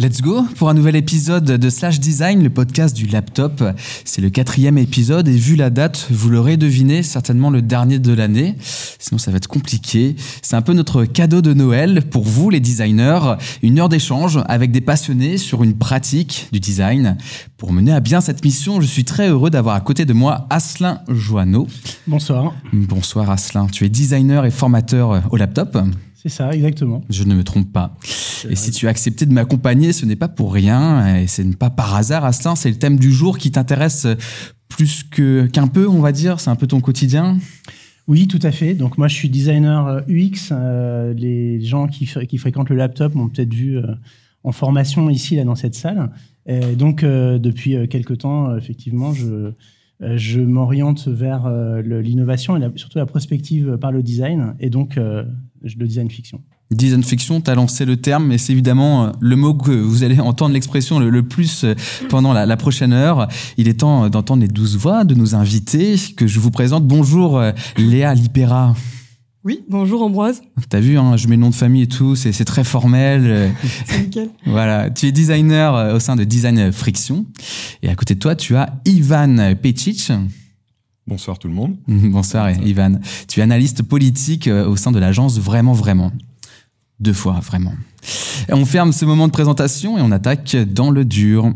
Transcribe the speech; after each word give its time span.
Let's 0.00 0.22
go 0.22 0.44
pour 0.54 0.68
un 0.68 0.74
nouvel 0.74 0.94
épisode 0.94 1.44
de 1.44 1.70
Slash 1.70 1.98
Design, 1.98 2.44
le 2.44 2.50
podcast 2.50 2.94
du 2.94 3.08
laptop. 3.08 3.64
C'est 4.04 4.20
le 4.20 4.30
quatrième 4.30 4.78
épisode 4.78 5.26
et 5.26 5.36
vu 5.36 5.56
la 5.56 5.70
date, 5.70 6.06
vous 6.12 6.30
l'aurez 6.30 6.56
deviné, 6.56 7.02
certainement 7.02 7.50
le 7.50 7.62
dernier 7.62 7.98
de 7.98 8.12
l'année. 8.12 8.54
Sinon, 8.60 9.18
ça 9.18 9.32
va 9.32 9.38
être 9.38 9.48
compliqué. 9.48 10.14
C'est 10.40 10.54
un 10.54 10.62
peu 10.62 10.72
notre 10.72 11.04
cadeau 11.04 11.42
de 11.42 11.52
Noël 11.52 12.02
pour 12.08 12.22
vous, 12.22 12.48
les 12.48 12.60
designers. 12.60 13.38
Une 13.64 13.80
heure 13.80 13.88
d'échange 13.88 14.38
avec 14.46 14.70
des 14.70 14.80
passionnés 14.80 15.36
sur 15.36 15.64
une 15.64 15.74
pratique 15.74 16.46
du 16.52 16.60
design. 16.60 17.16
Pour 17.56 17.72
mener 17.72 17.92
à 17.92 17.98
bien 17.98 18.20
cette 18.20 18.44
mission, 18.44 18.80
je 18.80 18.86
suis 18.86 19.04
très 19.04 19.28
heureux 19.28 19.50
d'avoir 19.50 19.74
à 19.74 19.80
côté 19.80 20.04
de 20.04 20.12
moi 20.12 20.46
Aslin 20.48 21.00
Joanneau. 21.08 21.66
Bonsoir. 22.06 22.54
Bonsoir 22.72 23.28
Aslin. 23.30 23.66
Tu 23.66 23.84
es 23.84 23.88
designer 23.88 24.44
et 24.44 24.52
formateur 24.52 25.24
au 25.32 25.36
laptop. 25.36 25.76
C'est 26.20 26.30
ça, 26.30 26.52
exactement. 26.52 27.02
Je 27.08 27.22
ne 27.22 27.32
me 27.32 27.44
trompe 27.44 27.72
pas. 27.72 27.94
Et 28.50 28.56
si 28.56 28.72
tu 28.72 28.88
as 28.88 28.90
accepté 28.90 29.24
de 29.24 29.32
m'accompagner, 29.32 29.92
ce 29.92 30.04
n'est 30.04 30.16
pas 30.16 30.26
pour 30.26 30.52
rien, 30.52 31.14
et 31.16 31.28
ce 31.28 31.42
n'est 31.42 31.54
pas 31.54 31.70
par 31.70 31.94
hasard, 31.94 32.24
Aslan, 32.24 32.56
c'est 32.56 32.70
le 32.70 32.76
thème 32.76 32.98
du 32.98 33.12
jour 33.12 33.38
qui 33.38 33.52
t'intéresse 33.52 34.08
plus 34.68 35.04
que 35.04 35.46
qu'un 35.46 35.68
peu, 35.68 35.86
on 35.86 36.00
va 36.00 36.10
dire, 36.10 36.40
c'est 36.40 36.50
un 36.50 36.56
peu 36.56 36.66
ton 36.66 36.80
quotidien. 36.80 37.38
Oui, 38.08 38.26
tout 38.26 38.40
à 38.42 38.50
fait. 38.50 38.74
Donc 38.74 38.98
moi, 38.98 39.06
je 39.06 39.14
suis 39.14 39.30
designer 39.30 40.02
UX. 40.08 40.50
Euh, 40.50 41.14
les 41.14 41.60
gens 41.60 41.86
qui, 41.86 42.10
qui 42.26 42.38
fréquentent 42.38 42.70
le 42.70 42.76
laptop 42.76 43.14
m'ont 43.14 43.28
peut-être 43.28 43.54
vu 43.54 43.78
euh, 43.78 43.86
en 44.42 44.50
formation 44.50 45.10
ici, 45.10 45.36
là, 45.36 45.44
dans 45.44 45.54
cette 45.54 45.76
salle. 45.76 46.10
Et 46.46 46.74
donc, 46.74 47.04
euh, 47.04 47.38
depuis 47.38 47.76
quelques 47.88 48.18
temps, 48.18 48.56
effectivement, 48.56 49.12
je, 49.12 49.52
je 50.00 50.40
m'oriente 50.40 51.06
vers 51.06 51.48
l'innovation 51.84 52.56
et 52.56 52.70
surtout 52.74 52.98
la 52.98 53.06
prospective 53.06 53.76
par 53.76 53.92
le 53.92 54.02
design. 54.02 54.56
Et 54.58 54.70
donc, 54.70 54.98
de 55.62 55.86
design 55.86 56.10
fiction. 56.10 56.40
Design 56.70 57.02
fiction, 57.02 57.40
tu 57.40 57.50
as 57.50 57.54
lancé 57.54 57.84
le 57.84 57.96
terme, 57.96 58.26
mais 58.26 58.38
c'est 58.38 58.52
évidemment 58.52 59.04
euh, 59.06 59.10
le 59.20 59.36
mot 59.36 59.54
que 59.54 59.70
vous 59.70 60.04
allez 60.04 60.20
entendre 60.20 60.52
l'expression 60.52 60.98
le, 60.98 61.22
plus 61.22 61.64
euh, 61.64 61.74
pendant 62.08 62.32
la, 62.32 62.56
prochaine 62.56 62.92
heure. 62.92 63.28
Il 63.56 63.68
est 63.68 63.80
temps 63.80 64.04
euh, 64.04 64.08
d'entendre 64.08 64.42
les 64.42 64.48
douze 64.48 64.76
voix 64.76 65.04
de 65.04 65.14
nos 65.14 65.34
invités 65.34 65.96
que 66.16 66.26
je 66.26 66.40
vous 66.40 66.50
présente. 66.50 66.86
Bonjour 66.86 67.42
Léa 67.76 68.14
Lipera. 68.14 68.74
Oui, 69.44 69.60
bonjour 69.68 70.02
Ambroise. 70.02 70.42
T'as 70.68 70.80
vu, 70.80 70.98
hein, 70.98 71.16
je 71.16 71.26
mets 71.28 71.36
le 71.36 71.42
nom 71.42 71.50
de 71.50 71.54
famille 71.54 71.82
et 71.82 71.88
tout, 71.88 72.16
c'est 72.16 72.44
très 72.44 72.64
formel. 72.64 73.50
c'est 73.86 74.00
nickel. 74.00 74.28
Voilà, 74.44 74.90
tu 74.90 75.06
es 75.06 75.12
designer 75.12 75.94
au 75.94 76.00
sein 76.00 76.16
de 76.16 76.24
Design 76.24 76.70
Friction. 76.70 77.24
Et 77.82 77.88
à 77.88 77.94
côté 77.94 78.14
de 78.14 78.18
toi, 78.18 78.34
tu 78.34 78.56
as 78.56 78.74
Ivan 78.84 79.54
Pecic. 79.62 80.12
Bonsoir 81.08 81.38
tout 81.38 81.48
le 81.48 81.54
monde. 81.54 81.74
Bonsoir, 81.88 82.50
Ivan. 82.50 83.00
Tu 83.28 83.40
es 83.40 83.42
analyste 83.42 83.82
politique 83.82 84.46
euh, 84.46 84.68
au 84.68 84.76
sein 84.76 84.92
de 84.92 84.98
l'agence 84.98 85.38
Vraiment 85.38 85.72
Vraiment. 85.72 86.12
Deux 87.00 87.14
fois, 87.14 87.40
vraiment. 87.40 87.72
on 88.50 88.64
ferme 88.66 88.92
ce 88.92 89.04
moment 89.04 89.26
de 89.26 89.32
présentation 89.32 89.96
et 89.96 90.02
on 90.02 90.10
attaque 90.10 90.56
dans 90.56 90.90
le 90.90 91.04
dur. 91.04 91.52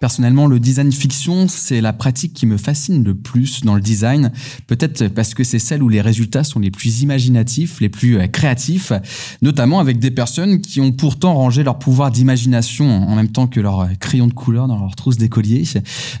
Personnellement, 0.00 0.46
le 0.46 0.58
design 0.58 0.90
fiction, 0.90 1.46
c'est 1.46 1.82
la 1.82 1.92
pratique 1.92 2.32
qui 2.32 2.46
me 2.46 2.56
fascine 2.56 3.04
le 3.04 3.14
plus 3.14 3.60
dans 3.64 3.74
le 3.74 3.82
design. 3.82 4.32
Peut-être 4.66 5.08
parce 5.08 5.34
que 5.34 5.44
c'est 5.44 5.58
celle 5.58 5.82
où 5.82 5.90
les 5.90 6.00
résultats 6.00 6.42
sont 6.42 6.58
les 6.58 6.70
plus 6.70 7.02
imaginatifs, 7.02 7.82
les 7.82 7.90
plus 7.90 8.18
euh, 8.18 8.26
créatifs, 8.26 8.94
notamment 9.42 9.78
avec 9.78 9.98
des 9.98 10.10
personnes 10.10 10.62
qui 10.62 10.80
ont 10.80 10.90
pourtant 10.90 11.34
rangé 11.34 11.62
leur 11.64 11.78
pouvoir 11.78 12.10
d'imagination 12.10 12.86
en 12.86 13.14
même 13.14 13.28
temps 13.28 13.46
que 13.46 13.60
leur 13.60 13.80
euh, 13.80 13.88
crayon 14.00 14.26
de 14.26 14.32
couleur 14.32 14.68
dans 14.68 14.78
leur 14.78 14.96
trousse 14.96 15.18
d'écolier. 15.18 15.64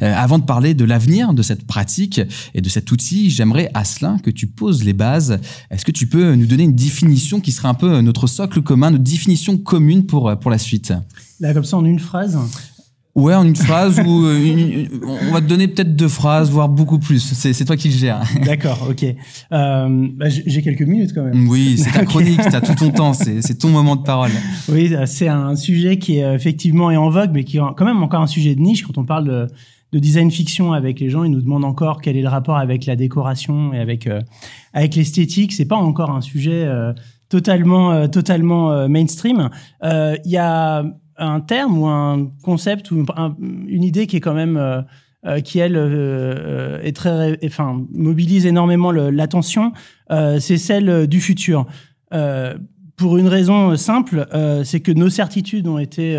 Euh, 0.02 0.14
avant 0.14 0.38
de 0.38 0.44
parler 0.44 0.74
de 0.74 0.84
l'avenir 0.84 1.32
de 1.32 1.40
cette 1.40 1.66
pratique 1.66 2.20
et 2.52 2.60
de 2.60 2.68
cet 2.68 2.92
outil, 2.92 3.30
j'aimerais, 3.30 3.70
Aslin, 3.72 4.18
que 4.18 4.30
tu 4.30 4.46
poses 4.46 4.84
les 4.84 4.92
bases. 4.92 5.38
Est-ce 5.70 5.86
que 5.86 5.92
tu 5.92 6.06
peux 6.06 6.34
nous 6.34 6.46
donner 6.46 6.64
une 6.64 6.76
définition 6.76 7.40
qui 7.40 7.50
serait 7.50 7.68
un 7.68 7.74
peu 7.74 8.02
notre 8.02 8.26
socle 8.26 8.60
commun, 8.60 8.90
notre 8.90 9.04
définition 9.04 9.56
commune 9.56 10.04
pour, 10.04 10.38
pour 10.38 10.50
la 10.50 10.58
suite? 10.58 10.92
Là, 11.40 11.54
comme 11.54 11.64
ça, 11.64 11.78
en 11.78 11.86
une 11.86 11.98
phrase 11.98 12.38
Ouais, 13.16 13.34
en 13.34 13.44
une 13.44 13.56
phrase 13.56 13.98
ou 14.00 14.24
euh, 14.24 14.86
on 15.04 15.32
va 15.32 15.40
te 15.40 15.46
donner 15.46 15.66
peut-être 15.66 15.96
deux 15.96 16.08
phrases, 16.08 16.50
voire 16.50 16.68
beaucoup 16.68 16.98
plus. 16.98 17.18
C'est 17.18 17.64
toi 17.64 17.76
qui 17.76 17.88
le 17.88 17.94
gères. 17.94 18.22
D'accord, 18.44 18.86
ok. 18.88 19.04
Euh, 19.04 20.08
bah, 20.14 20.26
J'ai 20.28 20.62
quelques 20.62 20.82
minutes 20.82 21.12
quand 21.14 21.24
même. 21.24 21.48
Oui, 21.48 21.76
c'est 21.76 21.90
ta 21.90 22.04
chronique, 22.04 22.40
tu 22.40 22.54
as 22.54 22.60
tout 22.60 22.74
ton 22.74 22.90
temps, 22.90 23.12
c'est 23.12 23.58
ton 23.58 23.68
moment 23.68 23.96
de 23.96 24.02
parole. 24.02 24.30
Oui, 24.68 24.94
c'est 25.06 25.28
un 25.28 25.56
sujet 25.56 25.98
qui 25.98 26.18
est 26.18 26.34
effectivement 26.34 26.90
est 26.90 26.96
en 26.96 27.10
vogue, 27.10 27.30
mais 27.32 27.44
qui 27.44 27.56
est 27.56 27.60
quand 27.76 27.84
même 27.84 28.02
encore 28.02 28.22
un 28.22 28.28
sujet 28.28 28.54
de 28.54 28.60
niche 28.60 28.84
quand 28.86 28.96
on 28.96 29.04
parle 29.04 29.26
de, 29.26 29.48
de 29.92 29.98
design 29.98 30.30
fiction 30.30 30.72
avec 30.72 31.00
les 31.00 31.10
gens. 31.10 31.24
Ils 31.24 31.30
nous 31.30 31.42
demandent 31.42 31.64
encore 31.64 32.00
quel 32.00 32.16
est 32.16 32.22
le 32.22 32.28
rapport 32.28 32.56
avec 32.56 32.86
la 32.86 32.96
décoration 32.96 33.72
et 33.72 33.78
avec 33.78 34.06
euh, 34.06 34.20
avec 34.72 34.94
l'esthétique. 34.94 35.52
C'est 35.52 35.66
pas 35.66 35.76
encore 35.76 36.10
un 36.10 36.20
sujet 36.20 36.64
euh, 36.64 36.92
totalement 37.28 37.92
euh, 37.92 38.06
totalement 38.06 38.88
mainstream. 38.88 39.50
Il 39.82 40.20
y 40.30 40.36
a 40.36 40.84
un 41.20 41.40
terme 41.40 41.78
ou 41.78 41.86
un 41.86 42.30
concept 42.42 42.90
ou 42.90 43.04
une 43.68 43.84
idée 43.84 44.06
qui 44.06 44.16
est 44.16 44.20
quand 44.20 44.34
même 44.34 44.56
euh, 44.56 44.80
euh, 45.26 45.40
qui 45.40 45.58
elle 45.58 45.76
euh, 45.76 46.80
est 46.82 46.96
très 46.96 47.38
enfin 47.44 47.84
mobilise 47.92 48.46
énormément 48.46 48.90
l'attention 48.90 49.72
c'est 50.08 50.56
celle 50.56 51.06
du 51.06 51.20
futur. 51.20 51.66
Pour 52.96 53.16
une 53.16 53.28
raison 53.28 53.76
simple 53.76 54.26
c'est 54.64 54.80
que 54.80 54.92
nos 54.92 55.08
certitudes 55.08 55.68
ont 55.68 55.78
été 55.78 56.18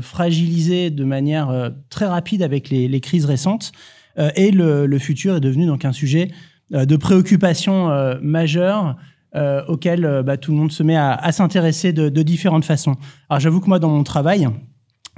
fragilisées 0.00 0.90
de 0.90 1.04
manière 1.04 1.70
très 1.90 2.06
rapide 2.06 2.42
avec 2.42 2.70
les, 2.70 3.00
crises 3.00 3.26
récentes 3.26 3.72
et 4.16 4.50
le, 4.50 4.86
le, 4.86 4.98
futur 4.98 5.36
est 5.36 5.40
devenu 5.40 5.66
donc 5.66 5.84
un 5.84 5.92
sujet 5.92 6.30
de 6.70 6.96
préoccupation 6.96 7.90
majeure 8.22 8.96
euh, 9.34 9.62
auquel 9.68 10.06
euh, 10.06 10.22
bah, 10.22 10.38
tout 10.38 10.52
le 10.52 10.56
monde 10.56 10.72
se 10.72 10.82
met 10.82 10.96
à, 10.96 11.32
s'intéresser 11.32 11.92
de, 11.92 12.22
différentes 12.22 12.64
façons. 12.64 12.96
Alors 13.28 13.40
j'avoue 13.40 13.60
que 13.60 13.68
moi, 13.68 13.78
dans 13.78 13.90
mon 13.90 14.02
travail, 14.02 14.48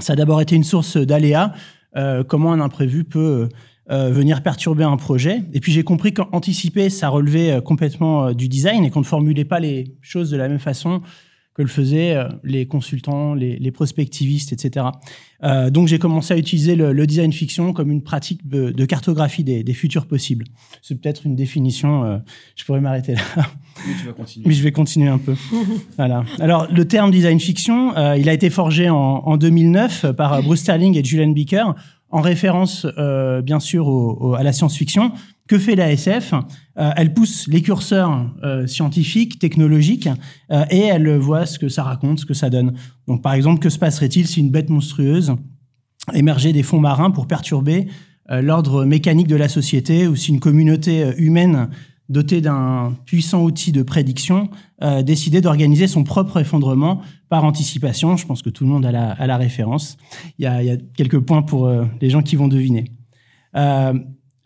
ça 0.00 0.14
a 0.14 0.16
d'abord 0.16 0.40
été 0.40 0.56
une 0.56 0.64
source 0.64 0.96
d'aléas. 0.96 1.52
Euh, 1.96 2.24
comment 2.24 2.52
un 2.52 2.60
imprévu 2.60 3.04
peut 3.04 3.48
euh, 3.90 4.10
venir 4.10 4.42
perturber 4.42 4.82
un 4.82 4.96
projet. 4.96 5.44
Et 5.52 5.60
puis 5.60 5.70
j'ai 5.70 5.84
compris 5.84 6.12
qu'anticiper, 6.12 6.90
ça 6.90 7.08
relevait 7.08 7.60
complètement 7.64 8.32
du 8.32 8.48
design 8.48 8.84
et 8.84 8.90
qu'on 8.90 9.00
ne 9.00 9.04
formulait 9.04 9.44
pas 9.44 9.60
les 9.60 9.96
choses 10.00 10.30
de 10.30 10.36
la 10.36 10.48
même 10.48 10.58
façon 10.58 11.02
que 11.54 11.62
le 11.62 11.68
faisaient 11.68 12.16
les 12.42 12.66
consultants, 12.66 13.34
les, 13.34 13.70
prospectivistes, 13.72 14.52
etc. 14.52 14.86
Donc 15.42 15.88
j'ai 15.88 15.98
commencé 15.98 16.32
à 16.32 16.36
utiliser 16.36 16.76
le, 16.76 17.06
design 17.06 17.32
fiction 17.32 17.72
comme 17.72 17.90
une 17.90 18.02
pratique 18.02 18.48
de, 18.48 18.84
cartographie 18.84 19.42
des, 19.42 19.74
futurs 19.74 20.06
possibles. 20.06 20.46
C'est 20.80 20.94
peut-être 21.00 21.26
une 21.26 21.34
définition, 21.34 22.22
je 22.54 22.64
pourrais 22.64 22.80
m'arrêter 22.80 23.14
là. 23.14 23.22
Mais, 23.86 23.94
tu 23.98 24.06
vas 24.06 24.12
continuer. 24.12 24.48
Mais 24.48 24.54
je 24.54 24.62
vais 24.62 24.72
continuer 24.72 25.08
un 25.08 25.18
peu. 25.18 25.34
voilà. 25.96 26.24
Alors 26.38 26.66
le 26.70 26.84
terme 26.86 27.10
design 27.10 27.40
fiction, 27.40 27.96
euh, 27.96 28.16
il 28.16 28.28
a 28.28 28.32
été 28.32 28.50
forgé 28.50 28.90
en, 28.90 28.96
en 28.96 29.36
2009 29.36 30.12
par 30.12 30.42
Bruce 30.42 30.60
Sterling 30.60 30.96
et 30.96 31.04
Julian 31.04 31.30
Beaker 31.30 31.74
en 32.10 32.20
référence 32.20 32.86
euh, 32.98 33.40
bien 33.40 33.60
sûr 33.60 33.86
au, 33.86 34.16
au, 34.20 34.34
à 34.34 34.42
la 34.42 34.52
science-fiction. 34.52 35.12
Que 35.50 35.58
fait 35.58 35.74
la 35.74 35.90
SF 35.90 36.32
euh, 36.78 36.92
Elle 36.96 37.12
pousse 37.12 37.48
les 37.48 37.60
curseurs 37.60 38.32
euh, 38.44 38.68
scientifiques, 38.68 39.40
technologiques, 39.40 40.08
euh, 40.52 40.64
et 40.70 40.82
elle 40.82 41.16
voit 41.16 41.44
ce 41.44 41.58
que 41.58 41.68
ça 41.68 41.82
raconte, 41.82 42.20
ce 42.20 42.24
que 42.24 42.34
ça 42.34 42.50
donne. 42.50 42.74
Donc 43.08 43.20
par 43.20 43.34
exemple, 43.34 43.58
que 43.58 43.68
se 43.68 43.76
passerait-il 43.76 44.28
si 44.28 44.38
une 44.38 44.52
bête 44.52 44.70
monstrueuse 44.70 45.34
émergeait 46.14 46.52
des 46.52 46.62
fonds 46.62 46.78
marins 46.78 47.10
pour 47.10 47.26
perturber 47.26 47.88
l'ordre 48.28 48.84
mécanique 48.84 49.26
de 49.26 49.34
la 49.34 49.48
société, 49.48 50.06
ou 50.06 50.14
si 50.14 50.30
une 50.30 50.38
communauté 50.38 51.04
humaine 51.16 51.68
dotée 52.10 52.40
d'un 52.40 52.94
puissant 53.06 53.42
outil 53.42 53.72
de 53.72 53.82
prédiction 53.82 54.50
décidait 55.02 55.40
d'organiser 55.40 55.86
son 55.86 56.04
propre 56.04 56.38
effondrement 56.38 57.02
par 57.28 57.44
anticipation. 57.44 58.16
Je 58.16 58.26
pense 58.26 58.42
que 58.42 58.50
tout 58.50 58.64
le 58.64 58.70
monde 58.70 58.84
a 58.84 58.92
la, 58.92 59.36
référence. 59.36 59.96
Il 60.38 60.44
y, 60.44 60.46
a, 60.46 60.76
quelques 60.96 61.20
points 61.20 61.42
pour 61.42 61.70
les 62.00 62.10
gens 62.10 62.22
qui 62.22 62.36
vont 62.36 62.48
deviner. 62.48 62.84
Euh, 63.56 63.94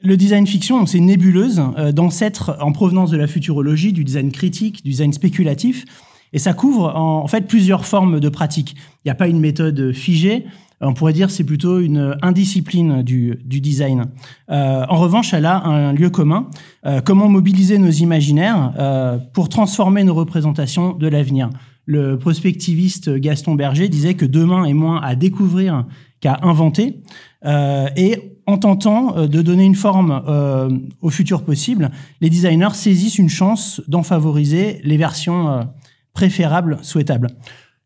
le 0.03 0.17
design 0.17 0.47
fiction, 0.47 0.85
c'est 0.87 0.99
une 0.99 1.07
nébuleuse 1.07 1.63
euh, 1.79 1.93
d'ancêtres 1.93 2.57
en 2.61 2.73
provenance 2.73 3.11
de 3.11 3.17
la 3.17 3.27
futurologie, 3.27 3.93
du 3.93 4.05
design 4.05 4.33
critique, 4.33 4.85
du 4.85 4.91
design 4.91 5.13
spéculatif, 5.13 5.85
et 6.33 6.39
ça 6.39 6.53
couvre 6.53 6.95
en, 6.95 7.23
en 7.23 7.27
fait 7.27 7.47
plusieurs 7.47 7.87
formes 7.87 8.21
de 8.21 8.29
pratiques. 8.29 8.75
Il 9.05 9.09
n'y 9.09 9.11
a 9.11 9.15
pas 9.15 9.29
une 9.29 9.41
méthode 9.41 9.93
figée, 9.93 10.47
on 10.81 10.95
pourrait 10.95 11.13
dire 11.13 11.31
c'est 11.31 11.45
plutôt 11.45 11.81
une 11.81 12.17
indiscipline 12.23 13.03
du, 13.03 13.39
du 13.45 13.61
design. 13.61 14.07
Euh, 14.51 14.85
en 14.89 14.97
revanche, 14.97 15.35
elle 15.35 15.47
a 15.47 15.65
un 15.65 15.93
lieu 15.93 16.11
commun. 16.11 16.49
Euh, 16.87 17.01
comment 17.01 17.29
mobiliser 17.29 17.79
nos 17.79 17.91
imaginaires 17.91 18.73
euh, 18.79 19.19
pour 19.33 19.49
transformer 19.49 20.05
nos 20.05 20.15
représentations 20.15 20.93
de 20.93 21.07
l'avenir? 21.09 21.51
Le 21.87 22.19
prospectiviste 22.19 23.11
Gaston 23.11 23.55
Berger 23.55 23.89
disait 23.89 24.15
que 24.15 24.25
demain 24.25 24.65
est 24.65 24.75
moins 24.75 25.01
à 25.03 25.15
découvrir 25.15 25.87
qu'à 26.21 26.39
inventer. 26.43 27.03
Euh, 27.45 27.89
et 27.97 28.39
en 28.47 28.59
tentant 28.59 29.17
euh, 29.17 29.27
de 29.27 29.43
donner 29.43 29.65
une 29.65 29.75
forme 29.75 30.23
euh, 30.27 30.71
au 31.03 31.11
futur 31.11 31.45
possible, 31.45 31.91
les 32.21 32.31
designers 32.31 32.75
saisissent 32.75 33.19
une 33.19 33.29
chance 33.29 33.83
d'en 33.89 34.03
favoriser 34.03 34.81
les 34.85 34.97
versions 34.97 35.49
euh, 35.49 35.63
préférables, 36.15 36.79
souhaitables. 36.83 37.29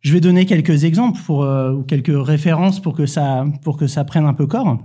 Je 0.01 0.13
vais 0.13 0.21
donner 0.21 0.47
quelques 0.47 0.85
exemples 0.85 1.21
pour, 1.27 1.41
ou 1.41 1.83
quelques 1.83 2.15
références 2.15 2.81
pour 2.81 2.95
que, 2.95 3.07
ça, 3.07 3.45
pour 3.63 3.77
que 3.77 3.87
ça 3.87 4.05
prenne 4.05 4.27
un 4.27 4.35
peu 4.35 4.47
corps. 4.47 4.79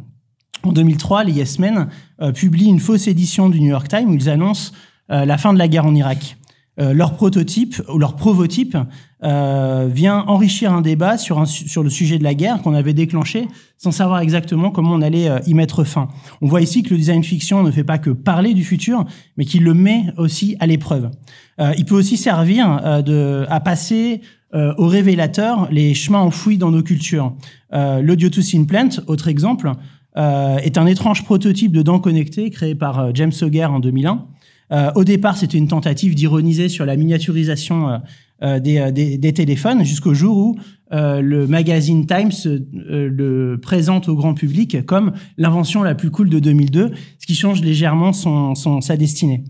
En 0.63 0.71
2003, 0.71 1.25
les 1.25 1.33
Yes 1.33 1.59
Men 1.59 1.87
publient 2.33 2.69
une 2.69 2.79
fausse 2.79 3.07
édition 3.07 3.49
du 3.49 3.61
New 3.61 3.69
York 3.69 3.87
Times 3.87 4.09
où 4.09 4.15
ils 4.15 4.29
annoncent 4.29 4.71
la 5.09 5.37
fin 5.37 5.53
de 5.53 5.59
la 5.59 5.67
guerre 5.67 5.85
en 5.85 5.93
Irak. 5.93 6.37
Euh, 6.79 6.91
leur 6.91 7.13
prototype 7.13 7.79
ou 7.87 7.99
leur 7.99 8.15
provotype 8.15 8.75
euh, 9.23 9.87
vient 9.91 10.21
enrichir 10.21 10.73
un 10.73 10.81
débat 10.81 11.19
sur, 11.19 11.37
un, 11.37 11.45
sur 11.45 11.83
le 11.83 11.89
sujet 11.91 12.17
de 12.17 12.23
la 12.23 12.33
guerre 12.33 12.63
qu'on 12.63 12.73
avait 12.73 12.95
déclenché 12.95 13.47
sans 13.83 13.91
savoir 13.91 14.21
exactement 14.21 14.71
comment 14.71 14.93
on 14.93 15.01
allait 15.01 15.29
euh, 15.29 15.39
y 15.45 15.53
mettre 15.53 15.83
fin. 15.83 16.07
On 16.41 16.47
voit 16.47 16.61
ici 16.61 16.83
que 16.83 16.91
le 16.91 16.97
design 16.97 17.21
fiction 17.21 17.63
ne 17.63 17.69
fait 17.69 17.83
pas 17.83 17.97
que 17.97 18.09
parler 18.09 18.53
du 18.53 18.63
futur, 18.63 19.05
mais 19.35 19.43
qu'il 19.43 19.63
le 19.63 19.73
met 19.73 20.05
aussi 20.17 20.55
à 20.61 20.67
l'épreuve. 20.67 21.11
Euh, 21.59 21.73
il 21.77 21.83
peut 21.83 21.95
aussi 21.95 22.15
servir 22.15 22.79
euh, 22.83 23.01
de, 23.01 23.45
à 23.49 23.59
passer 23.59 24.21
au 24.53 24.87
révélateur 24.87 25.67
les 25.71 25.93
chemins 25.93 26.19
enfouis 26.19 26.57
dans 26.57 26.71
nos 26.71 26.83
cultures. 26.83 27.33
L'Audio 27.71 28.29
to 28.29 28.41
Plant, 28.67 28.89
autre 29.07 29.27
exemple, 29.27 29.71
est 30.15 30.77
un 30.77 30.85
étrange 30.85 31.23
prototype 31.23 31.71
de 31.71 31.81
dents 31.81 31.99
connectées 31.99 32.49
créé 32.51 32.75
par 32.75 33.15
James 33.15 33.31
Sauger 33.31 33.65
en 33.65 33.79
2001. 33.79 34.27
Euh, 34.73 34.91
au 34.95 35.03
départ, 35.03 35.37
c'était 35.37 35.57
une 35.57 35.67
tentative 35.67 36.15
d'ironiser 36.15 36.69
sur 36.69 36.85
la 36.85 36.95
miniaturisation 36.95 37.89
euh, 37.89 37.97
euh, 38.43 38.59
des, 38.59 39.17
des, 39.17 39.33
téléphones, 39.33 39.83
jusqu'au 39.83 40.13
jour 40.13 40.37
où 40.37 40.55
le 40.91 41.47
magazine 41.47 42.05
Times 42.05 42.61
le 42.71 43.55
présente 43.59 44.07
au 44.09 44.15
grand 44.15 44.35
public 44.35 44.85
comme 44.85 45.13
l'invention 45.39 45.81
la 45.81 45.95
plus 45.95 46.11
cool 46.11 46.29
de 46.29 46.37
2002, 46.37 46.91
ce 47.17 47.25
qui 47.25 47.33
change 47.33 47.61
légèrement 47.61 48.13
son, 48.13 48.53
son 48.53 48.79
sa 48.79 48.95
destinée. 48.95 49.43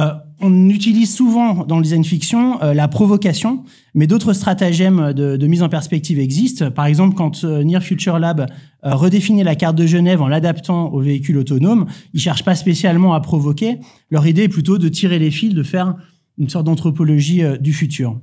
Euh, 0.00 0.12
on 0.40 0.68
utilise 0.68 1.14
souvent 1.14 1.64
dans 1.64 1.76
le 1.76 1.84
design 1.84 2.04
fiction 2.04 2.60
euh, 2.62 2.74
la 2.74 2.88
provocation, 2.88 3.64
mais 3.94 4.08
d'autres 4.08 4.32
stratagèmes 4.32 5.12
de, 5.12 5.46
mise 5.46 5.62
en 5.62 5.68
perspective 5.68 6.18
existent. 6.18 6.70
Par 6.72 6.86
exemple, 6.86 7.14
quand 7.14 7.44
euh, 7.44 7.62
Near 7.62 7.82
Future 7.82 8.18
Lab 8.18 8.46
redéfinit 8.82 9.44
la 9.44 9.54
carte 9.54 9.76
de 9.76 9.86
Genève 9.86 10.20
en 10.20 10.28
l'adaptant 10.28 10.88
aux 10.92 11.00
véhicules 11.00 11.38
autonomes, 11.38 11.86
ils 12.12 12.20
cherchent 12.20 12.44
pas 12.44 12.56
spécialement 12.56 13.14
à 13.14 13.20
provoquer. 13.20 13.78
Leur 14.10 14.26
idée 14.26 14.42
est 14.42 14.48
plutôt 14.48 14.78
de 14.78 14.88
tirer 14.88 15.18
les 15.18 15.30
fils, 15.30 15.54
de 15.54 15.62
faire 15.62 15.94
une 16.38 16.48
sorte 16.48 16.66
d'anthropologie 16.66 17.42
du 17.60 17.72
futur. 17.72 18.20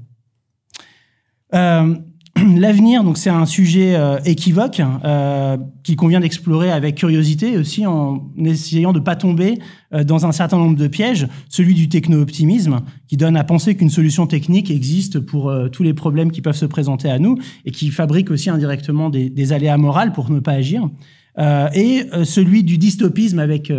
L'avenir, 2.58 3.04
donc 3.04 3.18
c'est 3.18 3.30
un 3.30 3.46
sujet 3.46 3.96
euh, 3.96 4.20
équivoque 4.26 4.82
euh, 5.04 5.58
qui 5.84 5.96
convient 5.96 6.20
d'explorer 6.20 6.72
avec 6.72 6.96
curiosité 6.96 7.58
aussi 7.58 7.86
en 7.86 8.32
essayant 8.38 8.94
de 8.94 9.00
pas 9.00 9.16
tomber 9.16 9.60
euh, 9.94 10.04
dans 10.04 10.26
un 10.26 10.32
certain 10.32 10.58
nombre 10.58 10.78
de 10.78 10.88
pièges, 10.88 11.28
celui 11.50 11.74
du 11.74 11.90
techno-optimisme 11.90 12.82
qui 13.08 13.18
donne 13.18 13.36
à 13.38 13.44
penser 13.44 13.76
qu'une 13.76 13.90
solution 13.90 14.28
technique 14.28 14.72
existe 14.72 15.20
pour 15.20 15.54
tous 15.72 15.84
les 15.84 15.94
problèmes 15.94 16.32
qui 16.32 16.42
peuvent 16.42 16.56
se 16.56 16.66
présenter 16.66 17.10
à 17.10 17.20
nous 17.20 17.38
et 17.66 17.72
qui 17.72 17.90
fabrique 17.90 18.32
aussi 18.32 18.50
indirectement 18.50 19.10
des, 19.10 19.30
des 19.30 19.54
aléas 19.54 19.78
moraux 19.78 19.92
pour 20.14 20.30
ne 20.30 20.40
pas 20.40 20.54
agir, 20.54 20.90
et 21.38 22.06
celui 22.24 22.64
du 22.64 22.78
dystopisme 22.78 23.40
avec 23.40 23.72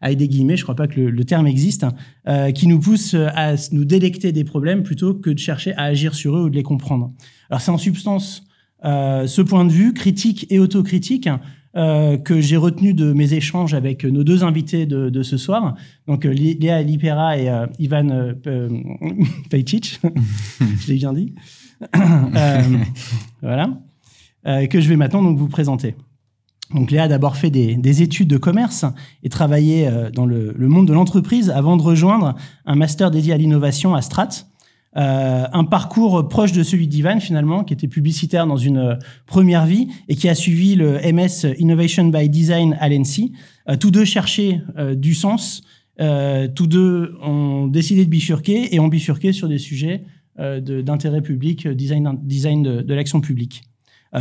avec 0.00 0.18
des 0.18 0.26
guillemets, 0.26 0.56
je 0.56 0.64
crois 0.64 0.74
pas 0.74 0.88
que 0.88 1.00
le, 1.00 1.10
le 1.10 1.24
terme 1.24 1.46
existe, 1.46 1.86
hein, 2.26 2.50
qui 2.50 2.66
nous 2.66 2.80
pousse 2.80 3.14
à 3.14 3.54
nous 3.70 3.84
délecter 3.84 4.32
des 4.32 4.42
problèmes 4.42 4.82
plutôt 4.82 5.14
que 5.14 5.30
de 5.30 5.38
chercher 5.38 5.74
à 5.74 5.84
agir 5.84 6.16
sur 6.16 6.36
eux 6.36 6.42
ou 6.42 6.50
de 6.50 6.56
les 6.56 6.64
comprendre. 6.64 7.12
Alors 7.52 7.60
c'est 7.60 7.70
en 7.70 7.76
substance 7.76 8.44
euh, 8.86 9.26
ce 9.26 9.42
point 9.42 9.66
de 9.66 9.70
vue 9.70 9.92
critique 9.92 10.46
et 10.48 10.58
autocritique 10.58 11.28
euh, 11.76 12.16
que 12.16 12.40
j'ai 12.40 12.56
retenu 12.56 12.94
de 12.94 13.12
mes 13.12 13.34
échanges 13.34 13.74
avec 13.74 14.04
nos 14.04 14.24
deux 14.24 14.42
invités 14.42 14.86
de, 14.86 15.22
ce 15.22 15.36
soir, 15.36 15.74
donc 16.06 16.24
euh, 16.24 16.30
Léa 16.30 16.80
Lipera 16.80 17.36
et 17.36 17.50
euh, 17.50 17.66
Ivan 17.78 18.08
euh, 18.08 18.68
Pejcic, 19.50 20.00
je 20.80 20.88
l'ai 20.88 20.94
bien 20.94 21.12
dit, 21.12 21.34
voilà, 23.42 23.68
que 24.44 24.80
je 24.80 24.88
vais 24.88 24.96
maintenant 24.96 25.22
donc 25.22 25.36
vous 25.36 25.48
présenter. 25.48 25.94
Donc 26.72 26.90
Léa 26.90 27.02
a 27.02 27.08
d'abord 27.08 27.36
fait 27.36 27.50
des, 27.50 27.76
des, 27.76 28.00
études 28.00 28.28
de 28.28 28.38
commerce 28.38 28.86
et 29.22 29.28
travaillé 29.28 29.90
dans 30.14 30.24
le, 30.24 30.54
le 30.56 30.68
monde 30.68 30.88
de 30.88 30.94
l'entreprise 30.94 31.50
avant 31.50 31.76
de 31.76 31.82
rejoindre 31.82 32.34
un 32.64 32.76
master 32.76 33.10
dédié 33.10 33.34
à 33.34 33.36
l'innovation 33.36 33.94
à 33.94 34.00
Strat, 34.00 34.46
euh, 34.96 35.46
un 35.50 35.64
parcours 35.64 36.28
proche 36.28 36.52
de 36.52 36.62
celui 36.62 36.86
d'Ivan 36.86 37.18
finalement, 37.18 37.64
qui 37.64 37.72
était 37.72 37.88
publicitaire 37.88 38.46
dans 38.46 38.58
une 38.58 38.76
euh, 38.76 38.94
première 39.26 39.64
vie 39.64 39.88
et 40.08 40.16
qui 40.16 40.28
a 40.28 40.34
suivi 40.34 40.74
le 40.74 40.98
MS 41.12 41.54
Innovation 41.58 42.08
by 42.08 42.28
Design 42.28 42.76
à 42.78 42.90
l'ENSI. 42.90 43.32
Euh, 43.70 43.76
tous 43.76 43.90
deux 43.90 44.04
cherchaient 44.04 44.60
du 44.96 45.14
sens, 45.14 45.62
tous 45.98 46.66
deux 46.66 47.14
ont 47.22 47.68
décidé 47.68 48.04
de 48.04 48.10
bifurquer 48.10 48.74
et 48.74 48.80
ont 48.80 48.88
bifurqué 48.88 49.32
sur 49.32 49.48
des 49.48 49.58
sujets 49.58 50.04
d'intérêt 50.36 51.20
public, 51.20 51.68
design, 51.68 52.18
design 52.22 52.62
de, 52.62 52.82
de 52.82 52.94
l'action 52.94 53.20
publique. 53.20 53.62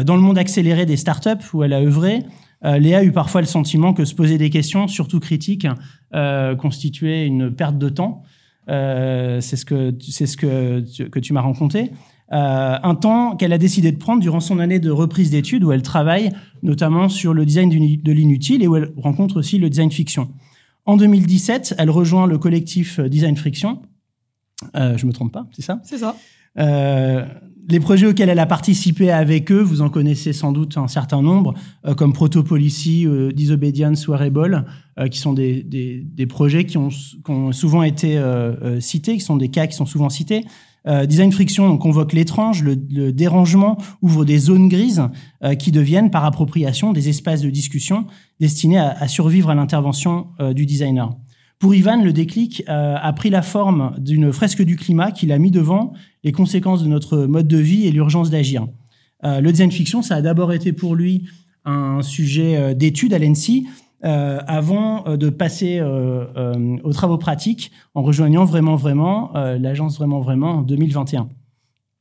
dans 0.05 0.15
le 0.15 0.21
monde 0.21 0.37
accéléré 0.37 0.85
des 0.85 0.97
startups 0.97 1.53
où 1.53 1.63
elle 1.63 1.73
a 1.73 1.81
œuvré, 1.81 2.19
Léa 2.63 2.99
a 2.99 3.03
eu 3.03 3.11
parfois 3.11 3.41
le 3.41 3.47
sentiment 3.47 3.93
que 3.93 4.05
se 4.05 4.13
poser 4.13 4.37
des 4.37 4.51
questions, 4.51 4.87
surtout 4.87 5.19
critiques, 5.19 5.65
constituait 6.59 7.25
une 7.25 7.51
perte 7.51 7.79
de 7.79 7.89
temps. 7.89 8.23
Euh, 8.69 9.41
c'est 9.41 9.55
ce 9.55 9.65
que 9.65 9.93
c'est 9.99 10.27
ce 10.27 10.37
que 10.37 10.81
tu, 10.81 11.09
que 11.09 11.19
tu 11.19 11.33
m'as 11.33 11.41
rencontré. 11.41 11.91
Euh, 12.31 12.77
un 12.81 12.95
temps 12.95 13.35
qu'elle 13.35 13.51
a 13.51 13.57
décidé 13.57 13.91
de 13.91 13.97
prendre 13.97 14.21
durant 14.21 14.39
son 14.39 14.59
année 14.59 14.79
de 14.79 14.89
reprise 14.89 15.31
d'études 15.31 15.65
où 15.65 15.71
elle 15.73 15.81
travaille 15.81 16.31
notamment 16.63 17.09
sur 17.09 17.33
le 17.33 17.45
design 17.45 17.69
de 17.69 18.11
l'inutile 18.11 18.63
et 18.63 18.67
où 18.67 18.75
elle 18.77 18.93
rencontre 18.95 19.37
aussi 19.37 19.57
le 19.57 19.69
design 19.69 19.91
fiction. 19.91 20.31
En 20.85 20.95
2017, 20.95 21.75
elle 21.77 21.89
rejoint 21.89 22.27
le 22.27 22.37
collectif 22.37 22.99
Design 22.99 23.35
Friction. 23.35 23.81
Euh, 24.75 24.97
je 24.97 25.05
me 25.05 25.11
trompe 25.11 25.33
pas, 25.33 25.47
c'est 25.51 25.61
ça? 25.61 25.81
C'est 25.83 25.97
ça. 25.97 26.15
Les 27.69 27.79
projets 27.79 28.07
auxquels 28.07 28.29
elle 28.29 28.39
a 28.39 28.45
participé 28.45 29.11
avec 29.11 29.51
eux, 29.51 29.61
vous 29.61 29.81
en 29.81 29.89
connaissez 29.89 30.33
sans 30.33 30.51
doute 30.51 30.77
un 30.77 30.87
certain 30.87 31.21
nombre, 31.21 31.53
euh, 31.85 31.93
comme 31.93 32.13
Protopolicy, 32.13 33.05
euh, 33.05 33.31
Disobedience 33.31 34.07
ou 34.07 34.13
euh, 34.13 35.07
qui 35.09 35.19
sont 35.19 35.33
des, 35.33 35.63
des, 35.63 36.03
des, 36.03 36.25
projets 36.25 36.65
qui 36.65 36.77
ont, 36.77 36.89
qui 36.89 37.29
ont 37.29 37.51
souvent 37.51 37.83
été 37.83 38.17
euh, 38.17 38.79
cités, 38.79 39.13
qui 39.13 39.23
sont 39.23 39.37
des 39.37 39.49
cas 39.49 39.67
qui 39.67 39.75
sont 39.75 39.85
souvent 39.85 40.09
cités. 40.09 40.45
Design 41.05 41.31
Friction 41.31 41.65
on 41.65 41.77
convoque 41.77 42.11
l'étrange, 42.11 42.63
le, 42.63 42.75
le, 42.89 43.13
dérangement, 43.13 43.77
ouvre 44.01 44.25
des 44.25 44.39
zones 44.39 44.67
grises 44.67 45.03
qui 45.59 45.71
deviennent, 45.71 46.09
par 46.09 46.25
appropriation, 46.25 46.91
des 46.91 47.07
espaces 47.07 47.41
de 47.41 47.51
discussion 47.51 48.07
destinés 48.39 48.79
à, 48.79 48.89
à 48.99 49.07
survivre 49.07 49.51
à 49.51 49.53
l'intervention 49.53 50.29
du 50.55 50.65
designer. 50.65 51.15
Pour 51.61 51.75
Ivan, 51.75 52.03
le 52.03 52.11
déclic 52.11 52.63
euh, 52.69 52.95
a 52.99 53.13
pris 53.13 53.29
la 53.29 53.43
forme 53.43 53.93
d'une 53.99 54.33
fresque 54.33 54.63
du 54.63 54.77
climat 54.77 55.11
qu'il 55.11 55.31
a 55.31 55.37
mis 55.37 55.51
devant 55.51 55.93
les 56.23 56.31
conséquences 56.31 56.81
de 56.81 56.87
notre 56.87 57.27
mode 57.27 57.47
de 57.47 57.57
vie 57.57 57.85
et 57.85 57.91
l'urgence 57.91 58.31
d'agir. 58.31 58.67
Euh, 59.23 59.41
le 59.41 59.51
design 59.51 59.71
fiction, 59.71 60.01
ça 60.01 60.15
a 60.15 60.21
d'abord 60.23 60.53
été 60.53 60.73
pour 60.73 60.95
lui 60.95 61.29
un 61.63 62.01
sujet 62.01 62.57
euh, 62.57 62.73
d'étude 62.73 63.13
à 63.13 63.19
l'ENSI, 63.19 63.67
avant 64.03 65.15
de 65.15 65.29
passer 65.29 65.79
aux 65.79 66.91
travaux 66.91 67.19
pratiques 67.19 67.71
en 67.93 68.01
rejoignant 68.01 68.45
vraiment, 68.45 68.75
vraiment 68.75 69.31
l'agence 69.35 69.97
vraiment, 69.97 70.21
vraiment 70.21 70.53
en 70.53 70.61
2021. 70.63 71.29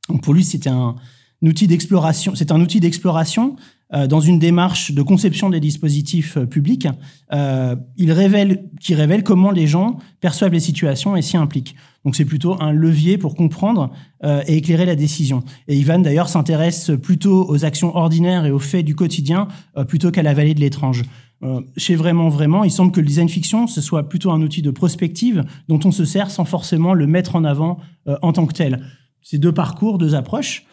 Donc 0.09 0.23
pour 0.23 0.33
lui, 0.33 0.43
c'était 0.43 0.71
un 0.71 0.95
outil 1.43 1.67
d'exploration. 1.67 2.33
C'est 2.35 2.51
un 2.51 2.61
outil 2.61 2.79
d'exploration 2.79 3.55
euh, 3.93 4.07
dans 4.07 4.21
une 4.21 4.39
démarche 4.39 4.91
de 4.91 5.01
conception 5.01 5.49
des 5.49 5.59
dispositifs 5.59 6.37
euh, 6.37 6.45
publics, 6.45 6.87
euh, 7.33 7.75
il 7.97 8.11
révèle, 8.11 8.69
qui 8.79 8.95
révèle 8.95 9.23
comment 9.23 9.51
les 9.51 9.67
gens 9.67 9.97
perçoivent 10.21 10.53
les 10.53 10.61
situations 10.61 11.17
et 11.17 11.21
s'y 11.21 11.35
impliquent. 11.35 11.75
Donc 12.03 12.15
c'est 12.15 12.25
plutôt 12.25 12.59
un 12.59 12.71
levier 12.71 13.17
pour 13.17 13.35
comprendre 13.35 13.91
euh, 14.23 14.41
et 14.47 14.57
éclairer 14.57 14.85
la 14.85 14.95
décision. 14.95 15.43
Et 15.67 15.75
Ivan 15.75 15.99
d'ailleurs 15.99 16.29
s'intéresse 16.29 16.91
plutôt 17.01 17.47
aux 17.47 17.63
actions 17.63 17.95
ordinaires 17.95 18.45
et 18.45 18.51
aux 18.51 18.59
faits 18.59 18.85
du 18.85 18.95
quotidien 18.95 19.47
euh, 19.77 19.83
plutôt 19.83 20.11
qu'à 20.11 20.23
la 20.23 20.33
vallée 20.33 20.53
de 20.53 20.59
l'étrange. 20.59 21.03
Euh, 21.43 21.61
chez 21.77 21.95
vraiment 21.95 22.29
vraiment, 22.29 22.63
il 22.63 22.71
semble 22.71 22.91
que 22.91 23.01
le 23.01 23.07
design 23.07 23.29
fiction 23.29 23.67
ce 23.67 23.81
soit 23.81 24.09
plutôt 24.09 24.31
un 24.31 24.41
outil 24.41 24.61
de 24.61 24.71
prospective 24.71 25.43
dont 25.67 25.79
on 25.85 25.91
se 25.91 26.05
sert 26.05 26.31
sans 26.31 26.45
forcément 26.45 26.93
le 26.93 27.07
mettre 27.07 27.35
en 27.35 27.43
avant 27.43 27.79
en 28.21 28.33
tant 28.33 28.47
que 28.47 28.53
tel. 28.53 28.83
C'est 29.21 29.37
deux 29.37 29.51
parcours, 29.51 29.99
deux 29.99 30.15
approches. 30.15 30.65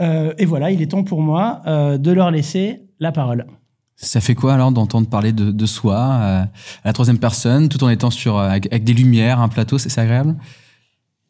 Euh, 0.00 0.32
et 0.38 0.44
voilà, 0.44 0.70
il 0.70 0.82
est 0.82 0.88
temps 0.88 1.04
pour 1.04 1.20
moi 1.20 1.62
euh, 1.66 1.98
de 1.98 2.10
leur 2.10 2.30
laisser 2.30 2.82
la 3.00 3.12
parole. 3.12 3.46
Ça 3.96 4.20
fait 4.20 4.34
quoi 4.34 4.54
alors 4.54 4.72
d'entendre 4.72 5.08
parler 5.08 5.32
de, 5.32 5.52
de 5.52 5.66
soi 5.66 5.94
euh, 5.94 6.42
à 6.42 6.48
la 6.84 6.92
troisième 6.92 7.18
personne, 7.18 7.68
tout 7.68 7.82
en 7.84 7.88
étant 7.88 8.10
sur 8.10 8.38
avec, 8.38 8.66
avec 8.66 8.84
des 8.84 8.92
lumières, 8.92 9.40
un 9.40 9.48
plateau, 9.48 9.78
c'est 9.78 9.96
agréable? 9.98 10.34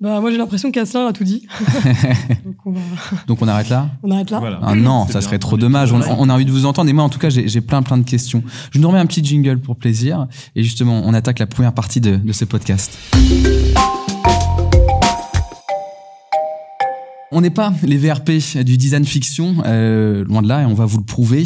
Bah, 0.01 0.21
moi 0.21 0.31
j'ai 0.31 0.39
l'impression 0.39 0.71
qu'Asselin 0.71 1.07
a 1.07 1.13
tout 1.13 1.25
dit. 1.25 1.47
Donc, 2.45 2.57
on 2.65 2.73
va... 2.73 2.81
Donc, 3.27 3.43
on 3.43 3.49
arrête 3.49 3.69
là? 3.69 3.91
On 4.03 4.11
arrête 4.11 4.31
là? 4.31 4.39
Voilà. 4.41 4.61
ah, 4.63 4.75
Non, 4.75 5.07
ça 5.07 5.21
serait 5.21 5.39
trop 5.39 5.57
dommage. 5.57 5.93
On, 5.93 6.01
on, 6.01 6.29
a 6.29 6.35
envie 6.35 6.45
de 6.45 6.51
vous 6.51 6.67
entendre 6.67 6.91
et 6.91 6.93
moi 6.93 7.05
en 7.05 7.09
tout 7.09 7.19
cas 7.19 7.31
j'ai 7.31 7.61
plein 7.61 7.83
plein 7.83 7.99
de 7.99 8.03
questions. 8.03 8.43
Je 8.73 8.81
nous 8.81 8.89
remets 8.89 8.99
un 8.99 9.07
petit 9.07 9.25
jingle 9.25 9.61
pour 9.61 9.77
plaisir 9.77 10.27
et 10.57 10.63
justement 10.63 11.03
on 11.05 11.15
attaque 11.15 11.39
la 11.39 11.47
première 11.47 11.73
partie 11.73 12.01
de, 12.01 12.17
de 12.17 12.33
ce 12.33 12.45
podcast. 12.45 12.99
On 17.37 17.41
n'est 17.41 17.51
pas 17.51 17.75
les 17.83 17.99
VRP 17.99 18.31
du 18.65 18.77
design 18.77 19.05
fiction, 19.05 19.57
euh, 19.67 20.25
loin 20.25 20.41
de 20.41 20.47
là, 20.47 20.63
et 20.63 20.67
on 20.67 20.75
va 20.75 20.85
vous 20.85 20.99
le 20.99 21.05
prouver, 21.05 21.43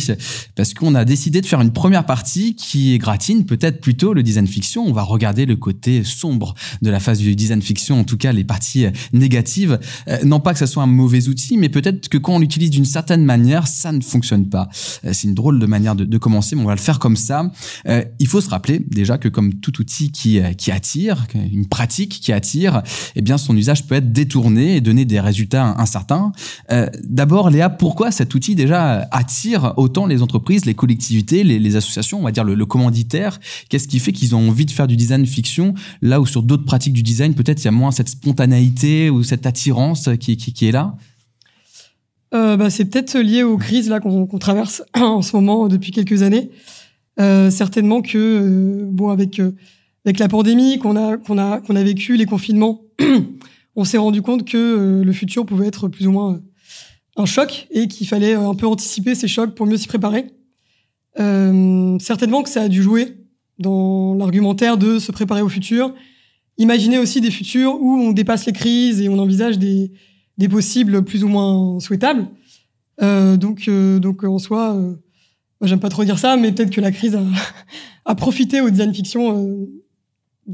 parce 0.54 0.74
qu'on 0.74 0.94
a 0.94 1.06
décidé 1.06 1.40
de 1.40 1.46
faire 1.46 1.62
une 1.62 1.72
première 1.72 2.04
partie 2.04 2.54
qui 2.54 2.98
gratine, 2.98 3.46
peut-être 3.46 3.80
plutôt 3.80 4.12
le 4.12 4.22
design 4.22 4.46
fiction. 4.46 4.84
On 4.86 4.92
va 4.92 5.00
regarder 5.00 5.46
le 5.46 5.56
côté 5.56 6.04
sombre 6.04 6.54
de 6.82 6.90
la 6.90 7.00
phase 7.00 7.20
du 7.20 7.34
design 7.34 7.62
fiction, 7.62 8.00
en 8.00 8.04
tout 8.04 8.18
cas 8.18 8.32
les 8.32 8.44
parties 8.44 8.84
négatives. 9.14 9.80
Euh, 10.08 10.18
non 10.24 10.40
pas 10.40 10.52
que 10.52 10.58
ça 10.58 10.66
soit 10.66 10.82
un 10.82 10.86
mauvais 10.86 11.26
outil, 11.28 11.56
mais 11.56 11.70
peut-être 11.70 12.10
que 12.10 12.18
quand 12.18 12.34
on 12.34 12.38
l'utilise 12.38 12.68
d'une 12.68 12.84
certaine 12.84 13.24
manière, 13.24 13.66
ça 13.66 13.90
ne 13.90 14.02
fonctionne 14.02 14.46
pas. 14.50 14.68
Euh, 15.06 15.14
c'est 15.14 15.26
une 15.26 15.34
drôle 15.34 15.58
de 15.58 15.66
manière 15.66 15.94
de, 15.94 16.18
commencer, 16.18 16.54
mais 16.54 16.62
on 16.62 16.66
va 16.66 16.74
le 16.74 16.80
faire 16.80 16.98
comme 16.98 17.16
ça. 17.16 17.50
Euh, 17.88 18.04
il 18.18 18.26
faut 18.26 18.42
se 18.42 18.50
rappeler 18.50 18.84
déjà 18.90 19.16
que 19.16 19.28
comme 19.28 19.54
tout 19.54 19.80
outil 19.80 20.12
qui, 20.12 20.38
qui 20.58 20.70
attire, 20.70 21.26
une 21.34 21.66
pratique 21.66 22.20
qui 22.20 22.30
attire, 22.30 22.82
eh 23.16 23.22
bien 23.22 23.38
son 23.38 23.56
usage 23.56 23.86
peut 23.86 23.94
être 23.94 24.12
détourné 24.12 24.76
et 24.76 24.80
donner 24.82 25.06
des 25.06 25.18
résultats 25.18 25.77
Euh, 26.70 26.86
D'abord, 27.04 27.50
Léa, 27.50 27.70
pourquoi 27.70 28.10
cet 28.10 28.34
outil 28.34 28.54
déjà 28.54 29.08
attire 29.10 29.74
autant 29.76 30.06
les 30.06 30.22
entreprises, 30.22 30.64
les 30.64 30.74
collectivités, 30.74 31.44
les, 31.44 31.76
associations, 31.76 32.18
on 32.20 32.22
va 32.22 32.32
dire 32.32 32.44
le, 32.44 32.66
commanditaire? 32.66 33.38
Qu'est-ce 33.68 33.88
qui 33.88 33.98
fait 33.98 34.12
qu'ils 34.12 34.34
ont 34.34 34.48
envie 34.48 34.66
de 34.66 34.70
faire 34.70 34.86
du 34.86 34.96
design 34.96 35.24
fiction? 35.26 35.74
Là 36.02 36.20
où 36.20 36.26
sur 36.26 36.42
d'autres 36.42 36.64
pratiques 36.64 36.92
du 36.92 37.02
design, 37.02 37.34
peut-être 37.34 37.62
il 37.62 37.64
y 37.66 37.68
a 37.68 37.72
moins 37.72 37.90
cette 37.90 38.08
spontanéité 38.08 39.10
ou 39.10 39.22
cette 39.22 39.46
attirance 39.46 40.08
qui, 40.20 40.32
est 40.68 40.72
là? 40.72 40.96
Euh, 42.34 42.56
bah, 42.56 42.70
C'est 42.70 42.84
peut-être 42.84 43.18
lié 43.18 43.42
aux 43.42 43.56
crises 43.56 43.88
là 43.88 44.00
qu'on 44.00 44.26
qu 44.26 44.38
traverse 44.38 44.82
en 44.94 45.22
ce 45.22 45.34
moment 45.36 45.68
depuis 45.68 45.92
quelques 45.92 46.22
années. 46.22 46.50
Euh, 47.20 47.50
certainement 47.50 48.00
que 48.00 48.86
bon 48.90 49.10
avec 49.10 49.40
avec 50.04 50.20
la 50.20 50.28
pandémie 50.28 50.78
qu'on 50.78 50.94
a 50.94 51.16
qu'on 51.16 51.36
a 51.36 51.60
qu'on 51.60 51.74
a 51.74 51.82
vécu 51.82 52.16
les 52.16 52.26
confinements 52.26 52.82
on 53.78 53.84
s'est 53.84 53.96
rendu 53.96 54.22
compte 54.22 54.44
que 54.44 54.58
euh, 54.58 55.04
le 55.04 55.12
futur 55.12 55.46
pouvait 55.46 55.68
être 55.68 55.86
plus 55.86 56.08
ou 56.08 56.10
moins 56.10 56.34
euh, 56.34 56.40
un 57.16 57.26
choc 57.26 57.68
et 57.70 57.86
qu'il 57.86 58.08
fallait 58.08 58.34
euh, 58.34 58.48
un 58.48 58.56
peu 58.56 58.66
anticiper 58.66 59.14
ces 59.14 59.28
chocs 59.28 59.54
pour 59.54 59.66
mieux 59.66 59.76
s'y 59.76 59.86
préparer. 59.86 60.26
Certainement 62.00 62.42
que 62.42 62.48
ça 62.48 62.62
a 62.62 62.68
dû 62.68 62.82
jouer 62.82 63.16
dans 63.58 64.14
l'argumentaire 64.14 64.78
de 64.78 64.98
se 64.98 65.10
préparer 65.10 65.42
au 65.42 65.48
futur. 65.48 65.94
Imaginer 66.58 66.98
aussi 66.98 67.20
des 67.20 67.30
futurs 67.30 67.80
où 67.80 68.00
on 68.00 68.12
dépasse 68.12 68.46
les 68.46 68.52
crises 68.52 69.00
et 69.00 69.08
on 69.08 69.18
envisage 69.18 69.58
des, 69.58 69.90
possibles 70.48 71.02
plus 71.04 71.24
ou 71.24 71.28
moins 71.28 71.80
souhaitables. 71.80 72.28
Donc, 73.00 73.68
donc 73.68 74.22
en 74.22 74.38
soi, 74.38 74.80
j'aime 75.62 75.80
pas 75.80 75.88
trop 75.88 76.04
dire 76.04 76.20
ça, 76.20 76.36
mais 76.36 76.52
peut-être 76.52 76.70
que 76.70 76.80
la 76.80 76.92
crise 76.92 77.18
a, 78.04 78.14
profité 78.14 78.60
au 78.60 78.70
design 78.70 78.94
fiction 78.94 79.66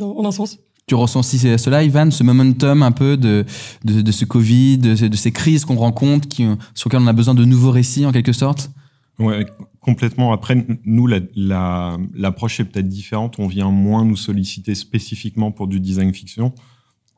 en 0.00 0.24
un 0.24 0.32
sens. 0.32 0.58
Tu 0.86 0.94
ressens 0.94 1.20
aussi 1.20 1.38
cela, 1.38 1.82
Ivan, 1.82 2.10
ce 2.10 2.22
momentum 2.22 2.82
un 2.82 2.92
peu 2.92 3.16
de, 3.16 3.44
de, 3.84 4.12
ce 4.12 4.24
Covid, 4.24 4.78
de, 4.78 5.16
ces 5.16 5.32
crises 5.32 5.64
qu'on 5.64 5.76
rencontre, 5.76 6.28
sur 6.74 6.88
lesquelles 6.88 7.02
on 7.02 7.06
a 7.06 7.12
besoin 7.12 7.34
de 7.34 7.44
nouveaux 7.44 7.70
récits 7.70 8.04
en 8.04 8.12
quelque 8.12 8.32
sorte? 8.32 8.70
Ouais, 9.18 9.46
complètement. 9.80 10.32
Après, 10.32 10.66
nous, 10.84 11.06
l'approche 11.06 11.32
la, 11.36 11.98
la, 12.14 12.28
est 12.28 12.64
peut-être 12.64 12.88
différente. 12.88 13.38
On 13.38 13.46
vient 13.46 13.70
moins 13.70 14.04
nous 14.04 14.16
solliciter 14.16 14.74
spécifiquement 14.74 15.52
pour 15.52 15.68
du 15.68 15.80
design 15.80 16.12
fiction. 16.12 16.52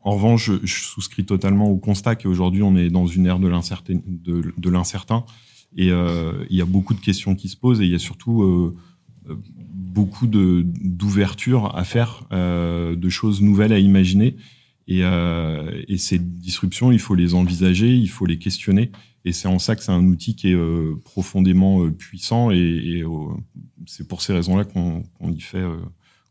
En 0.02 0.12
revanche, 0.12 0.52
je, 0.62 0.82
souscris 0.82 1.25
totalement 1.25 1.68
au 1.68 1.78
constat 1.78 2.14
qu'aujourd'hui, 2.14 2.62
on 2.62 2.76
est 2.76 2.90
dans 2.90 3.06
une 3.06 3.26
ère 3.26 3.40
de 3.40 3.49
l'incertain. 4.68 5.25
Et 5.76 5.90
euh, 5.90 6.44
il 6.49 6.56
y 6.56 6.62
a 6.62 6.64
beaucoup 6.64 6.94
de 6.94 7.00
questions 7.00 7.35
qui 7.35 7.49
se 7.49 7.56
posent 7.56 7.80
et 7.80 7.85
il 7.85 7.90
y 7.90 7.94
a 7.94 7.99
surtout 7.99 8.42
euh, 8.42 8.76
beaucoup 9.76 10.26
d'ouverture 10.26 11.76
à 11.76 11.85
faire, 11.85 12.25
euh, 12.33 12.97
de 12.97 13.09
choses 13.09 13.42
nouvelles 13.42 13.73
à 13.73 13.78
imaginer. 13.78 14.37
Et, 14.88 15.00
euh, 15.02 15.83
et, 15.88 15.99
ces 15.99 16.18
disruptions, 16.18 16.92
il 16.92 16.99
faut 16.99 17.14
les 17.14 17.35
envisager, 17.35 17.95
il 17.95 18.09
faut 18.09 18.25
les 18.25 18.38
questionner. 18.38 18.90
Et 19.25 19.33
c'est 19.33 19.49
en 19.49 19.59
ça 19.59 19.76
que 19.76 19.83
c'est 19.83 19.92
un 19.92 20.04
outil 20.04 20.37
qui 20.37 20.50
est 20.50 20.54
euh, 20.54 20.95
profondément 21.04 21.90
puissant. 21.90 22.50
Et, 22.50 23.04
c'est 23.87 24.09
pour 24.09 24.23
ces 24.23 24.33
raisons-là 24.33 24.64
qu'on 24.64 25.02
qu 25.02 25.33
y, 25.33 25.40
fait, 25.40 25.64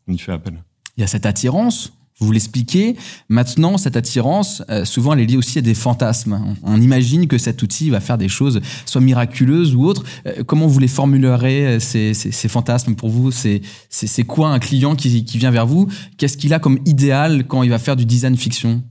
on 0.08 0.12
y 0.12 0.18
fait 0.18 0.32
appel. 0.32 0.62
Il 0.96 1.02
y 1.02 1.04
a 1.04 1.06
cette 1.06 1.26
attirance 1.26 1.95
vous 2.18 2.32
l'expliquez. 2.32 2.96
Maintenant, 3.28 3.76
cette 3.76 3.96
attirance, 3.96 4.62
euh, 4.70 4.84
souvent, 4.84 5.12
elle 5.12 5.20
est 5.20 5.26
liée 5.26 5.36
aussi 5.36 5.58
à 5.58 5.62
des 5.62 5.74
fantasmes. 5.74 6.56
On, 6.62 6.80
imagine 6.80 7.26
que 7.26 7.36
cet 7.36 7.62
outil 7.62 7.90
va 7.90 8.00
faire 8.00 8.16
des 8.16 8.28
choses, 8.28 8.60
soit 8.86 9.02
miraculeuses 9.02 9.74
ou 9.74 9.84
autres. 9.84 10.02
Euh, 10.26 10.42
comment 10.44 10.66
vous 10.66 10.78
les 10.78 10.88
formulerez, 10.88 11.66
euh, 11.66 11.80
ces, 11.80 12.14
ces, 12.14 12.48
fantasmes 12.48 12.94
pour 12.94 13.10
vous? 13.10 13.30
C'est 13.30 14.24
quoi 14.26 14.48
un 14.48 14.58
client 14.58 14.96
qui, 14.96 15.24
qui 15.24 15.38
vient 15.38 15.50
vers 15.50 15.66
vous? 15.66 15.88
Qu'est-ce 16.16 16.38
qu'il 16.38 16.54
a 16.54 16.58
comme 16.58 16.78
idéal 16.86 17.46
quand 17.46 17.62
il 17.62 17.70
va 17.70 17.78
faire 17.78 17.96
du 17.96 18.06
design 18.06 18.36
fiction? 18.36 18.82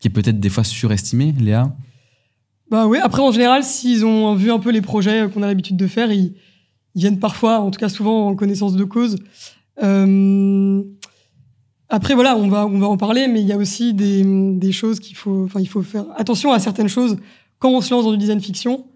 Qui 0.00 0.08
est 0.08 0.10
peut-être 0.10 0.40
des 0.40 0.48
fois 0.48 0.64
surestimé, 0.64 1.34
Léa? 1.38 1.74
Bah 2.70 2.86
oui, 2.86 2.98
après, 3.02 3.20
en 3.20 3.32
général, 3.32 3.64
s'ils 3.64 4.06
ont 4.06 4.34
vu 4.34 4.50
un 4.50 4.60
peu 4.60 4.70
les 4.70 4.80
projets 4.80 5.28
qu'on 5.28 5.42
a 5.42 5.46
l'habitude 5.46 5.76
de 5.76 5.86
faire, 5.86 6.10
ils, 6.10 6.32
viennent 6.94 7.18
parfois, 7.18 7.60
en 7.60 7.70
tout 7.70 7.78
cas 7.78 7.88
souvent 7.88 8.28
en 8.28 8.34
connaissance 8.34 8.74
de 8.74 8.84
cause. 8.84 9.18
Après 11.90 12.14
voilà, 12.14 12.36
on 12.36 12.48
va 12.48 12.66
on 12.66 12.78
va 12.78 12.88
en 12.88 12.96
parler, 12.96 13.28
mais 13.28 13.40
il 13.40 13.46
y 13.46 13.52
a 13.52 13.56
aussi 13.56 13.92
des, 13.92 14.22
des 14.24 14.72
choses 14.72 15.00
qu'il 15.00 15.16
faut, 15.16 15.44
enfin 15.44 15.60
il 15.60 15.68
faut 15.68 15.82
faire 15.82 16.06
attention 16.16 16.52
à 16.52 16.58
certaines 16.58 16.88
choses 16.88 17.16
quand 17.58 17.70
on 17.70 17.80
se 17.80 17.92
lance 17.92 18.04
dans 18.04 18.12
du 18.12 18.18
design 18.18 18.40
fiction. 18.40 18.86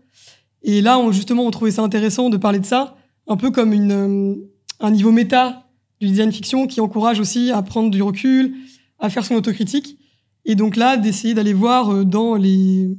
Et 0.63 0.81
là, 0.81 0.99
on, 0.99 1.13
justement, 1.13 1.45
on 1.45 1.51
trouvait 1.51 1.73
ça 1.73 1.83
intéressant 1.83 2.31
de 2.31 2.39
parler 2.39 2.59
de 2.59 2.65
ça, 2.65 2.97
un 3.27 3.37
peu 3.37 3.51
comme 3.51 3.73
une 3.73 4.39
un 4.81 4.91
niveau 4.91 5.13
méta 5.13 5.67
du 6.01 6.07
design 6.09 6.33
fiction 6.33 6.67
qui 6.67 6.81
encourage 6.81 7.21
aussi 7.21 7.51
à 7.51 7.63
prendre 7.63 7.91
du 7.91 8.03
recul, 8.03 8.55
à 8.99 9.11
faire 9.11 9.25
son 9.25 9.35
autocritique. 9.35 9.99
Et 10.45 10.55
donc 10.55 10.77
là, 10.77 10.97
d'essayer 10.97 11.35
d'aller 11.35 11.53
voir 11.53 11.91
euh, 11.91 12.05
dans 12.05 12.35
les, 12.35 12.97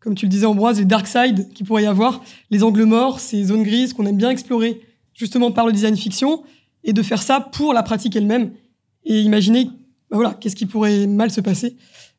comme 0.00 0.14
tu 0.14 0.26
le 0.26 0.30
disais 0.30 0.46
Ambroise, 0.46 0.78
les 0.78 0.84
dark 0.84 1.06
side 1.06 1.52
qui 1.52 1.64
pourrait 1.64 1.84
y 1.84 1.86
avoir, 1.86 2.22
les 2.50 2.62
angles 2.62 2.84
morts, 2.84 3.20
ces 3.20 3.44
zones 3.44 3.62
grises 3.62 3.92
qu'on 3.92 4.06
aime 4.06 4.16
bien 4.16 4.30
explorer 4.30 4.80
justement 5.14 5.50
par 5.50 5.66
le 5.66 5.72
design 5.72 5.96
fiction, 5.96 6.42
et 6.84 6.92
de 6.92 7.02
faire 7.02 7.22
ça 7.22 7.40
pour 7.40 7.72
la 7.72 7.82
pratique 7.82 8.14
elle-même 8.16 8.52
et 9.06 9.20
imaginer, 9.20 9.66
bah 10.10 10.16
voilà, 10.16 10.36
qu'est-ce 10.40 10.56
qui 10.56 10.66
pourrait 10.66 11.06
mal 11.06 11.30
se 11.30 11.40
passer 11.40 11.76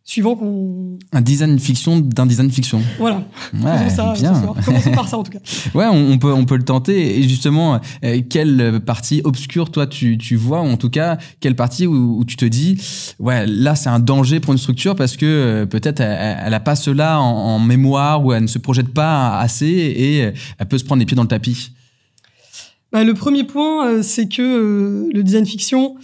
suivant 0.08 0.38
qu'on... 0.38 0.98
Un 1.12 1.22
design 1.22 1.60
fiction 1.60 2.00
d'un 2.00 2.25
design 2.25 2.50
fiction. 2.50 2.82
Voilà. 2.98 3.25
Ouais, 3.53 3.89
ça, 3.89 4.13
bien. 4.13 4.56
Commençons 4.65 4.91
par 4.91 5.10
ça 5.10 5.17
en 5.17 5.24
tout 5.24 5.32
cas. 5.32 5.39
Ouais, 5.74 5.86
on, 5.86 6.13
on, 6.13 6.17
peut, 6.17 6.32
on 6.32 6.46
peut 6.46 6.56
le 6.56 6.63
tenter. 6.63 7.20
Et 7.20 7.24
justement, 7.24 7.82
euh, 8.06 8.22
quelle 8.27 8.79
partie 8.86 9.22
obscure 9.25 9.70
toi 9.70 9.86
tu, 9.86 10.17
tu 10.17 10.38
vois, 10.38 10.62
ou 10.62 10.67
en 10.67 10.77
tout 10.77 10.89
cas, 10.89 11.17
quelle 11.41 11.56
partie 11.56 11.86
où, 11.86 12.20
où 12.20 12.24
tu 12.24 12.38
te 12.38 12.46
dis, 12.46 12.82
ouais, 13.20 13.46
là 13.46 13.75
c'est 13.75 13.89
un 13.89 14.00
danger 14.00 14.39
pour 14.39 14.53
une 14.53 14.60
structure 14.60 14.96
parce 14.96 15.17
que 15.17 15.25
euh, 15.25 15.65
peut-être 15.65 16.00
elle, 16.00 16.38
elle 16.46 16.53
a 16.53 16.60
pas 16.62 16.77
cela 16.77 17.20
en, 17.20 17.56
en, 17.56 17.60
mémoire 17.60 18.24
ou 18.25 18.32
elle 18.32 18.44
ne 18.44 18.48
se 18.48 18.60
projette 18.60 18.94
pas 18.94 19.38
assez 19.39 19.65
et 19.65 20.24
euh, 20.24 20.32
elle 20.58 20.67
peut 20.67 20.77
se 20.77 20.86
prendre 20.86 21.01
les 21.01 21.06
pieds 21.06 21.17
dans 21.17 21.24
le 21.24 21.27
tapis. 21.27 21.72
Bah, 22.94 23.03
le 23.03 23.13
premier 23.13 23.44
point, 23.44 24.01
c'est 24.01 24.29
que 24.29 25.10
le 25.13 25.24
design 25.24 25.46
fiction, 25.46 25.98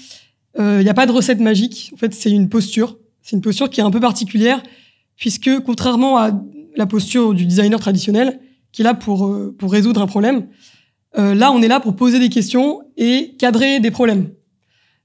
il 0.56 0.62
euh, 0.62 0.84
n'y 0.84 0.90
a 0.90 0.94
pas 0.94 1.06
de 1.06 1.12
recette 1.12 1.40
magique. 1.40 1.92
En 1.94 1.98
fait, 1.98 2.14
c'est 2.14 2.32
une 2.32 2.50
posture. 2.50 2.98
C'est 3.22 3.36
une 3.36 3.42
posture 3.42 3.70
qui 3.70 3.80
est 3.80 3.84
un 3.84 3.92
peu 3.92 4.00
particulière, 4.00 4.62
puisque 5.16 5.60
contrairement 5.62 6.18
à 6.18 6.32
la 6.76 6.86
posture 6.86 7.34
du 7.34 7.46
designer 7.46 7.80
traditionnel, 7.80 8.40
qui 8.72 8.82
est 8.82 8.86
là 8.86 8.94
pour, 8.94 9.28
euh, 9.28 9.56
pour 9.58 9.72
résoudre 9.72 10.02
un 10.02 10.08
problème, 10.08 10.48
euh, 11.18 11.36
là, 11.36 11.52
on 11.52 11.62
est 11.62 11.68
là 11.68 11.80
pour 11.80 11.96
poser 11.96 12.20
des 12.20 12.30
questions 12.30 12.82
et 12.98 13.36
cadrer 13.38 13.80
des 13.80 13.92
problèmes. 13.92 14.30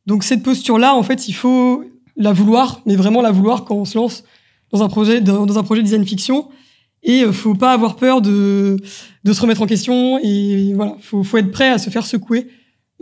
Donc 0.06 0.24
cette 0.24 0.42
posture-là, 0.42 0.94
en 0.94 1.02
fait, 1.02 1.28
il 1.28 1.34
faut 1.34 1.84
la 2.16 2.32
vouloir, 2.32 2.80
mais 2.86 2.96
vraiment 2.96 3.20
la 3.20 3.30
vouloir 3.30 3.64
quand 3.64 3.76
on 3.76 3.84
se 3.84 3.98
lance 3.98 4.24
dans 4.72 4.82
un 4.82 4.88
projet, 4.88 5.20
dans, 5.20 5.58
un 5.58 5.62
projet 5.62 5.82
de 5.82 5.86
design 5.86 6.06
fiction. 6.06 6.48
Et 7.02 7.22
euh, 7.22 7.32
faut 7.32 7.54
pas 7.54 7.72
avoir 7.72 7.96
peur 7.96 8.22
de, 8.22 8.76
de 9.24 9.32
se 9.32 9.40
remettre 9.40 9.62
en 9.62 9.66
question. 9.66 10.18
Et 10.22 10.72
voilà, 10.74 10.96
faut, 11.00 11.22
faut 11.22 11.36
être 11.36 11.50
prêt 11.50 11.68
à 11.68 11.78
se 11.78 11.90
faire 11.90 12.06
secouer, 12.06 12.48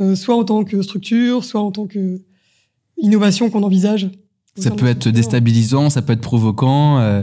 euh, 0.01 0.15
soit 0.15 0.37
en 0.37 0.45
tant 0.45 0.65
que 0.65 0.83
structure, 0.83 1.45
soit 1.45 1.61
en 1.61 1.71
tant 1.71 1.87
que 1.87 2.21
innovation 2.99 3.51
qu'on 3.51 3.63
envisage. 3.63 4.11
Ça 4.59 4.71
peut 4.71 4.87
être 4.87 5.09
déstabilisant, 5.11 5.91
ça 5.91 6.01
peut 6.01 6.15
être 6.15 6.23
provoquant. 6.23 6.99
Euh, 6.99 7.23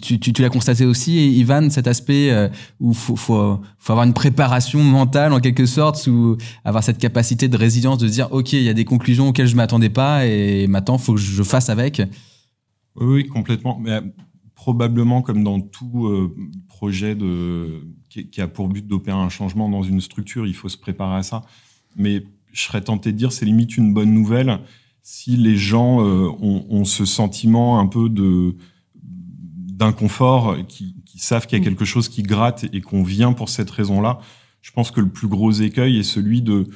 tu, 0.00 0.20
tu, 0.20 0.32
tu 0.32 0.42
l'as 0.42 0.48
constaté 0.48 0.84
aussi, 0.86 1.36
Ivan, 1.36 1.70
cet 1.70 1.88
aspect 1.88 2.30
euh, 2.30 2.48
où 2.78 2.94
faut, 2.94 3.16
faut, 3.16 3.60
faut 3.78 3.92
avoir 3.92 4.06
une 4.06 4.12
préparation 4.12 4.82
mentale 4.82 5.32
en 5.32 5.40
quelque 5.40 5.66
sorte, 5.66 6.06
ou 6.06 6.36
avoir 6.64 6.84
cette 6.84 6.98
capacité 6.98 7.48
de 7.48 7.56
résilience 7.56 7.98
de 7.98 8.08
dire 8.08 8.28
ok, 8.30 8.52
il 8.52 8.62
y 8.62 8.68
a 8.68 8.74
des 8.74 8.84
conclusions 8.84 9.28
auxquelles 9.28 9.48
je 9.48 9.56
m'attendais 9.56 9.90
pas 9.90 10.26
et 10.26 10.66
maintenant 10.68 10.98
faut 10.98 11.14
que 11.14 11.20
je 11.20 11.42
fasse 11.42 11.68
avec. 11.68 12.00
Oui, 12.94 13.06
oui 13.06 13.26
complètement. 13.26 13.80
Mais 13.80 14.00
probablement 14.54 15.22
comme 15.22 15.42
dans 15.42 15.60
tout 15.60 16.06
euh, 16.06 16.32
projet 16.68 17.16
de 17.16 17.80
qui, 18.08 18.30
qui, 18.30 18.40
a 18.40 18.46
pour 18.46 18.68
but 18.68 18.86
d'opérer 18.86 19.18
un 19.18 19.30
changement 19.30 19.68
dans 19.68 19.82
une 19.82 20.00
structure, 20.00 20.46
il 20.46 20.54
faut 20.54 20.68
se 20.68 20.78
préparer 20.78 21.16
à 21.16 21.22
ça. 21.24 21.42
Mais 21.96 22.22
je 22.52 22.62
serais 22.62 22.82
tenté 22.82 23.10
de 23.10 23.16
dire 23.16 23.32
c'est 23.32 23.46
limite 23.46 23.76
une 23.76 23.92
bonne 23.92 24.12
nouvelle 24.12 24.60
si 25.02 25.36
les 25.36 25.56
gens 25.56 26.00
euh, 26.00 26.28
ont, 26.40 26.66
ont, 26.70 26.84
ce 26.84 27.04
sentiment 27.04 27.78
un 27.78 27.86
peu 27.86 28.08
de 28.08 28.56
d'inconfort, 28.94 30.56
qui, 30.68 30.94
qui, 31.04 31.18
savent 31.18 31.46
qu'il 31.46 31.58
y 31.58 31.60
a 31.60 31.64
quelque 31.64 31.84
chose 31.84 32.08
qui 32.08 32.22
gratte 32.22 32.66
et 32.72 32.80
qu'on 32.80 33.02
vient 33.02 33.32
pour 33.32 33.48
cette 33.48 33.70
raison-là, 33.70 34.18
je 34.60 34.70
pense 34.70 34.92
que 34.92 35.00
le 35.00 35.08
plus 35.08 35.26
gros 35.26 35.50
écueil 35.50 35.98
est 35.98 36.04
celui 36.04 36.40
de 36.40 36.68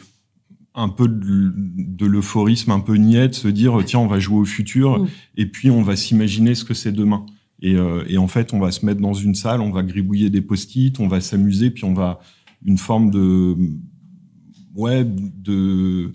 un 0.74 0.88
peu 0.88 1.06
de, 1.08 1.52
de 1.56 2.06
l'euphorisme 2.06 2.72
un 2.72 2.80
peu 2.80 2.96
niais, 2.96 3.28
de 3.28 3.34
se 3.34 3.48
dire 3.48 3.78
tiens 3.86 4.00
on 4.00 4.08
va 4.08 4.18
jouer 4.18 4.38
au 4.38 4.44
futur 4.44 4.98
mmh. 4.98 5.08
et 5.36 5.46
puis 5.46 5.70
on 5.70 5.82
va 5.82 5.94
s'imaginer 5.96 6.54
ce 6.54 6.64
que 6.64 6.74
c'est 6.74 6.92
demain. 6.92 7.24
Et, 7.62 7.74
euh, 7.74 8.04
et, 8.08 8.18
en 8.18 8.28
fait, 8.28 8.52
on 8.52 8.58
va 8.58 8.70
se 8.70 8.84
mettre 8.84 9.00
dans 9.00 9.14
une 9.14 9.34
salle, 9.34 9.62
on 9.62 9.70
va 9.70 9.82
gribouiller 9.82 10.28
des 10.28 10.42
post-it, 10.42 11.00
on 11.00 11.08
va 11.08 11.22
s'amuser, 11.22 11.70
puis 11.70 11.84
on 11.84 11.94
va 11.94 12.20
une 12.64 12.76
forme 12.76 13.10
de 13.10 13.56
ouais 14.74 15.04
de 15.04 16.12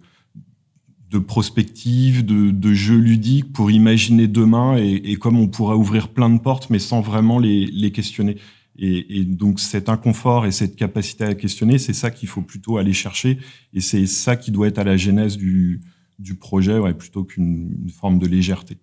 de 1.11 1.19
prospective, 1.19 2.25
de, 2.25 2.51
de 2.51 2.73
jeu 2.73 2.97
ludique 2.97 3.51
pour 3.51 3.69
imaginer 3.69 4.27
demain 4.27 4.77
et, 4.77 4.93
et, 4.93 5.17
comme 5.17 5.37
on 5.37 5.49
pourra 5.49 5.75
ouvrir 5.75 6.07
plein 6.07 6.29
de 6.29 6.39
portes, 6.39 6.69
mais 6.69 6.79
sans 6.79 7.01
vraiment 7.01 7.37
les, 7.37 7.65
les 7.65 7.91
questionner. 7.91 8.37
Et, 8.79 9.19
et, 9.19 9.25
donc 9.25 9.59
cet 9.59 9.89
inconfort 9.89 10.45
et 10.45 10.51
cette 10.51 10.77
capacité 10.77 11.25
à 11.25 11.35
questionner, 11.35 11.77
c'est 11.77 11.93
ça 11.93 12.11
qu'il 12.11 12.29
faut 12.29 12.41
plutôt 12.41 12.77
aller 12.77 12.93
chercher, 12.93 13.37
et 13.73 13.81
c'est 13.81 14.05
ça 14.05 14.37
qui 14.37 14.51
doit 14.51 14.69
être 14.69 14.79
à 14.79 14.85
la 14.85 14.95
genèse 14.95 15.37
du, 15.37 15.81
du 16.17 16.35
projet, 16.35 16.79
ouais, 16.79 16.93
plutôt 16.93 17.25
qu'une 17.25 17.89
forme 17.93 18.17
de 18.17 18.27
légèreté. 18.27 18.77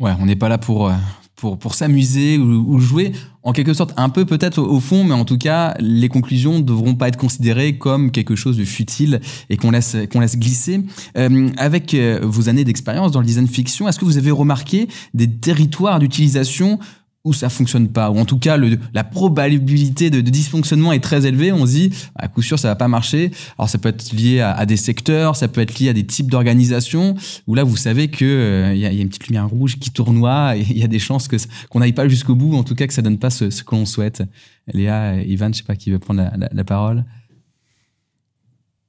Ouais, 0.00 0.12
on 0.18 0.24
n'est 0.24 0.36
pas 0.36 0.48
là 0.48 0.56
pour 0.56 0.88
euh, 0.88 0.94
pour, 1.58 1.74
s'amuser 1.74 2.38
ou, 2.38 2.78
jouer, 2.78 3.12
en 3.42 3.52
quelque 3.52 3.74
sorte 3.74 3.92
un 3.96 4.08
peu 4.08 4.24
peut-être 4.24 4.60
au, 4.60 4.80
fond, 4.80 5.04
mais 5.04 5.14
en 5.14 5.24
tout 5.24 5.38
cas, 5.38 5.74
les 5.80 6.08
conclusions 6.08 6.60
devront 6.60 6.94
pas 6.94 7.08
être 7.08 7.18
considérées 7.18 7.76
comme 7.78 8.10
quelque 8.10 8.36
chose 8.36 8.56
de 8.56 8.64
futile 8.64 9.20
et 9.50 9.56
qu'on 9.56 9.70
laisse, 9.70 9.94
laisse 9.94 10.38
glisser. 10.38 10.80
Euh, 11.16 11.48
avec 11.56 11.94
euh, 11.94 12.20
vos 12.22 12.48
années 12.48 12.64
d'expérience 12.64 13.12
dans 13.12 13.20
le 13.20 13.26
design 13.26 13.46
fiction, 13.46 13.88
est-ce 13.88 13.98
que 13.98 14.04
vous 14.04 14.18
avez 14.18 14.30
remarqué 14.30 14.88
des 15.12 15.30
territoires 15.30 15.98
d'utilisation 15.98 16.78
où 17.24 17.32
ça 17.32 17.48
fonctionne 17.48 17.88
pas, 17.88 18.10
ou 18.10 18.18
en 18.18 18.26
tout 18.26 18.38
cas 18.38 18.56
le, 18.56 18.78
la 18.92 19.02
probabilité 19.02 20.10
de, 20.10 20.20
de, 20.20 20.30
dysfonctionnement 20.30 20.92
est 20.92 21.00
très 21.00 21.24
élevée, 21.24 21.52
on 21.52 21.64
se 21.64 21.72
dit 21.72 21.90
à 22.16 22.28
coup 22.28 22.42
sûr 22.42 22.58
ça 22.58 22.68
va 22.68 22.76
pas 22.76 22.88
marcher. 22.88 23.30
Alors 23.58 23.68
ça 23.68 23.78
peut 23.78 23.88
être 23.88 24.12
lié 24.12 24.40
à, 24.40 24.52
à 24.52 24.66
des 24.66 24.76
secteurs, 24.76 25.34
ça 25.34 25.48
peut 25.48 25.62
être 25.62 25.78
lié 25.78 25.88
à 25.88 25.92
des 25.94 26.04
types 26.04 26.30
d'organisations, 26.30 27.14
où 27.46 27.54
là 27.54 27.64
vous 27.64 27.76
savez 27.76 28.08
que 28.08 28.24
il 28.24 28.28
euh, 28.28 28.74
y, 28.74 28.86
a, 28.86 28.92
y, 28.92 28.98
a, 28.98 29.02
une 29.02 29.08
petite 29.08 29.28
lumière 29.28 29.48
rouge 29.48 29.78
qui 29.78 29.90
tournoie 29.90 30.56
et 30.56 30.66
il 30.68 30.78
y 30.78 30.84
a 30.84 30.88
des 30.88 30.98
chances 30.98 31.28
que 31.28 31.36
qu'on 31.70 31.80
n'aille 31.80 31.92
pas 31.92 32.08
jusqu'au 32.08 32.34
bout, 32.34 32.54
en 32.56 32.62
tout 32.62 32.74
cas 32.74 32.86
que 32.86 32.92
ça 32.94 33.02
donne 33.02 33.18
pas 33.18 33.30
ce, 33.30 33.50
ce 33.50 33.64
que 33.64 33.74
l'on 33.74 33.86
souhaite. 33.86 34.22
Léa, 34.72 35.22
Ivan, 35.22 35.50
je 35.52 35.58
sais 35.58 35.64
pas 35.64 35.76
qui 35.76 35.90
veut 35.90 35.98
prendre 35.98 36.20
la, 36.20 36.36
la, 36.36 36.48
la 36.52 36.64
parole. 36.64 37.04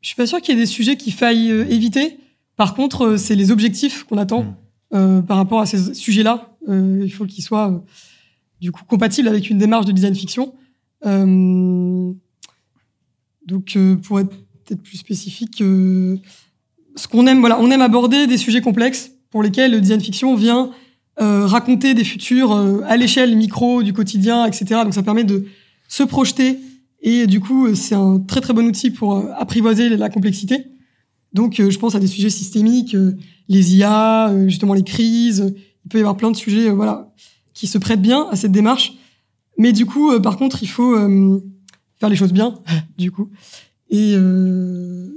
Je 0.06 0.10
suis 0.10 0.16
pas 0.18 0.28
sûr 0.28 0.40
qu'il 0.40 0.54
y 0.54 0.58
ait 0.60 0.62
des 0.62 0.68
sujets 0.68 0.98
qu'il 0.98 1.14
faille 1.14 1.50
euh, 1.50 1.66
éviter. 1.68 2.20
Par 2.58 2.76
contre, 2.76 3.06
euh, 3.06 3.18
c'est 3.18 3.34
les 3.34 3.50
objectifs 3.50 4.04
qu'on 4.04 4.20
attend 4.20 4.44
mmh. 4.44 4.56
euh, 4.94 5.22
par 5.24 5.38
rapport 5.38 5.62
à 5.62 5.66
ces 5.66 5.96
sujets-là. 5.96 6.56
il 6.68 7.10
faut 7.10 7.26
qu'ils 7.26 7.44
soient 7.44 7.84
du 8.62 8.72
coup 8.72 8.84
compatible 8.86 9.28
avec 9.28 9.50
une 9.50 9.58
démarche 9.58 9.86
de 9.86 9.92
design 9.92 10.16
fiction. 10.16 10.54
Euh, 11.06 12.12
donc, 13.46 13.74
euh, 13.76 13.96
pour 13.96 14.20
être 14.20 14.30
peut-être 14.66 14.82
plus 14.82 14.98
spécifique, 14.98 15.62
euh, 15.62 16.18
ce 16.96 17.08
qu'on 17.08 17.28
aime, 17.28 17.40
voilà, 17.40 17.60
on 17.60 17.70
aime 17.70 17.82
aborder 17.82 18.28
des 18.28 18.38
sujets 18.38 18.62
complexes 18.62 19.12
pour 19.30 19.44
lesquels 19.44 19.72
le 19.72 19.82
design 19.82 20.02
fiction 20.02 20.36
vient 20.36 20.72
raconter 21.18 21.94
des 21.94 22.04
futurs 22.04 22.52
à 22.86 22.98
l'échelle 22.98 23.38
micro 23.38 23.84
du 23.84 23.94
quotidien, 23.94 24.46
etc. 24.46 24.82
Donc, 24.84 24.94
ça 24.94 25.02
permet 25.02 25.24
de 25.24 25.46
se 25.88 26.04
projeter 26.04 26.60
et 27.02 27.26
du 27.26 27.40
coup, 27.40 27.74
c'est 27.74 27.96
un 27.96 28.20
très 28.20 28.42
très 28.42 28.52
bon 28.52 28.66
outil 28.66 28.92
pour 28.92 29.24
apprivoiser 29.38 29.88
la 29.96 30.10
complexité. 30.10 30.66
Donc, 31.32 31.56
je 31.58 31.78
pense 31.80 31.96
à 31.96 32.00
des 32.00 32.08
sujets 32.08 32.30
systémiques, 32.30 32.98
les 33.48 33.78
IA, 33.78 34.34
justement 34.48 34.74
les 34.74 34.84
crises. 34.84 35.56
Il 35.86 35.90
peut 35.90 36.00
y 36.00 36.02
avoir 36.02 36.18
plein 36.18 36.32
de 36.32 36.36
sujets, 36.36 36.70
voilà 36.70 37.14
qui 37.56 37.66
se 37.66 37.80
prête 37.80 38.02
bien 38.02 38.28
à 38.30 38.36
cette 38.36 38.52
démarche. 38.52 38.94
Mais 39.58 39.74
du 39.74 39.88
coup, 39.88 40.12
euh, 40.12 40.20
par 40.20 40.38
contre, 40.38 40.62
il 40.62 40.68
faut 40.68 40.96
euh, 40.96 41.42
faire 42.00 42.10
les 42.10 42.16
choses 42.16 42.34
bien, 42.34 42.60
du 43.00 43.10
coup. 43.10 43.32
Et 43.90 44.14
euh, 44.16 45.08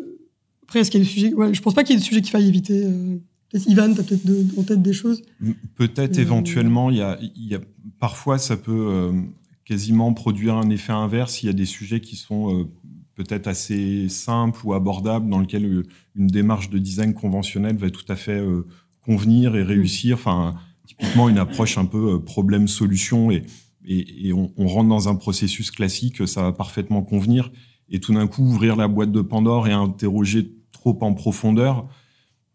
après, 0.63 0.81
est-ce 0.81 0.91
qu'il 0.91 1.01
y 1.01 1.03
a 1.03 1.07
des 1.07 1.11
sujets? 1.11 1.35
Ouais, 1.35 1.53
Je 1.53 1.61
pense 1.61 1.75
pas 1.75 1.85
qu'il 1.85 1.95
y 1.95 1.99
ait 1.99 2.01
des 2.01 2.07
sujets 2.07 2.23
qu'il 2.23 2.31
faille 2.31 2.49
éviter. 2.49 2.87
Ivan, 3.67 3.93
tu 3.93 4.01
as 4.01 4.05
peut-être 4.05 4.59
en 4.59 4.63
tête 4.63 4.81
des 4.81 4.93
choses? 4.93 5.23
Peut-être 5.75 6.19
éventuellement, 6.19 6.91
il 6.91 6.99
y 6.99 7.03
a, 7.03 7.19
y 7.35 7.55
a, 7.55 7.61
parfois 7.99 8.39
ça 8.39 8.57
peut 8.57 9.11
quasiment 9.65 10.13
produire 10.13 10.55
un 10.55 10.69
effet 10.69 10.93
inverse. 10.93 11.43
Il 11.43 11.47
y 11.47 11.49
a 11.49 11.55
des 11.55 11.65
sujets 11.65 12.01
qui 12.01 12.15
sont 12.15 12.69
peut-être 13.15 13.47
assez 13.47 14.11
simples 14.11 14.61
ou 14.65 14.75
abordables, 14.75 15.31
dans 15.31 15.41
lesquels 15.41 15.85
une 16.15 16.27
démarche 16.27 16.69
de 16.69 16.79
design 16.79 17.15
conventionnelle 17.15 17.79
va 17.79 17.89
tout 17.89 18.05
à 18.09 18.17
fait 18.17 18.45
convenir 19.01 19.57
et 19.57 19.63
réussir. 19.63 20.17
Enfin, 20.17 20.55
typiquement 20.99 21.29
une 21.29 21.39
approche 21.39 21.79
un 21.79 21.85
peu 21.85 22.15
euh, 22.15 22.19
problème-solution 22.19 23.31
et, 23.31 23.45
et, 23.85 24.29
et 24.29 24.33
on, 24.33 24.51
on, 24.57 24.67
rentre 24.67 24.89
dans 24.89 25.09
un 25.09 25.15
processus 25.15 25.71
classique, 25.71 26.27
ça 26.27 26.43
va 26.43 26.53
parfaitement 26.53 27.03
convenir. 27.03 27.51
Et 27.91 28.01
tout 28.01 28.13
d'un 28.13 28.27
coup, 28.27 28.43
ouvrir 28.43 28.77
la 28.77 28.89
boîte 28.89 29.13
de 29.13 29.23
Pandore 29.23 29.69
et 29.69 29.73
interroger 29.73 30.53
trop 30.73 30.99
en 31.01 31.15
profondeur, 31.15 31.89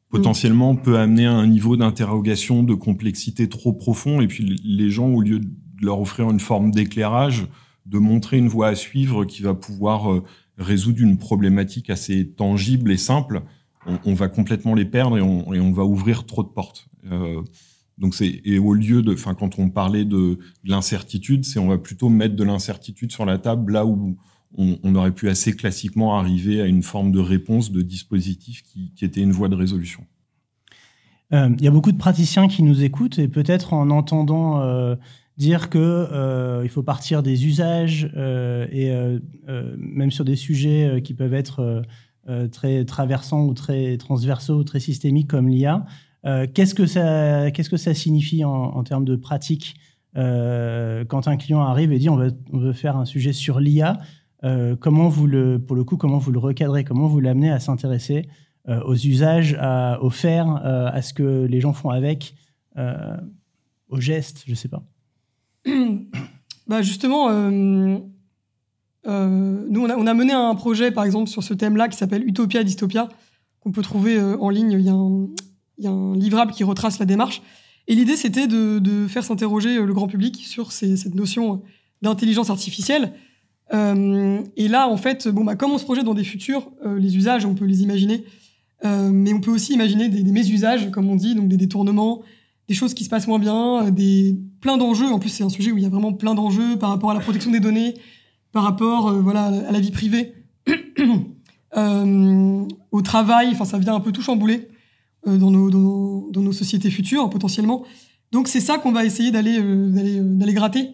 potentiellement 0.09 0.75
peut 0.75 0.99
amener 0.99 1.25
à 1.25 1.33
un 1.33 1.47
niveau 1.47 1.75
d'interrogation, 1.75 2.61
de 2.61 2.75
complexité 2.75 3.49
trop 3.49 3.73
profond. 3.73 4.21
Et 4.21 4.27
puis 4.27 4.59
les 4.63 4.91
gens, 4.91 5.07
au 5.07 5.21
lieu 5.21 5.39
de 5.39 5.49
leur 5.81 5.99
offrir 5.99 6.29
une 6.29 6.39
forme 6.39 6.71
d'éclairage, 6.71 7.47
de 7.85 7.97
montrer 7.97 8.37
une 8.37 8.47
voie 8.47 8.67
à 8.67 8.75
suivre 8.75 9.25
qui 9.25 9.41
va 9.41 9.55
pouvoir 9.55 10.11
euh, 10.11 10.23
résoudre 10.57 11.01
une 11.01 11.17
problématique 11.17 11.89
assez 11.89 12.29
tangible 12.29 12.91
et 12.91 12.97
simple, 12.97 13.41
on, 13.87 13.97
on 14.05 14.13
va 14.13 14.29
complètement 14.29 14.75
les 14.75 14.85
perdre 14.85 15.17
et 15.17 15.21
on, 15.21 15.51
et 15.53 15.59
on, 15.59 15.71
va 15.71 15.83
ouvrir 15.83 16.25
trop 16.25 16.43
de 16.43 16.49
portes. 16.49 16.87
Euh, 17.11 17.41
donc 17.97 18.15
c'est 18.15 18.41
et 18.43 18.59
au 18.59 18.73
lieu 18.73 19.01
de, 19.01 19.13
enfin 19.13 19.35
quand 19.35 19.59
on 19.59 19.69
parlait 19.69 20.05
de, 20.05 20.39
de 20.63 20.69
l'incertitude, 20.69 21.45
c'est 21.45 21.59
on 21.59 21.67
va 21.67 21.77
plutôt 21.77 22.09
mettre 22.09 22.35
de 22.35 22.43
l'incertitude 22.43 23.11
sur 23.11 23.25
la 23.25 23.37
table 23.37 23.73
là 23.73 23.85
où 23.85 24.17
on, 24.55 24.95
aurait 24.95 25.11
pu 25.11 25.29
assez 25.29 25.55
classiquement 25.55 26.17
arriver 26.17 26.61
à 26.61 26.65
une 26.65 26.83
forme 26.83 27.11
de 27.11 27.19
réponse 27.19 27.71
de 27.71 27.81
dispositif 27.81 28.61
qui, 28.63 28.91
était 29.01 29.21
une 29.21 29.31
voie 29.31 29.49
de 29.49 29.55
résolution. 29.55 30.05
Il 31.31 31.37
euh, 31.37 31.55
y 31.59 31.67
a 31.67 31.71
beaucoup 31.71 31.91
de 31.91 31.97
praticiens 31.97 32.47
qui 32.47 32.61
nous 32.61 32.83
écoutent 32.83 33.17
et 33.17 33.27
peut-être 33.27 33.73
en 33.73 33.89
entendant 33.89 34.61
euh, 34.61 34.95
dire 35.37 35.69
que 35.69 35.79
euh, 35.79 36.61
il 36.63 36.69
faut 36.69 36.83
partir 36.83 37.23
des 37.23 37.47
usages 37.47 38.05
et 38.15 38.91
même 39.77 40.11
sur 40.11 40.25
des 40.25 40.35
sujets 40.35 41.01
qui 41.03 41.13
peuvent 41.13 41.33
être 41.33 41.83
très 42.51 42.85
traversants 42.85 43.45
ou 43.45 43.53
très 43.53 43.97
transversaux 43.97 44.59
ou 44.59 44.63
très 44.63 44.79
systémiques 44.79 45.29
comme 45.29 45.49
l'IA. 45.49 45.85
Euh, 46.25 46.47
qu'est-ce 46.51 46.73
que 46.73 46.85
ça, 46.85 47.93
signifie 47.93 48.43
en, 48.45 48.83
termes 48.83 49.05
de 49.05 49.15
pratique 49.15 49.75
euh, 50.15 51.03
quand 51.05 51.27
un 51.27 51.37
client 51.37 51.61
arrive 51.61 51.91
et 51.91 51.97
dit 51.97 52.09
on 52.09 52.15
veut, 52.15 52.73
faire 52.73 52.97
un 52.97 53.05
sujet 53.05 53.33
sur 53.33 53.59
l'IA 53.59 53.99
euh, 54.43 54.75
Comment 54.79 55.09
vous 55.09 55.27
le, 55.27 55.59
pour 55.59 55.75
le 55.75 55.83
coup, 55.83 55.97
comment 55.97 56.19
vous 56.19 56.31
le 56.31 56.39
recadrez 56.39 56.83
Comment 56.83 57.07
vous 57.07 57.19
l'amenez 57.19 57.51
à 57.51 57.59
s'intéresser 57.59 58.27
aux 58.85 58.95
usages, 58.95 59.57
à, 59.59 60.01
au 60.01 60.09
faire, 60.09 60.47
à 60.47 61.01
ce 61.01 61.13
que 61.13 61.45
les 61.45 61.59
gens 61.59 61.73
font 61.73 61.89
avec, 61.89 62.33
aux 62.77 63.99
gestes, 63.99 64.45
je 64.47 64.55
sais 64.55 64.69
pas. 64.69 64.83
Bah 66.65 66.81
justement, 66.81 67.29
nous 67.51 68.09
on 69.05 69.89
a, 69.89 69.97
on 69.97 70.07
a, 70.07 70.13
mené 70.13 70.31
un 70.31 70.55
projet 70.55 70.91
par 70.91 71.03
exemple 71.03 71.29
sur 71.29 71.43
ce 71.43 71.53
thème-là 71.53 71.89
qui 71.89 71.97
s'appelle 71.97 72.25
Utopia 72.25 72.63
Dystopia 72.63 73.09
qu'on 73.59 73.73
peut 73.73 73.81
trouver 73.81 74.17
en 74.17 74.47
ligne. 74.47 74.71
Il 74.71 74.79
y 74.79 74.87
a 74.87 74.93
un, 74.93 75.27
il 75.77 75.85
y 75.85 75.87
a 75.87 75.91
un 75.91 76.15
livrable 76.15 76.51
qui 76.51 76.63
retrace 76.63 76.99
la 76.99 77.05
démarche. 77.05 77.41
Et 77.87 77.95
l'idée, 77.95 78.15
c'était 78.15 78.47
de, 78.47 79.07
faire 79.07 79.23
s'interroger 79.23 79.77
euh, 79.77 79.85
le 79.85 79.93
grand 79.93 80.07
public 80.07 80.43
sur 80.45 80.71
cette 80.71 81.15
notion 81.15 81.61
d'intelligence 82.01 82.49
artificielle. 82.49 83.13
Euh, 83.73 84.41
et 84.55 84.67
là, 84.67 84.87
en 84.87 84.97
fait, 84.97 85.27
bon, 85.27 85.43
bah, 85.43 85.55
comme 85.55 85.71
on 85.71 85.77
se 85.77 85.83
projette 85.83 86.05
dans 86.05 86.13
des 86.13 86.23
futurs, 86.23 86.69
euh, 86.85 86.99
les 86.99 87.17
usages, 87.17 87.45
on 87.45 87.55
peut 87.55 87.65
les 87.65 87.81
imaginer. 87.81 88.23
Euh, 88.85 89.09
mais 89.11 89.33
on 89.33 89.39
peut 89.39 89.51
aussi 89.51 89.73
imaginer 89.73 90.09
des, 90.09 90.23
des 90.23 90.31
mésusages, 90.31 90.91
comme 90.91 91.09
on 91.09 91.15
dit, 91.15 91.35
donc 91.35 91.47
des 91.47 91.57
détournements, 91.57 92.21
des 92.67 92.75
choses 92.75 92.93
qui 92.93 93.05
se 93.05 93.09
passent 93.09 93.27
moins 93.27 93.39
bien, 93.39 93.89
des 93.91 94.37
plein 94.61 94.77
d'enjeux. 94.77 95.07
En 95.07 95.19
plus, 95.19 95.29
c'est 95.29 95.43
un 95.43 95.49
sujet 95.49 95.71
où 95.71 95.77
il 95.77 95.83
y 95.83 95.85
a 95.85 95.89
vraiment 95.89 96.13
plein 96.13 96.35
d'enjeux 96.35 96.77
par 96.77 96.89
rapport 96.89 97.11
à 97.11 97.13
la 97.13 97.21
protection 97.21 97.51
des 97.51 97.61
données, 97.61 97.93
par 98.51 98.63
rapport, 98.63 99.07
euh, 99.07 99.21
voilà, 99.21 99.45
à 99.45 99.71
la 99.71 99.79
vie 99.79 99.91
privée, 99.91 100.33
au 102.91 103.01
travail. 103.01 103.49
Enfin, 103.51 103.65
ça 103.65 103.77
vient 103.77 103.95
un 103.95 103.99
peu 104.01 104.11
tout 104.11 104.21
chambouler. 104.21 104.67
Euh, 105.25 105.37
dans, 105.37 105.51
nos, 105.51 105.69
dans, 105.69 106.41
nos, 106.41 106.51
sociétés 106.51 106.89
futures 106.89 107.29
potentiellement. 107.29 107.83
Donc 108.33 108.49
c'est 108.49 108.59
ça 108.59 108.77
qu'on 108.77 108.91
va 108.91 109.05
essayer 109.05 109.31
d'aller 109.31 109.57
euh, 109.57 109.89
euh, 109.95 110.21
d'aller 110.21 110.53
gratter. 110.53 110.89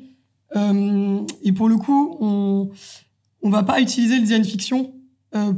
et 0.56 1.52
pour 1.52 1.68
le 1.68 1.78
coup, 1.78 2.18
on 2.20 2.70
on 3.42 3.50
va 3.50 3.63
pas 3.63 3.82
utiliser 3.82 4.15
le 4.15 4.22
design 4.22 4.44
fiction 4.44 4.94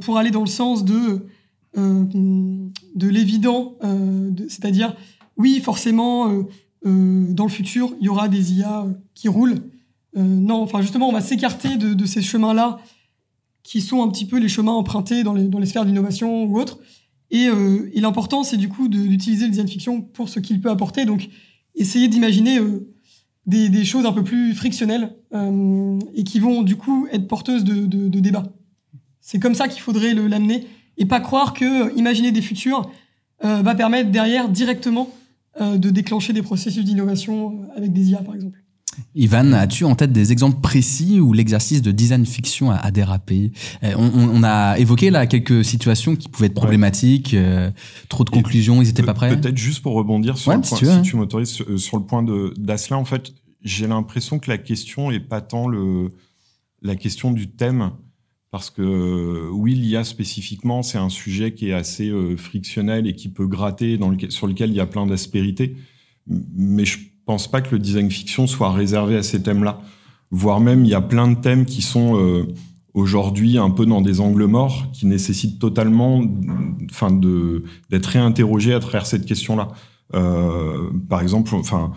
pour 0.01 0.17
aller 0.17 0.31
dans 0.31 0.41
le 0.41 0.47
sens 0.47 0.85
de 0.85 1.25
de 1.75 3.07
l'évident, 3.07 3.77
c'est-à-dire 4.47 4.95
oui 5.37 5.59
forcément 5.59 6.27
dans 6.83 7.45
le 7.45 7.49
futur 7.49 7.93
il 7.99 8.05
y 8.05 8.09
aura 8.09 8.27
des 8.27 8.53
IA 8.53 8.85
qui 9.15 9.27
roulent. 9.27 9.59
non, 10.15 10.61
enfin 10.61 10.81
justement 10.81 11.09
on 11.09 11.13
va 11.13 11.21
s'écarter 11.21 11.77
de, 11.77 11.93
de 11.93 12.05
ces 12.05 12.21
chemins-là 12.21 12.79
qui 13.63 13.81
sont 13.81 14.03
un 14.03 14.09
petit 14.09 14.25
peu 14.25 14.37
les 14.37 14.49
chemins 14.49 14.73
empruntés 14.73 15.23
dans 15.23 15.33
les, 15.33 15.45
dans 15.45 15.59
les 15.59 15.65
sphères 15.65 15.85
d'innovation 15.85 16.43
ou 16.43 16.59
autres 16.59 16.79
et, 17.31 17.47
euh, 17.47 17.89
l'important, 17.95 18.43
c'est 18.43 18.57
du 18.57 18.69
coup 18.69 18.89
d'utiliser 18.89 19.45
le 19.45 19.51
design 19.51 19.67
fiction 19.67 20.01
pour 20.01 20.29
ce 20.29 20.39
qu'il 20.39 20.59
peut 20.61 20.69
apporter. 20.69 21.05
Donc, 21.05 21.29
essayer 21.75 22.09
d'imaginer 22.09 22.59
euh, 22.59 22.91
des, 23.45 23.85
choses 23.85 24.05
un 24.05 24.11
peu 24.11 24.23
plus 24.23 24.53
frictionnelles 24.53 25.15
euh, 25.33 25.97
et 26.13 26.25
qui 26.25 26.39
vont 26.39 26.61
du 26.61 26.75
coup 26.75 27.07
être 27.11 27.27
porteuses 27.27 27.63
de, 27.63 27.85
de, 27.85 28.09
de 28.09 28.19
débats. 28.19 28.51
C'est 29.21 29.39
comme 29.39 29.55
ça 29.55 29.69
qu'il 29.69 29.81
faudrait 29.81 30.13
l'amener 30.13 30.67
et 30.97 31.05
pas 31.05 31.21
croire 31.21 31.53
que 31.53 31.95
imaginer 31.97 32.31
des 32.31 32.41
futurs 32.41 32.89
va 33.43 33.73
permettre 33.73 34.11
derrière 34.11 34.49
directement 34.49 35.09
de 35.59 35.89
déclencher 35.89 36.31
des 36.31 36.43
processus 36.43 36.83
d'innovation 36.83 37.61
avec 37.75 37.91
des 37.91 38.11
IA, 38.11 38.21
par 38.21 38.35
exemple. 38.35 38.59
Ivan, 39.15 39.53
as-tu 39.53 39.85
en 39.85 39.95
tête 39.95 40.11
des 40.11 40.31
exemples 40.31 40.59
précis 40.61 41.19
où 41.19 41.33
l'exercice 41.33 41.81
de 41.81 41.91
design 41.91 42.25
fiction 42.25 42.71
a, 42.71 42.91
dérapé 42.91 43.51
euh, 43.83 43.93
on, 43.97 44.43
a 44.43 44.77
évoqué 44.77 45.09
là 45.09 45.27
quelques 45.27 45.63
situations 45.63 46.15
qui 46.15 46.29
pouvaient 46.29 46.47
être 46.47 46.53
problématiques, 46.53 47.33
euh, 47.33 47.71
trop 48.09 48.23
de 48.23 48.29
conclusions, 48.29 48.81
ils 48.81 48.89
étaient 48.89 49.03
pas 49.03 49.13
prêts? 49.13 49.35
Peut-être 49.39 49.57
juste 49.57 49.81
pour 49.81 49.93
rebondir 49.93 50.37
sur 50.37 50.51
le 50.51 50.61
point, 50.61 50.77
si, 50.77 51.01
tu, 51.03 51.15
m'autorises 51.15 51.61
euh, 51.61 51.77
sur, 51.77 51.97
le 51.97 52.03
point 52.03 52.23
d'Asselin, 52.57 52.97
en 52.97 53.05
fait, 53.05 53.33
j'ai 53.63 53.87
l'impression 53.87 54.39
que 54.39 54.49
la 54.49 54.57
question 54.57 55.11
est 55.11 55.19
pas 55.19 55.41
tant 55.41 55.67
le 55.67 56.09
la 56.83 56.95
question 56.95 57.31
du 57.31 57.47
thème, 57.47 57.91
parce 58.49 58.71
que 58.71 59.47
oui, 59.51 59.75
l'IA 59.75 60.03
spécifiquement, 60.03 60.81
c'est 60.81 60.97
un 60.97 61.09
sujet 61.09 61.53
qui 61.53 61.69
est 61.69 61.73
assez 61.73 62.11
frictionnel 62.37 63.05
et 63.05 63.13
qui 63.13 63.29
peut 63.29 63.45
gratter, 63.45 63.99
dans 63.99 64.11
sur 64.29 64.47
lequel 64.47 64.71
il 64.71 64.75
y 64.75 64.79
a 64.79 64.87
plein 64.87 65.05
d'aspérités. 65.05 65.75
Mais 66.25 66.85
je 66.85 66.97
pense 67.31 67.49
pas 67.49 67.61
que 67.61 67.71
le 67.71 67.79
design 67.79 68.11
fiction 68.11 68.45
soit 68.45 68.73
réservé 68.73 69.15
à 69.15 69.23
ces 69.23 69.41
thèmes-là. 69.41 69.79
Voire 70.31 70.59
même, 70.59 70.83
il 70.83 70.91
y 70.91 70.93
a 70.93 70.99
plein 70.99 71.29
de 71.29 71.35
thèmes 71.39 71.63
qui 71.63 71.81
sont 71.81 72.17
euh, 72.17 72.45
aujourd'hui 72.93 73.57
un 73.57 73.69
peu 73.69 73.85
dans 73.85 74.01
des 74.01 74.19
angles 74.19 74.47
morts, 74.47 74.87
qui 74.91 75.05
nécessitent 75.05 75.57
totalement, 75.57 76.21
enfin, 76.89 77.09
d'être 77.89 78.05
réinterrogés 78.07 78.73
à 78.73 78.81
travers 78.81 79.05
cette 79.05 79.25
question-là. 79.25 79.69
Euh, 80.13 80.89
par 81.07 81.21
exemple, 81.21 81.55
enfin, 81.55 81.93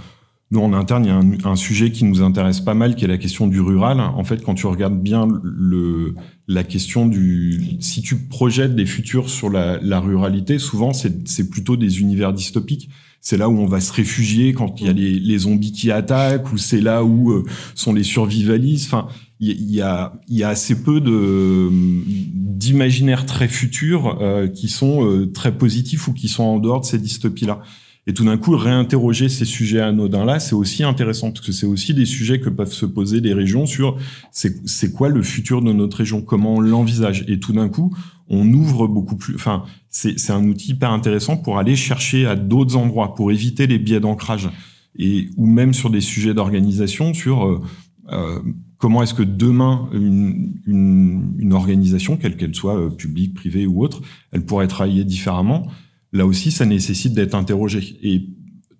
nous 0.52 0.60
en 0.60 0.72
interne, 0.72 1.04
il 1.04 1.08
y 1.08 1.44
a 1.44 1.50
un, 1.50 1.56
sujet 1.56 1.90
qui 1.90 2.04
nous 2.04 2.22
intéresse 2.22 2.60
pas 2.60 2.74
mal, 2.74 2.94
qui 2.94 3.04
est 3.04 3.08
la 3.08 3.18
question 3.18 3.48
du 3.48 3.60
rural. 3.60 3.98
En 3.98 4.22
fait, 4.22 4.40
quand 4.44 4.54
tu 4.54 4.68
regardes 4.68 5.02
bien 5.02 5.26
le 5.42 6.14
la 6.46 6.62
question 6.62 7.06
du 7.08 7.76
si 7.80 8.02
tu 8.02 8.28
projettes 8.28 8.76
des 8.76 8.86
futurs 8.86 9.28
sur 9.28 9.50
la 9.50 9.98
ruralité, 9.98 10.60
souvent 10.60 10.92
c'est 10.92 11.50
plutôt 11.50 11.76
des 11.76 12.00
univers 12.00 12.32
dystopiques 12.32 12.88
c'est 13.24 13.38
là 13.38 13.48
où 13.48 13.58
on 13.58 13.66
va 13.66 13.80
se 13.80 13.90
réfugier 13.90 14.52
quand 14.52 14.78
il 14.80 14.86
y 14.86 14.90
a 14.90 14.92
les, 14.92 15.18
les 15.18 15.38
zombies 15.38 15.72
qui 15.72 15.90
attaquent, 15.90 16.52
ou 16.52 16.58
c'est 16.58 16.82
là 16.82 17.02
où 17.04 17.30
euh, 17.32 17.42
sont 17.74 17.94
les 17.94 18.02
survivalistes. 18.02 18.86
Enfin, 18.86 19.08
il 19.40 19.70
y, 19.70 19.80
a, 19.80 20.12
y 20.28 20.42
a 20.42 20.50
assez 20.50 20.82
peu 20.82 21.00
de 21.00 21.70
d'imaginaires 22.04 23.24
très 23.26 23.48
futurs 23.48 24.18
euh, 24.20 24.46
qui 24.46 24.68
sont 24.68 25.06
euh, 25.06 25.26
très 25.32 25.56
positifs 25.56 26.06
ou 26.06 26.12
qui 26.12 26.28
sont 26.28 26.44
en 26.44 26.58
dehors 26.58 26.82
de 26.82 26.86
ces 26.86 26.98
dystopies-là. 26.98 27.62
Et 28.06 28.12
tout 28.12 28.26
d'un 28.26 28.36
coup, 28.36 28.54
réinterroger 28.56 29.30
ces 29.30 29.46
sujets 29.46 29.80
anodins-là, 29.80 30.38
c'est 30.38 30.54
aussi 30.54 30.84
intéressant 30.84 31.30
parce 31.30 31.44
que 31.44 31.52
c'est 31.52 31.66
aussi 31.66 31.94
des 31.94 32.04
sujets 32.04 32.40
que 32.40 32.50
peuvent 32.50 32.72
se 32.72 32.84
poser 32.84 33.22
des 33.22 33.32
régions 33.32 33.64
sur 33.64 33.96
c'est 34.30 34.92
quoi 34.92 35.08
le 35.08 35.22
futur 35.22 35.62
de 35.62 35.72
notre 35.72 35.96
région, 35.96 36.20
comment 36.20 36.56
on 36.56 36.60
l'envisage. 36.60 37.24
Et 37.28 37.40
tout 37.40 37.54
d'un 37.54 37.70
coup, 37.70 37.96
on 38.28 38.46
ouvre 38.52 38.86
beaucoup 38.86 39.16
plus. 39.16 39.34
Enfin, 39.34 39.64
c'est 39.96 40.32
un 40.32 40.44
outil 40.48 40.72
hyper 40.72 40.90
intéressant 40.90 41.36
pour 41.36 41.58
aller 41.58 41.76
chercher 41.76 42.26
à 42.26 42.34
d'autres 42.34 42.76
endroits, 42.76 43.14
pour 43.14 43.30
éviter 43.30 43.66
les 43.66 43.78
biais 43.78 44.00
d'ancrage 44.00 44.50
et 44.96 45.28
ou 45.36 45.46
même 45.46 45.72
sur 45.72 45.90
des 45.90 46.00
sujets 46.00 46.34
d'organisation, 46.34 47.14
sur 47.14 47.46
euh, 47.46 47.62
euh 48.10 48.40
comment 48.76 49.02
est-ce 49.02 49.14
que 49.14 49.22
demain 49.22 49.88
une, 49.94 50.60
une, 50.66 51.36
une 51.38 51.52
organisation, 51.54 52.18
quelle 52.18 52.36
qu'elle 52.36 52.54
soit, 52.54 52.76
euh, 52.76 52.90
publique, 52.90 53.32
privée 53.32 53.66
ou 53.66 53.82
autre, 53.82 54.02
elle 54.30 54.44
pourrait 54.44 54.68
travailler 54.68 55.04
différemment 55.04 55.68
là 56.14 56.24
aussi, 56.24 56.50
ça 56.50 56.64
nécessite 56.64 57.12
d'être 57.12 57.34
interrogé. 57.34 57.98
Et 58.02 58.30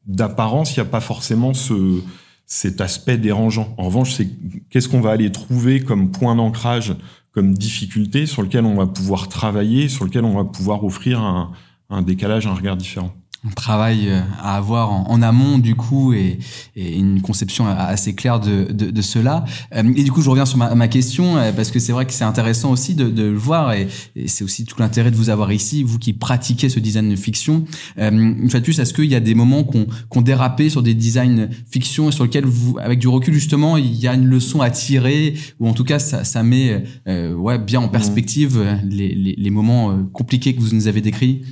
d'apparence, 0.06 0.74
il 0.74 0.80
n'y 0.80 0.86
a 0.86 0.90
pas 0.90 1.00
forcément 1.00 1.52
ce, 1.52 2.00
cet 2.46 2.80
aspect 2.80 3.18
dérangeant. 3.18 3.74
En 3.76 3.84
revanche, 3.84 4.14
c'est 4.14 4.28
qu'est-ce 4.70 4.88
qu'on 4.88 5.00
va 5.00 5.10
aller 5.10 5.30
trouver 5.30 5.80
comme 5.80 6.10
point 6.10 6.36
d'ancrage, 6.36 6.94
comme 7.34 7.54
difficulté 7.54 8.26
sur 8.26 8.42
lequel 8.42 8.64
on 8.64 8.76
va 8.76 8.86
pouvoir 8.86 9.28
travailler, 9.28 9.88
sur 9.88 10.04
lequel 10.04 10.24
on 10.24 10.34
va 10.34 10.44
pouvoir 10.44 10.84
offrir 10.84 11.20
un, 11.20 11.52
un 11.90 12.02
décalage, 12.02 12.46
un 12.46 12.54
regard 12.54 12.76
différent 12.76 13.12
un 13.46 13.50
travail 13.50 14.08
euh, 14.08 14.20
à 14.40 14.56
avoir 14.56 14.90
en, 14.90 15.22
amont 15.22 15.58
du 15.58 15.74
coup 15.74 16.12
et, 16.12 16.38
et, 16.76 16.96
une 16.96 17.20
conception 17.20 17.66
assez 17.66 18.14
claire 18.14 18.40
de, 18.40 18.72
de, 18.72 18.90
de, 18.90 19.02
cela. 19.02 19.44
Euh, 19.74 19.82
et 19.96 20.02
du 20.04 20.12
coup, 20.12 20.22
je 20.22 20.30
reviens 20.30 20.46
sur 20.46 20.58
ma, 20.58 20.74
ma 20.74 20.88
question 20.88 21.36
euh, 21.36 21.52
parce 21.52 21.70
que 21.70 21.78
c'est 21.78 21.92
vrai 21.92 22.06
que 22.06 22.12
c'est 22.12 22.24
intéressant 22.24 22.70
aussi 22.70 22.94
de, 22.94 23.08
de 23.08 23.22
le 23.22 23.36
voir 23.36 23.72
et, 23.72 23.88
et 24.16 24.28
c'est 24.28 24.44
aussi 24.44 24.64
tout 24.64 24.76
l'intérêt 24.78 25.10
de 25.10 25.16
vous 25.16 25.28
avoir 25.30 25.52
ici, 25.52 25.82
vous 25.82 25.98
qui 25.98 26.12
pratiquez 26.12 26.68
ce 26.68 26.80
design 26.80 27.10
de 27.10 27.16
fiction. 27.16 27.64
une 27.98 28.48
fois 28.50 28.60
de 28.60 28.64
plus, 28.64 28.78
est-ce 28.78 28.94
qu'il 28.94 29.10
y 29.10 29.14
a 29.14 29.20
des 29.20 29.34
moments 29.34 29.64
qu'on 29.64 29.86
qu'on 30.08 30.22
dérapé 30.22 30.70
sur 30.70 30.82
des 30.82 30.94
designs 30.94 31.48
fiction 31.70 32.08
et 32.08 32.12
sur 32.12 32.24
lesquels 32.24 32.46
vous, 32.46 32.78
avec 32.80 32.98
du 32.98 33.08
recul 33.08 33.34
justement, 33.34 33.76
il 33.76 33.94
y 33.94 34.08
a 34.08 34.14
une 34.14 34.26
leçon 34.26 34.60
à 34.60 34.70
tirer 34.70 35.34
ou 35.60 35.68
en 35.68 35.72
tout 35.72 35.84
cas 35.84 35.98
ça, 35.98 36.24
ça 36.24 36.42
met 36.42 36.84
ouais 37.06 37.58
bien 37.58 37.80
en 37.80 37.88
perspective 37.88 38.62
les, 38.84 39.14
les, 39.14 39.34
les 39.36 39.50
moments 39.50 39.96
compliqués 40.12 40.54
que 40.54 40.60
vous 40.60 40.74
nous 40.74 40.88
avez 40.88 41.00
décrits? 41.00 41.42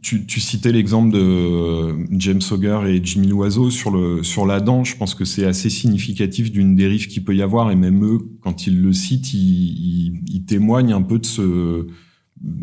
Tu, 0.00 0.26
tu, 0.26 0.40
citais 0.40 0.70
l'exemple 0.70 1.12
de 1.12 1.20
euh, 1.20 2.06
James 2.12 2.40
Auger 2.52 2.80
et 2.86 3.04
Jimmy 3.04 3.26
Loiseau 3.28 3.68
sur, 3.70 3.90
le, 3.90 4.22
sur 4.22 4.46
la 4.46 4.60
dent. 4.60 4.84
Je 4.84 4.96
pense 4.96 5.14
que 5.14 5.24
c'est 5.24 5.44
assez 5.44 5.70
significatif 5.70 6.52
d'une 6.52 6.76
dérive 6.76 7.08
qu'il 7.08 7.24
peut 7.24 7.34
y 7.34 7.42
avoir. 7.42 7.72
Et 7.72 7.76
même 7.76 8.04
eux, 8.04 8.18
quand 8.42 8.66
ils 8.66 8.80
le 8.80 8.92
citent, 8.92 9.34
ils, 9.34 10.22
ils, 10.28 10.44
témoignent 10.44 10.92
un 10.92 11.02
peu 11.02 11.18
de 11.18 11.26
ce, 11.26 11.88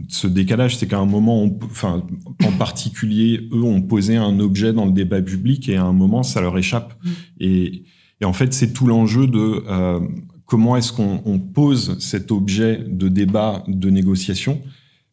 ce 0.08 0.28
décalage. 0.28 0.78
C'est 0.78 0.88
qu'à 0.88 1.00
un 1.00 1.06
moment, 1.06 1.44
on, 1.44 1.60
enfin, 1.66 2.06
en 2.42 2.52
particulier, 2.54 3.50
eux 3.52 3.64
ont 3.64 3.82
posé 3.82 4.16
un 4.16 4.40
objet 4.40 4.72
dans 4.72 4.86
le 4.86 4.94
débat 4.94 5.22
public 5.22 5.68
et 5.68 5.76
à 5.76 5.84
un 5.84 5.94
moment, 5.94 6.24
ça 6.24 6.40
leur 6.40 6.58
échappe. 6.58 6.98
Mm. 7.04 7.10
Et, 7.42 7.84
et 8.22 8.26
en 8.26 8.34
fait, 8.34 8.54
c'est 8.54 8.72
tout 8.72 8.88
l'enjeu 8.88 9.28
de 9.28 9.64
euh, 9.68 10.00
comment 10.46 10.78
est-ce 10.78 10.94
qu'on 10.94 11.22
on 11.26 11.38
pose 11.38 11.98
cet 12.00 12.32
objet 12.32 12.82
de 12.88 13.10
débat, 13.10 13.66
de 13.68 13.90
négociation 13.90 14.62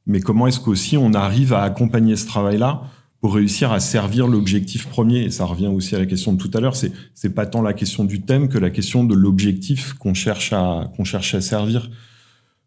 mais 0.09 0.21
comment 0.21 0.47
est-ce 0.47 0.59
qu'aussi 0.59 0.97
on 0.97 1.12
arrive 1.12 1.53
à 1.53 1.62
accompagner 1.62 2.16
ce 2.16 2.27
travail-là 2.27 2.83
pour 3.21 3.35
réussir 3.35 3.73
à 3.73 3.79
servir 3.79 4.27
l'objectif 4.27 4.88
premier? 4.88 5.25
Et 5.25 5.31
ça 5.31 5.44
revient 5.44 5.66
aussi 5.66 5.94
à 5.94 5.99
la 5.99 6.07
question 6.07 6.33
de 6.33 6.38
tout 6.38 6.51
à 6.55 6.61
l'heure. 6.61 6.75
C'est 6.75 6.92
c'est 7.14 7.35
pas 7.35 7.47
tant 7.47 7.62
la 7.62 7.75
question 7.75 8.05
du 8.05 8.23
thème 8.23 8.49
que 8.49 8.59
la 8.59 8.71
question 8.71 9.05
de 9.05 9.14
l'objectif 9.14 9.92
qu'on 9.92 10.14
cherche 10.14 10.53
à 10.53 10.90
qu'on 10.97 11.05
cherche 11.05 11.35
à 11.35 11.40
servir. 11.42 11.90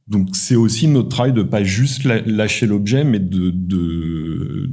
Donc 0.08 0.36
c'est 0.36 0.56
aussi 0.56 0.88
notre 0.88 1.10
travail 1.10 1.34
de 1.34 1.44
pas 1.44 1.64
juste 1.64 2.04
lâcher 2.04 2.68
l'objet, 2.68 3.04
mais 3.04 3.20
de, 3.20 4.70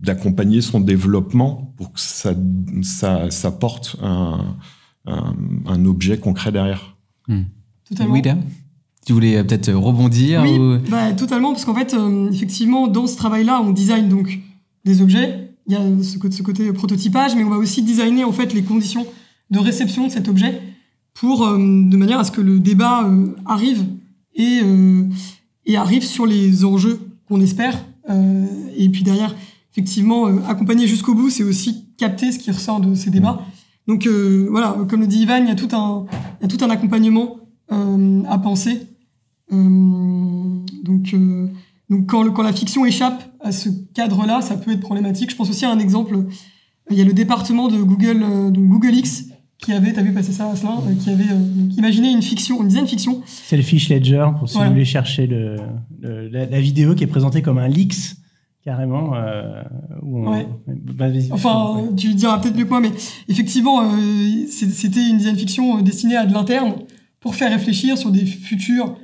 d'accompagner 0.00 0.60
son 0.60 0.80
développement 0.80 1.72
pour 1.76 1.92
que 1.92 2.00
ça 2.00 2.34
ça, 2.82 3.30
ça 3.30 3.50
porte 3.50 3.96
un, 4.02 4.56
un, 5.06 5.84
objet 5.86 6.18
concret 6.18 6.52
derrière. 6.52 6.96
Hmm. 7.28 7.44
Totalement. 7.88 8.14
Tu 9.04 9.12
voulais 9.12 9.36
euh, 9.36 9.44
peut-être 9.44 9.72
rebondir 9.72 10.42
Oui, 10.42 10.58
bah, 10.88 11.12
totalement, 11.12 11.52
parce 11.52 11.64
qu'en 11.64 11.74
fait, 11.74 11.94
euh, 11.94 12.30
effectivement, 12.30 12.86
dans 12.86 13.06
ce 13.06 13.16
travail-là, 13.16 13.60
on 13.62 13.70
design 13.70 14.08
donc 14.08 14.38
des 14.84 15.02
objets. 15.02 15.50
Il 15.66 15.72
y 15.72 15.76
a 15.76 15.80
ce, 16.02 16.18
ce, 16.30 16.42
côté 16.42 16.72
prototypage, 16.72 17.34
mais 17.34 17.44
on 17.44 17.50
va 17.50 17.56
aussi 17.56 17.82
designer 17.82 18.24
en 18.24 18.32
fait 18.32 18.52
les 18.52 18.62
conditions 18.62 19.06
de 19.50 19.58
réception 19.58 20.06
de 20.06 20.12
cet 20.12 20.28
objet 20.28 20.60
pour 21.14 21.46
euh, 21.46 21.56
de 21.56 21.96
manière 21.96 22.18
à 22.18 22.24
ce 22.24 22.30
que 22.30 22.40
le 22.40 22.58
débat 22.58 23.08
arrive 23.44 23.84
et, 24.34 24.60
et 25.66 25.76
arrive 25.76 26.02
sur 26.02 26.24
les 26.24 26.64
enjeux 26.64 26.98
qu'on 27.28 27.40
espère. 27.42 27.84
et 28.08 28.88
puis 28.88 29.02
derrière, 29.02 29.36
effectivement, 29.72 30.24
accompagner 30.48 30.86
jusqu'au 30.86 31.14
bout, 31.14 31.28
c'est 31.28 31.44
aussi 31.44 31.84
capter 31.98 32.32
ce 32.32 32.38
qui 32.38 32.50
ressort 32.50 32.80
de 32.80 32.94
ces 32.94 33.10
débats. 33.10 33.42
Donc 33.86 34.06
voilà, 34.06 34.74
comme 34.88 35.00
le 35.02 35.06
dit 35.06 35.20
Ivan, 35.20 35.42
il 35.42 35.48
y 35.48 35.52
a 35.52 35.54
tout 35.54 35.68
un, 35.76 36.06
il 36.40 36.44
y 36.44 36.46
a 36.46 36.48
tout 36.48 36.64
un 36.64 36.70
accompagnement 36.70 37.36
à 37.68 38.38
penser 38.38 38.80
euh, 38.80 38.91
donc, 39.52 41.12
euh, 41.14 41.48
donc 41.90 42.06
quand, 42.06 42.30
quand 42.30 42.42
la 42.42 42.52
fiction 42.52 42.84
échappe 42.84 43.22
à 43.40 43.52
ce 43.52 43.68
cadre-là, 43.94 44.40
ça 44.40 44.56
peut 44.56 44.72
être 44.72 44.80
problématique. 44.80 45.30
Je 45.30 45.36
pense 45.36 45.50
aussi 45.50 45.64
à 45.64 45.70
un 45.70 45.78
exemple. 45.78 46.16
Il 46.90 46.96
y 46.96 47.00
a 47.00 47.04
le 47.04 47.12
département 47.12 47.68
de 47.68 47.78
Google, 47.78 48.22
euh, 48.22 48.50
donc 48.50 48.64
Google 48.64 48.94
X, 48.94 49.26
qui 49.58 49.72
avait, 49.72 49.92
t'as 49.92 50.02
vu 50.02 50.12
passer 50.12 50.32
ça, 50.32 50.50
Asselin, 50.50 50.80
qui 51.00 51.10
avait 51.10 51.24
imaginé 51.76 52.10
une 52.10 52.22
fiction, 52.22 52.62
une 52.62 52.68
dizaine 52.68 52.86
fiction. 52.86 53.22
C'est 53.26 53.56
le 53.56 53.62
Fish 53.62 53.88
Ledger, 53.90 54.26
pour 54.38 54.48
si 54.48 54.58
vous 54.58 54.64
voulez 54.64 54.84
chercher 54.84 55.28
le, 55.28 55.56
la, 56.00 56.60
vidéo 56.60 56.96
qui 56.96 57.04
est 57.04 57.08
présentée 57.08 57.42
comme 57.42 57.58
un 57.58 57.68
leaks, 57.68 58.16
carrément. 58.64 59.14
Euh, 59.14 59.62
ouais. 60.02 60.48
bah, 60.66 61.06
enfin, 61.30 61.80
tu 61.96 62.14
diras 62.14 62.38
peut-être 62.40 62.56
mieux 62.56 62.64
que 62.64 62.70
moi, 62.70 62.80
mais 62.80 62.90
effectivement, 63.28 63.84
c'était 64.48 65.08
une 65.08 65.18
design 65.18 65.36
fiction 65.36 65.80
destinée 65.80 66.16
à 66.16 66.26
de 66.26 66.32
l'interne 66.32 66.74
pour 67.22 67.36
faire 67.36 67.50
réfléchir 67.50 67.96
sur 67.96 68.10
des 68.10 68.26
futurs 68.26 68.96
euh, 68.96 69.01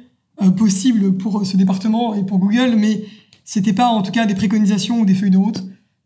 possible 0.57 1.16
pour 1.16 1.44
ce 1.44 1.57
département 1.57 2.14
et 2.14 2.24
pour 2.24 2.38
Google, 2.38 2.77
mais 2.77 3.03
c'était 3.48 3.72
pas 3.72 3.88
en 3.88 4.03
tout 4.03 4.12
cas 4.12 4.27
des 4.27 4.35
préconisations 4.35 5.01
ou 5.01 5.07
des 5.07 5.14
feuilles 5.14 5.31
de 5.31 5.38
route. 5.38 5.64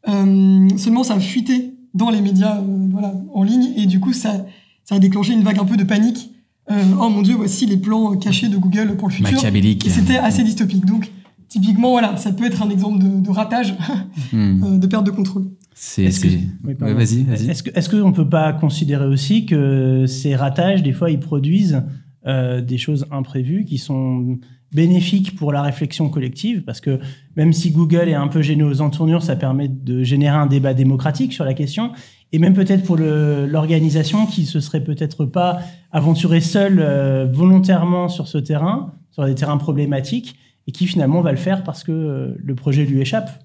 Euh, 0.09 0.69
seulement, 0.77 1.03
ça 1.03 1.15
a 1.15 1.21
fuité 1.21 1.75
dans 1.93 2.09
les 2.09 2.21
médias 2.21 2.59
euh, 2.59 2.89
voilà, 2.91 3.15
en 3.35 3.43
ligne 3.43 3.73
et 3.77 3.87
du 3.87 3.99
coup, 3.99 4.13
ça, 4.13 4.47
ça 4.85 4.95
a 4.95 4.99
déclenché 5.01 5.33
une 5.33 5.43
vague 5.43 5.59
un 5.59 5.65
peu 5.65 5.77
de 5.77 5.83
panique. 5.83 6.31
Euh, 6.71 6.81
oh 7.01 7.09
mon 7.09 7.23
dieu, 7.23 7.35
voici 7.35 7.67
les 7.67 7.77
plans 7.77 8.17
cachés 8.17 8.49
de 8.49 8.57
Google 8.57 8.97
pour 8.97 9.09
le 9.09 9.15
futur. 9.15 9.33
Machiavélique. 9.33 9.85
Et 9.85 9.91
c'était 9.91 10.19
assez 10.19 10.45
dystopique. 10.45 10.87
Donc, 10.87 11.11
typiquement, 11.49 11.91
voilà, 11.91 12.17
ça 12.17 12.31
peut 12.31 12.45
être 12.45 12.63
un 12.63 12.71
exemple 12.71 13.03
de, 13.03 13.21
de 13.21 13.31
ratage, 13.31 13.75
hmm. 14.33 14.79
de 14.79 14.87
perte 14.87 15.05
de 15.05 15.11
contrôle. 15.11 15.47
C'est, 15.75 16.13
c'est... 16.13 16.39
vas-y, 16.79 17.25
vas-y. 17.25 17.51
Est-ce 17.51 17.65
que, 17.65 17.71
est-ce 17.77 17.91
qu'on 17.91 18.13
peut 18.13 18.29
pas 18.29 18.53
considérer 18.53 19.07
aussi 19.07 19.47
que 19.47 20.07
ces 20.07 20.37
ratages, 20.37 20.85
des 20.85 20.93
fois, 20.93 21.11
ils 21.11 21.19
produisent 21.19 21.83
des 22.25 22.79
choses 22.79 23.07
imprévues 23.11 23.65
qui 23.65 23.79
sont 23.79 24.39
bénéfiques 24.73 25.37
pour 25.37 25.53
la 25.53 25.63
réflexion 25.63 26.09
collective, 26.09 26.63
parce 26.63 26.81
que 26.81 26.99
même 27.37 27.53
si 27.53 27.71
Google 27.71 28.09
est 28.09 28.15
un 28.15 28.29
peu 28.29 28.43
gêné 28.43 28.63
aux 28.63 28.81
entournures, 28.81 29.23
ça 29.23 29.37
permet 29.37 29.69
de 29.69 30.03
générer 30.03 30.37
un 30.37 30.47
débat 30.47 30.75
démocratique 30.75 31.33
sur 31.33 31.45
la 31.45 31.55
question. 31.55 31.93
et 32.35 32.39
même 32.39 32.55
peut-être 32.55 32.85
pour 32.85 32.97
l'organisation 32.97 34.25
qui 34.25 34.47
se 34.47 34.59
serait 34.61 34.83
peut-être 34.83 35.27
pas 35.27 35.61
aventurée 35.91 36.41
seule 36.41 36.81
euh, 36.81 37.27
volontairement 37.31 38.09
sur 38.09 38.27
ce 38.27 38.39
terrain, 38.39 38.95
sur 39.11 39.27
des 39.27 39.35
terrains 39.35 39.59
problématiques, 39.59 40.37
et 40.67 40.73
qui 40.73 40.87
finalement 40.87 41.21
va 41.21 41.33
le 41.33 41.37
faire 41.37 41.63
parce 41.63 41.85
que 41.85 41.93
euh, 41.93 42.35
le 42.43 42.55
projet 42.55 42.87
lui 42.87 43.03
échappe. 43.03 43.45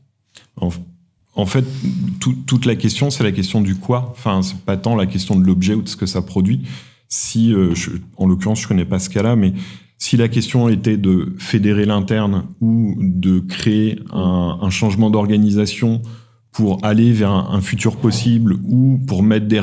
En, 1.36 1.46
fait, 1.46 1.66
toute 2.48 2.66
la 2.66 2.76
question, 2.76 3.10
c'est 3.10 3.24
la 3.24 3.32
question 3.32 3.62
du 3.62 3.76
quoi. 3.76 4.08
Enfin, 4.12 4.42
c'est 4.42 4.58
pas 4.58 4.78
tant 4.78 4.96
la 4.96 5.06
question 5.06 5.36
de 5.36 5.46
l'objet 5.46 5.74
ou 5.74 5.82
de 5.82 5.90
ce 5.90 5.96
que 5.96 6.06
ça 6.06 6.22
produit. 6.22 6.62
Si, 7.10 7.54
euh, 7.54 7.74
en 8.18 8.28
l'occurrence, 8.28 8.62
je 8.62 8.68
connais 8.68 8.86
pas 8.86 9.00
ce 9.00 9.10
cas-là, 9.10 9.36
mais 9.36 9.54
si 9.98 10.18
la 10.18 10.28
question 10.28 10.70
était 10.70 10.98
de 10.98 11.34
fédérer 11.38 11.86
l'interne 11.86 12.44
ou 12.62 12.96
de 13.00 13.40
créer 13.40 14.00
un, 14.12 14.60
un 14.62 14.70
changement 14.70 15.10
d'organisation 15.10 16.02
pour 16.58 16.84
aller 16.84 17.12
vers 17.12 17.32
un, 17.32 17.62
futur 17.62 17.98
possible 17.98 18.58
ou 18.64 19.00
pour 19.06 19.22
mettre 19.22 19.46
des... 19.48 19.62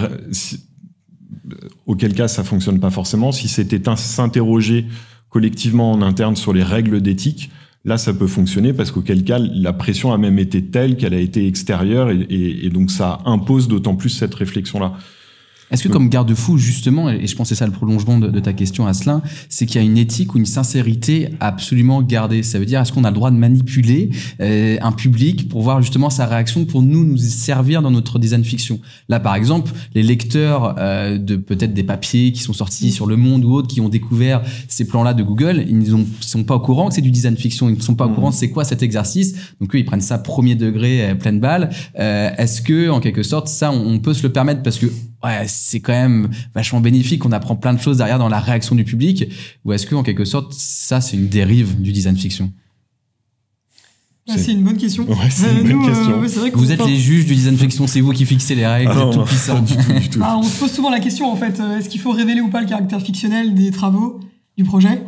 auquel 1.87 2.15
cas 2.15 2.29
ça 2.29 2.45
fonctionne 2.45 2.79
pas 2.79 2.91
forcément. 2.91 3.33
Si 3.33 3.49
c'était 3.49 3.83
s'interroger 3.97 4.87
collectivement 5.29 5.91
en 5.91 6.03
interne 6.03 6.37
sur 6.37 6.53
les 6.53 6.63
règles 6.63 7.01
d'éthique, 7.01 7.51
là 7.85 7.99
ça 7.99 8.15
peut 8.15 8.29
fonctionner 8.29 8.73
parce 8.73 8.93
qu'auquel 8.93 9.25
cas 9.25 9.39
la 9.41 9.73
pression 9.73 10.13
a 10.13 10.19
même 10.19 10.39
été 10.39 10.65
telle 10.65 10.97
qu'elle 10.97 11.15
a 11.15 11.19
été 11.19 11.49
extérieure 11.49 12.11
et, 12.11 12.27
et 12.31 12.71
donc 12.71 12.93
ça 12.93 13.19
impose 13.25 13.67
d'autant 13.67 13.97
plus 13.97 14.11
cette 14.11 14.35
réflexion-là. 14.35 14.95
Est-ce 15.75 15.83
que 15.83 15.89
comme 15.89 16.09
garde-fou, 16.09 16.57
justement, 16.57 17.11
et 17.11 17.27
je 17.27 17.35
pense 17.35 17.49
que 17.49 17.55
c'est 17.57 17.59
ça 17.59 17.67
le 17.67 17.73
prolongement 17.73 18.19
de, 18.19 18.41
ta 18.41 18.53
question, 18.53 18.87
Asselin, 18.87 19.23
c'est 19.49 19.67
qu'il 19.67 19.81
y 19.81 19.85
a 19.85 19.87
une 19.87 19.99
éthique 19.99 20.35
ou 20.35 20.39
une 20.39 20.47
sincérité 20.47 21.31
absolument 21.41 22.01
gardée 22.01 22.45
Ça 22.45 22.61
veut 22.61 22.65
dire, 22.65 22.81
est-ce 22.81 22.93
qu'on 22.93 23.03
a 23.03 23.11
le 23.11 23.15
droit 23.15 23.33
de 23.33 23.37
manipuler 23.37 24.11
euh, 24.41 24.77
un 24.81 24.93
public 24.93 25.49
pour 25.49 25.63
voir 25.63 25.83
justement 25.83 26.11
sa 26.11 26.27
réaction, 26.27 26.65
pour 26.65 26.83
nous, 26.83 27.05
nous 27.05 27.19
servir 27.19 27.83
dans 27.83 27.91
notre 27.91 28.21
design 28.21 28.45
fiction? 28.45 28.79
Là, 29.09 29.19
par 29.19 29.35
exemple, 29.35 29.73
les 29.95 30.05
lecteurs 30.05 30.77
euh, 30.79 31.19
de 31.19 31.35
peut-être 31.35 31.75
des 31.75 31.83
papiers 31.83 32.31
qui 32.31 32.41
sont 32.41 32.53
sortis 32.53 32.93
sur 32.93 33.07
Le 33.07 33.17
Monde 33.17 33.45
ou 33.45 33.53
autres, 33.53 33.67
qui 33.67 33.81
ont 33.81 33.89
découvert 33.89 34.43
ces 34.69 34.87
plans-là 34.87 35.13
de 35.13 35.25
Google, 35.25 35.65
ils 35.69 35.79
ne 35.79 36.05
sont 36.21 36.45
pas 36.45 36.55
au 36.55 36.61
courant 36.61 36.89
que 36.89 36.95
c'est 36.95 37.01
du 37.01 37.11
design 37.11 37.37
fiction, 37.37 37.69
ils 37.69 37.77
ne 37.77 37.83
sont 37.83 37.97
pas 37.97 38.07
au 38.07 38.11
mmh. 38.11 38.15
courant 38.15 38.31
c'est 38.31 38.51
quoi 38.51 38.65
cet 38.65 38.85
exercice, 38.85 39.35
donc 39.61 39.75
eux, 39.75 39.79
ils 39.79 39.85
prennent 39.85 40.01
ça 40.01 40.19
premier 40.19 40.55
degré, 40.55 41.11
euh, 41.11 41.15
pleine 41.15 41.41
balle. 41.41 41.71
Euh, 41.99 42.31
est-ce 42.37 42.63
que, 42.63 42.91
en 42.91 43.01
quelque 43.01 43.23
sorte, 43.23 43.49
ça, 43.49 43.73
on, 43.73 43.95
on 43.95 43.99
peut 43.99 44.15
se 44.15 44.23
le 44.23 44.33
permettre? 44.33 44.63
Parce 44.63 44.79
que 44.79 44.87
ouais, 45.25 45.45
c'est 45.49 45.81
quand 45.81 45.93
même 45.93 46.31
vachement 46.55 46.81
bénéfique, 46.81 47.25
on 47.25 47.33
apprend 47.33 47.57
plein 47.57 47.75
de 47.75 47.81
choses 47.81 47.97
derrière 47.99 48.19
dans 48.19 48.29
la 48.29 48.41
réaction 48.41 48.75
du 48.75 48.85
public, 48.85 49.27
ou 49.65 49.73
est-ce 49.73 49.87
que 49.87 49.95
en 49.95 50.03
quelque 50.03 50.25
sorte 50.25 50.53
ça 50.53 51.01
c'est 51.01 51.17
une 51.17 51.29
dérive 51.29 51.81
du 51.81 51.93
design 51.93 52.17
fiction? 52.17 52.53
Ah, 54.27 54.39
c'est 54.39 54.53
une 54.53 54.63
bonne 54.63 54.79
question. 54.79 55.07
c'est 55.29 55.53
une 55.53 55.69
bonne 55.69 55.87
question. 55.87 56.23
Euh, 56.23 56.51
vous 56.55 56.73
êtes 56.73 56.87
les 56.87 56.97
juges 56.97 57.27
du 57.27 57.35
design 57.35 57.59
fiction, 57.59 57.87
c'est 57.87 58.01
vous 58.01 58.13
qui 58.13 58.25
fixez 58.25 58.55
les 58.55 58.67
règles, 58.67 58.93
ah, 58.95 59.11
tout 59.13 59.23
puissant. 59.23 59.61
du 59.61 59.77
tout, 59.77 59.93
du 59.93 60.09
tout. 60.09 60.21
Ah, 60.23 60.39
on 60.39 60.43
se 60.43 60.59
pose 60.59 60.73
souvent 60.73 60.91
la 60.91 61.01
question 61.01 61.31
en 61.31 61.37
fait, 61.37 61.61
euh, 61.61 61.79
est-ce 61.79 61.91
qu'il 61.91 62.01
faut 62.01 62.11
révéler 62.11 62.41
ou 62.41 62.49
pas 62.49 62.61
le 62.61 62.67
caractère 62.67 63.03
fictionnel 63.03 63.55
des 63.55 63.71
travaux 63.71 64.21
du 64.57 64.65
projet? 64.65 65.03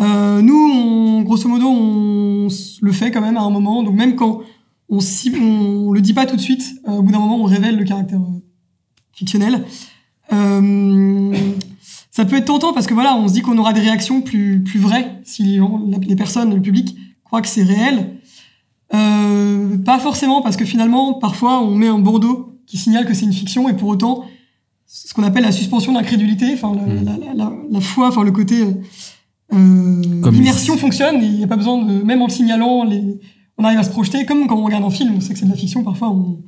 Euh, 0.00 0.40
Nous, 0.40 0.54
on, 0.54 1.22
grosso 1.22 1.48
modo, 1.48 1.66
on 1.68 2.48
le 2.80 2.92
fait 2.92 3.10
quand 3.10 3.20
même 3.20 3.36
à 3.36 3.42
un 3.42 3.50
moment. 3.50 3.82
Donc 3.82 3.94
même 3.94 4.14
quand 4.14 4.40
on, 4.88 5.00
on, 5.00 5.92
le 5.92 6.00
dit 6.00 6.14
pas 6.14 6.24
tout 6.24 6.36
de 6.36 6.40
suite, 6.40 6.80
au 6.86 7.02
bout 7.02 7.12
d'un 7.12 7.18
moment, 7.18 7.38
on 7.38 7.44
révèle 7.44 7.76
le 7.76 7.84
caractère 7.84 8.20
fictionnel. 9.16 9.64
Euh, 10.32 11.34
ça 12.10 12.24
peut 12.24 12.36
être 12.36 12.46
tentant 12.46 12.72
parce 12.72 12.86
que 12.86 12.94
voilà, 12.94 13.16
on 13.16 13.26
se 13.28 13.32
dit 13.32 13.42
qu'on 13.42 13.58
aura 13.58 13.72
des 13.72 13.80
réactions 13.80 14.22
plus 14.22 14.62
plus 14.62 14.78
vraies 14.78 15.20
si 15.24 15.42
les, 15.42 15.56
gens, 15.56 15.80
les 16.00 16.16
personnes, 16.16 16.54
le 16.54 16.62
public 16.62 16.96
croient 17.24 17.42
que 17.42 17.48
c'est 17.48 17.64
réel. 17.64 18.18
Euh, 18.94 19.76
pas 19.78 19.98
forcément 19.98 20.42
parce 20.42 20.56
que 20.56 20.64
finalement, 20.64 21.14
parfois, 21.14 21.60
on 21.60 21.74
met 21.74 21.88
un 21.88 21.98
bandeau 21.98 22.60
qui 22.66 22.78
signale 22.78 23.06
que 23.06 23.14
c'est 23.14 23.24
une 23.24 23.32
fiction 23.32 23.68
et 23.68 23.74
pour 23.74 23.88
autant, 23.88 24.24
ce 24.86 25.12
qu'on 25.12 25.24
appelle 25.24 25.42
la 25.42 25.52
suspension 25.52 25.92
d'incrédulité, 25.92 26.52
enfin 26.54 26.72
la, 26.74 27.16
la, 27.16 27.34
la, 27.34 27.52
la, 27.70 27.80
foi, 27.80 28.08
enfin 28.08 28.22
le 28.22 28.30
côté 28.30 28.62
euh, 29.52 30.30
l'immersion 30.30 30.76
fonctionne. 30.76 31.22
Il 31.22 31.32
n'y 31.32 31.44
a 31.44 31.48
pas 31.48 31.56
besoin 31.56 31.84
de 31.84 32.02
même 32.02 32.22
en 32.22 32.26
le 32.26 32.32
signalant, 32.32 32.84
les, 32.84 33.20
on 33.58 33.64
arrive 33.64 33.78
à 33.78 33.82
se 33.82 33.90
projeter 33.90 34.26
comme 34.26 34.46
quand 34.46 34.56
on 34.56 34.64
regarde 34.64 34.84
un 34.84 34.90
film. 34.90 35.14
On 35.16 35.20
sait 35.20 35.32
que 35.32 35.38
c'est 35.38 35.46
de 35.46 35.50
la 35.50 35.56
fiction. 35.56 35.82
Parfois, 35.82 36.10
on, 36.10 36.38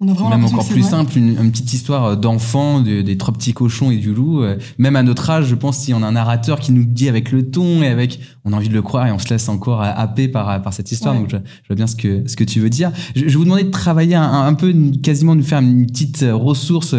on 0.00 0.08
a 0.08 0.12
vraiment 0.12 0.30
même 0.30 0.44
encore 0.44 0.64
plus 0.64 0.84
simple, 0.84 1.18
une, 1.18 1.30
une, 1.30 1.50
petite 1.50 1.72
histoire 1.72 2.04
euh, 2.04 2.16
d'enfant, 2.16 2.80
de, 2.80 3.02
des 3.02 3.18
trois 3.18 3.34
petits 3.34 3.52
cochons 3.52 3.90
et 3.90 3.96
du 3.96 4.14
loup. 4.14 4.42
Euh, 4.42 4.56
même 4.78 4.94
à 4.94 5.02
notre 5.02 5.28
âge, 5.28 5.46
je 5.46 5.56
pense, 5.56 5.78
si 5.78 5.92
on 5.92 6.04
a 6.04 6.06
un 6.06 6.12
narrateur 6.12 6.60
qui 6.60 6.70
nous 6.70 6.84
dit 6.84 7.08
avec 7.08 7.32
le 7.32 7.50
ton 7.50 7.82
et 7.82 7.88
avec, 7.88 8.20
on 8.44 8.52
a 8.52 8.56
envie 8.56 8.68
de 8.68 8.74
le 8.74 8.82
croire 8.82 9.08
et 9.08 9.12
on 9.12 9.18
se 9.18 9.28
laisse 9.28 9.48
encore 9.48 9.82
happer 9.82 10.28
par, 10.28 10.62
par 10.62 10.72
cette 10.72 10.92
histoire. 10.92 11.16
Donc, 11.16 11.28
je, 11.30 11.36
je, 11.36 11.68
vois 11.68 11.74
bien 11.74 11.88
ce 11.88 11.96
que, 11.96 12.22
ce 12.28 12.36
que 12.36 12.44
tu 12.44 12.60
veux 12.60 12.70
dire. 12.70 12.92
Je, 13.16 13.22
je 13.22 13.26
vais 13.26 13.34
vous 13.34 13.44
demander 13.44 13.64
de 13.64 13.70
travailler 13.70 14.14
un, 14.14 14.22
un, 14.22 14.54
peu, 14.54 14.72
quasiment 15.02 15.34
de 15.34 15.42
faire 15.42 15.58
une 15.58 15.86
petite 15.86 16.22
euh, 16.22 16.32
ressource 16.32 16.94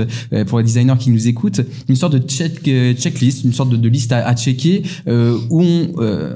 pour 0.48 0.58
les 0.58 0.66
designers 0.66 0.98
qui 1.00 1.10
nous 1.10 1.30
écoutent, 1.30 1.62
une 1.88 1.96
sorte 1.96 2.14
de 2.14 2.28
check, 2.28 2.64
checklist, 3.00 3.46
une 3.46 3.54
sorte 3.54 3.70
de, 3.70 3.78
de 3.78 3.88
liste 3.88 4.12
à, 4.12 4.28
à 4.28 4.36
checker 4.36 4.84
euh, 5.08 5.38
où 5.50 5.62
on, 5.62 5.94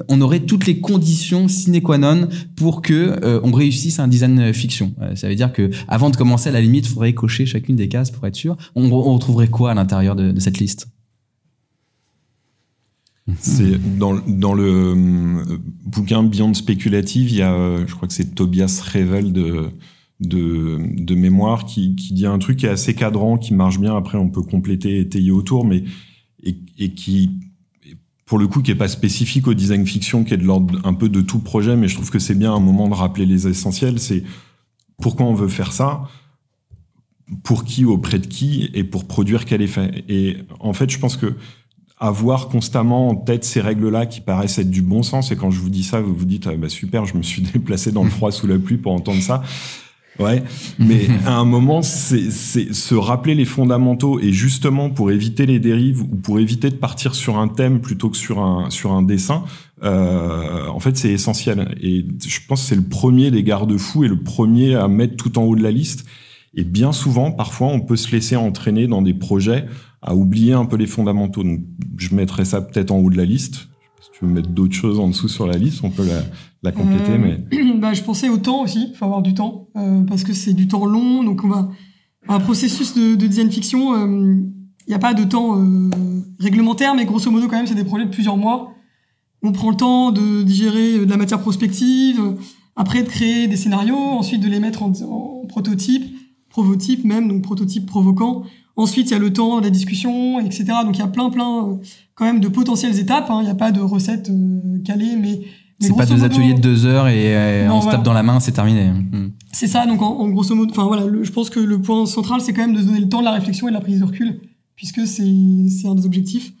on 0.08 0.20
aurait 0.22 0.40
toutes 0.40 0.66
les 0.66 0.80
conditions 0.80 1.46
sine 1.48 1.80
qua 1.82 1.98
non 1.98 2.28
pour 2.56 2.80
que 2.80 3.40
on 3.42 3.52
réussisse 3.52 3.98
un 3.98 4.08
design 4.08 4.52
fiction. 4.52 4.94
ça 5.14 5.28
veut 5.28 5.34
dire 5.34 5.52
que 5.52 5.70
avant 5.88 6.10
de 6.10 6.16
commencer 6.16 6.50
la 6.54 6.60
limite, 6.60 6.86
il 6.86 6.90
faudrait 6.90 7.12
cocher 7.12 7.46
chacune 7.46 7.76
des 7.76 7.88
cases 7.88 8.10
pour 8.10 8.26
être 8.26 8.36
sûr. 8.36 8.56
On, 8.74 8.88
retrouverait 8.88 9.48
quoi 9.48 9.72
à 9.72 9.74
l'intérieur 9.74 10.16
de, 10.16 10.38
cette 10.40 10.58
liste? 10.58 10.88
C'est 13.40 13.98
dans, 13.98 14.12
le 14.12 14.94
euh, 14.96 15.58
bouquin 15.84 16.22
Beyond 16.22 16.54
Speculative, 16.54 17.30
il 17.30 17.36
y 17.36 17.42
a, 17.42 17.54
euh, 17.54 17.84
je 17.86 17.94
crois 17.94 18.06
que 18.06 18.14
c'est 18.14 18.34
Tobias 18.34 18.82
Revel 18.92 19.32
de, 19.32 19.70
de, 20.20 21.14
mémoire 21.14 21.64
qui, 21.64 21.96
qui, 21.96 22.12
dit 22.12 22.26
un 22.26 22.38
truc 22.38 22.58
qui 22.58 22.66
est 22.66 22.70
assez 22.70 22.94
cadrant, 22.94 23.38
qui 23.38 23.54
marche 23.54 23.80
bien. 23.80 23.96
Après, 23.96 24.18
on 24.18 24.28
peut 24.28 24.42
compléter, 24.42 25.00
étayer 25.00 25.30
autour, 25.30 25.64
mais 25.64 25.84
et, 26.42 26.56
et 26.78 26.92
qui, 26.92 27.30
pour 28.26 28.38
le 28.38 28.46
coup, 28.46 28.60
qui 28.60 28.70
est 28.70 28.76
pas 28.76 28.88
spécifique 28.88 29.48
au 29.48 29.54
design 29.54 29.86
fiction, 29.86 30.22
qui 30.22 30.34
est 30.34 30.38
de 30.38 30.44
l'ordre 30.44 30.78
un 30.84 30.94
peu 30.94 31.08
de 31.08 31.22
tout 31.22 31.38
projet, 31.38 31.76
mais 31.76 31.88
je 31.88 31.94
trouve 31.94 32.10
que 32.10 32.18
c'est 32.18 32.34
bien 32.34 32.52
un 32.52 32.60
moment 32.60 32.88
de 32.88 32.94
rappeler 32.94 33.24
les 33.24 33.48
essentiels. 33.48 33.98
C'est 33.98 34.22
pourquoi 35.00 35.26
on 35.26 35.34
veut 35.34 35.48
faire 35.48 35.72
ça? 35.72 36.08
Pour 37.42 37.64
qui, 37.64 37.84
auprès 37.84 38.18
de 38.18 38.26
qui 38.26 38.70
et 38.74 38.84
pour 38.84 39.06
produire 39.06 39.44
quel 39.44 39.62
effet. 39.62 40.04
Et 40.08 40.36
en 40.60 40.72
fait, 40.72 40.90
je 40.90 40.98
pense 40.98 41.16
que 41.16 41.34
avoir 41.98 42.48
constamment 42.48 43.08
en 43.08 43.14
tête 43.14 43.44
ces 43.44 43.60
règles-là 43.60 44.06
qui 44.06 44.20
paraissent 44.20 44.58
être 44.58 44.70
du 44.70 44.82
bon 44.82 45.02
sens, 45.02 45.30
et 45.30 45.36
quand 45.36 45.50
je 45.50 45.60
vous 45.60 45.70
dis 45.70 45.84
ça, 45.84 46.00
vous 46.00 46.14
vous 46.14 46.24
dites, 46.26 46.46
ah, 46.46 46.56
bah 46.56 46.68
super, 46.68 47.06
je 47.06 47.16
me 47.16 47.22
suis 47.22 47.42
déplacé 47.54 47.92
dans 47.92 48.04
le 48.04 48.10
froid 48.10 48.32
sous 48.32 48.46
la 48.46 48.58
pluie 48.58 48.76
pour 48.76 48.92
entendre 48.92 49.22
ça. 49.22 49.42
Ouais, 50.20 50.44
mais 50.78 51.08
à 51.26 51.34
un 51.34 51.44
moment, 51.44 51.82
c'est 51.82 52.30
se 52.30 52.94
rappeler 52.94 53.34
les 53.34 53.44
fondamentaux 53.44 54.20
et 54.20 54.32
justement 54.32 54.90
pour 54.90 55.10
éviter 55.10 55.44
les 55.46 55.58
dérives 55.58 56.02
ou 56.02 56.16
pour 56.16 56.38
éviter 56.38 56.70
de 56.70 56.76
partir 56.76 57.14
sur 57.14 57.38
un 57.38 57.48
thème 57.48 57.80
plutôt 57.80 58.10
que 58.10 58.16
sur 58.16 58.38
un 58.40 58.70
sur 58.70 58.92
un 58.92 59.02
dessin. 59.02 59.44
Euh, 59.82 60.68
en 60.68 60.78
fait, 60.78 60.96
c'est 60.96 61.10
essentiel 61.10 61.74
et 61.82 62.06
je 62.24 62.38
pense 62.46 62.62
que 62.62 62.68
c'est 62.68 62.76
le 62.76 62.84
premier 62.84 63.30
des 63.32 63.42
garde-fous 63.42 64.04
et 64.04 64.08
le 64.08 64.20
premier 64.20 64.76
à 64.76 64.86
mettre 64.86 65.16
tout 65.16 65.36
en 65.38 65.42
haut 65.42 65.56
de 65.56 65.62
la 65.62 65.72
liste. 65.72 66.06
Et 66.56 66.64
bien 66.64 66.92
souvent, 66.92 67.32
parfois, 67.32 67.68
on 67.68 67.80
peut 67.80 67.96
se 67.96 68.12
laisser 68.12 68.36
entraîner 68.36 68.86
dans 68.86 69.02
des 69.02 69.14
projets 69.14 69.66
à 70.02 70.14
oublier 70.14 70.52
un 70.52 70.66
peu 70.66 70.76
les 70.76 70.86
fondamentaux. 70.86 71.42
Donc, 71.42 71.60
je 71.96 72.14
mettrais 72.14 72.44
ça 72.44 72.60
peut-être 72.60 72.90
en 72.90 72.98
haut 72.98 73.10
de 73.10 73.16
la 73.16 73.24
liste. 73.24 73.68
Si 74.00 74.10
tu 74.12 74.24
veux 74.24 74.30
mettre 74.30 74.50
d'autres 74.50 74.74
choses 74.74 75.00
en 75.00 75.08
dessous 75.08 75.28
sur 75.28 75.46
la 75.46 75.56
liste, 75.56 75.82
on 75.82 75.90
peut 75.90 76.06
la, 76.06 76.22
la 76.62 76.72
compléter. 76.72 77.12
Euh, 77.12 77.38
mais 77.50 77.74
bah, 77.80 77.92
je 77.94 78.02
pensais 78.02 78.28
au 78.28 78.36
temps 78.36 78.62
aussi. 78.62 78.88
Il 78.90 78.96
faut 78.96 79.04
avoir 79.04 79.22
du 79.22 79.34
temps 79.34 79.68
euh, 79.76 80.02
parce 80.02 80.22
que 80.22 80.32
c'est 80.32 80.52
du 80.52 80.68
temps 80.68 80.86
long. 80.86 81.24
Donc, 81.24 81.42
on 81.42 81.48
va 81.48 81.70
un 82.28 82.40
processus 82.40 82.94
de, 82.94 83.16
de 83.16 83.26
design 83.26 83.50
fiction. 83.50 83.94
Euh, 83.94 84.36
il 84.86 84.90
n'y 84.90 84.94
a 84.94 84.98
pas 84.98 85.14
de 85.14 85.24
temps 85.24 85.58
euh, 85.58 85.90
réglementaire, 86.38 86.94
mais 86.94 87.06
grosso 87.06 87.30
modo, 87.30 87.48
quand 87.48 87.56
même, 87.56 87.66
c'est 87.66 87.74
des 87.74 87.84
projets 87.84 88.04
de 88.04 88.10
plusieurs 88.10 88.36
mois. 88.36 88.74
On 89.42 89.52
prend 89.52 89.70
le 89.70 89.76
temps 89.76 90.12
de 90.12 90.42
digérer 90.42 90.98
de 90.98 91.10
la 91.10 91.16
matière 91.16 91.40
prospective, 91.40 92.20
après 92.76 93.02
de 93.02 93.08
créer 93.08 93.46
des 93.48 93.56
scénarios, 93.56 93.96
ensuite 93.96 94.42
de 94.42 94.48
les 94.48 94.60
mettre 94.60 94.82
en, 94.82 94.92
en 95.02 95.46
prototype 95.46 96.04
prototype 96.54 97.04
même, 97.04 97.26
donc 97.28 97.42
prototype 97.42 97.86
provoquant. 97.86 98.44
Ensuite, 98.76 99.10
il 99.10 99.12
y 99.12 99.16
a 99.16 99.18
le 99.18 99.32
temps, 99.32 99.60
la 99.60 99.70
discussion, 99.70 100.38
etc. 100.38 100.64
Donc 100.84 100.96
il 100.96 101.00
y 101.00 101.02
a 101.02 101.08
plein, 101.08 101.28
plein 101.30 101.66
euh, 101.66 101.76
quand 102.14 102.24
même 102.24 102.38
de 102.38 102.48
potentielles 102.48 102.98
étapes. 102.98 103.28
Hein. 103.28 103.38
Il 103.40 103.44
n'y 103.44 103.50
a 103.50 103.56
pas 103.56 103.72
de 103.72 103.80
recette 103.80 104.30
euh, 104.30 104.78
calée, 104.84 105.16
mais 105.20 105.42
c'est 105.80 105.96
pas 105.96 106.06
deux 106.06 106.22
ateliers 106.22 106.54
de 106.54 106.60
deux 106.60 106.86
heures 106.86 107.08
et 107.08 107.36
euh, 107.36 107.68
on 107.70 107.80
se 107.80 107.88
tape 107.88 108.04
dans 108.04 108.12
la 108.12 108.22
main, 108.22 108.38
c'est 108.38 108.52
terminé. 108.52 108.88
Hmm. 108.88 109.32
C'est 109.52 109.66
ça, 109.66 109.84
donc 109.86 110.00
en, 110.00 110.28
grosso 110.28 110.54
modo, 110.54 110.70
enfin 110.70 110.84
voilà, 110.84 111.06
je 111.22 111.30
pense 111.30 111.50
que 111.50 111.60
le 111.60 111.80
point 111.80 112.06
central, 112.06 112.40
c'est 112.40 112.52
quand 112.52 112.62
même 112.62 112.74
de 112.74 112.80
se 112.80 112.86
donner 112.86 113.00
le 113.00 113.08
temps 113.08 113.20
de 113.20 113.24
la 113.24 113.32
réflexion 113.32 113.66
et 113.68 113.70
de 113.70 113.74
la 113.74 113.80
prise 113.80 113.98
de 113.98 114.04
recul, 114.04 114.40
puisque 114.76 115.06
c'est 115.06 115.22
un 115.22 115.94
des 115.94 116.06
objectifs, 116.06 116.52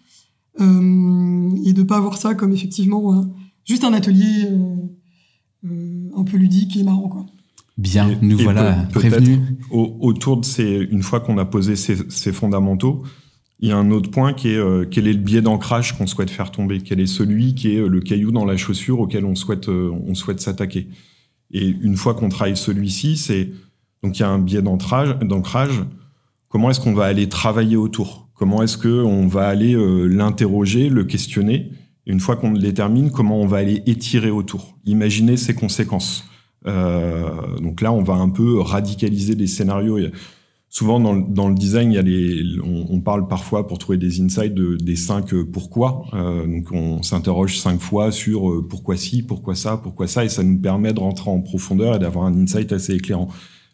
euh, 0.60 1.50
et 1.64 1.72
de 1.72 1.82
pas 1.82 1.96
avoir 1.96 2.18
ça 2.18 2.34
comme 2.34 2.52
effectivement 2.52 3.24
juste 3.64 3.84
un 3.84 3.92
atelier 3.92 4.48
euh, 5.64 6.10
un 6.16 6.24
peu 6.24 6.36
ludique 6.36 6.76
et 6.76 6.82
marrant 6.82 7.08
quoi. 7.08 7.26
Bien, 7.76 8.16
nous 8.22 8.38
voilà 8.38 8.86
prévenus. 8.92 9.40
autour 9.70 10.36
de 10.36 10.44
ces, 10.44 10.86
une 10.90 11.02
fois 11.02 11.18
qu'on 11.20 11.38
a 11.38 11.44
posé 11.44 11.74
ces, 11.74 12.32
fondamentaux, 12.32 13.02
il 13.58 13.68
y 13.68 13.72
a 13.72 13.76
un 13.76 13.90
autre 13.90 14.10
point 14.10 14.32
qui 14.32 14.50
est 14.50 14.56
euh, 14.56 14.84
quel 14.88 15.08
est 15.08 15.12
le 15.12 15.18
biais 15.18 15.42
d'ancrage 15.42 15.96
qu'on 15.96 16.06
souhaite 16.06 16.30
faire 16.30 16.52
tomber, 16.52 16.80
quel 16.80 17.00
est 17.00 17.06
celui 17.06 17.54
qui 17.54 17.74
est 17.74 17.86
le 17.86 18.00
caillou 18.00 18.30
dans 18.30 18.44
la 18.44 18.56
chaussure 18.56 19.00
auquel 19.00 19.24
on 19.24 19.34
souhaite 19.34 19.68
euh, 19.68 19.90
on 20.06 20.14
souhaite 20.14 20.40
s'attaquer? 20.40 20.88
Et 21.50 21.66
une 21.66 21.96
fois 21.96 22.14
qu'on 22.14 22.28
travaille 22.28 22.56
celui-ci, 22.56 23.16
c'est 23.16 23.50
donc 24.04 24.18
il 24.18 24.22
y 24.22 24.24
a 24.24 24.28
un 24.28 24.38
biais 24.38 24.62
d'ancrage, 24.62 25.82
comment 26.48 26.70
est-ce 26.70 26.80
qu'on 26.80 26.94
va 26.94 27.06
aller 27.06 27.28
travailler 27.28 27.76
autour? 27.76 28.28
Comment 28.34 28.62
est-ce 28.62 28.76
qu'on 28.76 29.26
va 29.26 29.46
aller 29.48 29.74
euh, 29.74 30.06
l'interroger, 30.06 30.90
le 30.90 31.04
questionner? 31.04 31.70
Et 32.06 32.12
Une 32.12 32.20
fois 32.20 32.36
qu'on 32.36 32.52
le 32.52 32.58
détermine, 32.58 33.10
comment 33.10 33.40
on 33.40 33.46
va 33.46 33.58
aller 33.58 33.82
étirer 33.86 34.30
autour? 34.30 34.76
Imaginer 34.84 35.36
ses 35.36 35.54
conséquences. 35.54 36.24
Euh, 36.66 37.58
donc 37.60 37.80
là, 37.80 37.92
on 37.92 38.02
va 38.02 38.14
un 38.14 38.30
peu 38.30 38.60
radicaliser 38.60 39.34
les 39.34 39.46
scénarios. 39.46 39.98
Souvent 40.68 40.98
dans, 40.98 41.14
dans 41.14 41.48
le 41.48 41.54
design, 41.54 41.92
il 41.92 41.94
y 41.94 41.98
a 41.98 42.62
on, 42.64 42.86
on, 42.90 43.00
parle 43.00 43.28
parfois 43.28 43.68
pour 43.68 43.78
trouver 43.78 43.96
des 43.96 44.20
insights 44.20 44.54
de, 44.54 44.74
des 44.74 44.96
cinq 44.96 45.32
pourquoi. 45.52 46.02
Euh, 46.14 46.46
donc 46.46 46.72
on 46.72 47.00
s'interroge 47.02 47.58
cinq 47.58 47.80
fois 47.80 48.10
sur 48.10 48.50
euh, 48.50 48.66
pourquoi 48.68 48.96
ci, 48.96 49.22
pourquoi 49.22 49.54
ça, 49.54 49.76
pourquoi 49.76 50.08
ça, 50.08 50.24
et 50.24 50.28
ça 50.28 50.42
nous 50.42 50.58
permet 50.58 50.92
de 50.92 50.98
rentrer 50.98 51.30
en 51.30 51.40
profondeur 51.40 51.94
et 51.94 51.98
d'avoir 52.00 52.24
un 52.24 52.34
insight 52.42 52.72
assez 52.72 52.94
éclairant. 52.94 53.28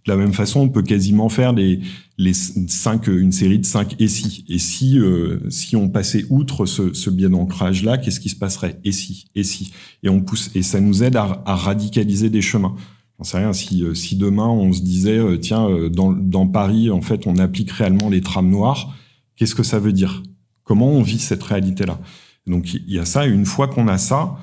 De 0.07 0.13
la 0.13 0.17
même 0.17 0.33
façon, 0.33 0.61
on 0.61 0.69
peut 0.69 0.83
quasiment 0.83 1.29
faire 1.29 1.53
les, 1.53 1.81
les 2.17 2.33
cinq, 2.33 3.07
une 3.07 3.33
série 3.33 3.59
de 3.59 3.67
cinq 3.67 3.97
et 3.99 4.09
si. 4.09 4.45
Et 4.49 4.59
si, 4.59 4.99
euh, 4.99 5.41
si 5.51 5.77
on 5.77 5.89
passait 5.89 6.25
outre 6.31 6.65
ce, 6.65 6.95
ce 6.95 7.11
biais 7.11 7.29
d'ancrage 7.29 7.83
là, 7.83 7.99
qu'est-ce 7.99 8.21
qui 8.21 8.31
se 8.31 8.37
passerait? 8.37 8.81
Et 8.85 8.93
si 8.93 9.27
Et 9.35 9.45
si? 9.45 9.73
Et 10.03 10.09
on 10.09 10.21
pousse 10.23 10.51
et 10.55 10.63
ça 10.63 10.81
nous 10.81 11.03
aide 11.03 11.17
à, 11.17 11.43
à 11.45 11.55
radicaliser 11.55 12.31
des 12.31 12.41
chemins. 12.41 12.75
J'en 13.19 13.25
sais 13.25 13.39
rien. 13.39 13.53
Si, 13.53 13.83
euh, 13.85 13.95
si 13.95 14.17
demain 14.17 14.49
on 14.49 14.73
se 14.73 14.81
disait, 14.81 15.19
euh, 15.19 15.37
tiens, 15.37 15.69
dans, 15.91 16.13
dans 16.13 16.47
Paris, 16.47 16.91
en 16.91 17.03
fait, 17.03 17.27
on 17.27 17.37
applique 17.37 17.71
réellement 17.71 18.09
les 18.09 18.23
trams 18.23 18.49
noires, 18.49 18.97
qu'est-ce 19.37 19.55
que 19.55 19.63
ça 19.63 19.79
veut 19.79 19.93
dire? 19.93 20.23
Comment 20.65 20.89
on 20.93 21.03
vit 21.03 21.19
cette 21.19 21.43
réalité 21.43 21.85
là 21.85 21.99
Donc 22.47 22.73
il 22.73 22.91
y 22.91 22.99
a 22.99 23.05
ça. 23.05 23.27
Une 23.27 23.45
fois 23.45 23.69
qu'on 23.69 23.89
a 23.89 23.99
ça, 23.99 24.39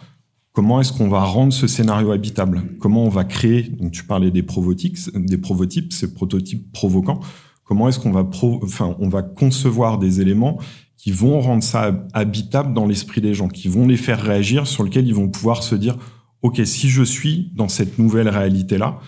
Comment 0.57 0.81
est-ce 0.81 0.91
qu'on 0.91 1.07
va 1.07 1.23
rendre 1.23 1.53
ce 1.53 1.67
scénario 1.67 2.11
habitable? 2.11 2.63
Comment 2.79 3.03
on 3.03 3.09
va 3.09 3.25
créer 3.25 3.61
Donc 3.61 3.91
tu 3.91 4.03
parlais 4.03 4.31
des 4.31 4.41
prototypes, 4.41 4.97
des 5.15 5.37
prototypes, 5.37 5.93
ces 5.93 6.15
prototypes 6.15 6.73
provoquants. 6.73 7.19
Comment 7.63 7.87
est-ce 7.89 7.99
qu'on 7.99 8.09
va, 8.11 8.27
enfin, 8.63 8.95
on 8.97 9.07
va 9.07 9.21
concevoir 9.21 9.99
des 9.99 10.19
éléments 10.19 10.57
qui 10.97 11.11
vont 11.11 11.39
rendre 11.41 11.61
ça 11.61 12.07
habitable 12.13 12.73
dans 12.73 12.87
l'esprit 12.87 13.21
des 13.21 13.35
gens, 13.35 13.49
qui 13.49 13.67
vont 13.67 13.85
les 13.85 13.97
faire 13.97 14.19
réagir, 14.19 14.65
sur 14.65 14.81
lequel 14.81 15.05
ils 15.05 15.13
vont 15.13 15.29
pouvoir 15.29 15.61
se 15.61 15.75
dire 15.75 15.95
ok, 16.41 16.59
si 16.65 16.89
je 16.89 17.03
suis 17.03 17.51
dans 17.53 17.69
cette 17.69 17.99
nouvelle 17.99 18.27
réalité 18.27 18.79
là, 18.79 18.99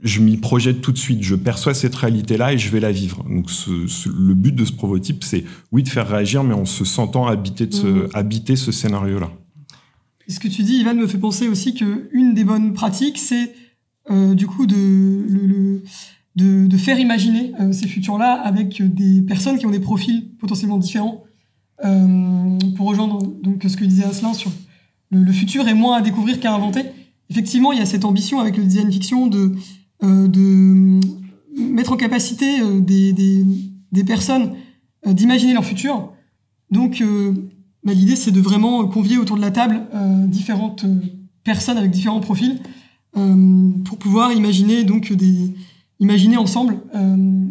je 0.00 0.20
m'y 0.20 0.38
projette 0.38 0.80
tout 0.80 0.90
de 0.90 0.98
suite, 0.98 1.22
je 1.22 1.36
perçois 1.36 1.72
cette 1.72 1.94
réalité-là 1.94 2.52
et 2.52 2.58
je 2.58 2.68
vais 2.68 2.80
la 2.80 2.90
vivre. 2.90 3.22
Donc, 3.30 3.48
ce, 3.48 3.70
le 4.08 4.34
but 4.34 4.56
de 4.56 4.64
ce 4.64 4.72
prototype, 4.72 5.22
c'est 5.22 5.44
oui 5.70 5.84
de 5.84 5.88
faire 5.88 6.08
réagir, 6.08 6.42
mais 6.42 6.54
en 6.54 6.64
se 6.64 6.84
sentant 6.84 7.28
habité 7.28 7.66
de 7.66 7.74
ce, 7.74 7.86
mmh. 7.86 8.08
habiter 8.14 8.56
ce 8.56 8.72
scénario-là 8.72 9.30
ce 10.28 10.38
que 10.38 10.48
tu 10.48 10.62
dis, 10.62 10.78
Ivan, 10.78 10.94
me 10.94 11.06
fait 11.06 11.18
penser 11.18 11.48
aussi 11.48 11.74
que 11.74 12.08
une 12.12 12.34
des 12.34 12.44
bonnes 12.44 12.72
pratiques, 12.72 13.18
c'est 13.18 13.52
euh, 14.10 14.34
du 14.34 14.46
coup 14.46 14.66
de, 14.66 15.82
de, 16.36 16.76
faire 16.76 16.98
imaginer 16.98 17.52
euh, 17.60 17.72
ces 17.72 17.86
futurs-là 17.86 18.32
avec 18.32 18.82
des 18.82 19.22
personnes 19.22 19.58
qui 19.58 19.66
ont 19.66 19.70
des 19.70 19.80
profils 19.80 20.28
potentiellement 20.38 20.78
différents. 20.78 21.24
Euh, 21.84 22.58
pour 22.76 22.88
rejoindre 22.88 23.22
donc 23.42 23.64
ce 23.66 23.76
que 23.76 23.84
disait 23.84 24.04
Asselin 24.04 24.34
sur 24.34 24.52
le, 25.10 25.32
futur 25.32 25.66
est 25.66 25.74
moins 25.74 25.96
à 25.96 26.00
découvrir 26.00 26.40
qu'à 26.40 26.54
inventer. 26.54 26.82
Effectivement, 27.30 27.72
il 27.72 27.78
y 27.78 27.82
a 27.82 27.86
cette 27.86 28.04
ambition 28.04 28.40
avec 28.40 28.56
le 28.56 28.64
design 28.64 28.90
fiction 28.90 29.26
de, 29.26 29.54
de 30.02 31.00
mettre 31.58 31.92
en 31.92 31.96
capacité 31.96 32.60
des, 32.80 33.12
des, 33.12 33.44
des 33.90 34.04
personnes 34.04 34.54
d'imaginer 35.06 35.54
leur 35.54 35.64
futur. 35.64 36.12
Donc 36.70 37.02
bah, 37.84 37.92
l'idée, 37.94 38.16
c'est 38.16 38.30
de 38.30 38.40
vraiment 38.40 38.86
convier 38.86 39.18
autour 39.18 39.36
de 39.36 39.40
la 39.40 39.50
table 39.50 39.82
euh, 39.94 40.26
différentes 40.26 40.84
euh, 40.84 41.00
personnes 41.44 41.78
avec 41.78 41.90
différents 41.90 42.20
profils 42.20 42.60
euh, 43.16 43.70
pour 43.84 43.98
pouvoir 43.98 44.32
imaginer 44.32 44.84
donc 44.84 45.12
des 45.12 45.54
imaginer 46.00 46.36
ensemble 46.36 46.78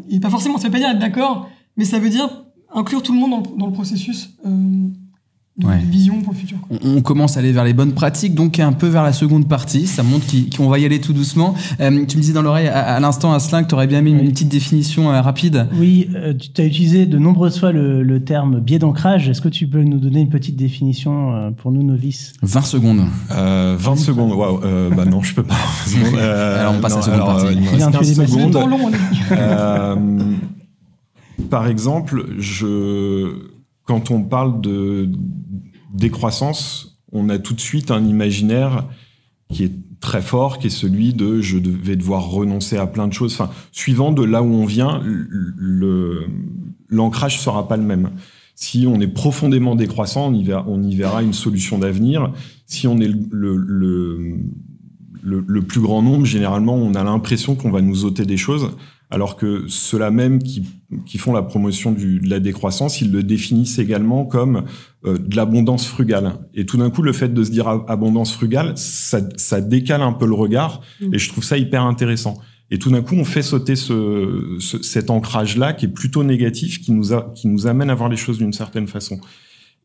et 0.10 0.20
pas 0.20 0.30
forcément 0.30 0.58
ça 0.58 0.68
veut 0.68 0.72
pas 0.72 0.80
dire 0.80 0.90
être 0.90 1.00
d'accord 1.00 1.50
mais 1.78 1.86
ça 1.86 2.00
veut 2.00 2.10
dire 2.10 2.44
inclure 2.74 3.02
tout 3.02 3.14
le 3.14 3.20
monde 3.20 3.32
dans, 3.32 3.56
dans 3.56 3.68
le 3.68 3.72
processus 3.72 4.32
ouais. 5.64 5.78
vision 5.78 6.22
pour 6.22 6.34
le 6.34 6.40
futur. 6.40 6.58
On, 6.84 7.02
commence 7.02 7.38
à 7.38 7.40
aller 7.40 7.52
vers 7.52 7.64
les 7.64 7.74
bonnes 7.74 7.94
pratiques, 7.94 8.36
donc 8.36 8.60
un 8.60 8.72
peu 8.74 8.88
vers 8.88 9.04
la 9.04 9.14
seconde 9.14 9.48
partie. 9.48 9.88
Ça 9.88 10.04
montre 10.04 10.26
qu'on 10.56 10.70
va 10.70 10.80
y 10.80 10.86
aller 10.86 11.02
tout 11.02 11.14
doucement. 11.14 11.56
Euh, 11.80 12.06
tu 12.06 12.18
me 12.18 12.22
disais 12.22 12.34
dans 12.34 12.42
l'oreille 12.42 12.68
à, 12.68 13.00
l'instant, 13.00 13.34
Asselin, 13.34 13.64
que 13.64 13.70
tu 13.70 13.76
aurais 13.76 13.88
bien 13.88 14.02
mis 14.02 14.12
une, 14.12 14.32
petite 14.32 14.50
définition 14.50 15.12
euh, 15.12 15.22
rapide. 15.22 15.68
Oui, 15.74 16.10
euh, 16.16 16.34
tu 16.34 16.62
as 16.62 16.66
utilisé 16.66 17.06
de 17.06 17.18
nombreuses 17.18 17.60
fois 17.60 17.72
le, 17.72 18.04
le 18.04 18.24
terme 18.24 18.60
biais 18.60 18.80
d'ancrage. 18.80 19.30
Est-ce 19.30 19.42
que 19.42 19.50
tu 19.50 19.68
peux 19.68 19.84
nous 19.84 20.00
donner 20.00 20.22
une 20.22 20.30
petite 20.30 20.56
définition 20.56 21.34
euh, 21.34 21.52
pour 21.52 21.72
nous 21.72 21.84
novices? 21.84 22.34
20 22.42 22.62
secondes. 22.62 23.02
20 23.30 23.96
secondes, 23.98 24.32
waouh. 24.34 24.60
bah 24.96 25.06
non, 25.06 25.22
je 25.22 25.34
peux 25.34 25.44
pas. 25.44 25.56
alors 26.60 26.76
on 26.78 26.82
passe 26.82 26.94
à 26.94 26.98
la 26.98 27.02
seconde 27.04 27.26
partie. 27.26 27.54
Il, 27.54 27.64
il 27.64 27.92
15 27.92 28.14
secondes. 28.14 28.54
Long, 28.54 28.92
par 31.50 31.68
exemple, 31.68 32.26
je 32.38 33.52
quand 33.86 34.12
on 34.12 34.24
parle 34.24 34.62
de 34.62 35.10
décroissance, 35.94 37.00
on 37.12 37.30
a 37.30 37.40
tout 37.40 37.54
de 37.54 37.62
suite 37.62 37.92
un 37.92 38.06
imaginaire 38.06 38.88
qui 39.50 39.64
est 39.66 39.74
très 40.00 40.22
fort, 40.22 40.60
qui 40.60 40.68
est 40.68 40.72
celui 40.72 41.14
de 41.14 41.42
je 41.42 41.58
vais 41.58 41.96
devoir 41.96 42.30
renoncer 42.30 42.78
à 42.78 42.88
plein 42.88 43.08
de 43.08 43.14
choses. 43.14 43.34
Enfin, 43.34 43.52
suivant 43.72 44.12
de 44.12 44.24
là 44.24 44.42
où 44.42 44.54
on 44.54 44.66
vient, 44.66 45.02
l'ancrage 46.90 47.38
ne 47.38 47.42
sera 47.42 47.68
pas 47.68 47.78
le 47.78 47.84
même. 47.84 48.12
Si 48.56 48.86
on 48.88 49.00
est 49.02 49.08
profondément 49.08 49.76
décroissant, 49.76 50.32
on 50.32 50.84
y 50.84 50.96
verra, 50.96 51.24
une 51.24 51.34
solution 51.34 51.80
d'avenir. 51.80 52.32
Si 52.66 52.88
on 52.88 53.00
est 53.00 53.12
le, 53.32 54.38
plus 55.62 55.82
grand 55.82 56.02
nombre, 56.02 56.26
généralement, 56.26 56.76
on 56.76 56.94
a 56.94 57.04
l'impression 57.04 57.56
qu'on 57.56 57.72
va 57.72 57.82
nous 57.82 58.06
ôter 58.06 58.26
des 58.26 58.38
choses 58.38 58.72
alors 59.12 59.36
que 59.36 59.66
ceux-là 59.68 60.10
même 60.10 60.42
qui, 60.42 60.64
qui, 61.06 61.18
font 61.18 61.34
la 61.34 61.44
promotion 61.44 61.92
du, 61.92 62.20
de 62.20 62.30
la 62.30 62.40
décroissance, 62.40 63.02
ils 63.02 63.12
le 63.12 63.24
définissent 63.24 63.78
également 63.78 64.26
comme 64.26 64.64
euh, 65.06 65.18
de 65.18 65.36
l'abondance 65.36 65.86
frugale. 65.86 66.40
Et 66.54 66.66
tout 66.66 66.78
d'un 66.78 66.90
coup, 66.90 67.02
le 67.02 67.12
fait 67.12 67.34
de 67.34 67.44
se 67.44 67.52
dire 67.52 67.68
abondance 67.68 68.34
frugale, 68.34 68.74
ça, 68.78 69.20
ça 69.36 69.62
décale 69.62 70.02
un 70.02 70.14
peu 70.14 70.26
le 70.26 70.34
regard, 70.34 70.82
mmh. 71.02 71.14
et 71.14 71.20
je 71.20 71.30
trouve 71.30 71.44
ça 71.44 71.58
hyper 71.58 71.84
intéressant. 71.84 72.40
Et 72.72 72.80
tout 72.80 72.90
d'un 72.90 73.02
coup, 73.02 73.16
on 73.16 73.26
fait 73.26 73.42
sauter 73.42 73.76
ce, 73.76 74.56
ce 74.60 74.82
cet 74.82 75.10
ancrage-là 75.10 75.74
qui 75.74 75.86
est 75.86 75.90
plutôt 75.90 76.24
négatif, 76.24 76.80
qui 76.80 76.94
nous, 76.94 77.14
a, 77.14 77.34
qui 77.36 77.50
nous 77.50 77.68
amène 77.68 77.90
à 77.90 77.96
voir 77.96 78.08
les 78.08 78.16
choses 78.16 78.38
d'une 78.38 78.54
certaine 78.54 78.88
façon. 78.88 79.20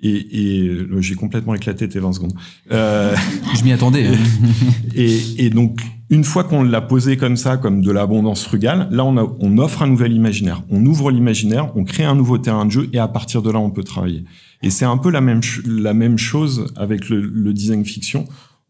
Et, 0.00 0.60
et 0.60 0.68
euh, 0.68 1.00
j'ai 1.00 1.14
complètement 1.14 1.54
éclaté 1.54 1.88
tes 1.88 1.98
20 1.98 2.12
secondes. 2.12 2.34
Euh, 2.70 3.16
je 3.56 3.64
m'y 3.64 3.72
attendais. 3.72 4.06
Hein. 4.06 4.16
et, 4.94 5.18
et, 5.38 5.50
donc, 5.50 5.80
une 6.08 6.24
fois 6.24 6.44
qu'on 6.44 6.62
l'a 6.62 6.80
posé 6.80 7.16
comme 7.16 7.36
ça, 7.36 7.56
comme 7.56 7.82
de 7.82 7.90
l'abondance 7.90 8.44
frugale, 8.44 8.88
là, 8.90 9.04
on, 9.04 9.16
a, 9.16 9.36
on 9.40 9.58
offre 9.58 9.82
un 9.82 9.88
nouvel 9.88 10.12
imaginaire. 10.12 10.62
On 10.70 10.84
ouvre 10.86 11.10
l'imaginaire, 11.10 11.72
on 11.76 11.84
crée 11.84 12.04
un 12.04 12.14
nouveau 12.14 12.38
terrain 12.38 12.64
de 12.64 12.70
jeu, 12.70 12.88
et 12.92 12.98
à 12.98 13.08
partir 13.08 13.42
de 13.42 13.50
là, 13.50 13.58
on 13.58 13.70
peut 13.70 13.84
travailler. 13.84 14.24
Et 14.62 14.70
c'est 14.70 14.84
un 14.84 14.98
peu 14.98 15.10
la 15.10 15.20
même, 15.20 15.40
la 15.66 15.94
même 15.94 16.18
chose 16.18 16.72
avec 16.76 17.08
le, 17.08 17.20
le 17.20 17.52
design 17.52 17.84
fiction. 17.84 18.26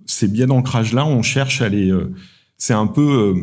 Ces 0.07 0.29
biais 0.29 0.47
d'ancrage-là, 0.47 1.07
on 1.07 1.23
cherche 1.23 1.61
à 1.63 1.69
les... 1.69 1.91
Euh, 1.91 2.15
c'est 2.59 2.75
un 2.75 2.87
peu 2.87 3.03
euh, 3.03 3.35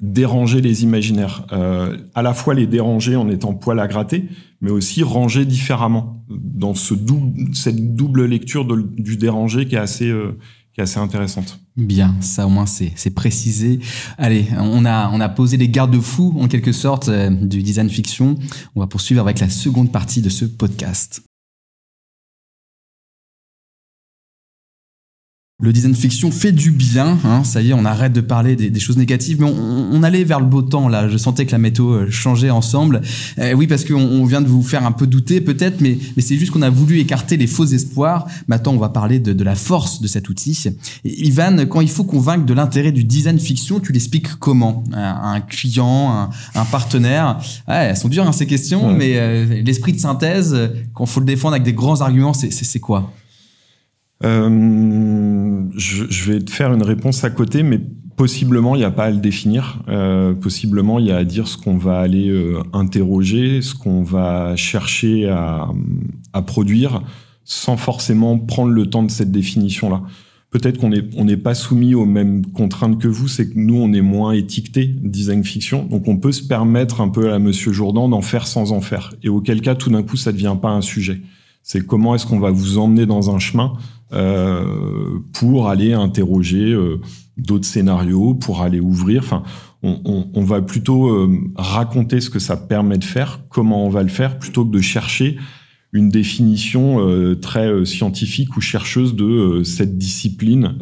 déranger 0.00 0.60
les 0.60 0.82
imaginaires. 0.82 1.46
Euh, 1.52 1.96
à 2.14 2.22
la 2.22 2.34
fois 2.34 2.54
les 2.54 2.66
déranger 2.66 3.16
en 3.16 3.28
étant 3.28 3.54
poil 3.54 3.78
à 3.78 3.86
gratter, 3.86 4.24
mais 4.60 4.70
aussi 4.70 5.02
ranger 5.02 5.44
différemment 5.44 6.24
dans 6.28 6.74
ce 6.74 6.94
double, 6.94 7.54
cette 7.54 7.94
double 7.94 8.24
lecture 8.24 8.66
du 8.66 9.16
déranger 9.16 9.66
qui 9.66 9.74
est 9.74 9.78
assez, 9.78 10.08
euh, 10.08 10.38
qui 10.72 10.80
est 10.80 10.84
assez 10.84 10.98
intéressante. 10.98 11.60
Bien, 11.76 12.14
ça 12.20 12.46
au 12.46 12.50
moins 12.50 12.66
c'est 12.66 13.14
précisé. 13.14 13.80
Allez, 14.18 14.46
on 14.58 14.84
a 14.84 15.10
on 15.12 15.20
a 15.20 15.28
posé 15.28 15.56
les 15.56 15.68
garde-fous 15.68 16.36
en 16.38 16.48
quelque 16.48 16.72
sorte 16.72 17.08
euh, 17.08 17.30
du 17.30 17.62
design 17.62 17.88
fiction. 17.88 18.36
On 18.74 18.80
va 18.80 18.86
poursuivre 18.86 19.20
avec 19.20 19.40
la 19.40 19.48
seconde 19.48 19.92
partie 19.92 20.22
de 20.22 20.28
ce 20.28 20.44
podcast. 20.44 21.22
Le 25.62 25.72
design 25.72 25.94
fiction 25.94 26.30
fait 26.32 26.50
du 26.50 26.72
bien. 26.72 27.18
Hein, 27.24 27.44
ça 27.44 27.62
y 27.62 27.70
est, 27.70 27.72
on 27.72 27.84
arrête 27.84 28.12
de 28.12 28.20
parler 28.20 28.56
des, 28.56 28.68
des 28.68 28.80
choses 28.80 28.96
négatives, 28.96 29.40
mais 29.40 29.46
on, 29.46 29.88
on, 29.92 30.02
allait 30.02 30.24
vers 30.24 30.40
le 30.40 30.46
beau 30.46 30.60
temps 30.60 30.88
là. 30.88 31.08
Je 31.08 31.16
sentais 31.16 31.46
que 31.46 31.52
la 31.52 31.58
météo 31.58 31.92
euh, 31.92 32.10
changeait 32.10 32.50
ensemble. 32.50 33.00
Euh, 33.38 33.54
oui, 33.54 33.68
parce 33.68 33.84
qu'on 33.84 33.94
on 33.94 34.24
vient 34.24 34.40
de 34.40 34.48
vous 34.48 34.64
faire 34.64 34.84
un 34.84 34.90
peu 34.90 35.06
douter 35.06 35.40
peut-être, 35.40 35.80
mais, 35.80 35.98
mais 36.16 36.22
c'est 36.22 36.36
juste 36.36 36.50
qu'on 36.50 36.62
a 36.62 36.70
voulu 36.70 36.98
écarter 36.98 37.36
les 37.36 37.46
faux 37.46 37.64
espoirs. 37.64 38.26
Maintenant, 38.48 38.72
on 38.72 38.78
va 38.78 38.88
parler 38.88 39.20
de, 39.20 39.32
de 39.32 39.44
la 39.44 39.54
force 39.54 40.02
de 40.02 40.08
cet 40.08 40.28
outil. 40.28 40.58
Et 41.04 41.26
Ivan, 41.26 41.64
quand 41.68 41.80
il 41.80 41.90
faut 41.90 42.04
convaincre 42.04 42.44
de 42.44 42.54
l'intérêt 42.54 42.90
du 42.90 43.04
design 43.04 43.38
fiction, 43.38 43.78
tu 43.78 43.92
l'expliques 43.92 44.34
comment? 44.40 44.82
Un, 44.92 45.34
un, 45.34 45.40
client, 45.40 46.10
un, 46.10 46.30
un 46.56 46.64
partenaire? 46.64 47.38
Ouais, 47.68 47.90
Elles 47.90 47.96
sont 47.96 48.08
dures 48.08 48.26
hein, 48.26 48.32
ces 48.32 48.46
questions, 48.46 48.88
ouais. 48.88 48.96
mais 48.96 49.12
euh, 49.16 49.62
l'esprit 49.62 49.92
de 49.92 50.00
synthèse, 50.00 50.56
quand 50.92 51.06
faut 51.06 51.20
le 51.20 51.26
défendre 51.26 51.54
avec 51.54 51.62
des 51.62 51.72
grands 51.72 52.00
arguments, 52.00 52.32
c'est 52.34 52.80
quoi? 52.80 53.12
Euh, 54.24 55.64
je, 55.76 56.04
je, 56.08 56.32
vais 56.32 56.40
te 56.40 56.50
faire 56.50 56.72
une 56.72 56.82
réponse 56.82 57.24
à 57.24 57.30
côté, 57.30 57.62
mais 57.62 57.80
possiblement 58.16 58.76
il 58.76 58.78
n'y 58.78 58.84
a 58.84 58.90
pas 58.90 59.06
à 59.06 59.10
le 59.10 59.18
définir. 59.18 59.82
Euh, 59.88 60.32
possiblement 60.34 60.98
il 60.98 61.06
y 61.06 61.10
a 61.10 61.16
à 61.16 61.24
dire 61.24 61.48
ce 61.48 61.56
qu'on 61.56 61.76
va 61.76 61.98
aller 61.98 62.28
euh, 62.28 62.62
interroger, 62.72 63.62
ce 63.62 63.74
qu'on 63.74 64.02
va 64.02 64.54
chercher 64.56 65.28
à, 65.28 65.68
à, 66.32 66.42
produire, 66.42 67.02
sans 67.44 67.76
forcément 67.76 68.38
prendre 68.38 68.70
le 68.70 68.86
temps 68.86 69.02
de 69.02 69.10
cette 69.10 69.32
définition-là. 69.32 70.02
peut-être 70.50 70.78
qu'on 70.78 70.90
n'est 70.90 71.08
on 71.16 71.24
n'est 71.24 71.36
pas 71.36 71.54
soumis 71.54 71.94
aux 71.94 72.06
mêmes 72.06 72.46
contraintes 72.46 73.00
que 73.00 73.08
vous, 73.08 73.28
c'est 73.28 73.48
que 73.48 73.58
nous, 73.58 73.76
on 73.76 73.92
est 73.92 74.02
moins 74.02 74.32
étiqueté 74.32 74.94
design 75.02 75.42
fiction, 75.42 75.84
donc 75.84 76.06
on 76.06 76.16
peut 76.16 76.32
se 76.32 76.42
permettre 76.42 77.00
un 77.00 77.08
peu 77.08 77.32
à 77.32 77.38
Monsieur 77.38 77.72
Jourdan 77.72 78.08
d'en 78.08 78.22
faire 78.22 78.46
sans 78.46 78.72
en 78.72 78.80
faire. 78.80 79.14
Et 79.22 79.28
auquel 79.28 79.62
cas, 79.62 79.74
tout 79.74 79.90
d'un 79.90 80.02
coup, 80.02 80.16
ça 80.16 80.32
devient 80.32 80.56
pas 80.60 80.70
un 80.70 80.82
sujet. 80.82 81.22
C'est 81.64 81.86
comment 81.86 82.14
est-ce 82.14 82.26
qu'on 82.26 82.40
va 82.40 82.50
vous 82.50 82.78
emmener 82.78 83.06
dans 83.06 83.34
un 83.34 83.38
chemin 83.38 83.72
pour 85.32 85.68
aller 85.68 85.92
interroger 85.94 86.72
euh, 86.72 87.00
d'autres 87.36 87.64
scénarios, 87.64 88.34
pour 88.34 88.60
aller 88.60 88.80
ouvrir. 88.80 89.22
Enfin, 89.22 89.42
on, 89.82 90.00
on, 90.04 90.28
on 90.34 90.44
va 90.44 90.60
plutôt 90.60 91.08
euh, 91.08 91.38
raconter 91.56 92.20
ce 92.20 92.30
que 92.30 92.38
ça 92.38 92.56
permet 92.56 92.98
de 92.98 93.04
faire, 93.04 93.40
comment 93.48 93.86
on 93.86 93.90
va 93.90 94.02
le 94.02 94.10
faire, 94.10 94.38
plutôt 94.38 94.64
que 94.64 94.70
de 94.70 94.80
chercher 94.80 95.38
une 95.94 96.08
définition 96.08 97.06
euh, 97.06 97.34
très 97.34 97.66
euh, 97.66 97.84
scientifique 97.84 98.56
ou 98.56 98.60
chercheuse 98.60 99.14
de 99.14 99.24
euh, 99.24 99.64
cette 99.64 99.98
discipline, 99.98 100.76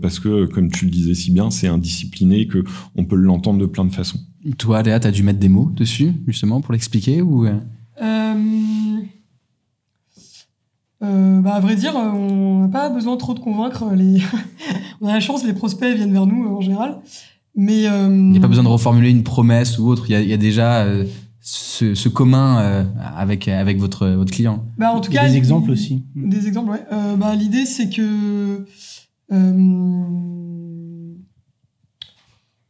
parce 0.00 0.20
que, 0.20 0.46
comme 0.46 0.70
tu 0.70 0.84
le 0.84 0.90
disais 0.90 1.14
si 1.14 1.32
bien, 1.32 1.50
c'est 1.50 1.68
indiscipliné 1.68 2.40
et 2.40 2.46
que 2.46 2.64
on 2.96 3.04
peut 3.04 3.16
l'entendre 3.16 3.58
de 3.58 3.66
plein 3.66 3.84
de 3.84 3.92
façons. 3.92 4.20
Toi, 4.58 4.82
Léa, 4.82 5.00
tu 5.00 5.06
as 5.06 5.10
dû 5.10 5.22
mettre 5.22 5.40
des 5.40 5.48
mots 5.48 5.70
dessus, 5.74 6.12
justement, 6.26 6.60
pour 6.60 6.72
l'expliquer 6.72 7.22
ou... 7.22 7.46
bah, 11.42 11.54
à 11.54 11.60
vrai 11.60 11.76
dire, 11.76 11.94
on 11.96 12.60
n'a 12.60 12.68
pas 12.68 12.88
besoin 12.88 13.16
trop 13.16 13.34
de 13.34 13.40
convaincre 13.40 13.90
les. 13.94 14.22
on 15.00 15.08
a 15.08 15.14
la 15.14 15.20
chance, 15.20 15.44
les 15.44 15.52
prospects 15.52 15.94
viennent 15.94 16.12
vers 16.12 16.26
nous 16.26 16.46
en 16.46 16.60
général. 16.60 16.98
Mais 17.56 17.82
il 17.84 18.30
n'y 18.30 18.38
a 18.38 18.40
pas 18.40 18.48
besoin 18.48 18.64
de 18.64 18.68
reformuler 18.68 19.10
une 19.10 19.22
promesse 19.22 19.78
ou 19.78 19.88
autre. 19.88 20.04
Il 20.08 20.12
y 20.12 20.16
a, 20.16 20.20
y 20.22 20.32
a, 20.32 20.36
déjà 20.36 20.86
ce, 21.46 21.94
ce 21.94 22.08
commun 22.08 22.58
euh, 22.60 22.84
avec 23.16 23.48
avec 23.48 23.78
votre 23.78 24.08
votre 24.08 24.32
client. 24.32 24.64
Bah 24.78 24.92
en 24.92 25.00
tout 25.00 25.12
cas 25.12 25.28
des 25.28 25.36
exemples 25.36 25.70
aussi. 25.70 26.02
Des 26.16 26.46
exemples 26.46 26.70
ouais. 26.70 26.82
Euh, 26.90 27.16
bah 27.16 27.34
l'idée 27.34 27.66
c'est 27.66 27.90
que 27.90 28.64
euh, 29.30 29.52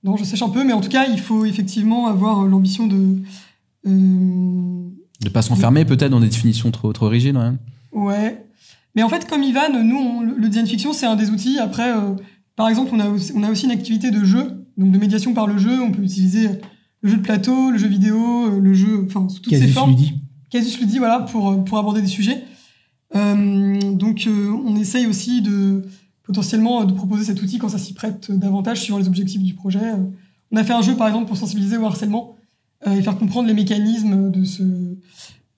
non 0.03 0.17
je 0.17 0.25
sèche 0.25 0.43
un 0.43 0.49
peu 0.49 0.65
mais 0.65 0.73
en 0.73 0.81
tout 0.81 0.89
cas 0.89 1.07
il 1.07 1.21
faut 1.21 1.45
effectivement 1.45 2.09
avoir 2.09 2.45
l'ambition 2.47 2.89
de 2.89 3.23
euh, 3.87 4.91
de 5.21 5.29
pas 5.29 5.43
s'enfermer 5.43 5.85
peut-être 5.85 6.11
dans 6.11 6.21
des 6.21 6.29
définitions 6.29 6.73
trop 6.73 6.93
trop 6.93 7.09
rigides 7.09 7.37
ouais. 7.37 7.53
Ouais. 7.95 8.47
Mais 8.95 9.03
en 9.03 9.09
fait 9.09 9.29
comme 9.29 9.43
Ivan 9.43 9.73
nous 9.73 9.97
on, 9.97 10.21
le 10.21 10.49
design 10.49 10.67
fiction 10.67 10.93
c'est 10.93 11.07
un 11.07 11.17
des 11.17 11.31
outils 11.31 11.59
après 11.59 11.93
par 12.57 12.69
exemple 12.69 12.91
on 12.93 13.01
a 13.01 13.09
aussi, 13.09 13.33
on 13.35 13.43
a 13.43 13.51
aussi 13.51 13.65
une 13.65 13.73
activité 13.73 14.11
de 14.11 14.25
jeu 14.25 14.67
donc 14.77 14.93
de 14.93 14.99
médiation 14.99 15.33
par 15.35 15.47
le 15.47 15.59
jeu 15.59 15.81
on 15.81 15.91
peut 15.91 16.03
utiliser 16.03 16.49
le 17.05 17.11
jeu 17.11 17.17
de 17.19 17.23
plateau, 17.23 17.71
le 17.71 17.77
jeu 17.77 17.87
vidéo, 17.87 18.47
euh, 18.47 18.59
le 18.59 18.73
jeu, 18.73 19.07
enfin 19.07 19.29
toutes 19.43 19.55
ces 19.55 19.69
formes. 19.69 19.95
Casus 20.51 20.81
Ludi, 20.81 20.99
voilà, 20.99 21.21
pour 21.21 21.51
euh, 21.51 21.57
pour 21.59 21.79
aborder 21.79 22.01
des 22.01 22.09
sujets. 22.09 22.43
Euh, 23.15 23.93
donc 23.93 24.27
euh, 24.27 24.51
on 24.65 24.75
essaye 24.77 25.07
aussi 25.07 25.43
de 25.43 25.83
potentiellement 26.23 26.85
de 26.85 26.95
proposer 26.95 27.25
cet 27.25 27.43
outil 27.43 27.59
quand 27.59 27.69
ça 27.69 27.79
s'y 27.79 27.93
prête 27.93 28.33
davantage 28.33 28.81
sur 28.81 28.99
les 28.99 29.07
objectifs 29.07 29.43
du 29.43 29.53
projet. 29.53 29.93
On 30.51 30.57
a 30.57 30.65
fait 30.65 30.73
un 30.73 30.81
jeu 30.81 30.97
par 30.97 31.09
exemple 31.09 31.27
pour 31.27 31.37
sensibiliser 31.37 31.77
au 31.77 31.85
harcèlement 31.85 32.37
et 32.87 33.03
faire 33.03 33.19
comprendre 33.19 33.49
les 33.49 33.55
mécanismes 33.55 34.31
de 34.31 34.45
ce 34.45 34.63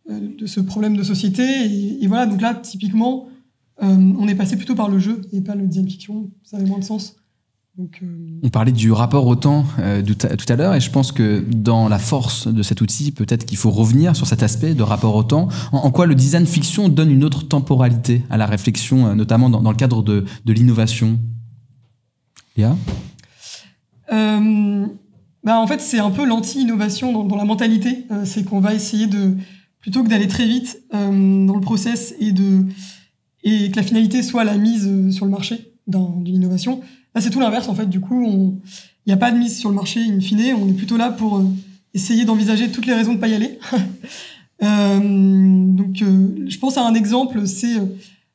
de 0.08 0.46
ce 0.46 0.60
problème 0.60 0.96
de 0.96 1.02
société. 1.02 1.42
Et, 1.42 2.04
et 2.04 2.06
voilà, 2.06 2.26
donc 2.26 2.40
là 2.40 2.54
typiquement, 2.54 3.28
on 3.80 4.26
est 4.28 4.34
passé 4.34 4.56
plutôt 4.56 4.74
par 4.74 4.88
le 4.88 4.98
jeu 4.98 5.20
et 5.32 5.40
pas 5.40 5.54
le 5.54 5.66
design 5.66 5.88
fiction. 5.88 6.30
Ça 6.42 6.56
avait 6.56 6.66
moins 6.66 6.78
de 6.78 6.84
sens. 6.84 7.16
Donc, 7.76 7.98
euh... 8.02 8.40
On 8.42 8.48
parlait 8.48 8.72
du 8.72 8.90
rapport 8.90 9.26
au 9.26 9.36
temps 9.36 9.66
euh, 9.80 10.02
tout 10.02 10.52
à 10.52 10.56
l'heure 10.56 10.74
et 10.74 10.80
je 10.80 10.90
pense 10.90 11.12
que 11.12 11.44
dans 11.46 11.88
la 11.88 11.98
force 11.98 12.48
de 12.48 12.62
cet 12.62 12.80
outil, 12.80 13.12
peut-être 13.12 13.44
qu'il 13.44 13.58
faut 13.58 13.70
revenir 13.70 14.16
sur 14.16 14.26
cet 14.26 14.42
aspect 14.42 14.74
de 14.74 14.82
rapport 14.82 15.14
au 15.14 15.22
temps. 15.22 15.48
En, 15.72 15.78
en, 15.78 15.90
quoi 15.90 16.06
le 16.06 16.14
design 16.14 16.46
fiction 16.46 16.88
donne 16.88 17.10
une 17.10 17.22
autre 17.22 17.46
temporalité 17.46 18.22
à 18.30 18.38
la 18.38 18.46
réflexion, 18.46 19.08
euh, 19.08 19.14
notamment 19.14 19.50
dans, 19.50 19.60
dans, 19.60 19.70
le 19.70 19.76
cadre 19.76 20.02
de, 20.02 20.24
de 20.46 20.52
l'innovation? 20.54 21.18
Léa? 22.56 22.74
Euh, 24.10 24.86
bah 25.44 25.60
En 25.60 25.66
fait, 25.66 25.82
c'est 25.82 25.98
un 25.98 26.10
peu 26.10 26.24
l'anti-innovation 26.24 27.12
dans, 27.12 27.24
dans, 27.24 27.36
la 27.36 27.44
mentalité. 27.44 28.06
Euh, 28.10 28.24
c'est 28.24 28.44
qu'on 28.44 28.60
va 28.60 28.72
essayer 28.72 29.06
de, 29.06 29.36
plutôt 29.86 30.02
que 30.02 30.08
d'aller 30.08 30.26
très 30.26 30.46
vite 30.46 30.82
dans 30.90 31.54
le 31.54 31.60
process 31.60 32.12
et, 32.18 32.32
de, 32.32 32.64
et 33.44 33.70
que 33.70 33.76
la 33.76 33.84
finalité 33.84 34.24
soit 34.24 34.42
la 34.42 34.56
mise 34.56 35.10
sur 35.10 35.24
le 35.24 35.30
marché 35.30 35.74
d'une 35.86 36.34
innovation, 36.34 36.82
Là, 37.14 37.22
c'est 37.22 37.30
tout 37.30 37.40
l'inverse, 37.40 37.70
en 37.70 37.74
fait. 37.74 37.88
Du 37.88 37.98
coup, 37.98 38.26
il 38.26 39.08
n'y 39.08 39.12
a 39.14 39.16
pas 39.16 39.30
de 39.30 39.38
mise 39.38 39.58
sur 39.58 39.70
le 39.70 39.74
marché 39.74 40.00
in 40.00 40.20
fine. 40.20 40.54
On 40.60 40.68
est 40.68 40.74
plutôt 40.74 40.98
là 40.98 41.08
pour 41.10 41.38
euh, 41.38 41.44
essayer 41.94 42.26
d'envisager 42.26 42.70
toutes 42.70 42.84
les 42.84 42.92
raisons 42.92 43.14
de 43.14 43.18
pas 43.18 43.28
y 43.28 43.34
aller. 43.34 43.58
euh, 44.62 44.98
donc, 45.00 46.02
euh, 46.02 46.44
je 46.46 46.58
pense 46.58 46.76
à 46.76 46.86
un 46.86 46.92
exemple, 46.92 47.46
c'est 47.46 47.78
euh, 47.78 47.86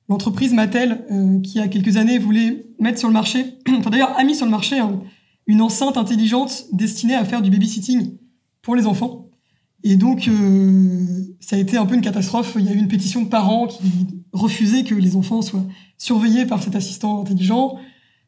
l'entreprise 0.10 0.52
Mattel 0.52 1.06
qui, 1.44 1.54
il 1.54 1.58
y 1.58 1.62
a 1.62 1.68
quelques 1.68 1.98
années, 1.98 2.18
voulait 2.18 2.66
mettre 2.80 2.98
sur 2.98 3.08
le 3.08 3.14
marché, 3.14 3.54
enfin 3.78 3.92
d'ailleurs, 3.92 4.18
a 4.18 4.24
mis 4.24 4.34
sur 4.34 4.46
le 4.46 4.52
marché 4.52 4.80
hein, 4.80 5.00
une 5.46 5.62
enceinte 5.62 5.96
intelligente 5.96 6.66
destinée 6.72 7.14
à 7.14 7.24
faire 7.24 7.44
du 7.44 7.52
babysitting 7.52 8.18
pour 8.64 8.76
les 8.76 8.88
enfants. 8.88 9.21
Et 9.84 9.96
donc, 9.96 10.30
ça 11.40 11.56
a 11.56 11.60
été 11.60 11.78
un 11.78 11.86
peu 11.86 11.96
une 11.96 12.02
catastrophe. 12.02 12.54
Il 12.60 12.66
y 12.66 12.70
a 12.70 12.74
eu 12.74 12.78
une 12.78 12.88
pétition 12.88 13.22
de 13.24 13.28
parents 13.28 13.68
qui 13.68 13.82
refusaient 14.32 14.84
que 14.84 14.94
les 14.94 15.16
enfants 15.16 15.42
soient 15.42 15.66
surveillés 15.98 16.46
par 16.46 16.62
cet 16.62 16.76
assistant 16.76 17.22
intelligent 17.22 17.78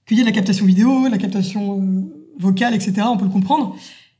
qu'il 0.07 0.17
y 0.17 0.21
ait 0.21 0.25
la 0.25 0.31
captation 0.31 0.65
vidéo, 0.65 1.07
la 1.07 1.17
captation 1.17 1.79
euh, 1.79 2.01
vocale, 2.39 2.73
etc. 2.73 3.03
On 3.05 3.17
peut 3.17 3.25
le 3.25 3.31
comprendre. 3.31 3.75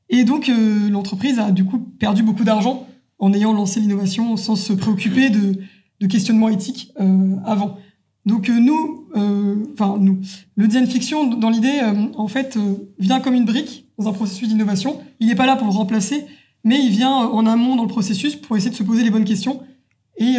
Et 0.10 0.24
donc, 0.24 0.48
euh, 0.48 0.90
l'entreprise 0.90 1.40
a 1.40 1.52
du 1.52 1.66
coup 1.66 1.80
perdu 1.80 2.24
beaucoup 2.24 2.44
d'argent 2.44 2.88
en 3.20 3.34
ayant 3.34 3.54
lancé 3.54 3.80
l'innovation 3.80 4.36
sans 4.38 4.56
se 4.56 4.74
préoccuper 4.74 5.30
de, 5.30 5.58
de 6.02 6.08
questionnements 6.08 6.50
éthiques 6.50 6.92
euh, 7.00 7.36
avant. 7.46 7.78
Donc 8.26 8.50
euh, 8.50 8.60
nous, 8.60 9.08
euh, 9.16 9.56
enfin 9.74 9.98
nous, 9.98 10.20
le 10.56 10.68
design 10.68 10.88
fiction, 10.88 11.28
dans 11.28 11.50
l'idée, 11.50 11.80
en 12.16 12.28
fait, 12.28 12.58
vient 13.00 13.22
comme 13.22 13.34
une 13.34 13.46
brique 13.46 13.86
dans 13.98 14.10
un 14.10 14.14
processus 14.14 14.50
d'innovation. 14.50 15.00
Il 15.20 15.28
n'est 15.28 15.36
pas 15.36 15.46
là 15.46 15.56
pour 15.56 15.70
remplacer, 15.74 16.26
mais 16.64 16.84
il 16.84 16.91
vient 16.91 17.11
en 17.11 17.45
amont 17.45 17.76
dans 17.76 17.84
le 17.84 17.89
processus 17.89 18.36
pour 18.36 18.55
essayer 18.57 18.72
de 18.72 18.76
se 18.76 18.84
poser 18.84 19.03
les 19.03 19.09
bonnes 19.11 19.26
questions. 19.26 19.61
Et 20.18 20.36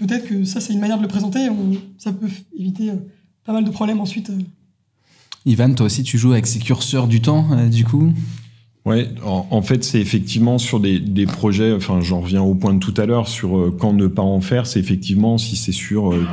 peut-être 0.00 0.26
que 0.26 0.44
ça, 0.44 0.60
c'est 0.60 0.72
une 0.72 0.80
manière 0.80 0.98
de 0.98 1.02
le 1.02 1.08
présenter. 1.08 1.48
On, 1.48 1.76
ça 1.96 2.12
peut 2.12 2.26
éviter 2.58 2.90
pas 3.44 3.52
mal 3.52 3.64
de 3.64 3.70
problèmes 3.70 4.00
ensuite. 4.00 4.30
Ivan, 5.44 5.74
toi 5.74 5.86
aussi, 5.86 6.02
tu 6.02 6.18
joues 6.18 6.32
avec 6.32 6.46
ces 6.46 6.60
curseurs 6.60 7.08
du 7.08 7.20
temps, 7.20 7.46
euh, 7.52 7.68
du 7.68 7.84
coup? 7.84 8.12
Ouais, 8.84 9.08
en, 9.24 9.46
en, 9.50 9.62
fait, 9.62 9.84
c'est 9.84 10.00
effectivement 10.00 10.58
sur 10.58 10.80
des, 10.80 10.98
des 10.98 11.26
projets. 11.26 11.72
Enfin, 11.72 12.00
j'en 12.00 12.20
reviens 12.20 12.42
au 12.42 12.54
point 12.54 12.74
de 12.74 12.78
tout 12.78 12.94
à 12.96 13.06
l'heure 13.06 13.28
sur 13.28 13.56
euh, 13.56 13.76
quand 13.76 13.92
ne 13.92 14.06
pas 14.06 14.22
en 14.22 14.40
faire. 14.40 14.66
C'est 14.66 14.80
effectivement 14.80 15.38
si 15.38 15.56
c'est 15.56 15.72
sur 15.72 16.12
euh, 16.12 16.26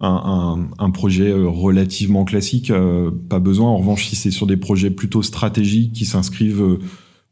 un, 0.00 0.68
un, 0.78 0.84
un, 0.84 0.90
projet 0.90 1.30
euh, 1.30 1.48
relativement 1.48 2.24
classique, 2.24 2.70
euh, 2.70 3.10
pas 3.10 3.38
besoin. 3.38 3.68
En 3.68 3.78
revanche, 3.78 4.06
si 4.06 4.16
c'est 4.16 4.30
sur 4.30 4.46
des 4.46 4.56
projets 4.56 4.90
plutôt 4.90 5.22
stratégiques 5.22 5.92
qui 5.92 6.04
s'inscrivent 6.04 6.62
euh, 6.62 6.78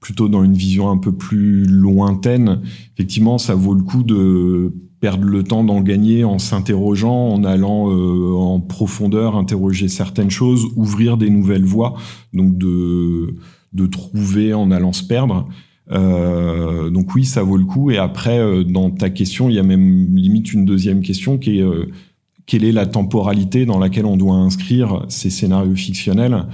plutôt 0.01 0.29
dans 0.29 0.45
une 0.45 0.55
vision 0.55 0.91
un 0.91 0.99
peu 0.99 1.13
plus 1.13 1.65
lointaine, 1.65 2.61
effectivement, 2.95 3.39
ça 3.39 3.55
vaut 3.55 3.75
le 3.75 3.83
coup 3.83 4.03
de 4.03 4.73
perdre 5.01 5.25
le 5.25 5.43
temps 5.43 5.63
d'en 5.63 5.81
gagner 5.83 6.25
en 6.25 6.39
s'interrogeant, 6.39 7.29
en 7.29 7.45
allant 7.45 7.91
euh, 7.91 8.33
en 8.33 8.61
profondeur, 8.61 9.37
interroger 9.37 9.89
certaines 9.89 10.31
choses, 10.31 10.67
ouvrir 10.77 11.17
des 11.17 11.31
nouvelles 11.31 11.65
voies, 11.65 11.95
donc 12.33 12.57
de, 12.57 13.35
de 13.73 13.87
trouver 13.87 14.55
en 14.55 14.71
allant 14.71 14.93
se 14.93 15.05
perdre. 15.05 15.49
Euh, 15.93 16.91
donc 16.91 17.15
oui, 17.15 17.25
ça 17.25 17.43
vaut 17.43 17.57
le 17.57 17.65
coup. 17.65 17.91
Et 17.91 17.99
après, 17.99 18.39
euh, 18.39 18.65
dans 18.65 18.91
ta 18.91 19.11
question, 19.11 19.49
il 19.49 19.55
y 19.55 19.59
a 19.59 19.63
même 19.63 20.15
limite 20.17 20.53
une 20.53 20.65
deuxième 20.65 21.03
question 21.03 21.39
qui 21.39 21.61
est 21.61 21.65
quelle 22.47 22.65
est 22.65 22.73
la 22.73 22.87
temporalité 22.87 23.67
dans 23.67 23.79
laquelle 23.79 24.07
on 24.07 24.17
doit 24.17 24.37
inscrire 24.37 25.05
ces 25.09 25.31
scénarios 25.31 25.75
fictionnels? 25.75 26.47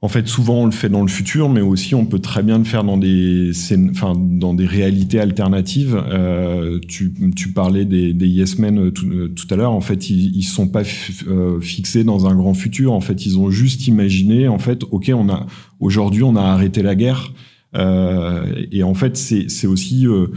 En 0.00 0.08
fait, 0.08 0.28
souvent 0.28 0.62
on 0.62 0.66
le 0.66 0.72
fait 0.72 0.88
dans 0.88 1.02
le 1.02 1.08
futur, 1.08 1.48
mais 1.48 1.60
aussi 1.60 1.94
on 1.94 2.06
peut 2.06 2.20
très 2.20 2.42
bien 2.42 2.58
le 2.58 2.64
faire 2.64 2.84
dans 2.84 2.96
des, 2.96 3.50
enfin, 3.90 4.14
dans 4.16 4.54
des 4.54 4.66
réalités 4.66 5.18
alternatives. 5.18 6.00
Euh, 6.10 6.78
tu, 6.86 7.12
tu, 7.34 7.52
parlais 7.52 7.84
des, 7.84 8.12
des 8.12 8.28
Yes 8.28 8.58
Men 8.58 8.92
tout, 8.92 9.28
tout 9.28 9.46
à 9.50 9.56
l'heure. 9.56 9.72
En 9.72 9.80
fait, 9.80 10.08
ils, 10.08 10.36
ils 10.36 10.44
sont 10.44 10.68
pas 10.68 10.82
euh, 11.26 11.60
fixés 11.60 12.04
dans 12.04 12.26
un 12.26 12.36
grand 12.36 12.54
futur. 12.54 12.92
En 12.92 13.00
fait, 13.00 13.26
ils 13.26 13.38
ont 13.38 13.50
juste 13.50 13.88
imaginé. 13.88 14.46
En 14.46 14.58
fait, 14.58 14.84
ok, 14.90 15.10
on 15.14 15.28
a 15.28 15.46
aujourd'hui 15.80 16.22
on 16.22 16.36
a 16.36 16.42
arrêté 16.42 16.82
la 16.82 16.94
guerre. 16.94 17.32
Euh, 17.76 18.64
et 18.70 18.82
en 18.82 18.94
fait, 18.94 19.16
c'est 19.16 19.66
aussi 19.66 20.06
euh, 20.06 20.28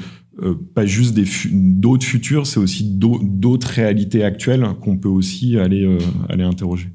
euh, 0.42 0.56
pas 0.74 0.86
juste 0.86 1.18
d'autres 1.52 2.06
futurs, 2.06 2.48
c'est 2.48 2.60
aussi 2.60 2.90
d'autres 2.90 3.68
réalités 3.68 4.24
actuelles 4.24 4.66
qu'on 4.82 4.98
peut 4.98 5.10
aussi 5.10 5.58
aller 5.58 5.86
euh, 5.86 6.00
aller 6.30 6.44
interroger. 6.44 6.90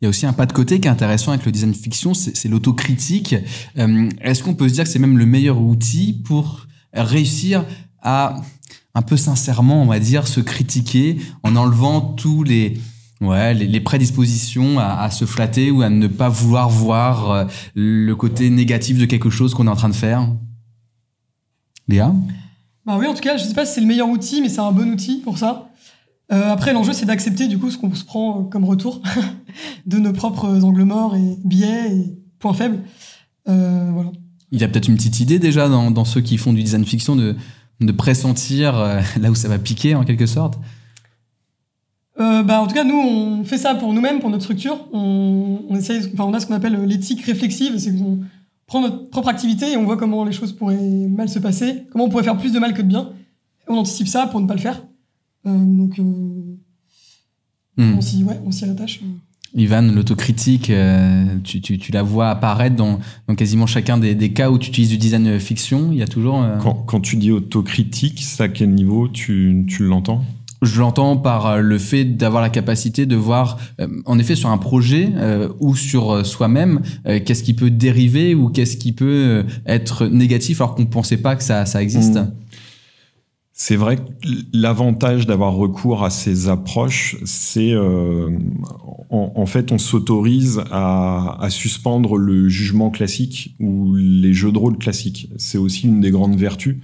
Il 0.00 0.04
y 0.04 0.06
a 0.06 0.08
aussi 0.08 0.26
un 0.26 0.32
pas 0.32 0.46
de 0.46 0.52
côté 0.52 0.80
qui 0.80 0.88
est 0.88 0.90
intéressant 0.90 1.32
avec 1.32 1.46
le 1.46 1.52
design 1.52 1.72
fiction, 1.74 2.14
c'est 2.14 2.48
l'autocritique. 2.48 3.36
Euh, 3.78 4.08
Est-ce 4.20 4.42
qu'on 4.42 4.54
peut 4.54 4.68
se 4.68 4.74
dire 4.74 4.84
que 4.84 4.90
c'est 4.90 4.98
même 4.98 5.18
le 5.18 5.26
meilleur 5.26 5.60
outil 5.60 6.12
pour 6.24 6.66
réussir 6.92 7.64
à 8.02 8.36
un 8.94 9.02
peu 9.02 9.16
sincèrement, 9.16 9.82
on 9.82 9.86
va 9.86 9.98
dire, 9.98 10.28
se 10.28 10.40
critiquer 10.40 11.18
en 11.42 11.56
enlevant 11.56 12.00
tous 12.00 12.44
les 12.44 12.78
ouais 13.20 13.54
les, 13.54 13.80
prédispositions 13.80 14.78
à, 14.78 15.10
se 15.10 15.24
flatter 15.24 15.70
ou 15.70 15.82
à 15.82 15.88
ne 15.88 16.06
pas 16.06 16.28
vouloir 16.28 16.68
voir 16.68 17.30
euh, 17.30 17.44
le 17.74 18.14
côté 18.14 18.50
négatif 18.50 18.98
de 18.98 19.06
quelque 19.06 19.30
chose 19.30 19.54
qu'on 19.54 19.66
est 19.66 19.70
en 19.70 19.76
train 19.76 19.88
de 19.88 19.94
faire? 19.94 20.28
Léa? 21.88 22.14
Bah 22.86 22.96
oui, 22.98 23.06
en 23.06 23.14
tout 23.14 23.22
cas, 23.22 23.36
je 23.36 23.44
sais 23.44 23.54
pas 23.54 23.64
si 23.64 23.74
c'est 23.74 23.80
le 23.80 23.86
meilleur 23.86 24.08
outil, 24.08 24.42
mais 24.42 24.48
c'est 24.48 24.60
un 24.60 24.72
bon 24.72 24.90
outil 24.92 25.20
pour 25.22 25.38
ça. 25.38 25.70
Euh, 26.32 26.50
après, 26.50 26.72
l'enjeu, 26.72 26.92
c'est 26.92 27.06
d'accepter 27.06 27.48
du 27.48 27.58
coup 27.58 27.70
ce 27.70 27.78
qu'on 27.78 27.94
se 27.94 28.04
prend 28.04 28.44
comme 28.44 28.64
retour 28.64 29.02
de 29.86 29.98
nos 29.98 30.12
propres 30.12 30.64
angles 30.64 30.84
morts 30.84 31.16
et 31.16 31.38
biais 31.44 31.92
et 31.92 32.18
points 32.38 32.54
faibles. 32.54 32.80
Euh, 33.48 33.90
voilà. 33.92 34.10
Il 34.52 34.60
y 34.60 34.64
a 34.64 34.68
peut-être 34.68 34.88
une 34.88 34.96
petite 34.96 35.20
idée 35.20 35.38
déjà 35.38 35.68
dans, 35.68 35.90
dans, 35.90 36.04
ceux 36.04 36.20
qui 36.20 36.38
font 36.38 36.52
du 36.52 36.62
design 36.62 36.84
fiction 36.84 37.16
de, 37.16 37.36
de 37.80 37.92
pressentir 37.92 38.78
euh, 38.78 39.00
là 39.20 39.30
où 39.30 39.34
ça 39.34 39.48
va 39.48 39.58
piquer 39.58 39.94
en 39.94 40.04
quelque 40.04 40.26
sorte? 40.26 40.58
Euh, 42.20 42.42
bah, 42.44 42.62
en 42.62 42.66
tout 42.66 42.74
cas, 42.74 42.84
nous, 42.84 42.96
on 42.96 43.44
fait 43.44 43.58
ça 43.58 43.74
pour 43.74 43.92
nous-mêmes, 43.92 44.20
pour 44.20 44.30
notre 44.30 44.44
structure. 44.44 44.88
On, 44.92 45.62
on 45.68 45.76
essaye, 45.76 46.08
enfin, 46.14 46.24
on 46.24 46.32
a 46.32 46.40
ce 46.40 46.46
qu'on 46.46 46.54
appelle 46.54 46.80
l'éthique 46.84 47.22
réflexive, 47.24 47.76
c'est 47.78 47.96
qu'on 47.96 48.20
prend 48.66 48.80
notre 48.80 49.10
propre 49.10 49.28
activité 49.28 49.72
et 49.72 49.76
on 49.76 49.84
voit 49.84 49.96
comment 49.96 50.24
les 50.24 50.32
choses 50.32 50.52
pourraient 50.52 50.76
mal 51.08 51.28
se 51.28 51.38
passer, 51.38 51.86
comment 51.90 52.04
on 52.04 52.08
pourrait 52.08 52.22
faire 52.22 52.38
plus 52.38 52.52
de 52.52 52.58
mal 52.58 52.72
que 52.72 52.82
de 52.82 52.86
bien. 52.86 53.10
on 53.68 53.76
anticipe 53.76 54.08
ça 54.08 54.26
pour 54.26 54.40
ne 54.40 54.46
pas 54.46 54.54
le 54.54 54.60
faire. 54.60 54.82
Euh, 55.46 55.64
donc, 55.64 55.98
euh, 55.98 56.02
hmm. 57.76 57.94
on 57.96 58.00
s'y 58.00 58.24
ouais, 58.24 58.70
attache. 58.70 59.00
Ivan, 59.56 59.82
l'autocritique, 59.82 60.70
euh, 60.70 61.24
tu, 61.44 61.60
tu, 61.60 61.78
tu, 61.78 61.92
la 61.92 62.02
vois 62.02 62.28
apparaître 62.28 62.74
dans, 62.74 62.98
dans 63.28 63.36
quasiment 63.36 63.66
chacun 63.66 63.98
des, 63.98 64.16
des, 64.16 64.32
cas 64.32 64.50
où 64.50 64.58
tu 64.58 64.68
utilises 64.68 64.90
du 64.90 64.98
design 64.98 65.38
fiction. 65.38 65.90
Il 65.92 65.98
y 65.98 66.02
a 66.02 66.08
toujours. 66.08 66.42
Euh, 66.42 66.58
quand, 66.58 66.74
quand, 66.74 67.00
tu 67.00 67.16
dis 67.16 67.30
autocritique, 67.30 68.20
c'est 68.20 68.42
à 68.42 68.48
quel 68.48 68.70
niveau 68.70 69.06
tu, 69.06 69.64
tu 69.68 69.84
l'entends? 69.84 70.24
Je 70.62 70.80
l'entends 70.80 71.16
par 71.16 71.46
euh, 71.46 71.60
le 71.60 71.78
fait 71.78 72.04
d'avoir 72.04 72.42
la 72.42 72.50
capacité 72.50 73.06
de 73.06 73.14
voir, 73.14 73.58
en 74.06 74.18
effet, 74.18 74.34
sur 74.34 74.50
un 74.50 74.58
projet 74.58 75.12
ou 75.60 75.76
sur 75.76 76.26
soi-même, 76.26 76.80
qu'est-ce 77.04 77.44
qui 77.44 77.54
peut 77.54 77.70
dériver 77.70 78.34
ou 78.34 78.48
qu'est-ce 78.48 78.76
qui 78.76 78.92
peut 78.92 79.44
être 79.66 80.06
négatif 80.06 80.60
alors 80.60 80.74
qu'on 80.74 80.82
ne 80.82 80.88
pensait 80.88 81.18
pas 81.18 81.36
que 81.36 81.44
ça, 81.44 81.64
ça 81.64 81.80
existe. 81.80 82.16
Hmm. 82.16 82.32
C'est 83.56 83.76
vrai 83.76 83.98
que 83.98 84.02
l'avantage 84.52 85.28
d'avoir 85.28 85.54
recours 85.54 86.02
à 86.02 86.10
ces 86.10 86.48
approches, 86.48 87.16
c'est 87.24 87.70
euh, 87.70 88.36
en, 89.10 89.46
fait 89.46 89.70
on 89.70 89.78
s'autorise 89.78 90.60
à, 90.72 91.46
suspendre 91.50 92.16
le 92.16 92.48
jugement 92.48 92.90
classique 92.90 93.54
ou 93.60 93.94
les 93.94 94.32
jeux 94.32 94.50
de 94.50 94.58
rôle 94.58 94.76
classiques. 94.76 95.30
C'est 95.36 95.56
aussi 95.56 95.86
une 95.86 96.00
des 96.00 96.10
grandes 96.10 96.36
vertus, 96.36 96.78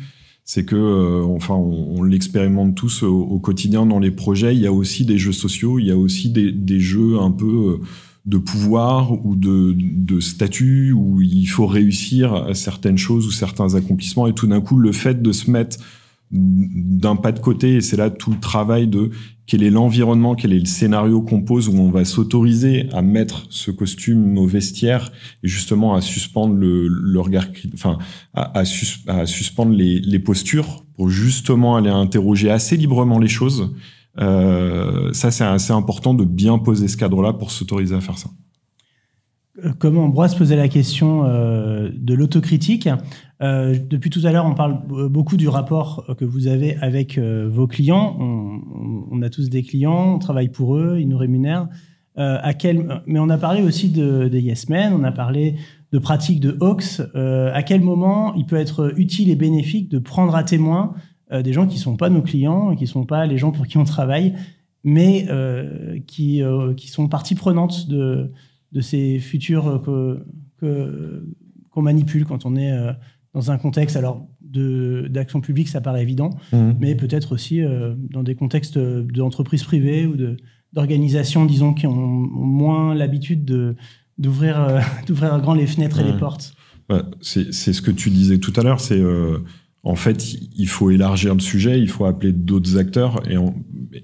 c'est 0.45 0.65
que 0.65 0.77
euh, 0.77 1.25
enfin 1.25 1.55
on, 1.55 2.05
l'expérimente 2.05 2.77
tous 2.77 3.03
au, 3.03 3.41
quotidien 3.41 3.85
dans 3.85 3.99
les 3.99 4.13
projets. 4.13 4.55
Il 4.55 4.63
y 4.63 4.69
a 4.69 4.73
aussi 4.73 5.05
des 5.05 5.19
jeux 5.19 5.33
sociaux, 5.33 5.81
il 5.81 5.87
y 5.87 5.91
a 5.91 5.97
aussi 5.97 6.31
des, 6.31 6.53
des 6.53 6.79
jeux 6.79 7.19
un 7.19 7.33
peu 7.33 7.81
euh, 7.81 7.85
de 8.27 8.39
pouvoir 8.39 9.27
ou 9.27 9.35
de, 9.35 9.75
de 9.77 10.21
statut 10.21 10.93
où 10.93 11.21
il 11.21 11.47
faut 11.47 11.67
réussir 11.67 12.51
certaines 12.55 12.99
choses 12.99 13.27
ou 13.27 13.33
certains 13.33 13.75
accomplissements 13.75 14.29
et 14.29 14.35
tout 14.35 14.47
d'un 14.47 14.61
coup 14.61 14.77
le 14.77 14.93
fait 14.93 15.21
de 15.21 15.33
se 15.33 15.51
mettre 15.51 15.79
d'un 16.33 17.17
pas 17.17 17.33
de 17.33 17.41
côté 17.41 17.77
et 17.77 17.81
c'est 17.81 17.97
là 17.97 18.09
tout 18.09 18.31
le 18.31 18.39
travail 18.39 18.87
de 18.87 19.11
quel 19.47 19.65
est 19.65 19.71
l'environnement, 19.71 20.37
quel 20.37 20.53
est 20.53 20.61
le 20.61 20.65
scénario 20.65 21.23
qu'on 21.23 21.43
pose 21.43 21.69
où 21.69 21.73
on 21.73 21.91
va 21.91 22.05
s'autoriser 22.05 22.89
à 22.93 23.03
mettre 23.03 23.47
ce 23.51 23.73
costume 23.73 24.39
au 24.39 24.47
vestiaire 24.47 25.11
et 25.43 25.49
justement 25.49 25.95
à 25.95 26.01
suspendre 26.01 26.55
le, 26.55 26.87
le 26.87 27.21
regard, 27.21 27.47
enfin 27.75 27.99
à, 28.33 28.61
à, 28.61 28.65
suspendre 28.65 29.73
les, 29.73 29.99
les, 29.99 30.19
postures 30.21 30.85
pour 30.95 31.11
justement 31.11 31.75
aller 31.75 31.91
interroger 31.91 32.49
assez 32.49 32.77
librement 32.77 33.19
les 33.19 33.29
choses. 33.29 33.75
Euh, 34.21 35.13
ça 35.13 35.33
c'est 35.33 35.45
assez 35.45 35.73
important 35.73 36.15
de 36.15 36.25
bien 36.25 36.59
poser 36.59 36.87
ce 36.87 36.97
cadre-là 36.97 37.33
pour 37.33 37.51
s'autoriser 37.51 37.97
à 37.97 38.01
faire 38.01 38.19
ça. 38.19 38.31
Euh, 39.65 39.73
comment 39.79 40.05
Ambroise 40.05 40.35
posait 40.35 40.57
la 40.57 40.69
question 40.69 41.25
euh, 41.25 41.91
de 41.95 42.15
l'autocritique. 42.15 42.89
Euh, 43.43 43.77
depuis 43.89 44.11
tout 44.11 44.21
à 44.25 44.33
l'heure, 44.33 44.47
on 44.47 44.55
parle 44.55 44.83
beaucoup 44.87 45.37
du 45.37 45.49
rapport 45.49 46.05
que 46.19 46.25
vous 46.25 46.47
avez 46.47 46.77
avec 46.77 47.19
vos 47.19 47.67
clients. 47.67 48.17
On, 48.21 49.23
a 49.23 49.31
tous 49.31 49.49
des 49.51 49.63
clients, 49.63 50.15
on 50.15 50.19
travaille 50.19 50.49
pour 50.49 50.77
eux, 50.77 50.99
ils 51.01 51.09
nous 51.09 51.19
rémunèrent. 51.19 51.69
à 52.17 52.55
quel, 52.55 53.03
mais 53.07 53.19
on 53.19 53.29
a 53.29 53.39
parlé 53.39 53.63
aussi 53.63 53.91
de, 53.91 54.29
des 54.29 54.41
Yes 54.41 54.69
Men, 54.69 54.93
on 54.93 55.05
a 55.05 55.13
parlé 55.13 55.57
de 55.93 55.99
pratiques 55.99 56.41
de 56.41 56.57
Hawks. 56.61 57.01
à 57.15 57.63
quel 57.63 57.81
moment 57.81 58.35
il 58.35 58.45
peut 58.45 58.57
être 58.57 58.93
utile 58.99 59.31
et 59.31 59.37
bénéfique 59.37 59.91
de 59.91 59.99
prendre 59.99 60.35
à 60.35 60.45
témoin 60.45 60.95
des 61.33 61.53
gens 61.53 61.67
qui 61.67 61.77
ne 61.77 61.81
sont 61.81 61.97
pas 61.97 62.11
nos 62.11 62.23
clients, 62.23 62.75
qui 62.75 62.85
ne 62.85 62.89
sont 62.89 63.07
pas 63.07 63.27
les 63.27 63.39
gens 63.39 63.53
pour 63.53 63.67
qui 63.67 63.79
on 63.79 63.85
travaille, 63.85 64.35
mais 64.85 65.27
qui, 66.07 66.43
qui 66.77 66.89
sont 66.89 67.09
partie 67.09 67.35
prenante 67.35 67.89
de, 67.89 68.31
de 68.73 68.81
ces 68.81 69.19
futurs 69.19 69.83
que, 70.59 71.25
qu'on 71.71 71.83
manipule 71.83 72.25
quand 72.25 72.47
on 72.47 72.57
est 72.57 72.73
euh, 72.73 72.93
dans 73.35 73.51
un 73.51 73.59
contexte 73.59 73.97
alors 73.97 74.27
d'action 74.43 75.41
publique, 75.41 75.69
ça 75.69 75.81
paraît 75.81 76.03
évident, 76.03 76.31
mmh. 76.53 76.73
mais 76.81 76.97
peut-être 76.97 77.33
aussi 77.33 77.63
euh, 77.63 77.95
dans 78.11 78.25
des 78.25 78.35
contextes 78.35 78.77
d'entreprises 78.77 79.63
privées 79.63 80.07
ou 80.07 80.17
d'organisations, 80.73 81.47
disons, 81.47 81.73
qui 81.73 81.87
ont, 81.87 81.95
moins 81.95 82.93
l'habitude 82.93 83.45
de, 83.45 83.77
d'ouvrir, 84.19 84.61
euh, 84.61 84.81
d'ouvrir 85.07 85.41
grand 85.41 85.55
les 85.55 85.69
fenêtres 85.69 86.01
et 86.01 86.05
les 86.05 86.19
portes. 86.19 86.55
c'est, 87.21 87.53
ce 87.53 87.81
que 87.81 87.93
tu 87.93 88.11
disais 88.11 88.39
tout 88.39 88.53
à 88.57 88.65
l'heure, 88.65 88.81
c'est 88.81 89.01
en 89.83 89.97
fait, 89.97 90.35
il 90.57 90.69
faut 90.69 90.91
élargir 90.91 91.35
le 91.35 91.41
sujet, 91.41 91.81
il 91.81 91.89
faut 91.89 92.05
appeler 92.05 92.33
d'autres 92.33 92.77
acteurs. 92.77 93.23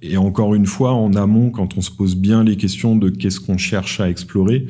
Et, 0.02 0.16
encore 0.16 0.54
une 0.54 0.66
fois, 0.66 0.94
en 0.94 1.14
amont, 1.14 1.50
quand 1.50 1.76
on 1.76 1.82
se 1.82 1.90
pose 1.90 2.16
bien 2.16 2.44
les 2.44 2.56
questions 2.56 2.96
de 2.96 3.10
qu'est-ce 3.10 3.40
qu'on 3.40 3.58
cherche 3.58 4.00
à 4.00 4.08
explorer, 4.08 4.66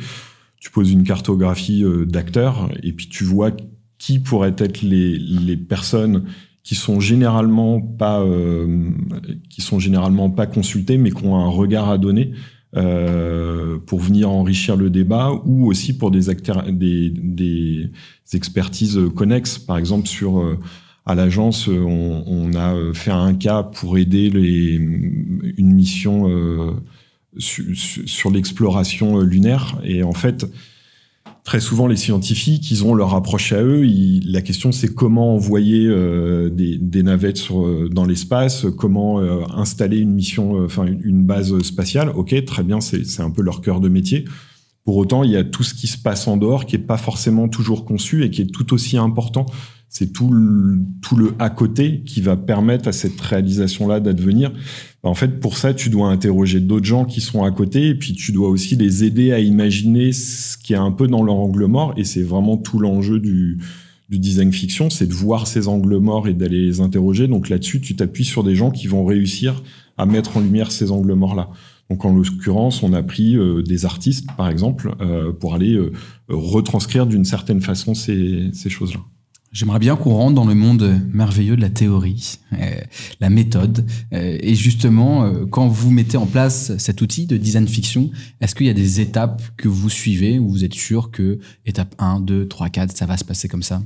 tu 0.58 0.70
poses 0.70 0.90
une 0.90 1.04
cartographie 1.04 1.84
euh, 1.84 2.06
d'acteurs 2.06 2.70
et 2.82 2.92
puis 2.92 3.08
tu 3.08 3.22
vois 3.22 3.52
qui 3.98 4.18
pourraient 4.18 4.56
être 4.58 4.82
les, 4.82 5.16
les 5.16 5.56
personnes 5.56 6.24
qui 6.66 6.74
sont 6.74 6.98
généralement 6.98 7.80
pas 7.80 8.20
euh, 8.20 8.90
qui 9.48 9.60
sont 9.60 9.78
généralement 9.78 10.30
pas 10.30 10.46
consultées 10.46 10.98
mais 10.98 11.12
qui 11.12 11.24
ont 11.24 11.36
un 11.36 11.48
regard 11.48 11.88
à 11.88 11.96
donner 11.96 12.32
euh, 12.76 13.78
pour 13.86 14.00
venir 14.00 14.28
enrichir 14.28 14.76
le 14.76 14.90
débat 14.90 15.30
ou 15.44 15.68
aussi 15.68 15.96
pour 15.96 16.10
des 16.10 16.28
acteurs 16.28 16.64
des, 16.72 17.10
des 17.10 17.88
expertises 18.32 18.98
connexes 19.14 19.58
par 19.58 19.78
exemple 19.78 20.08
sur 20.08 20.40
euh, 20.40 20.58
à 21.06 21.14
l'agence, 21.14 21.68
euh, 21.68 21.78
on, 21.78 22.52
a 22.54 22.74
euh, 22.74 22.92
fait 22.92 23.12
un 23.12 23.32
cas 23.34 23.62
pour 23.62 23.96
aider 23.96 24.26
une 24.26 25.72
mission 25.72 26.28
euh, 26.28 26.72
sur 27.38 28.30
l'exploration 28.32 29.20
lunaire. 29.20 29.78
Et 29.84 30.02
en 30.02 30.12
fait, 30.12 30.46
très 31.44 31.60
souvent, 31.60 31.86
les 31.86 31.94
scientifiques, 31.94 32.68
ils 32.72 32.84
ont 32.84 32.92
leur 32.92 33.14
approche 33.14 33.52
à 33.52 33.62
eux. 33.62 33.86
la 34.24 34.42
question, 34.42 34.72
c'est 34.72 34.92
comment 34.92 35.36
envoyer 35.36 35.88
des, 36.50 37.02
navettes 37.04 37.52
dans 37.90 38.04
l'espace, 38.04 38.66
comment 38.76 39.20
installer 39.54 39.98
une 39.98 40.12
mission, 40.12 40.64
enfin 40.64 40.86
une, 40.86 41.24
base 41.24 41.56
spatiale. 41.60 42.10
Ok, 42.16 42.34
très 42.46 42.64
bien, 42.64 42.80
c'est 42.80 43.20
un 43.20 43.30
peu 43.30 43.42
leur 43.42 43.60
cœur 43.60 43.80
de 43.80 43.88
métier. 43.88 44.24
Pour 44.82 44.96
autant, 44.96 45.24
il 45.24 45.30
y 45.30 45.36
a 45.36 45.44
tout 45.44 45.62
ce 45.62 45.74
qui 45.74 45.88
se 45.88 45.98
passe 45.98 46.26
en 46.26 46.38
dehors 46.38 46.64
qui 46.64 46.76
est 46.76 46.78
pas 46.78 46.96
forcément 46.96 47.48
toujours 47.48 47.84
conçu 47.84 48.24
et 48.24 48.30
qui 48.30 48.42
est 48.42 48.46
tout 48.46 48.72
aussi 48.72 48.96
important 48.96 49.46
c'est 49.88 50.12
tout 50.12 50.30
le, 50.30 50.78
tout 51.00 51.16
le 51.16 51.34
à 51.38 51.48
côté 51.48 52.02
qui 52.04 52.20
va 52.20 52.36
permettre 52.36 52.88
à 52.88 52.92
cette 52.92 53.20
réalisation-là 53.20 54.00
d'advenir. 54.00 54.52
En 55.02 55.14
fait, 55.14 55.40
pour 55.40 55.56
ça, 55.56 55.72
tu 55.72 55.88
dois 55.88 56.08
interroger 56.08 56.60
d'autres 56.60 56.84
gens 56.84 57.04
qui 57.04 57.20
sont 57.20 57.44
à 57.44 57.50
côté 57.50 57.88
et 57.88 57.94
puis 57.94 58.12
tu 58.12 58.32
dois 58.32 58.48
aussi 58.48 58.76
les 58.76 59.04
aider 59.04 59.32
à 59.32 59.38
imaginer 59.38 60.12
ce 60.12 60.58
qui 60.58 60.72
est 60.72 60.76
un 60.76 60.90
peu 60.90 61.06
dans 61.06 61.22
leur 61.22 61.36
angle 61.36 61.64
mort. 61.66 61.94
Et 61.96 62.04
c'est 62.04 62.22
vraiment 62.22 62.56
tout 62.56 62.78
l'enjeu 62.78 63.20
du, 63.20 63.58
du 64.08 64.18
design 64.18 64.52
fiction, 64.52 64.90
c'est 64.90 65.06
de 65.06 65.12
voir 65.12 65.46
ces 65.46 65.68
angles 65.68 65.96
morts 65.98 66.28
et 66.28 66.34
d'aller 66.34 66.66
les 66.66 66.80
interroger. 66.80 67.28
Donc 67.28 67.48
là-dessus, 67.48 67.80
tu 67.80 67.96
t'appuies 67.96 68.24
sur 68.24 68.44
des 68.44 68.54
gens 68.54 68.70
qui 68.70 68.86
vont 68.86 69.04
réussir 69.04 69.62
à 69.96 70.06
mettre 70.06 70.36
en 70.36 70.40
lumière 70.40 70.70
ces 70.70 70.90
angles 70.90 71.14
morts-là. 71.14 71.50
Donc 71.90 72.04
en 72.04 72.12
l'occurrence, 72.12 72.82
on 72.82 72.92
a 72.92 73.02
pris 73.02 73.36
euh, 73.36 73.62
des 73.62 73.84
artistes, 73.84 74.28
par 74.36 74.48
exemple, 74.48 74.94
euh, 75.00 75.32
pour 75.32 75.54
aller 75.54 75.74
euh, 75.74 75.92
retranscrire 76.28 77.06
d'une 77.06 77.24
certaine 77.24 77.60
façon 77.60 77.94
ces, 77.94 78.50
ces 78.52 78.70
choses-là. 78.70 79.00
J'aimerais 79.52 79.78
bien 79.78 79.96
qu'on 79.96 80.14
rentre 80.14 80.34
dans 80.34 80.44
le 80.44 80.54
monde 80.54 81.00
merveilleux 81.12 81.56
de 81.56 81.60
la 81.60 81.70
théorie, 81.70 82.40
euh, 82.52 82.80
la 83.20 83.30
méthode. 83.30 83.86
Euh, 84.12 84.36
et 84.40 84.54
justement, 84.54 85.24
euh, 85.24 85.46
quand 85.46 85.68
vous 85.68 85.90
mettez 85.90 86.16
en 86.16 86.26
place 86.26 86.76
cet 86.78 87.00
outil 87.00 87.26
de 87.26 87.36
design 87.36 87.68
fiction, 87.68 88.10
est-ce 88.40 88.54
qu'il 88.54 88.66
y 88.66 88.70
a 88.70 88.74
des 88.74 89.00
étapes 89.00 89.42
que 89.56 89.68
vous 89.68 89.88
suivez 89.88 90.38
où 90.38 90.48
vous 90.48 90.64
êtes 90.64 90.74
sûr 90.74 91.10
que 91.10 91.38
étape 91.64 91.94
1, 91.98 92.20
2, 92.20 92.48
3, 92.48 92.68
4, 92.70 92.96
ça 92.96 93.06
va 93.06 93.16
se 93.16 93.24
passer 93.24 93.48
comme 93.48 93.62
ça? 93.62 93.82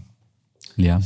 Léa? 0.78 0.98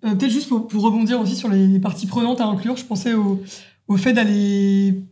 Peut-être 0.00 0.30
juste 0.30 0.48
pour, 0.48 0.82
rebondir 0.82 1.20
aussi 1.20 1.34
sur 1.34 1.48
les 1.48 1.80
parties 1.80 2.06
prenantes 2.06 2.40
à 2.40 2.46
inclure, 2.46 2.76
je 2.76 2.84
pensais 2.84 3.14
au, 3.14 3.42
au 3.88 3.96
fait 3.96 4.12
d'aller 4.12 5.02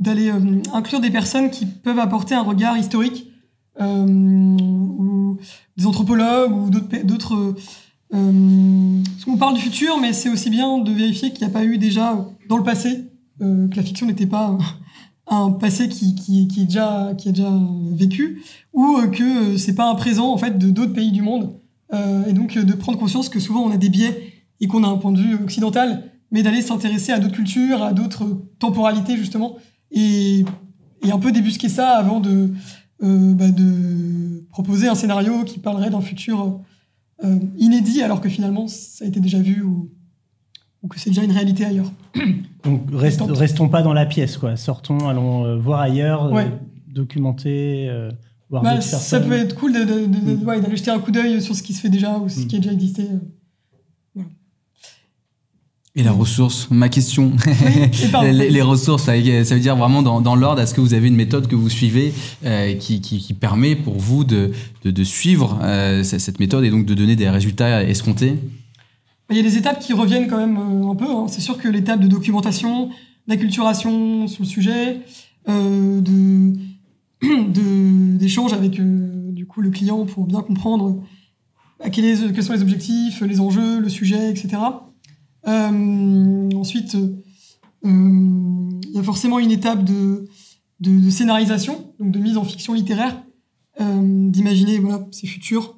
d'aller 0.00 0.32
inclure 0.72 1.00
des 1.00 1.10
personnes 1.10 1.48
qui 1.48 1.64
peuvent 1.64 2.00
apporter 2.00 2.34
un 2.34 2.42
regard 2.42 2.76
historique, 2.76 3.28
ou 3.80 5.38
des 5.76 5.86
anthropologues 5.86 6.52
ou 6.52 6.70
d'autres 6.70 7.54
euh, 8.12 9.02
on 9.26 9.36
parle 9.36 9.54
du 9.54 9.60
futur, 9.60 9.98
mais 9.98 10.12
c'est 10.12 10.28
aussi 10.28 10.50
bien 10.50 10.78
de 10.78 10.92
vérifier 10.92 11.32
qu'il 11.32 11.46
n'y 11.46 11.52
a 11.52 11.52
pas 11.52 11.64
eu 11.64 11.78
déjà 11.78 12.28
dans 12.48 12.56
le 12.56 12.64
passé, 12.64 13.10
euh, 13.40 13.68
que 13.68 13.76
la 13.76 13.82
fiction 13.82 14.06
n'était 14.06 14.26
pas 14.26 14.56
un 15.26 15.52
passé 15.52 15.88
qui, 15.88 16.14
qui, 16.14 16.48
qui, 16.48 16.62
est 16.62 16.64
déjà, 16.64 17.12
qui 17.16 17.28
est 17.28 17.32
déjà 17.32 17.52
vécu, 17.92 18.42
ou 18.72 18.98
euh, 18.98 19.06
que 19.06 19.56
c'est 19.56 19.74
pas 19.74 19.88
un 19.88 19.94
présent 19.94 20.32
en 20.32 20.36
fait 20.36 20.58
de 20.58 20.70
d'autres 20.70 20.92
pays 20.92 21.12
du 21.12 21.22
monde. 21.22 21.56
Euh, 21.92 22.24
et 22.26 22.32
donc 22.32 22.56
de 22.56 22.72
prendre 22.74 22.98
conscience 22.98 23.28
que 23.28 23.40
souvent 23.40 23.62
on 23.62 23.72
a 23.72 23.76
des 23.76 23.88
biais 23.88 24.32
et 24.60 24.68
qu'on 24.68 24.84
a 24.84 24.86
un 24.86 24.96
point 24.96 25.10
de 25.10 25.18
vue 25.18 25.34
occidental 25.34 26.04
mais 26.30 26.44
d'aller 26.44 26.62
s'intéresser 26.62 27.10
à 27.10 27.18
d'autres 27.18 27.34
cultures, 27.34 27.82
à 27.82 27.92
d'autres 27.92 28.24
temporalités 28.60 29.16
justement, 29.16 29.56
et, 29.90 30.44
et, 31.04 31.10
un 31.10 31.18
peu 31.18 31.32
débusquer 31.32 31.68
ça 31.68 31.96
avant 31.96 32.20
de, 32.20 32.52
euh, 33.02 33.34
bah 33.34 33.50
de 33.50 34.44
proposer 34.50 34.86
un 34.86 34.94
scénario 34.94 35.42
qui 35.42 35.58
parlerait 35.58 35.90
d'un 35.90 36.00
futur 36.00 36.60
euh, 37.24 37.38
inédit 37.58 38.02
alors 38.02 38.20
que 38.20 38.28
finalement 38.28 38.66
ça 38.66 39.04
a 39.04 39.08
été 39.08 39.20
déjà 39.20 39.38
vu 39.38 39.62
ou, 39.62 39.90
ou 40.82 40.88
que 40.88 40.98
c'est 40.98 41.10
déjà 41.10 41.22
une 41.22 41.32
réalité 41.32 41.64
ailleurs. 41.64 41.92
Donc 42.64 42.82
restons 42.92 43.68
pas 43.68 43.82
dans 43.82 43.92
la 43.92 44.06
pièce, 44.06 44.36
quoi. 44.36 44.56
Sortons, 44.56 45.08
allons 45.08 45.44
euh, 45.44 45.56
voir 45.56 45.80
ailleurs, 45.80 46.34
euh, 46.34 46.44
documenter. 46.88 47.90
Voir 48.48 48.62
bah, 48.62 48.80
ça 48.80 49.20
peut 49.20 49.32
être 49.32 49.54
cool 49.54 49.72
d'aller 49.72 50.06
de, 50.06 50.34
de, 50.34 50.68
mm. 50.68 50.76
jeter 50.76 50.90
un 50.90 50.98
coup 50.98 51.12
d'œil 51.12 51.40
sur 51.40 51.54
ce 51.54 51.62
qui 51.62 51.72
se 51.72 51.80
fait 51.80 51.88
déjà 51.88 52.18
ou 52.18 52.28
ce 52.28 52.40
mm. 52.40 52.46
qui 52.46 52.56
a 52.56 52.58
déjà 52.58 52.72
existé. 52.72 53.04
Et 55.96 56.04
la 56.04 56.12
ressource, 56.12 56.68
ma 56.70 56.88
question. 56.88 57.32
les, 58.22 58.62
ressources, 58.62 59.04
ça, 59.04 59.16
veut 59.16 59.60
dire 59.60 59.74
vraiment 59.74 60.02
dans, 60.02 60.20
dans 60.20 60.36
l'ordre, 60.36 60.62
est-ce 60.62 60.72
que 60.72 60.80
vous 60.80 60.94
avez 60.94 61.08
une 61.08 61.16
méthode 61.16 61.48
que 61.48 61.56
vous 61.56 61.68
suivez 61.68 62.14
euh, 62.44 62.74
qui, 62.74 63.00
qui, 63.00 63.18
qui, 63.18 63.34
permet 63.34 63.74
pour 63.74 63.98
vous 63.98 64.22
de, 64.22 64.52
de, 64.84 64.92
de 64.92 65.04
suivre 65.04 65.58
euh, 65.62 66.04
cette 66.04 66.38
méthode 66.38 66.64
et 66.64 66.70
donc 66.70 66.86
de 66.86 66.94
donner 66.94 67.16
des 67.16 67.28
résultats 67.28 67.82
escomptés? 67.82 68.38
Il 69.30 69.36
y 69.36 69.40
a 69.40 69.42
des 69.42 69.56
étapes 69.56 69.80
qui 69.80 69.92
reviennent 69.92 70.28
quand 70.28 70.38
même 70.38 70.56
euh, 70.56 70.90
un 70.90 70.94
peu. 70.94 71.06
Hein. 71.10 71.26
C'est 71.28 71.40
sûr 71.40 71.58
que 71.58 71.68
l'étape 71.68 72.00
de 72.00 72.08
documentation, 72.08 72.90
d'acculturation 73.26 74.28
sur 74.28 74.42
le 74.42 74.48
sujet, 74.48 75.00
euh, 75.48 76.00
de 76.00 76.52
d'échange 78.18 78.52
avec 78.52 78.72
du 78.72 79.46
coup 79.46 79.60
le 79.60 79.70
client 79.70 80.06
pour 80.06 80.26
bien 80.26 80.40
comprendre 80.40 81.02
à 81.82 81.90
quels 81.90 82.16
sont 82.42 82.52
les 82.52 82.62
objectifs, 82.62 83.22
les 83.22 83.40
enjeux, 83.40 83.80
le 83.80 83.88
sujet, 83.88 84.30
etc. 84.30 84.56
Euh, 85.46 86.50
ensuite, 86.54 86.94
euh, 86.94 87.20
il 87.84 88.90
y 88.92 88.98
a 88.98 89.02
forcément 89.02 89.38
une 89.38 89.50
étape 89.50 89.84
de, 89.84 90.28
de, 90.80 91.10
scénarisation, 91.10 91.92
donc 91.98 92.12
de 92.12 92.18
mise 92.18 92.36
en 92.36 92.44
fiction 92.44 92.74
littéraire, 92.74 93.22
euh, 93.80 94.28
d'imaginer 94.30 94.78
voilà, 94.78 95.06
ces 95.10 95.26
futurs 95.26 95.76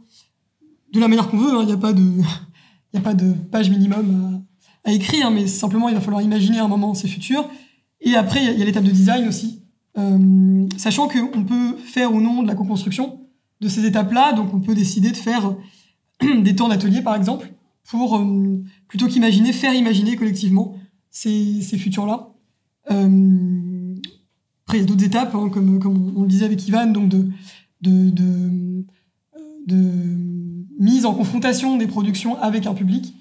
de 0.93 1.01
la 1.01 1.09
manière 1.09 1.29
qu'on 1.29 1.39
veut. 1.39 1.53
Hein. 1.53 1.63
Il 1.63 1.67
n'y 1.67 1.73
a 1.73 1.77
pas 1.77 1.93
de 1.93 2.21
a 2.95 3.01
pas 3.01 3.15
de 3.15 3.33
page 3.33 3.71
minimum 3.71 4.43
à, 4.85 4.91
à, 4.91 4.93
écrire, 4.93 5.31
mais 5.31 5.47
simplement 5.47 5.89
il 5.89 5.95
va 5.95 6.01
falloir 6.01 6.23
imaginer 6.23 6.59
un 6.59 6.69
moment 6.69 6.95
ces 6.95 7.09
futurs. 7.09 7.49
Et 8.01 8.17
après, 8.17 8.43
il 8.43 8.59
y 8.59 8.63
a 8.63 8.65
l'étape 8.65 8.85
de 8.85 8.91
design 8.91 9.29
aussi, 9.29 9.63
euh, 9.97 10.67
sachant 10.77 11.09
qu'on 11.09 11.45
peut 11.45 11.77
faire 11.77 12.13
ou 12.13 12.21
non 12.21 12.43
de 12.43 12.49
la 12.49 12.55
co-construction 12.55 13.21
de 13.61 13.69
ces 13.69 13.87
étapes-là, 13.87 14.33
donc 14.33 14.53
on 14.53 14.61
peut 14.61 14.75
décider 14.75 15.13
de 15.13 15.17
faire 15.17 15.55
des 16.21 16.57
temps 16.57 16.69
d'atelier 16.69 17.01
par 17.01 17.15
exemple, 17.15 17.53
pour 17.85 18.21
plutôt 18.93 19.09
qu'imaginer, 19.09 19.55
faire 19.55 19.73
imaginer 19.73 20.17
collectivement 20.17 20.77
ces, 21.11 21.63
ces 21.63 21.79
futurs-là. 21.79 22.29
Euh, 22.91 23.97
après, 24.67 24.77
il 24.77 24.81
y 24.83 24.85
a 24.85 24.87
d'autres 24.87 25.05
étapes, 25.05 25.35
hein, 25.35 25.49
comme, 25.49 25.79
comme 25.79 26.13
on, 26.15 26.21
le 26.21 26.29
disait 26.29 26.45
avec 26.45 26.69
Ivan, 26.69 26.89
donc 26.89 27.09
de, 27.09 27.27
de, 27.81 28.11
de, 28.11 28.85
de, 29.67 29.83
mise 30.79 31.07
en 31.07 31.15
confrontation 31.15 31.79
des 31.79 31.87
productions 31.87 32.39
avec 32.43 32.67
un 32.67 32.75
public, 32.75 33.15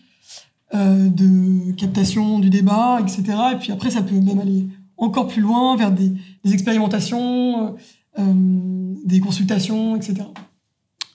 euh, 0.73 1.07
de 1.07 1.71
captation 1.77 2.39
du 2.39 2.49
débat, 2.49 2.99
etc. 2.99 3.23
Et 3.53 3.55
puis 3.55 3.71
après, 3.71 3.91
ça 3.91 4.01
peut 4.01 4.19
même 4.19 4.39
aller 4.39 4.67
encore 4.97 5.29
plus 5.29 5.41
loin 5.41 5.77
vers 5.77 5.93
des, 5.93 6.11
des 6.43 6.53
expérimentations, 6.53 7.77
euh, 8.19 8.93
des 9.05 9.21
consultations, 9.21 9.95
etc. 9.95 10.15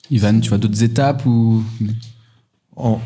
Ivan, 0.09 0.39
tu 0.39 0.49
vois 0.49 0.57
d'autres 0.57 0.81
étapes 0.81 1.27
ou 1.27 1.61
en, 2.75 2.99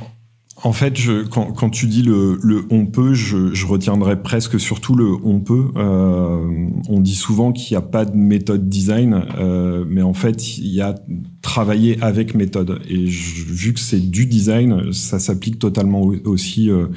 en 0.64 0.74
fait, 0.74 0.96
je, 0.96 1.24
quand, 1.24 1.70
tu 1.70 1.88
dis 1.88 2.04
le, 2.04 2.40
le 2.44 2.66
on 2.70 2.86
peut, 2.86 3.14
je, 3.14 3.54
je, 3.54 3.66
retiendrai 3.66 4.22
presque 4.22 4.60
surtout 4.60 4.96
le 4.96 5.16
on 5.24 5.40
peut. 5.40 5.70
Euh, 5.76 6.70
on 6.88 7.00
dit 7.00 7.16
souvent 7.16 7.52
qu'il 7.52 7.76
n'y 7.76 7.84
a 7.84 7.86
pas 7.86 8.06
de 8.06 8.16
méthode 8.16 8.70
design, 8.70 9.26
euh, 9.40 9.84
mais 9.88 10.04
en 10.04 10.14
fait, 10.14 10.58
il 10.58 10.68
y 10.68 10.82
a 10.82 10.96
travailler 11.42 12.02
avec 12.02 12.36
méthode. 12.36 12.80
Et 12.88 13.08
je, 13.08 13.46
vu 13.46 13.74
que 13.74 13.80
c'est 13.80 14.00
du 14.00 14.28
design, 14.28 14.94
ça 14.94 15.18
s'applique 15.18 15.58
totalement 15.58 16.02
aussi. 16.26 16.70
Euh, 16.70 16.88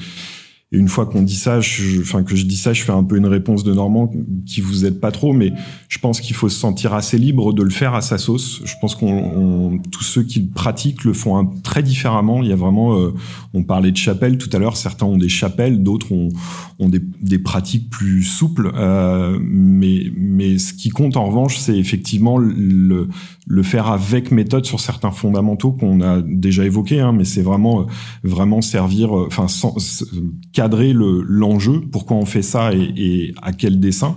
et 0.74 0.76
une 0.76 0.88
fois 0.88 1.06
qu'on 1.06 1.22
dit 1.22 1.36
ça, 1.36 1.60
je, 1.60 2.00
enfin 2.00 2.24
que 2.24 2.34
je 2.34 2.44
dis 2.44 2.56
ça, 2.56 2.72
je 2.72 2.82
fais 2.82 2.92
un 2.92 3.04
peu 3.04 3.16
une 3.16 3.26
réponse 3.26 3.62
de 3.62 3.72
Normand 3.72 4.10
qui 4.44 4.60
vous 4.60 4.84
aide 4.84 4.98
pas 4.98 5.12
trop, 5.12 5.32
mais 5.32 5.52
je 5.88 5.98
pense 6.00 6.20
qu'il 6.20 6.34
faut 6.34 6.48
se 6.48 6.58
sentir 6.58 6.94
assez 6.94 7.16
libre 7.16 7.52
de 7.52 7.62
le 7.62 7.70
faire 7.70 7.94
à 7.94 8.00
sa 8.00 8.18
sauce. 8.18 8.60
Je 8.64 8.74
pense 8.80 8.96
qu'on 8.96 9.78
tous 9.92 10.02
ceux 10.02 10.24
qui 10.24 10.40
le 10.40 10.48
pratiquent 10.48 11.04
le 11.04 11.12
font 11.12 11.46
très 11.62 11.84
différemment. 11.84 12.42
Il 12.42 12.48
y 12.48 12.52
a 12.52 12.56
vraiment, 12.56 12.98
euh, 12.98 13.14
on 13.54 13.62
parlait 13.62 13.92
de 13.92 13.96
chapelle 13.96 14.36
tout 14.36 14.50
à 14.52 14.58
l'heure. 14.58 14.76
Certains 14.76 15.06
ont 15.06 15.16
des 15.16 15.28
chapelles, 15.28 15.80
d'autres 15.82 16.10
ont, 16.10 16.30
ont 16.80 16.88
des, 16.88 17.00
des, 17.20 17.38
pratiques 17.38 17.88
plus 17.88 18.24
souples. 18.24 18.72
Euh, 18.74 19.38
mais 19.40 20.10
mais 20.16 20.58
ce 20.58 20.74
qui 20.74 20.88
compte 20.88 21.16
en 21.16 21.26
revanche, 21.26 21.56
c'est 21.56 21.78
effectivement 21.78 22.36
le 22.36 23.08
le 23.46 23.62
faire 23.62 23.88
avec 23.88 24.30
méthode 24.30 24.64
sur 24.64 24.80
certains 24.80 25.10
fondamentaux 25.10 25.72
qu'on 25.72 26.00
a 26.00 26.22
déjà 26.22 26.64
évoqués, 26.64 27.00
hein, 27.00 27.12
mais 27.12 27.24
c'est 27.24 27.42
vraiment 27.42 27.82
euh, 27.82 27.84
vraiment 28.22 28.62
servir, 28.62 29.16
euh, 29.16 29.26
enfin 29.26 29.46
cadrer 30.52 30.92
le 30.92 31.20
l'enjeu, 31.22 31.82
pourquoi 31.92 32.16
on 32.16 32.24
fait 32.24 32.42
ça 32.42 32.72
et, 32.72 33.34
à 33.42 33.52
quel 33.52 33.80
dessin. 33.80 34.16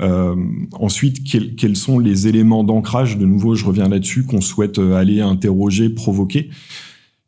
Euh, 0.00 0.34
ensuite, 0.72 1.22
quels, 1.24 1.76
sont 1.76 1.98
les 2.00 2.26
éléments 2.26 2.64
d'ancrage? 2.64 3.16
De 3.16 3.26
nouveau, 3.26 3.54
je 3.54 3.64
reviens 3.64 3.88
là-dessus 3.88 4.24
qu'on 4.24 4.40
souhaite 4.40 4.78
aller 4.78 5.20
interroger, 5.20 5.88
provoquer 5.88 6.50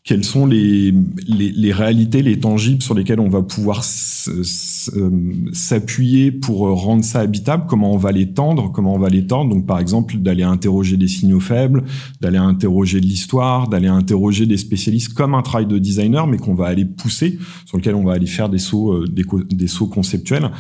quelles 0.07 0.25
sont 0.25 0.47
les, 0.47 0.95
les, 1.27 1.73
réalités, 1.73 2.23
les 2.23 2.39
tangibles 2.39 2.81
sur 2.81 2.95
lesquels 2.95 3.19
on 3.19 3.29
va 3.29 3.43
pouvoir 3.43 3.83
euh, 4.29 5.11
s'appuyer 5.53 6.31
pour 6.31 6.61
rendre 6.61 7.03
ça 7.03 7.19
habitable, 7.19 7.65
comment 7.69 7.93
on 7.93 7.97
va 7.97 8.13
les 8.13 8.33
tendre, 8.33 8.71
comment 8.71 8.95
on 8.95 9.01
va 9.01 9.09
les 9.09 9.27
tendre. 9.27 9.53
Donc, 9.53 9.67
par 9.67 9.81
exemple, 9.81 10.17
d'aller 10.19 10.45
interroger 10.45 10.97
des 10.97 11.09
signaux 11.09 11.41
faibles, 11.41 11.83
d'aller 12.21 12.39
interroger 12.39 13.01
de 13.01 13.07
l'histoire, 13.07 13.69
d'aller 13.69 13.89
interroger 13.89 14.47
des 14.47 14.59
spécialistes 14.59 15.13
comme 15.13 15.35
un 15.35 15.43
travail 15.43 15.67
de 15.67 15.77
designer, 15.77 16.29
mais 16.29 16.37
qu'on 16.37 16.55
va 16.55 16.67
aller 16.67 16.85
pousser, 16.85 17.41
sur 17.65 17.77
lequel 17.77 17.97
on 17.97 18.05
va 18.05 18.13
aller 18.13 18.27
faire 18.27 18.49
des 18.49 18.59
sauts, 18.59 18.93
euh, 18.93 19.07
des 19.09 19.67
sauts 19.67 19.89
conceptuels 19.89 20.53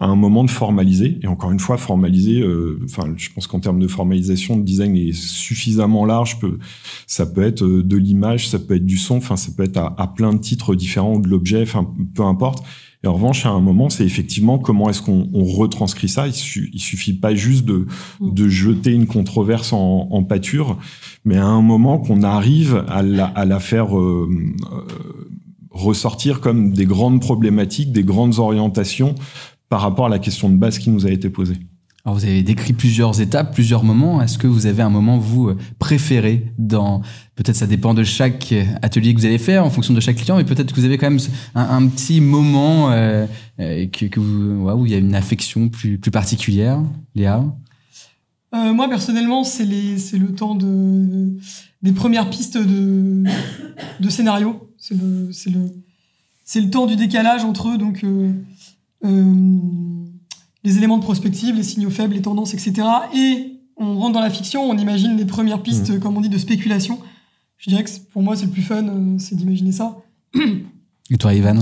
à 0.00 0.06
un 0.06 0.16
moment 0.16 0.44
de 0.44 0.50
formaliser. 0.50 1.18
Et 1.22 1.26
encore 1.26 1.52
une 1.52 1.60
fois, 1.60 1.76
formaliser, 1.76 2.40
euh, 2.40 2.80
enfin, 2.84 3.12
je 3.16 3.28
pense 3.32 3.46
qu'en 3.46 3.60
termes 3.60 3.78
de 3.78 3.86
formalisation, 3.88 4.56
le 4.56 4.64
design 4.64 4.96
est 4.96 5.12
suffisamment 5.12 6.04
large. 6.04 6.38
Peut, 6.38 6.58
ça 7.06 7.26
peut 7.26 7.42
être 7.42 7.62
euh, 7.62 7.82
de 7.82 7.96
l'image, 7.96 8.48
ça 8.48 8.58
peut 8.58 8.76
être 8.76 8.86
du 8.86 8.96
son, 8.96 9.18
enfin, 9.18 9.36
ça 9.36 9.52
peut 9.56 9.62
être 9.62 9.76
à, 9.76 9.94
à 9.98 10.06
plein 10.06 10.32
de 10.32 10.38
titres 10.38 10.74
différents 10.74 11.14
ou 11.14 11.20
de 11.20 11.28
l'objet, 11.28 11.62
enfin, 11.62 11.86
peu 12.14 12.22
importe. 12.22 12.64
Et 13.02 13.06
en 13.06 13.14
revanche, 13.14 13.46
à 13.46 13.50
un 13.50 13.60
moment, 13.60 13.88
c'est 13.88 14.04
effectivement 14.04 14.58
comment 14.58 14.90
est-ce 14.90 15.00
qu'on 15.00 15.28
on 15.32 15.44
retranscrit 15.44 16.08
ça. 16.08 16.26
Il, 16.26 16.34
su, 16.34 16.70
il, 16.74 16.80
suffit 16.80 17.14
pas 17.14 17.34
juste 17.34 17.64
de, 17.64 17.86
mm. 18.20 18.34
de 18.34 18.48
jeter 18.48 18.92
une 18.92 19.06
controverse 19.06 19.72
en, 19.72 20.08
en 20.10 20.22
pâture, 20.22 20.76
mais 21.24 21.36
à 21.36 21.46
un 21.46 21.62
moment 21.62 21.98
qu'on 21.98 22.22
arrive 22.22 22.84
à 22.88 23.02
la, 23.02 23.24
à 23.24 23.46
la 23.46 23.58
faire 23.58 23.98
euh, 23.98 24.28
euh, 24.70 25.30
ressortir 25.70 26.40
comme 26.40 26.72
des 26.72 26.84
grandes 26.84 27.20
problématiques, 27.20 27.90
des 27.90 28.04
grandes 28.04 28.38
orientations 28.38 29.14
par 29.70 29.80
rapport 29.80 30.06
à 30.06 30.08
la 30.10 30.18
question 30.18 30.50
de 30.50 30.56
base 30.56 30.78
qui 30.78 30.90
nous 30.90 31.06
a 31.06 31.10
été 31.10 31.30
posée. 31.30 31.56
Alors 32.04 32.18
vous 32.18 32.24
avez 32.24 32.42
décrit 32.42 32.72
plusieurs 32.72 33.20
étapes, 33.20 33.54
plusieurs 33.54 33.84
moments. 33.84 34.22
Est-ce 34.22 34.36
que 34.38 34.46
vous 34.46 34.66
avez 34.66 34.82
un 34.82 34.90
moment 34.90 35.18
vous 35.18 35.52
préféré 35.78 36.52
dans 36.58 37.02
peut-être 37.36 37.56
ça 37.56 37.66
dépend 37.66 37.94
de 37.94 38.02
chaque 38.02 38.54
atelier 38.82 39.14
que 39.14 39.20
vous 39.20 39.26
allez 39.26 39.38
faire 39.38 39.64
en 39.64 39.70
fonction 39.70 39.94
de 39.94 40.00
chaque 40.00 40.16
client, 40.16 40.36
mais 40.36 40.44
peut-être 40.44 40.72
que 40.72 40.80
vous 40.80 40.86
avez 40.86 40.98
quand 40.98 41.10
même 41.10 41.20
un, 41.54 41.76
un 41.76 41.86
petit 41.88 42.20
moment 42.20 42.90
euh, 42.90 43.26
euh 43.60 43.86
que, 43.86 44.06
que 44.06 44.18
vous, 44.18 44.64
ouais, 44.64 44.72
où 44.72 44.86
il 44.86 44.92
y 44.92 44.94
a 44.94 44.98
une 44.98 45.14
affection 45.14 45.68
plus 45.68 45.98
plus 45.98 46.10
particulière, 46.10 46.80
Léa? 47.14 47.44
Euh, 48.54 48.72
moi 48.72 48.88
personnellement, 48.88 49.44
c'est 49.44 49.64
le 49.66 50.34
temps 50.34 50.54
de 50.54 51.36
des 51.82 51.92
premières 51.92 52.30
pistes 52.30 52.56
de 52.56 53.24
de 54.00 54.08
scénario. 54.08 54.72
C'est 54.78 56.60
le 56.60 56.70
temps 56.70 56.86
du 56.86 56.96
décalage 56.96 57.44
entre 57.44 57.68
eux 57.68 57.78
donc. 57.78 58.04
Euh, 58.04 58.08
euh, 58.08 58.32
les 59.02 60.76
éléments 60.76 60.98
de 60.98 61.02
prospective, 61.02 61.54
les 61.54 61.62
signaux 61.62 61.90
faibles, 61.90 62.14
les 62.14 62.22
tendances, 62.22 62.54
etc. 62.54 62.86
Et 63.14 63.60
on 63.76 63.98
rentre 63.98 64.12
dans 64.12 64.20
la 64.20 64.30
fiction, 64.30 64.68
on 64.68 64.76
imagine 64.76 65.16
les 65.16 65.24
premières 65.24 65.62
pistes, 65.62 65.90
mmh. 65.90 66.00
comme 66.00 66.16
on 66.16 66.20
dit, 66.20 66.28
de 66.28 66.38
spéculation. 66.38 66.98
Je 67.56 67.70
dirais 67.70 67.84
que 67.84 67.90
pour 68.12 68.22
moi, 68.22 68.36
c'est 68.36 68.46
le 68.46 68.52
plus 68.52 68.62
fun, 68.62 68.86
euh, 68.86 69.16
c'est 69.18 69.36
d'imaginer 69.36 69.72
ça. 69.72 69.96
Et 71.10 71.18
toi, 71.18 71.34
Ivan? 71.34 71.56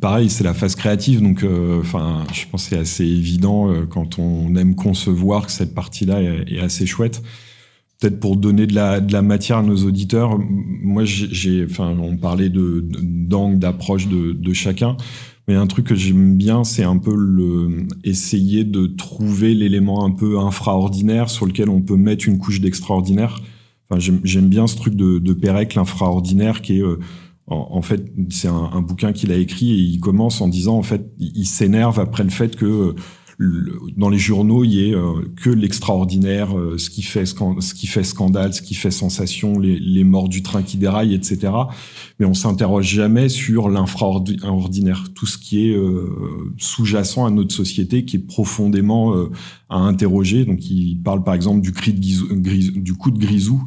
Pareil, 0.00 0.28
c'est 0.28 0.44
la 0.44 0.54
phase 0.54 0.74
créative, 0.74 1.22
donc 1.22 1.44
euh, 1.44 1.80
enfin, 1.80 2.24
je 2.32 2.46
pense 2.50 2.64
que 2.64 2.70
c'est 2.70 2.80
assez 2.80 3.04
évident 3.04 3.70
euh, 3.70 3.86
quand 3.86 4.18
on 4.18 4.56
aime 4.56 4.74
concevoir 4.74 5.46
que 5.46 5.52
cette 5.52 5.74
partie-là 5.74 6.20
est, 6.20 6.52
est, 6.52 6.60
assez 6.60 6.84
chouette. 6.84 7.22
Peut-être 8.00 8.18
pour 8.18 8.36
donner 8.36 8.66
de 8.66 8.74
la, 8.74 9.00
de 9.00 9.12
la 9.12 9.22
matière 9.22 9.58
à 9.58 9.62
nos 9.62 9.76
auditeurs, 9.84 10.38
moi, 10.38 11.04
j'ai, 11.04 11.64
enfin, 11.64 11.96
on 11.98 12.16
parlait 12.16 12.48
de 12.48 12.84
d'angle, 13.02 13.58
d'approche 13.58 14.08
de, 14.08 14.32
de 14.32 14.52
chacun. 14.52 14.96
Mais 15.50 15.56
un 15.56 15.66
truc 15.66 15.88
que 15.88 15.96
j'aime 15.96 16.36
bien, 16.36 16.62
c'est 16.62 16.84
un 16.84 16.96
peu 16.96 17.12
essayer 18.04 18.62
de 18.62 18.86
trouver 18.86 19.52
l'élément 19.52 20.04
un 20.04 20.12
peu 20.12 20.38
infraordinaire 20.38 21.28
sur 21.28 21.44
lequel 21.44 21.68
on 21.68 21.80
peut 21.80 21.96
mettre 21.96 22.28
une 22.28 22.38
couche 22.38 22.60
d'extraordinaire. 22.60 23.40
Enfin, 23.90 23.98
j'aime 24.22 24.48
bien 24.48 24.68
ce 24.68 24.76
truc 24.76 24.94
de, 24.94 25.18
de 25.18 25.32
Pérec, 25.32 25.74
l'infraordinaire, 25.74 26.62
qui 26.62 26.78
est 26.78 26.82
euh, 26.84 27.00
En, 27.48 27.82
fait, 27.82 28.12
c'est 28.28 28.46
un, 28.46 28.70
un, 28.72 28.80
bouquin 28.80 29.12
qu'il 29.12 29.32
a 29.32 29.36
écrit 29.36 29.72
et 29.72 29.82
il 29.82 29.98
commence 29.98 30.40
en 30.40 30.46
disant, 30.46 30.76
en 30.76 30.84
fait, 30.84 31.10
il 31.18 31.46
s'énerve 31.46 31.98
après 31.98 32.22
le 32.22 32.30
fait 32.30 32.54
que 32.54 32.94
dans 33.96 34.10
les 34.10 34.18
journaux, 34.18 34.64
il 34.64 34.74
y 34.74 34.90
ait 34.90 34.94
euh, 34.94 35.22
que 35.36 35.48
l'extraordinaire, 35.48 36.56
euh, 36.56 36.76
ce 36.76 36.90
qui 36.90 37.02
fait 37.02 37.24
ce 37.24 37.74
qui 37.74 37.86
fait 37.86 38.02
scandale, 38.02 38.52
ce 38.52 38.60
qui 38.60 38.74
fait 38.74 38.90
sensation, 38.90 39.58
les, 39.58 39.78
les 39.78 40.04
morts 40.04 40.28
du 40.28 40.42
train 40.42 40.62
qui 40.62 40.76
déraille, 40.76 41.14
etc. 41.14 41.52
Mais 42.18 42.26
on 42.26 42.34
s'interroge 42.34 42.86
jamais 42.86 43.30
sur 43.30 43.70
l'infraordinaire, 43.70 45.06
tout 45.14 45.24
ce 45.26 45.38
qui 45.38 45.70
est 45.70 45.74
euh, 45.74 46.06
sous-jacent 46.58 47.24
à 47.24 47.30
notre 47.30 47.54
société, 47.54 48.04
qui 48.04 48.16
est 48.16 48.26
profondément 48.26 49.14
à 49.70 49.76
interroger. 49.78 50.44
Donc, 50.44 50.68
il 50.70 50.96
parle 51.02 51.24
par 51.24 51.34
exemple 51.34 51.62
du 51.62 51.72
cri 51.72 51.94
de 51.94 52.80
du 52.80 52.94
coup 52.94 53.10
de 53.10 53.18
grisou 53.18 53.62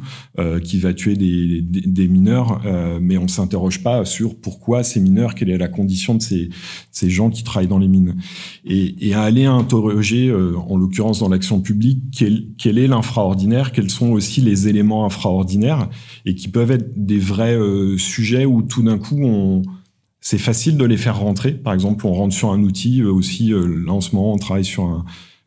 qui 0.62 0.78
va 0.78 0.94
tuer 0.94 1.16
des, 1.16 1.62
des, 1.62 1.80
des 1.80 2.08
mineurs, 2.08 2.60
mais 3.00 3.16
on 3.18 3.28
s'interroge 3.28 3.82
pas 3.82 4.04
sur 4.04 4.36
pourquoi 4.36 4.82
ces 4.82 5.00
mineurs, 5.00 5.34
quelle 5.34 5.50
est 5.50 5.58
la 5.58 5.68
condition 5.68 6.14
de 6.14 6.22
ces, 6.22 6.50
ces 6.90 7.10
gens 7.10 7.30
qui 7.30 7.42
travaillent 7.42 7.68
dans 7.68 7.78
les 7.78 7.88
mines, 7.88 8.16
et, 8.64 9.08
et 9.08 9.14
aller 9.14 9.46
à 9.46 9.52
interroger, 9.64 10.28
euh, 10.28 10.54
en 10.68 10.76
l'occurrence 10.76 11.20
dans 11.20 11.28
l'action 11.28 11.60
publique, 11.60 12.02
quel, 12.16 12.46
quel 12.58 12.78
est 12.78 12.86
l'infraordinaire, 12.86 13.72
quels 13.72 13.90
sont 13.90 14.12
aussi 14.12 14.40
les 14.40 14.68
éléments 14.68 15.04
infraordinaires, 15.04 15.88
et 16.24 16.34
qui 16.34 16.48
peuvent 16.48 16.70
être 16.70 16.90
des 16.96 17.18
vrais 17.18 17.56
euh, 17.56 17.98
sujets 17.98 18.44
où 18.44 18.62
tout 18.62 18.82
d'un 18.82 18.98
coup 18.98 19.20
on 19.22 19.62
c'est 20.20 20.38
facile 20.38 20.78
de 20.78 20.86
les 20.86 20.96
faire 20.96 21.18
rentrer. 21.18 21.52
Par 21.52 21.74
exemple, 21.74 22.06
on 22.06 22.14
rentre 22.14 22.34
sur 22.34 22.50
un 22.50 22.62
outil 22.62 23.02
euh, 23.02 23.12
aussi. 23.12 23.50
là 23.50 23.92
en 23.92 24.00
ce 24.00 24.16
moment, 24.16 24.32
on 24.32 24.38
travaille 24.38 24.64
sur 24.64 24.84
un, 24.84 25.04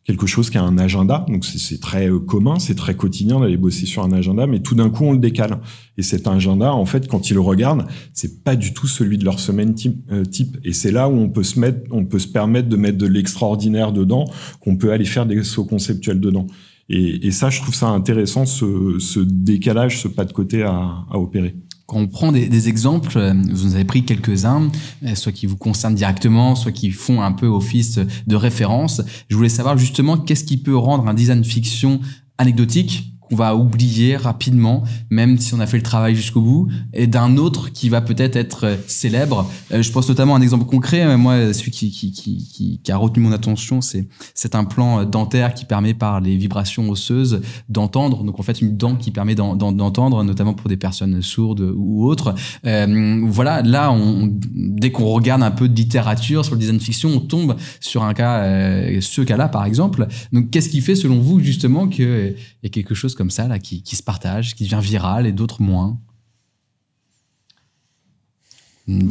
quelque 0.08 0.26
chose 0.26 0.50
qui 0.50 0.58
a 0.58 0.64
un 0.64 0.78
agenda. 0.78 1.26
Donc 1.28 1.44
c'est 1.46 1.82
très 1.82 2.10
euh, 2.10 2.20
commun, 2.20 2.60
c'est 2.60 2.76
très 2.76 2.96
quotidien 2.96 3.42
d'aller 3.42 3.58
bosser 3.58 3.86
sur 3.86 4.04
un 4.04 4.14
agenda, 4.14 4.48
mais 4.48 4.62
tout 4.62 4.74
d'un 4.74 4.90
coup 4.90 5.04
on 5.04 5.12
le 5.12 5.20
décale. 5.20 5.60
Et 5.98 6.02
cet 6.02 6.28
agenda, 6.28 6.74
en 6.74 6.86
fait, 6.86 7.08
quand 7.08 7.30
ils 7.30 7.34
le 7.34 7.42
regardent, 7.42 7.86
c'est 8.14 8.44
pas 8.44 8.56
du 8.56 8.74
tout 8.74 8.88
celui 8.88 9.18
de 9.18 9.26
leur 9.26 9.40
semaine 9.40 9.76
type. 9.76 10.08
Euh. 10.12 10.24
Et 10.64 10.72
c'est 10.72 10.92
là 10.92 11.10
où 11.10 11.14
on 11.14 11.30
peut 11.30 11.44
se 11.44 11.60
mettre, 11.60 11.82
on 11.92 12.06
peut 12.06 12.20
se 12.20 12.28
permettre 12.28 12.70
de 12.70 12.78
mettre 12.78 12.98
de 12.98 13.08
l'extraordinaire 13.08 13.92
dedans, 13.92 14.26
qu'on 14.62 14.78
peut 14.78 14.94
aller 14.94 15.06
faire 15.06 15.26
des 15.26 15.44
sauts 15.44 15.66
conceptuels 15.66 16.22
dedans. 16.22 16.48
Et, 16.90 17.32
ça, 17.32 17.50
je 17.50 17.60
trouve 17.62 17.76
ça 17.76 17.90
intéressant, 17.90 18.46
ce, 18.46 19.20
décalage, 19.20 20.02
ce 20.02 20.08
pas 20.08 20.24
de 20.24 20.32
côté 20.32 20.64
à 20.64 21.04
opérer. 21.12 21.54
Quand 21.88 22.00
on 22.00 22.08
prend 22.08 22.34
des, 22.34 22.68
exemples, 22.68 23.18
euh, 23.18 23.34
vous 23.50 23.72
en 23.72 23.76
avez 23.76 23.86
pris 23.86 24.04
quelques-uns, 24.04 24.70
euh, 25.06 25.16
soit 25.16 25.32
qui 25.32 25.46
vous 25.46 25.56
concernent 25.56 25.96
directement, 25.96 26.54
soit 26.54 26.74
qui 26.74 26.92
font 26.92 27.22
un 27.22 27.32
peu 27.32 27.48
office 27.48 27.98
de 28.28 28.36
référence. 28.36 29.02
Je 29.30 29.38
voulais 29.38 29.48
savoir 29.48 29.78
justement 29.78 30.18
qu'est-ce 30.18 30.44
qui 30.44 30.58
peut 30.58 30.76
rendre 30.76 31.08
un 31.08 31.14
design 31.14 31.46
fiction 31.46 32.02
anecdotique 32.38 33.17
qu'on 33.28 33.36
va 33.36 33.56
oublier 33.56 34.16
rapidement, 34.18 34.84
même 35.10 35.38
si 35.38 35.54
on 35.54 35.60
a 35.60 35.68
fait 35.68 35.78
le 35.78 35.84
travail 35.84 36.16
jusqu'au 36.16 36.42
bout, 36.42 36.68
et 36.94 37.08
d'un 37.08 37.38
autre 37.38 37.72
qui 37.72 37.90
va 37.90 38.02
peut-être 38.02 38.36
être 38.36 38.66
euh, 38.66 38.76
célèbre. 38.88 39.50
Euh, 39.72 39.82
je 39.82 39.92
pense 39.92 40.08
notamment 40.10 40.36
à 40.36 40.38
un 40.38 40.42
exemple 40.42 40.66
concret. 40.66 41.04
Euh, 41.04 41.18
moi, 41.18 41.54
celui 41.54 41.72
qui, 41.72 41.92
qui, 41.92 42.12
qui, 42.12 42.80
qui 42.84 42.92
a 42.92 42.98
retenu 42.98 43.24
mon 43.24 43.32
attention, 43.32 43.82
c'est 43.82 44.08
c'est 44.34 44.56
un 44.56 44.64
plan 44.64 45.04
dentaire 45.06 45.54
qui 45.54 45.66
permet 45.66 45.94
par 45.94 46.22
les 46.22 46.38
vibrations 46.38 46.90
osseuses 46.90 47.42
d'entendre. 47.70 48.24
Donc 48.24 48.40
en 48.40 48.44
fait, 48.44 48.62
une 48.62 48.78
dent 48.78 48.96
qui 48.96 49.12
permet 49.12 49.36
d'entendre, 49.36 50.24
notamment 50.24 50.54
pour 50.54 50.70
des 50.70 50.78
personnes 50.78 51.22
sourdes 51.22 51.74
ou 51.76 52.06
autres. 52.06 52.36
Euh, 52.66 53.22
voilà, 53.26 53.62
là, 53.62 53.92
on, 53.92 54.30
dès 54.54 54.92
qu'on 54.92 55.06
regarde 55.06 55.44
un 55.44 55.52
peu 55.52 55.68
de 55.68 55.76
littérature 55.76 56.46
sur 56.46 56.56
le 56.56 56.60
design 56.60 56.80
fiction, 56.80 57.10
on 57.10 57.20
tombe 57.20 57.56
sur 57.80 58.04
un 58.04 58.14
cas, 58.14 58.40
euh, 58.42 59.00
ce 59.02 59.22
cas-là 59.22 59.48
par 59.48 59.66
exemple. 59.66 60.08
Donc 60.32 60.50
qu'est-ce 60.52 60.70
qui 60.70 60.82
fait 60.82 60.96
selon 60.96 61.20
vous 61.20 61.40
justement 61.40 61.88
qu'il 61.88 62.36
y 62.64 62.66
a 62.66 62.70
quelque 62.70 62.96
chose 62.96 63.16
comme 63.18 63.32
ça 63.32 63.48
là 63.48 63.60
qui, 63.60 63.84
se 63.84 64.04
partagent, 64.04 64.56
qui 64.56 64.64
devient 64.64 64.80
viral 64.82 65.28
et 65.28 65.34
d'autres 65.34 65.62
moins. 65.62 66.00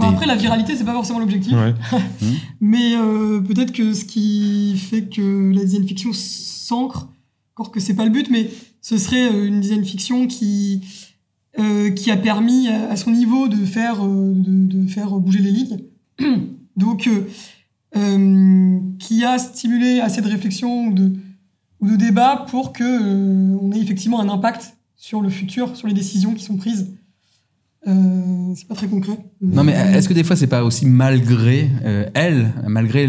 après, 0.01 0.27
la 0.27 0.37
viralité, 0.37 0.77
c'est 0.77 0.85
pas 0.85 0.95
forcément 0.95 1.19
l'objectif. 1.19 1.53
Mais 2.61 2.95
euh, 2.97 3.41
peut-être 3.41 3.73
que 3.73 3.93
ce 3.93 4.05
qui 4.05 4.79
fait 4.79 5.09
que 5.09 5.53
la 5.53 5.65
design 5.65 5.87
fiction 5.87 6.11
s'ancre, 6.15 7.09
encore 7.55 7.73
que 7.73 7.81
c'est 7.81 7.95
pas 7.95 8.05
le 8.05 8.11
but, 8.11 8.29
mais 8.31 8.51
ce 8.83 8.99
serait 8.99 9.33
euh, 9.33 9.47
une 9.47 9.61
design 9.61 9.85
fiction 9.85 10.27
qui, 10.27 10.83
euh, 11.59 11.91
qui 11.91 12.11
a 12.11 12.17
permis 12.17 12.69
à 12.69 12.97
son 12.97 13.11
niveau 13.11 13.49
de 13.49 13.65
faire, 13.65 14.05
de, 14.05 14.87
faire 14.87 15.11
bouger 15.19 15.41
les 15.41 15.51
lignes. 15.51 15.79
Donc, 16.77 17.09
qui 18.99 19.25
a 19.25 19.39
stimulé 19.39 20.01
assez 20.01 20.21
de 20.21 20.29
réflexion 20.29 20.91
de, 20.91 21.13
ou 21.81 21.89
de 21.89 21.97
débat 21.97 22.47
pour 22.49 22.73
que 22.73 22.85
euh, 22.85 23.59
on 23.61 23.73
ait 23.73 23.81
effectivement 23.81 24.21
un 24.21 24.29
impact 24.29 24.77
sur 24.97 25.21
le 25.21 25.29
futur, 25.29 25.77
sur 25.77 25.89
les 25.89 25.95
décisions 25.95 26.35
qui 26.35 26.43
sont 26.43 26.57
prises. 26.57 26.97
Euh, 27.89 28.53
c'est 28.57 28.67
pas 28.67 28.75
très 28.75 28.89
concret. 28.89 29.17
Non, 29.41 29.63
mais 29.63 29.73
est-ce 29.73 30.09
que 30.09 30.15
des 30.15 30.25
fois 30.25 30.35
c'est 30.35 30.49
pas 30.49 30.65
aussi 30.65 30.87
malgré 30.87 31.71
euh, 31.85 32.07
elle, 32.15 32.53
malgré 32.67 33.07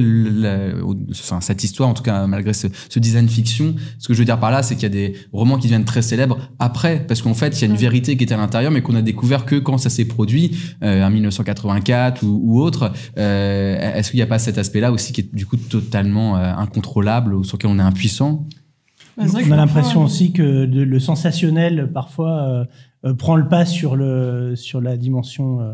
enfin, 1.09 1.41
cette 1.41 1.63
histoire, 1.63 1.89
en 1.89 1.95
tout 1.95 2.03
cas 2.03 2.27
malgré 2.27 2.53
ce, 2.53 2.67
ce, 2.87 2.99
design 2.99 3.27
fiction, 3.27 3.75
ce 3.97 4.07
que 4.07 4.13
je 4.13 4.19
veux 4.19 4.25
dire 4.25 4.39
par 4.39 4.51
là, 4.51 4.61
c'est 4.61 4.75
qu'il 4.75 4.83
y 4.83 4.85
a 4.85 4.89
des 4.89 5.15
romans 5.33 5.57
qui 5.57 5.63
deviennent 5.63 5.85
très 5.85 6.03
célèbres 6.03 6.37
après, 6.59 7.03
parce 7.07 7.23
qu'en 7.23 7.33
fait 7.33 7.59
il 7.59 7.61
y 7.61 7.63
a 7.63 7.67
une 7.67 7.79
vérité 7.79 8.17
qui 8.17 8.23
était 8.23 8.35
à 8.35 8.37
l'intérieur, 8.37 8.71
mais 8.71 8.83
qu'on 8.83 8.95
a 8.95 9.01
découvert 9.01 9.45
que 9.45 9.55
quand 9.55 9.79
ça 9.79 9.89
s'est 9.89 10.05
produit, 10.05 10.55
euh, 10.83 11.03
en 11.03 11.09
1984 11.09 12.21
ou, 12.21 12.39
ou 12.43 12.61
autre. 12.61 12.93
Euh, 13.17 13.95
est-ce 13.95 14.11
qu'il 14.11 14.19
n'y 14.19 14.23
a 14.23 14.27
pas 14.27 14.39
cet 14.39 14.59
aspect-là 14.59 14.91
aussi 14.91 15.11
qui 15.11 15.21
est 15.21 15.35
du 15.35 15.47
coup 15.47 15.57
totalement 15.57 16.35
incontrôlable, 16.35 17.33
ou 17.33 17.43
sur 17.43 17.57
lequel 17.57 17.71
on 17.71 17.79
est 17.79 17.83
impuissant? 17.83 18.45
On 19.17 19.51
a 19.51 19.55
l'impression 19.55 20.03
aussi 20.03 20.31
que 20.31 20.65
le 20.65 20.99
sensationnel 20.99 21.89
parfois 21.91 22.67
euh, 23.05 23.13
prend 23.13 23.35
le 23.35 23.47
pas 23.47 23.65
sur, 23.65 23.95
le, 23.95 24.55
sur 24.55 24.81
la 24.81 24.97
dimension 24.97 25.61
euh, 25.61 25.73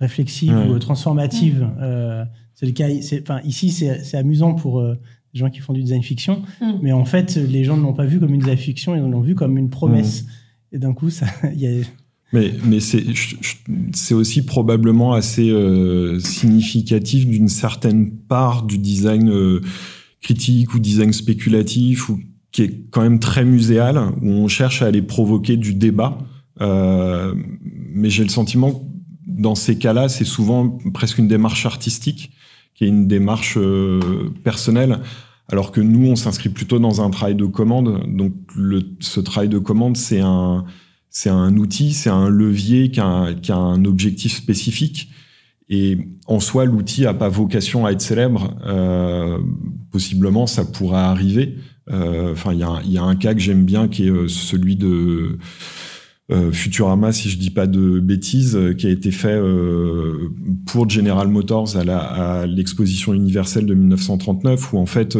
réflexive 0.00 0.54
ou 0.70 0.78
transformative. 0.78 1.66
Euh, 1.80 2.24
c'est 2.54 2.66
le 2.66 2.72
cas. 2.72 2.88
Enfin, 3.22 3.40
ici, 3.44 3.70
c'est 3.70 4.16
amusant 4.16 4.54
pour 4.54 4.82
les 4.82 5.40
gens 5.40 5.48
qui 5.48 5.60
font 5.60 5.72
du 5.72 5.82
design 5.82 6.02
fiction, 6.02 6.42
mm. 6.60 6.72
mais 6.82 6.92
en 6.92 7.04
fait, 7.04 7.36
les 7.36 7.64
gens 7.64 7.76
ne 7.76 7.82
l'ont 7.82 7.94
pas 7.94 8.04
vu 8.04 8.20
comme 8.20 8.34
une 8.34 8.40
design 8.40 8.58
fiction, 8.58 8.94
ils 8.96 9.00
l'ont 9.00 9.20
vu 9.20 9.34
comme 9.34 9.56
une 9.56 9.70
promesse. 9.70 10.26
Et 10.72 10.78
d'un 10.78 10.92
coup, 10.92 11.10
ça, 11.10 11.26
y 11.54 11.66
a... 11.66 11.70
Mais, 12.34 12.52
mais 12.62 12.78
c'est 12.80 14.12
aussi 14.14 14.44
probablement 14.44 15.14
assez 15.14 15.50
significatif 16.20 17.26
d'une 17.26 17.48
certaine 17.48 18.10
part 18.10 18.64
du 18.64 18.76
design 18.76 19.32
critique 20.20 20.74
ou 20.74 20.78
design 20.78 21.14
spéculatif 21.14 22.10
ou 22.10 22.20
qui 22.52 22.62
est 22.62 22.90
quand 22.90 23.02
même 23.02 23.18
très 23.18 23.44
muséal, 23.44 23.98
où 24.22 24.30
on 24.30 24.48
cherche 24.48 24.82
à 24.82 24.86
aller 24.86 25.02
provoquer 25.02 25.56
du 25.56 25.74
débat. 25.74 26.18
Euh, 26.60 27.34
mais 27.92 28.10
j'ai 28.10 28.22
le 28.22 28.30
sentiment 28.30 28.88
dans 29.26 29.54
ces 29.54 29.78
cas-là, 29.78 30.08
c'est 30.08 30.24
souvent 30.24 30.78
presque 30.92 31.18
une 31.18 31.28
démarche 31.28 31.64
artistique, 31.66 32.32
qui 32.74 32.84
est 32.84 32.88
une 32.88 33.06
démarche 33.06 33.56
euh, 33.56 34.30
personnelle, 34.42 34.98
alors 35.50 35.72
que 35.72 35.80
nous, 35.80 36.06
on 36.08 36.16
s'inscrit 36.16 36.48
plutôt 36.48 36.78
dans 36.78 37.00
un 37.00 37.10
travail 37.10 37.34
de 37.34 37.46
commande. 37.46 38.04
Donc, 38.08 38.32
le, 38.56 38.82
ce 39.00 39.20
travail 39.20 39.48
de 39.48 39.58
commande, 39.58 39.96
c'est 39.96 40.20
un, 40.20 40.64
c'est 41.10 41.30
un 41.30 41.56
outil, 41.56 41.92
c'est 41.92 42.10
un 42.10 42.28
levier 42.28 42.90
qui 42.90 43.00
a 43.00 43.06
un, 43.06 43.34
qui 43.34 43.52
a 43.52 43.56
un, 43.56 43.84
objectif 43.84 44.36
spécifique. 44.36 45.10
Et 45.70 45.98
en 46.26 46.40
soi, 46.40 46.64
l'outil 46.64 47.06
a 47.06 47.14
pas 47.14 47.28
vocation 47.28 47.86
à 47.86 47.92
être 47.92 48.00
célèbre. 48.00 48.56
Euh, 48.66 49.38
possiblement, 49.90 50.46
ça 50.46 50.64
pourrait 50.64 51.00
arriver. 51.00 51.56
Euh, 51.90 52.32
enfin, 52.32 52.52
il 52.52 52.60
y 52.60 52.62
a, 52.62 52.80
y 52.84 52.98
a, 52.98 53.02
un 53.02 53.16
cas 53.16 53.34
que 53.34 53.40
j'aime 53.40 53.64
bien, 53.64 53.88
qui 53.88 54.08
est 54.08 54.28
celui 54.28 54.76
de 54.76 55.38
euh, 56.30 56.52
Futurama, 56.52 57.12
si 57.12 57.30
je 57.30 57.38
dis 57.38 57.50
pas 57.50 57.66
de 57.66 58.00
bêtises, 58.00 58.54
euh, 58.54 58.74
qui 58.74 58.86
a 58.86 58.90
été 58.90 59.10
fait 59.10 59.32
euh, 59.34 60.28
pour 60.66 60.88
General 60.88 61.26
Motors 61.26 61.76
à 61.76 62.46
l'exposition 62.46 63.14
universelle 63.14 63.64
de 63.64 63.74
1939, 63.74 64.72
où 64.72 64.78
en 64.78 64.86
fait 64.86 65.16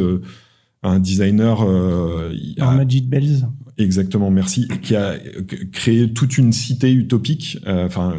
un 0.83 0.99
designer, 0.99 1.62
euh, 1.62 2.31
Majid 2.59 3.09
Bells, 3.09 3.49
exactement, 3.79 4.31
merci, 4.31 4.69
qui 4.83 4.97
a 4.97 5.14
créé 5.73 6.12
toute 6.12 6.37
une 6.37 6.53
cité 6.53 6.93
utopique. 6.93 7.59
Enfin, 7.66 8.14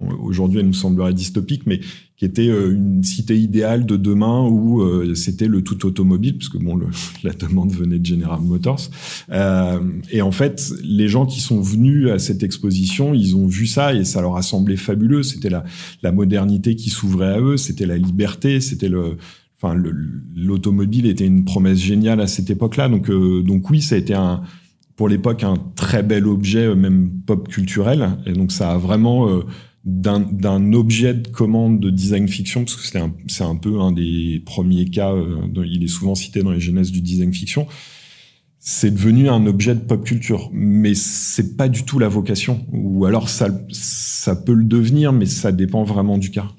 aujourd'hui, 0.00 0.60
elle 0.60 0.66
nous 0.66 0.72
semblerait 0.72 1.14
dystopique, 1.14 1.66
mais 1.66 1.80
qui 2.16 2.24
était 2.24 2.48
euh, 2.48 2.74
une 2.74 3.02
cité 3.02 3.38
idéale 3.38 3.86
de 3.86 3.96
demain 3.96 4.46
où 4.48 4.82
euh, 4.82 5.14
c'était 5.14 5.48
le 5.48 5.62
tout 5.62 5.84
automobile, 5.84 6.38
parce 6.38 6.48
que 6.48 6.58
bon, 6.58 6.76
le, 6.76 6.86
la 7.24 7.32
demande 7.32 7.72
venait 7.72 7.98
de 7.98 8.06
General 8.06 8.40
Motors. 8.40 8.90
Euh, 9.30 9.80
et 10.10 10.22
en 10.22 10.32
fait, 10.32 10.72
les 10.82 11.08
gens 11.08 11.26
qui 11.26 11.40
sont 11.40 11.60
venus 11.60 12.10
à 12.10 12.18
cette 12.18 12.42
exposition, 12.42 13.14
ils 13.14 13.36
ont 13.36 13.46
vu 13.46 13.66
ça 13.66 13.94
et 13.94 14.04
ça 14.04 14.20
leur 14.20 14.36
a 14.36 14.42
semblé 14.42 14.76
fabuleux. 14.76 15.22
C'était 15.22 15.50
la, 15.50 15.64
la 16.02 16.12
modernité 16.12 16.76
qui 16.76 16.90
s'ouvrait 16.90 17.34
à 17.34 17.40
eux, 17.40 17.56
c'était 17.56 17.86
la 17.86 17.98
liberté, 17.98 18.60
c'était 18.60 18.88
le, 18.88 19.16
enfin, 19.60 19.76
l'automobile 20.36 21.06
était 21.06 21.26
une 21.26 21.44
promesse 21.44 21.78
géniale 21.78 22.20
à 22.20 22.28
cette 22.28 22.50
époque-là. 22.50 22.88
Donc, 22.88 23.10
euh, 23.10 23.42
donc 23.42 23.70
oui, 23.70 23.82
ça 23.82 23.96
a 23.96 23.98
été 23.98 24.14
un, 24.14 24.42
pour 24.94 25.08
l'époque 25.08 25.42
un 25.42 25.56
très 25.74 26.04
bel 26.04 26.28
objet, 26.28 26.72
même 26.76 27.10
pop 27.26 27.48
culturel. 27.48 28.10
Et 28.26 28.32
donc 28.32 28.52
ça 28.52 28.70
a 28.70 28.78
vraiment 28.78 29.42
d'un 29.84 30.72
objet 30.72 31.12
de 31.12 31.28
commande 31.28 31.78
de 31.78 31.90
design 31.90 32.26
fiction, 32.26 32.64
parce 32.64 32.76
que 32.76 32.86
c'est 32.86 32.98
un, 32.98 33.12
un, 33.48 33.56
peu 33.56 33.80
un 33.80 33.92
des 33.92 34.42
premiers 34.44 34.86
cas, 34.86 35.12
euh, 35.12 35.46
il 35.66 35.84
est 35.84 35.88
souvent 35.88 36.14
cité 36.14 36.42
dans 36.42 36.52
les 36.52 36.60
genèses 36.60 36.90
du 36.90 37.02
design 37.02 37.32
fiction, 37.34 37.66
c'est 38.66 38.90
devenu 38.90 39.28
un 39.28 39.44
objet 39.44 39.74
de 39.74 39.80
pop 39.80 40.02
culture, 40.02 40.48
mais 40.50 40.94
c'est 40.94 41.54
pas 41.54 41.68
du 41.68 41.82
tout 41.82 41.98
la 41.98 42.08
vocation. 42.08 42.64
Ou 42.72 43.04
alors 43.04 43.28
ça, 43.28 43.48
ça 43.70 44.34
peut 44.34 44.54
le 44.54 44.64
devenir, 44.64 45.12
mais 45.12 45.26
ça 45.26 45.52
dépend 45.52 45.84
vraiment 45.84 46.16
du 46.16 46.30
cas. 46.30 46.50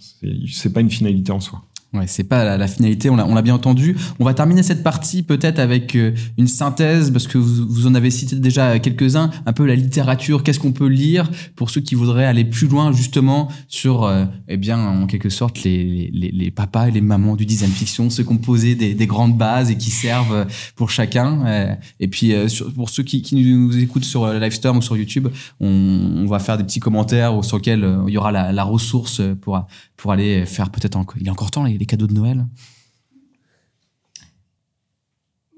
C'est 0.47 0.71
pas 0.71 0.81
une 0.81 0.91
finalité 0.91 1.31
en 1.31 1.39
soi. 1.39 1.63
Ouais, 1.95 2.07
c'est 2.07 2.25
pas 2.25 2.57
la, 2.57 2.67
finalité, 2.67 3.09
on 3.09 3.15
l'a 3.15 3.41
bien 3.41 3.53
entendu. 3.53 3.95
On 4.19 4.25
va 4.25 4.33
terminer 4.33 4.63
cette 4.63 4.83
partie 4.83 5.23
peut-être 5.23 5.59
avec 5.59 5.95
euh, 5.95 6.11
une 6.37 6.47
synthèse, 6.47 7.11
parce 7.11 7.25
que 7.27 7.37
vous, 7.37 7.87
en 7.87 7.95
avez 7.95 8.11
cité 8.11 8.35
déjà 8.35 8.79
quelques-uns, 8.79 9.29
un 9.45 9.53
peu 9.53 9.65
la 9.65 9.75
littérature, 9.75 10.43
qu'est-ce 10.43 10.59
qu'on 10.59 10.73
peut 10.73 10.87
lire 10.87 11.29
pour 11.55 11.69
ceux 11.69 11.79
qui 11.79 11.95
voudraient 11.95 12.25
aller 12.25 12.43
plus 12.43 12.67
loin 12.67 12.91
justement 12.91 13.49
sur, 13.69 14.03
euh, 14.03 14.25
eh 14.49 14.57
bien, 14.57 14.77
en 14.77 15.07
quelque 15.07 15.29
sorte, 15.29 15.63
les, 15.63 16.11
les, 16.11 16.51
papas 16.51 16.87
et 16.87 16.91
les 16.91 17.01
mamans 17.01 17.35
du 17.35 17.45
design 17.45 17.71
fiction, 17.71 18.09
se 18.09 18.21
composer 18.21 18.75
des, 18.75 18.93
des 18.93 19.07
grandes 19.07 19.37
bases 19.37 19.71
et 19.71 19.77
qui 19.77 19.91
servent 19.91 20.45
pour 20.75 20.89
chacun. 20.89 21.45
Euh, 21.45 21.75
et 21.99 22.07
puis, 22.07 22.33
pour 22.75 22.89
ceux 22.89 23.03
qui, 23.03 23.21
qui, 23.21 23.35
nous 23.35 23.77
écoutent 23.77 24.05
sur 24.05 24.27
Livestorm 24.33 24.77
ou 24.79 24.81
sur 24.81 24.97
YouTube, 24.97 25.29
on, 25.61 26.25
va 26.25 26.39
faire 26.39 26.57
des 26.57 26.63
petits 26.63 26.79
commentaires 26.79 27.43
sur 27.43 27.57
lesquels 27.57 27.87
il 28.07 28.13
y 28.13 28.17
aura 28.17 28.31
la, 28.31 28.63
ressource 28.63 29.21
pour, 29.41 29.65
pour 29.95 30.11
aller 30.11 30.45
faire 30.45 30.71
peut-être 30.71 30.95
encore, 30.95 31.17
il 31.21 31.29
a 31.29 31.31
encore 31.31 31.51
temps 31.51 31.63
les 31.63 31.84
cadeaux 31.85 32.07
de 32.07 32.13
Noël 32.13 32.45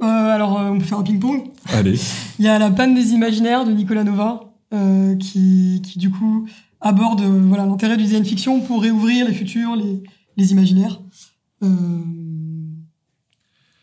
euh, 0.01 0.05
Alors, 0.05 0.59
euh, 0.59 0.69
on 0.69 0.79
peut 0.79 0.85
faire 0.85 0.99
un 0.99 1.03
ping-pong. 1.03 1.43
Allez. 1.67 1.99
Il 2.39 2.45
y 2.45 2.47
a 2.47 2.59
La 2.59 2.69
panne 2.69 2.93
des 2.93 3.11
imaginaires 3.11 3.65
de 3.65 3.71
Nicolas 3.71 4.03
Nova, 4.03 4.53
euh, 4.73 5.15
qui, 5.15 5.81
qui, 5.83 5.99
du 5.99 6.11
coup 6.11 6.47
aborde 6.79 7.21
voilà 7.21 7.65
l'intérêt 7.65 7.97
du 7.97 8.03
design 8.03 8.23
fiction 8.23 8.61
pour 8.61 8.83
réouvrir 8.83 9.27
les 9.27 9.33
futurs, 9.33 9.75
les, 9.75 10.03
les 10.35 10.51
imaginaires. 10.51 11.01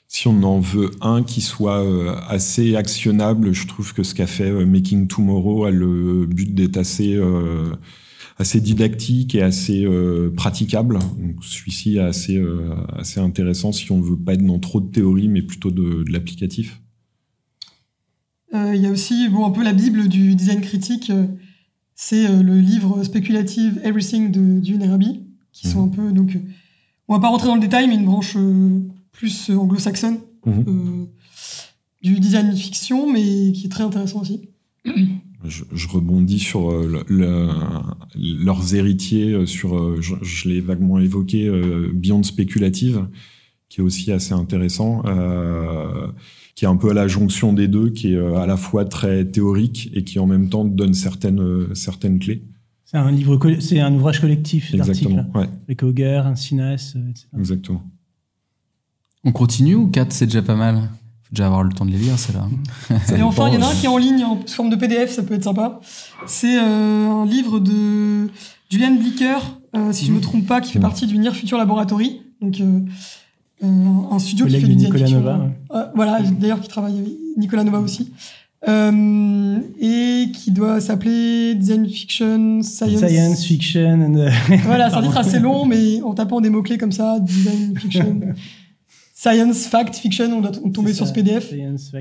Si 0.06 0.28
on 0.28 0.40
en 0.44 0.60
veut 0.60 0.92
un 1.00 1.24
qui 1.24 1.40
soit 1.40 1.84
assez 2.28 2.76
actionnable, 2.76 3.52
je 3.52 3.66
trouve 3.66 3.92
que 3.92 4.04
ce 4.04 4.14
qu'a 4.14 4.28
fait 4.28 4.52
Making 4.64 5.08
Tomorrow 5.08 5.64
a 5.64 5.72
le 5.72 6.26
but 6.26 6.54
d'être 6.54 6.76
assez 6.76 7.18
assez 8.38 8.60
didactique 8.60 9.34
et 9.34 9.42
assez 9.42 9.84
euh, 9.84 10.32
praticable. 10.34 10.98
Donc 11.18 11.44
celui-ci 11.44 11.96
est 11.96 12.00
assez, 12.00 12.36
euh, 12.36 12.74
assez 12.98 13.20
intéressant 13.20 13.72
si 13.72 13.90
on 13.92 13.98
ne 13.98 14.04
veut 14.04 14.16
pas 14.16 14.34
être 14.34 14.44
dans 14.44 14.58
trop 14.58 14.80
de 14.80 14.90
théorie, 14.90 15.28
mais 15.28 15.42
plutôt 15.42 15.70
de, 15.70 16.02
de 16.02 16.12
l'applicatif. 16.12 16.80
Euh, 18.54 18.74
il 18.74 18.82
y 18.82 18.86
a 18.86 18.90
aussi 18.90 19.28
bon, 19.28 19.46
un 19.46 19.50
peu 19.50 19.62
la 19.62 19.72
Bible 19.72 20.08
du 20.08 20.34
design 20.34 20.60
critique. 20.60 21.12
c'est 21.94 22.28
le 22.42 22.58
livre 22.58 23.02
spéculative 23.04 23.80
Everything 23.84 24.30
de 24.30 24.60
Dune 24.60 24.82
et 24.82 25.20
qui 25.52 25.68
sont 25.68 25.86
mhm. 25.86 25.92
un 25.92 25.96
peu. 25.96 26.12
Donc, 26.12 26.38
on 27.08 27.14
va 27.14 27.20
pas 27.20 27.28
rentrer 27.28 27.48
dans 27.48 27.54
le 27.54 27.60
détail, 27.60 27.88
mais 27.88 27.94
une 27.94 28.04
branche 28.04 28.36
plus 29.12 29.50
anglo-saxonne 29.50 30.18
mhm. 30.46 31.06
du 32.02 32.18
design 32.18 32.54
fiction, 32.56 33.12
mais 33.12 33.52
qui 33.52 33.66
est 33.66 33.70
très 33.70 33.84
intéressant 33.84 34.20
aussi. 34.20 34.48
je, 35.44 35.64
je, 35.72 35.88
rebondis 35.88 36.38
sur 36.38 36.70
euh, 36.70 37.04
le, 37.08 37.48
leurs 38.16 38.74
héritiers, 38.74 39.32
euh, 39.32 39.46
sur, 39.46 39.76
euh, 39.76 39.98
je, 40.00 40.14
je 40.22 40.48
l'ai 40.48 40.60
vaguement 40.60 40.98
évoqué, 40.98 41.50
Beyond 41.92 42.22
Spéculative, 42.22 43.06
qui 43.68 43.80
est 43.80 43.84
aussi 43.84 44.12
assez 44.12 44.32
intéressant, 44.32 45.02
euh, 45.06 46.08
qui 46.54 46.64
est 46.64 46.68
un 46.68 46.76
peu 46.76 46.90
à 46.90 46.94
la 46.94 47.08
jonction 47.08 47.52
des 47.52 47.68
deux, 47.68 47.90
qui 47.90 48.14
est 48.14 48.36
à 48.36 48.46
la 48.46 48.56
fois 48.56 48.84
très 48.84 49.24
théorique 49.24 49.90
et 49.94 50.04
qui 50.04 50.18
en 50.18 50.26
même 50.26 50.48
temps 50.48 50.64
donne 50.64 50.94
certaines, 50.94 51.74
certaines 51.74 52.18
clés. 52.18 52.42
C'est 52.84 52.98
un 52.98 53.10
livre, 53.10 53.38
c'est 53.60 53.80
un 53.80 53.92
ouvrage 53.94 54.20
collectif 54.20 54.74
d'articles. 54.74 55.24
Ouais. 55.34 55.48
Avec 55.64 55.82
Auger, 55.82 56.22
un 56.24 56.36
Sinas, 56.36 56.94
etc. 57.10 57.26
Exactement. 57.36 57.82
On 59.24 59.32
continue 59.32 59.74
ou 59.74 59.88
4 59.88 60.12
c'est 60.12 60.26
déjà 60.26 60.42
pas 60.42 60.54
mal? 60.54 60.90
Déjà 61.34 61.46
avoir 61.46 61.64
le 61.64 61.72
temps 61.72 61.84
de 61.84 61.90
les 61.90 61.98
lire, 61.98 62.18
c'est 62.18 62.32
là. 62.32 62.46
Et 63.16 63.22
enfin, 63.22 63.48
il 63.48 63.54
y 63.54 63.56
en 63.58 63.62
a 63.62 63.70
un 63.70 63.74
qui 63.74 63.86
est 63.86 63.88
en 63.88 63.98
ligne 63.98 64.24
en 64.24 64.38
forme 64.46 64.70
de 64.70 64.76
PDF, 64.76 65.10
ça 65.10 65.22
peut 65.22 65.34
être 65.34 65.44
sympa. 65.44 65.80
C'est 66.26 66.58
euh, 66.58 67.10
un 67.10 67.26
livre 67.26 67.58
de 67.58 68.28
Julian 68.70 68.92
Blicker, 68.92 69.38
euh, 69.76 69.92
si 69.92 70.06
je 70.06 70.12
me 70.12 70.20
trompe 70.20 70.46
pas, 70.46 70.60
qui 70.60 70.72
fait 70.72 70.80
partie 70.80 71.06
du 71.06 71.18
Near 71.18 71.34
Future 71.34 71.58
Laboratory. 71.58 72.22
Donc, 72.40 72.60
euh, 72.60 72.80
un 73.62 74.18
studio 74.18 74.46
qui 74.46 74.60
fait 74.60 74.66
du 74.66 74.76
Nicolas 74.76 75.08
Nova. 75.08 75.50
voilà, 75.94 76.20
d'ailleurs, 76.22 76.60
qui 76.60 76.68
travaille 76.68 76.98
avec 76.98 77.12
Nicolas 77.36 77.64
Nova 77.64 77.80
aussi. 77.80 78.12
et 78.66 80.26
qui 80.32 80.50
doit 80.52 80.80
s'appeler 80.80 81.56
Design 81.56 81.88
Fiction 81.88 82.62
Science. 82.62 83.04
Science 83.04 83.44
Fiction. 83.44 84.12
voilà, 84.64 84.88
c'est 84.88 84.96
un 84.96 85.02
titre 85.02 85.18
assez 85.18 85.40
long, 85.40 85.66
mais 85.66 86.00
en 86.02 86.14
tapant 86.14 86.40
des 86.40 86.50
mots-clés 86.50 86.78
comme 86.78 86.92
ça, 86.92 87.18
Design 87.18 87.76
Fiction. 87.76 88.20
Science 89.24 89.66
Fact 89.68 89.96
Fiction, 89.96 90.30
on 90.36 90.42
doit 90.42 90.52
tomber 90.72 90.92
sur 90.92 91.06
ce 91.06 91.12
PDF 91.12 91.54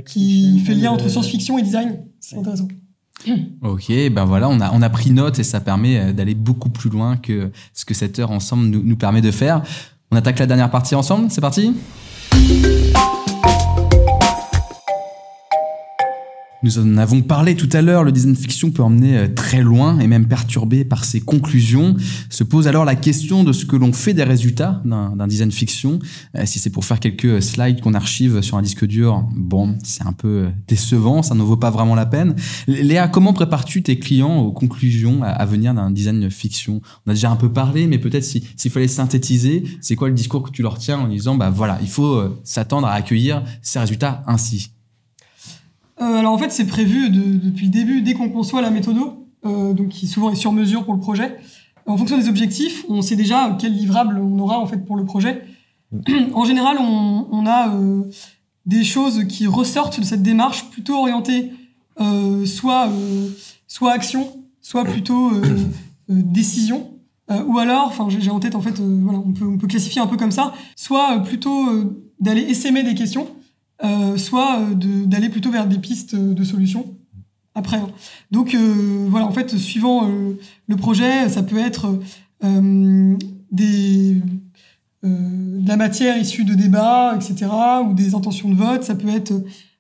qui 0.06 0.60
fait 0.60 0.74
lien 0.74 0.92
entre 0.92 1.08
science-fiction 1.08 1.58
et 1.58 1.62
design. 1.62 2.00
C'est 2.20 2.38
intéressant. 2.38 2.68
Ok, 3.62 3.90
ben 4.12 4.26
voilà, 4.26 4.50
on 4.50 4.60
a, 4.60 4.70
on 4.74 4.82
a 4.82 4.90
pris 4.90 5.12
note 5.12 5.40
et 5.40 5.44
ça 5.44 5.62
permet 5.62 5.98
euh, 5.98 6.12
d'aller 6.12 6.36
beaucoup 6.36 6.68
plus 6.68 6.90
loin 6.90 7.16
que 7.16 7.52
ce 7.74 7.86
que 7.86 7.94
cette 7.94 8.20
heure 8.20 8.32
ensemble 8.32 8.66
nous, 8.66 8.84
nous 8.84 8.98
permet 8.98 9.22
de 9.22 9.32
faire. 9.32 9.64
On 10.12 10.18
attaque 10.18 10.40
la 10.40 10.48
dernière 10.48 10.70
partie 10.70 10.96
ensemble, 10.96 11.32
c'est 11.32 11.40
parti? 11.40 11.74
Nous 16.64 16.80
en 16.80 16.96
avons 16.96 17.22
parlé 17.22 17.56
tout 17.56 17.68
à 17.74 17.82
l'heure, 17.82 18.06
le 18.06 18.14
design 18.14 18.38
fiction 18.38 18.72
peut 18.72 18.82
emmener 18.82 19.18
euh, 19.18 19.28
très 19.28 19.62
loin 19.62 20.00
et 20.00 20.08
même 20.08 20.30
perturber 20.30 20.86
par 20.86 21.04
ses 21.04 21.20
conclusions. 21.20 21.98
Se 22.30 22.46
pose 22.46 22.70
alors 22.70 22.86
la 22.86 22.96
question 22.96 23.44
de 23.44 23.52
ce 23.52 23.66
que 23.66 23.76
l'on 23.76 23.92
fait 23.92 24.14
des 24.14 24.24
résultats 24.24 24.82
d'un 24.86 25.28
design 25.28 25.52
fiction. 25.52 26.00
Euh, 26.38 26.46
si 26.46 26.60
c'est 26.60 26.70
pour 26.70 26.86
faire 26.86 27.02
quelques 27.02 27.42
slides 27.42 27.82
qu'on 27.82 27.94
archive 27.94 28.40
sur 28.40 28.56
un 28.56 28.62
disque 28.62 28.86
dur, 28.86 29.28
bon, 29.36 29.78
c'est 29.84 30.08
un 30.08 30.14
peu 30.14 30.28
euh, 30.28 30.50
décevant, 30.70 31.22
ça 31.22 31.36
ne 31.36 31.42
vaut 31.42 31.58
pas 31.58 31.70
vraiment 31.70 31.96
la 31.96 32.06
peine. 32.06 32.34
Léa, 32.68 33.10
comment 33.10 33.34
prépares-tu 33.34 33.84
tes 33.84 34.00
clients 34.00 34.38
aux 34.38 34.54
conclusions 34.54 35.22
à 35.22 35.46
venir 35.46 35.74
d'un 35.74 35.92
design 35.92 36.30
fiction? 36.30 36.82
On 37.06 37.12
a 37.12 37.14
déjà 37.14 37.30
un 37.30 37.36
peu 37.36 37.52
parlé, 37.52 37.88
mais 37.88 37.98
peut-être 37.98 38.24
s'il 38.24 38.72
fallait 38.72 38.88
synthétiser, 38.88 39.66
c'est 39.82 39.98
quoi 39.98 40.08
le 40.08 40.16
discours 40.16 40.44
que 40.44 40.52
tu 40.52 40.62
leur 40.62 40.78
tiens 40.78 41.00
en 41.00 41.08
disant, 41.10 41.36
bah 41.36 41.50
voilà, 41.50 41.78
il 41.82 41.90
faut 41.90 42.24
s'attendre 42.46 42.88
à 42.88 42.94
accueillir 42.94 43.44
ces 43.62 43.80
résultats 43.80 44.24
ainsi? 44.28 44.73
euh, 44.73 44.73
alors 46.04 46.34
en 46.34 46.38
fait, 46.38 46.52
c'est 46.52 46.68
prévu 46.68 47.10
depuis 47.10 47.66
le 47.66 47.72
début, 47.72 48.02
dès 48.02 48.14
qu'on 48.14 48.30
conçoit 48.30 48.62
la 48.62 48.70
méthode, 48.70 48.98
euh, 49.46 49.74
donc 49.74 49.90
qui 49.90 50.08
souvent 50.08 50.32
est 50.32 50.36
sur 50.36 50.52
mesure 50.52 50.84
pour 50.84 50.94
le 50.94 51.00
projet. 51.00 51.38
En 51.86 51.98
fonction 51.98 52.18
des 52.18 52.30
objectifs, 52.30 52.86
on 52.88 53.02
sait 53.02 53.16
déjà 53.16 53.56
quel 53.60 53.74
livrable 53.74 54.20
on 54.20 54.40
aura 54.40 54.60
en 54.60 54.66
fait 54.66 54.78
pour 54.78 54.96
le 54.96 55.04
projet. 55.04 55.44
en 56.34 56.46
général, 56.46 56.78
on, 56.80 57.28
on 57.32 57.46
a 57.46 57.74
euh, 57.74 58.04
des 58.66 58.84
choses 58.84 59.26
qui 59.28 59.48
ressortent 59.48 60.00
de 60.00 60.06
cette 60.06 60.24
démarche 60.24 60.70
plutôt 60.70 60.96
orientées 60.96 61.52
euh, 62.00 62.46
soit 62.46 62.88
euh, 62.88 63.30
soit 63.68 63.92
action, 63.92 64.28
soit 64.62 64.84
plutôt 64.84 65.32
décision. 66.08 66.92
ou 67.48 67.58
alors, 67.58 67.88
enfin, 67.88 68.08
j'ai 68.10 68.30
en 68.30 68.40
tête 68.40 68.56
en 68.56 68.62
fait, 68.62 68.80
voilà, 68.80 69.20
on 69.20 69.32
peut, 69.32 69.46
on 69.46 69.58
peut 69.58 69.68
classifier 69.68 70.02
un 70.02 70.08
peu 70.08 70.18
comme 70.18 70.32
ça, 70.32 70.54
soit 70.76 71.20
plutôt 71.24 71.68
d'aller 72.20 72.42
essaimer 72.42 72.84
des 72.84 72.94
questions, 72.94 73.28
euh, 73.84 74.18
soit 74.18 74.60
euh, 74.60 75.06
d'aller 75.06 75.30
plutôt 75.30 75.52
vers 75.52 75.68
des 75.68 75.80
pistes 75.80 76.16
de 76.16 76.44
solutions 76.44 76.96
après. 77.56 77.78
Hein. 77.78 77.90
Donc 78.32 78.54
euh, 78.54 79.08
voilà, 79.10 79.26
en 79.26 79.32
fait, 79.32 79.58
suivant 79.58 80.10
le 80.68 80.76
projet, 80.76 81.28
ça 81.30 81.44
peut 81.44 81.58
être 81.58 82.00
des 83.52 84.22
de 85.04 85.68
la 85.68 85.76
matière 85.76 86.18
issue 86.18 86.46
de 86.46 86.54
débats, 86.54 87.14
etc., 87.16 87.52
ou 87.86 87.94
des 87.94 88.16
intentions 88.16 88.50
de 88.50 88.56
vote. 88.56 88.84
Ça 88.84 88.96
peut 88.96 89.10
être 89.10 89.34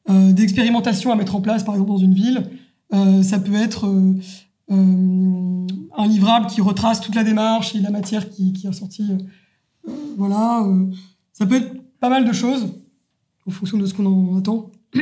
des 0.09 0.43
expérimentations 0.43 1.13
à 1.13 1.15
mettre 1.15 1.35
en 1.35 1.41
place, 1.41 1.63
par 1.63 1.75
exemple 1.75 1.91
dans 1.91 1.97
une 1.97 2.13
ville. 2.13 2.43
ça 3.21 3.39
peut 3.39 3.55
être 3.55 3.87
un 4.69 6.07
livrable 6.07 6.47
qui 6.47 6.59
retrace 6.59 6.99
toute 6.99 7.15
la 7.15 7.23
démarche 7.23 7.73
et 7.73 7.79
la 7.79 7.89
matière 7.89 8.29
qui, 8.29 8.51
qui 8.51 8.65
est 8.65 8.69
ressortie. 8.69 9.11
voilà, 10.17 10.67
ça 11.31 11.45
peut 11.45 11.55
être 11.55 11.73
pas 12.01 12.09
mal 12.09 12.25
de 12.25 12.33
choses 12.33 12.82
en 13.47 13.51
fonction 13.51 13.77
de 13.77 13.85
ce 13.85 13.93
qu'on 13.93 14.05
en 14.05 14.37
attend. 14.37 14.71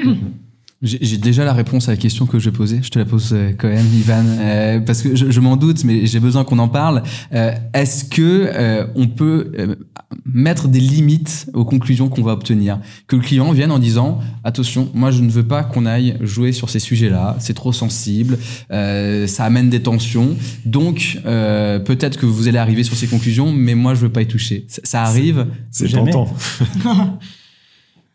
J'ai 0.83 1.19
déjà 1.19 1.45
la 1.45 1.53
réponse 1.53 1.89
à 1.89 1.91
la 1.91 1.97
question 1.97 2.25
que 2.25 2.39
je 2.39 2.49
posais. 2.49 2.79
Je 2.81 2.89
te 2.89 2.97
la 2.97 3.05
pose 3.05 3.33
euh, 3.33 3.51
quand 3.55 3.67
même, 3.67 3.85
Ivan, 3.93 4.25
euh, 4.25 4.79
parce 4.79 5.03
que 5.03 5.15
je, 5.15 5.29
je 5.29 5.39
m'en 5.39 5.55
doute, 5.55 5.83
mais 5.83 6.07
j'ai 6.07 6.19
besoin 6.19 6.43
qu'on 6.43 6.57
en 6.57 6.69
parle. 6.69 7.03
Euh, 7.33 7.51
Est-ce 7.75 8.03
que 8.03 8.49
euh, 8.51 8.87
on 8.95 9.05
peut 9.05 9.51
euh, 9.59 9.75
mettre 10.25 10.67
des 10.67 10.79
limites 10.79 11.51
aux 11.53 11.65
conclusions 11.65 12.09
qu'on 12.09 12.23
va 12.23 12.31
obtenir? 12.31 12.79
Que 13.05 13.15
le 13.15 13.21
client 13.21 13.51
vienne 13.51 13.71
en 13.71 13.77
disant 13.77 14.21
attention, 14.43 14.89
moi 14.95 15.11
je 15.11 15.21
ne 15.21 15.29
veux 15.29 15.45
pas 15.45 15.63
qu'on 15.63 15.85
aille 15.85 16.17
jouer 16.19 16.51
sur 16.51 16.71
ces 16.71 16.79
sujets-là. 16.79 17.35
C'est 17.37 17.53
trop 17.53 17.73
sensible, 17.73 18.39
ça 18.71 19.45
amène 19.45 19.69
des 19.69 19.83
tensions. 19.83 20.35
Donc 20.65 21.19
peut-être 21.23 22.17
que 22.17 22.25
vous 22.25 22.47
allez 22.47 22.57
arriver 22.57 22.83
sur 22.83 22.95
ces 22.95 23.05
conclusions, 23.05 23.53
mais 23.53 23.75
moi 23.75 23.93
je 23.93 23.99
veux 24.01 24.11
pas 24.11 24.23
y 24.23 24.27
toucher. 24.27 24.65
Ça, 24.67 24.81
ça 24.83 25.03
arrive. 25.03 25.45
C'est 25.69 25.89
tentant. 25.89 26.27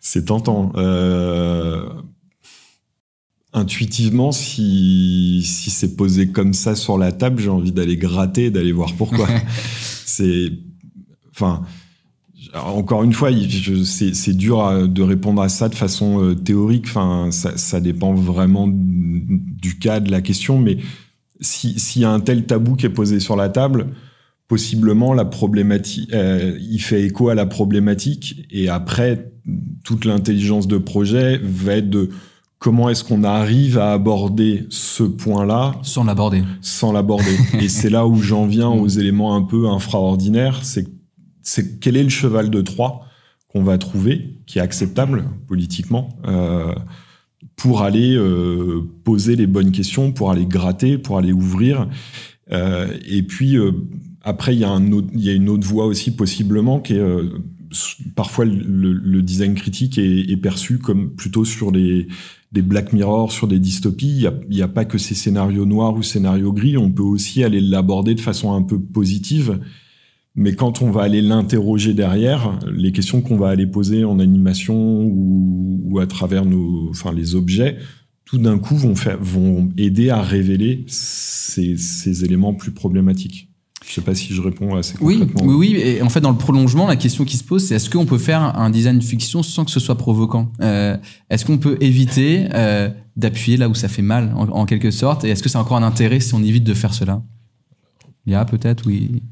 C'est 0.09 0.27
tentant. 0.27 0.71
Euh, 0.77 1.85
intuitivement, 3.53 4.31
si, 4.31 5.43
si 5.45 5.69
c'est 5.71 5.97
posé 5.97 6.29
comme 6.29 6.53
ça 6.53 6.77
sur 6.77 6.97
la 6.97 7.11
table, 7.11 7.43
j'ai 7.43 7.49
envie 7.49 7.73
d'aller 7.73 7.97
gratter, 7.97 8.53
d'aller 8.53 8.71
voir 8.71 8.95
pourquoi. 8.95 9.27
c'est, 10.07 10.53
enfin, 11.33 11.63
encore 12.55 13.03
une 13.03 13.15
fois, 13.15 13.31
c'est 13.85 14.37
dur 14.37 14.87
de 14.87 15.03
répondre 15.03 15.43
à 15.43 15.49
ça 15.49 15.69
de 15.69 15.75
façon 15.75 16.23
euh, 16.23 16.35
théorique. 16.37 16.85
Enfin, 16.87 17.33
ça, 17.33 17.57
ça, 17.57 17.81
dépend 17.81 18.15
vraiment 18.15 18.69
du 18.71 19.77
cas 19.81 19.99
de 19.99 20.13
la 20.13 20.21
question. 20.21 20.61
Mais 20.61 20.79
s'il 21.41 22.03
y 22.03 22.05
a 22.05 22.13
un 22.13 22.21
tel 22.21 22.47
tabou 22.47 22.77
qui 22.77 22.87
est 22.87 22.91
posé 22.91 23.19
sur 23.19 23.35
la 23.35 23.49
table, 23.49 23.89
possiblement 24.49 25.13
la 25.13 25.25
problématique, 25.25 26.13
euh, 26.13 26.57
il 26.61 26.81
fait 26.81 27.03
écho 27.03 27.29
à 27.29 27.35
la 27.35 27.47
problématique. 27.47 28.47
Et 28.51 28.69
après, 28.69 29.33
toute 29.85 30.05
l'intelligence 30.05 30.69
de 30.69 30.79
projet 30.79 31.41
va 31.43 31.75
être 31.75 31.91
de 31.91 32.11
comment 32.59 32.89
est-ce 32.89 33.05
qu'on 33.05 33.25
arrive 33.25 33.79
à 33.79 33.93
aborder 33.93 34.67
ce 34.71 35.03
point-là 35.03 35.75
sans 35.83 36.05
l'aborder 36.05 36.43
sans 36.63 36.91
l'aborder 36.91 37.37
et 37.61 37.69
c'est 37.69 37.91
là 37.91 38.07
où 38.07 38.17
j'en 38.17 38.47
viens 38.47 38.71
aux 38.71 38.89
éléments 38.89 39.37
un 39.37 39.43
peu 39.43 39.69
infraordinaires 39.69 40.61
c'est 40.65 40.87
c'est 41.47 41.79
quel 41.79 41.97
est 41.97 42.03
le 42.03 42.09
cheval 42.09 42.51
de 42.51 42.61
Troie 42.61 43.07
qu'on 43.49 43.63
va 43.63 43.79
trouver, 43.79 44.37
qui 44.47 44.59
est 44.59 44.63
acceptable 44.63 45.25
politiquement, 45.47 46.09
euh, 46.27 46.75
pour 47.55 47.83
aller 47.83 48.15
euh, 48.15 48.83
poser 49.05 49.37
les 49.37 49.47
bonnes 49.47 49.71
questions, 49.71 50.13
pour 50.13 50.31
aller 50.31 50.45
gratter, 50.45 50.99
pour 50.99 51.17
aller 51.17 51.33
ouvrir. 51.33 51.89
Euh, 52.53 52.89
et 53.09 53.23
puis 53.23 53.57
après, 54.29 54.57
il 54.57 54.59
y, 54.59 54.65
a 54.65 55.33
une 55.33 55.49
autre 55.49 55.67
voie 55.67 55.87
aussi 55.87 56.11
possiblement 56.11 56.81
qui 56.81 56.95
est 56.95 57.03
parfois 58.17 58.45
le, 58.45 59.23
design 59.23 59.55
critique 59.55 59.99
est, 59.99 60.37
perçu 60.37 60.79
comme 60.79 61.11
plutôt 61.11 61.45
sur 61.45 61.71
des 61.71 62.09
Black 62.53 62.93
Mirror, 62.93 63.31
sur 63.31 63.47
des 63.47 63.61
dystopies. 63.61 64.27
Il 64.51 64.57
n'y 64.57 64.63
a, 64.63 64.69
pas 64.69 64.85
que 64.85 64.99
ces 64.99 65.15
scénarios 65.15 65.65
noirs 65.65 65.95
ou 65.95 66.03
scénarios 66.03 66.53
gris. 66.53 66.77
On 66.77 66.91
peut 66.91 67.05
aussi 67.05 67.45
aller 67.45 67.61
l'aborder 67.61 68.17
de 68.17 68.21
façon 68.21 68.53
un 68.53 68.63
peu 68.63 68.81
positive 68.81 69.61
mais 70.37 70.55
quand 70.55 70.83
on 70.83 70.91
va 70.91 71.03
aller 71.03 71.23
l'interroger 71.23 71.95
derrière, 71.95 72.59
les 72.71 72.93
questions 72.93 73.23
qu'on 73.23 73.39
va 73.39 73.49
aller 73.49 73.67
poser 73.67 74.05
en 74.05 74.19
animation 74.19 75.03
ou, 75.07 75.99
à 75.99 76.07
travers 76.07 76.45
nos, 76.45 76.91
enfin, 76.91 77.13
les 77.15 77.35
objets, 77.35 77.79
tout 78.27 78.37
d'un 78.37 78.59
coup 78.59 78.77
vont, 78.77 79.71
aider 79.79 80.11
à 80.11 80.21
révéler 80.21 80.85
ces 80.89 82.25
éléments 82.25 82.53
plus 82.53 82.73
problématiques. 82.73 83.49
Je 83.87 83.95
sais 83.95 84.01
pas 84.01 84.15
si 84.15 84.35
je 84.35 84.43
réponds 84.43 84.75
assez 84.75 84.97
concrètement. 84.99 85.43
Oui, 85.45 85.73
oui, 85.75 85.81
Et 85.81 86.03
en 86.03 86.09
fait, 86.09 86.21
dans 86.21 86.33
le 86.33 86.37
prolongement, 86.37 86.89
la 86.89 86.97
question 86.97 87.25
qui 87.25 87.37
se 87.37 87.45
pose, 87.45 87.65
c'est 87.65 87.77
est-ce 87.77 87.89
qu'on 87.89 88.05
peut 88.05 88.19
faire 88.19 88.41
un 88.59 88.69
design 88.71 89.01
fiction 89.01 89.43
sans 89.43 89.65
que 89.65 89.71
ce 89.71 89.79
soit 89.79 89.97
provoquant 89.97 90.51
euh, 90.61 90.97
Est-ce 91.31 91.45
qu'on 91.45 91.59
peut 91.59 91.79
éviter 91.81 92.49
euh, 92.53 92.91
d'appuyer 93.17 93.57
là 93.57 93.69
où 93.69 93.75
ça 93.75 93.89
fait 93.89 94.03
mal, 94.03 94.33
en, 94.37 94.49
en 94.49 94.67
quelque 94.67 94.91
sorte 94.91 95.25
Et 95.25 95.29
est-ce 95.29 95.43
que 95.43 95.49
c'est 95.49 95.59
encore 95.59 95.77
un 95.77 95.85
intérêt 95.85 96.19
si 96.19 96.35
on 96.35 96.43
évite 96.43 96.65
de 96.65 96.75
faire 96.75 96.95
cela? 96.95 97.23
Il 98.27 98.33
y 98.33 98.35
a 98.35 98.45
peut-être, 98.45 98.87
oui. 98.87 99.23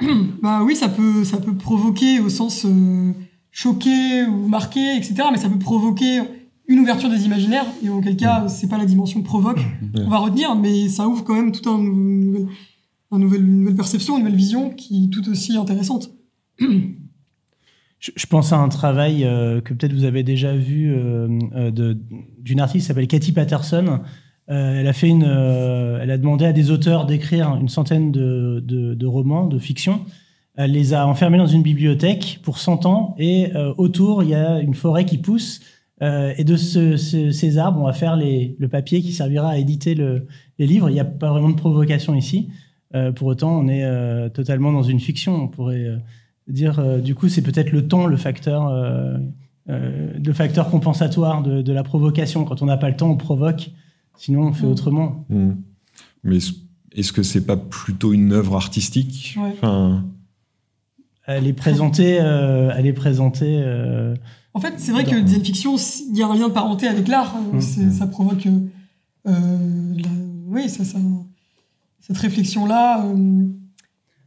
bah 0.42 0.62
oui, 0.64 0.76
ça 0.76 0.88
peut, 0.88 1.24
ça 1.24 1.38
peut 1.38 1.54
provoquer 1.54 2.20
au 2.20 2.28
sens 2.28 2.64
euh, 2.64 3.12
choquer 3.50 4.24
ou 4.26 4.48
marquer, 4.48 4.96
etc. 4.96 5.14
Mais 5.32 5.38
ça 5.38 5.48
peut 5.48 5.58
provoquer 5.58 6.20
une 6.66 6.80
ouverture 6.80 7.08
des 7.08 7.24
imaginaires, 7.24 7.64
et 7.82 7.88
auquel 7.88 8.14
cas, 8.16 8.46
c'est 8.48 8.68
pas 8.68 8.76
la 8.76 8.84
dimension 8.84 9.22
provoque 9.22 9.60
qu'on 9.94 10.10
va 10.10 10.18
retenir, 10.18 10.54
mais 10.54 10.90
ça 10.90 11.08
ouvre 11.08 11.24
quand 11.24 11.34
même 11.34 11.50
tout 11.50 11.66
un, 11.70 11.82
une 13.12 13.18
nouvelle 13.18 13.74
perception, 13.74 14.16
une 14.16 14.24
nouvelle 14.24 14.38
vision 14.38 14.70
qui 14.70 15.04
est 15.04 15.08
tout 15.08 15.28
aussi 15.28 15.56
intéressante. 15.56 16.10
Je, 18.00 18.26
pense 18.26 18.52
à 18.52 18.58
un 18.58 18.68
travail 18.68 19.24
euh, 19.24 19.60
que 19.60 19.74
peut-être 19.74 19.92
vous 19.92 20.04
avez 20.04 20.22
déjà 20.22 20.54
vu 20.54 20.94
euh, 20.94 21.74
d'une 22.38 22.60
artiste 22.60 22.84
qui 22.84 22.88
s'appelle 22.88 23.08
Cathy 23.08 23.32
Patterson, 23.32 24.00
euh, 24.50 24.80
elle 24.80 24.86
a 24.86 24.92
fait 24.92 25.08
une, 25.08 25.24
euh, 25.26 25.98
elle 26.00 26.10
a 26.10 26.16
demandé 26.16 26.46
à 26.46 26.52
des 26.52 26.70
auteurs 26.70 27.04
d'écrire 27.04 27.56
une 27.60 27.68
centaine 27.68 28.10
de, 28.10 28.62
de, 28.64 29.06
romans, 29.06 29.46
de 29.46 29.58
fiction. 29.58 30.00
Elle 30.56 30.72
les 30.72 30.94
a 30.94 31.06
enfermés 31.06 31.38
dans 31.38 31.46
une 31.46 31.62
bibliothèque 31.62 32.40
pour 32.42 32.58
100 32.58 32.86
ans 32.86 33.14
et 33.18 33.54
euh, 33.54 33.74
autour 33.76 34.22
il 34.22 34.30
y 34.30 34.34
a 34.34 34.60
une 34.60 34.74
forêt 34.74 35.04
qui 35.04 35.18
pousse 35.18 35.60
et 36.00 36.44
de 36.44 36.54
ce, 36.54 36.96
ces 36.96 37.58
arbres 37.58 37.80
on 37.80 37.86
va 37.86 37.92
faire 37.92 38.14
les, 38.14 38.54
le 38.60 38.68
papier 38.68 39.02
qui 39.02 39.12
servira 39.12 39.48
à 39.48 39.56
éditer 39.56 39.96
le, 39.96 40.28
les 40.60 40.66
livres. 40.68 40.88
Il 40.88 40.92
n'y 40.92 41.00
a 41.00 41.04
pas 41.04 41.30
vraiment 41.32 41.48
de 41.48 41.56
provocation 41.56 42.14
ici. 42.14 42.50
Pour 43.16 43.28
autant 43.28 43.58
on 43.58 43.68
est 43.68 44.30
totalement 44.30 44.72
dans 44.72 44.82
une 44.82 45.00
fiction. 45.00 45.34
On 45.44 45.48
pourrait 45.48 45.86
dire 46.46 47.00
du 47.02 47.14
coup 47.14 47.28
c'est 47.28 47.42
peut-être 47.42 47.72
le 47.72 47.86
temps 47.86 48.06
le 48.06 48.16
facteur 48.16 48.72
le 49.66 50.32
facteur 50.32 50.70
compensatoire 50.70 51.42
de, 51.42 51.62
de 51.62 51.72
la 51.72 51.82
provocation. 51.82 52.44
Quand 52.44 52.62
on 52.62 52.66
n'a 52.66 52.76
pas 52.76 52.88
le 52.88 52.96
temps 52.96 53.10
on 53.10 53.16
provoque. 53.16 53.70
Sinon, 54.18 54.48
on 54.48 54.52
fait 54.52 54.66
mm. 54.66 54.70
autrement. 54.70 55.24
Mm. 55.30 55.52
Mais 56.24 56.38
est-ce 56.94 57.12
que 57.12 57.22
c'est 57.22 57.46
pas 57.46 57.56
plutôt 57.56 58.12
une 58.12 58.32
œuvre 58.32 58.56
artistique? 58.56 59.38
Enfin... 59.38 60.04
Elle 61.26 61.46
est 61.46 61.52
présentée. 61.52 62.18
Euh, 62.20 62.72
elle 62.76 62.86
est 62.86 62.92
présentée. 62.92 63.60
Euh, 63.62 64.14
en 64.54 64.60
fait, 64.60 64.74
c'est 64.78 64.92
vrai 64.92 65.04
que 65.04 65.14
le 65.14 65.22
design 65.22 65.44
fiction, 65.44 65.76
il 66.10 66.16
y 66.16 66.22
a 66.22 66.26
un 66.26 66.34
lien 66.34 66.48
de 66.48 66.54
parenté 66.54 66.88
avec 66.88 67.06
l'art. 67.06 67.36
Hein. 67.36 67.56
Mm. 67.56 67.90
Ça 67.92 68.06
provoque. 68.06 68.48
Euh, 69.26 69.32
oui, 70.46 70.68
ça, 70.68 70.84
ça, 70.84 70.98
cette 72.08 72.18
réflexion-là. 72.18 73.06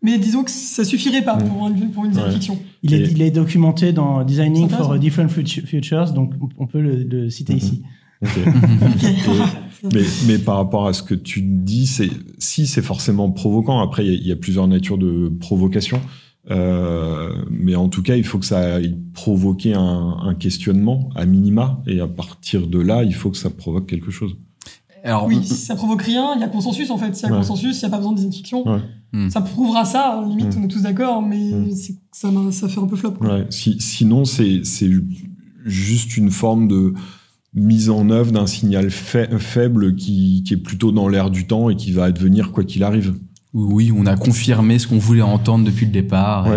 mais 0.01 0.17
disons 0.17 0.43
que 0.43 0.51
ça 0.51 0.86
suffirait 0.86 1.23
pas 1.23 1.36
pour, 1.36 1.71
pour, 1.93 2.05
une 2.05 2.11
design 2.11 2.32
fiction. 2.32 2.59
Il 2.84 2.93
est, 2.93 3.11
il 3.11 3.21
est, 3.21 3.32
documenté 3.32 3.91
dans 3.91 4.23
Designing 4.23 4.69
for 4.69 4.97
Different 4.97 5.29
Futures, 5.29 6.13
donc 6.13 6.34
on 6.57 6.67
peut 6.67 6.82
le, 6.82 7.29
citer 7.29 7.53
mm-hmm. 7.53 7.57
ici. 7.57 7.84
mais, 9.93 10.03
mais, 10.27 10.38
par 10.38 10.57
rapport 10.57 10.88
à 10.88 10.93
ce 10.93 11.01
que 11.01 11.15
tu 11.15 11.41
dis, 11.41 11.88
c'est 11.88 12.09
si 12.38 12.67
c'est 12.67 12.84
forcément 12.84 13.32
provoquant. 13.32 13.79
Après, 13.79 14.05
il 14.05 14.27
y, 14.27 14.32
a 14.32 14.36
plusieurs 14.36 14.67
natures 14.67 14.99
de 14.99 15.29
provocation. 15.39 15.99
Euh, 16.49 17.34
mais 17.49 17.75
en 17.75 17.88
tout 17.88 18.01
cas, 18.01 18.15
il 18.15 18.23
faut 18.23 18.39
que 18.39 18.45
ça 18.45 18.75
aille 18.75 18.97
provoquer 19.13 19.73
un, 19.73 20.17
un, 20.23 20.34
questionnement 20.34 21.09
à 21.15 21.25
minima, 21.25 21.82
et 21.86 21.99
à 21.99 22.07
partir 22.07 22.67
de 22.67 22.79
là, 22.79 23.03
il 23.03 23.13
faut 23.13 23.29
que 23.29 23.38
ça 23.38 23.49
provoque 23.49 23.88
quelque 23.88 24.11
chose. 24.11 24.36
Alors, 25.03 25.25
oui, 25.25 25.43
si 25.43 25.55
ça 25.55 25.75
provoque 25.75 26.03
rien, 26.03 26.33
il 26.35 26.41
y 26.41 26.43
a 26.43 26.47
consensus 26.47 26.89
en 26.89 26.97
fait. 26.97 27.15
S'il 27.15 27.27
y 27.27 27.31
a 27.31 27.35
consensus, 27.35 27.81
il 27.81 27.85
n'y 27.85 27.87
a 27.87 27.89
pas 27.89 27.97
besoin 27.97 28.13
de 28.13 28.31
fiction. 28.31 28.63
Hmm. 29.13 29.29
Ça 29.29 29.41
prouvera 29.41 29.85
ça, 29.85 30.23
limite, 30.27 30.55
hmm. 30.55 30.61
on 30.61 30.63
est 30.65 30.67
tous 30.67 30.83
d'accord, 30.83 31.21
mais 31.21 31.51
hmm. 31.51 31.71
ça, 32.11 32.29
ça 32.51 32.69
fait 32.69 32.79
un 32.79 32.87
peu 32.87 32.95
flop. 32.95 33.15
Si, 33.49 33.79
sinon, 33.79 34.25
c'est 34.25 34.61
juste 35.65 36.17
une 36.17 36.31
forme 36.31 36.67
de 36.67 36.93
mise 37.53 37.89
en 37.89 38.09
œuvre 38.09 38.31
d'un 38.31 38.47
signal 38.47 38.89
faible 38.89 39.95
qui, 39.95 40.43
qui, 40.45 40.53
est 40.53 40.57
plutôt 40.57 40.91
dans 40.91 41.09
l'air 41.09 41.29
du 41.29 41.47
temps 41.47 41.69
et 41.69 41.75
qui 41.75 41.91
va 41.91 42.05
advenir 42.05 42.51
quoi 42.51 42.63
qu'il 42.63 42.83
arrive. 42.83 43.15
Oui, 43.53 43.91
on 43.93 44.05
a 44.05 44.15
confirmé 44.15 44.79
ce 44.79 44.87
qu'on 44.87 44.97
voulait 44.97 45.21
entendre 45.21 45.65
depuis 45.65 45.85
le 45.85 45.91
départ. 45.91 46.47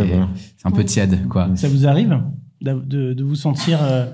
C'est 0.57 0.69
un 0.69 0.71
peu 0.71 0.85
tiède, 0.85 1.27
quoi. 1.29 1.51
Ça 1.57 1.69
vous 1.69 1.87
arrive 1.87 2.21
de, 2.61 3.13
de 3.13 3.25
vous 3.25 3.35
sentir 3.35 3.81
euh, 3.83 4.07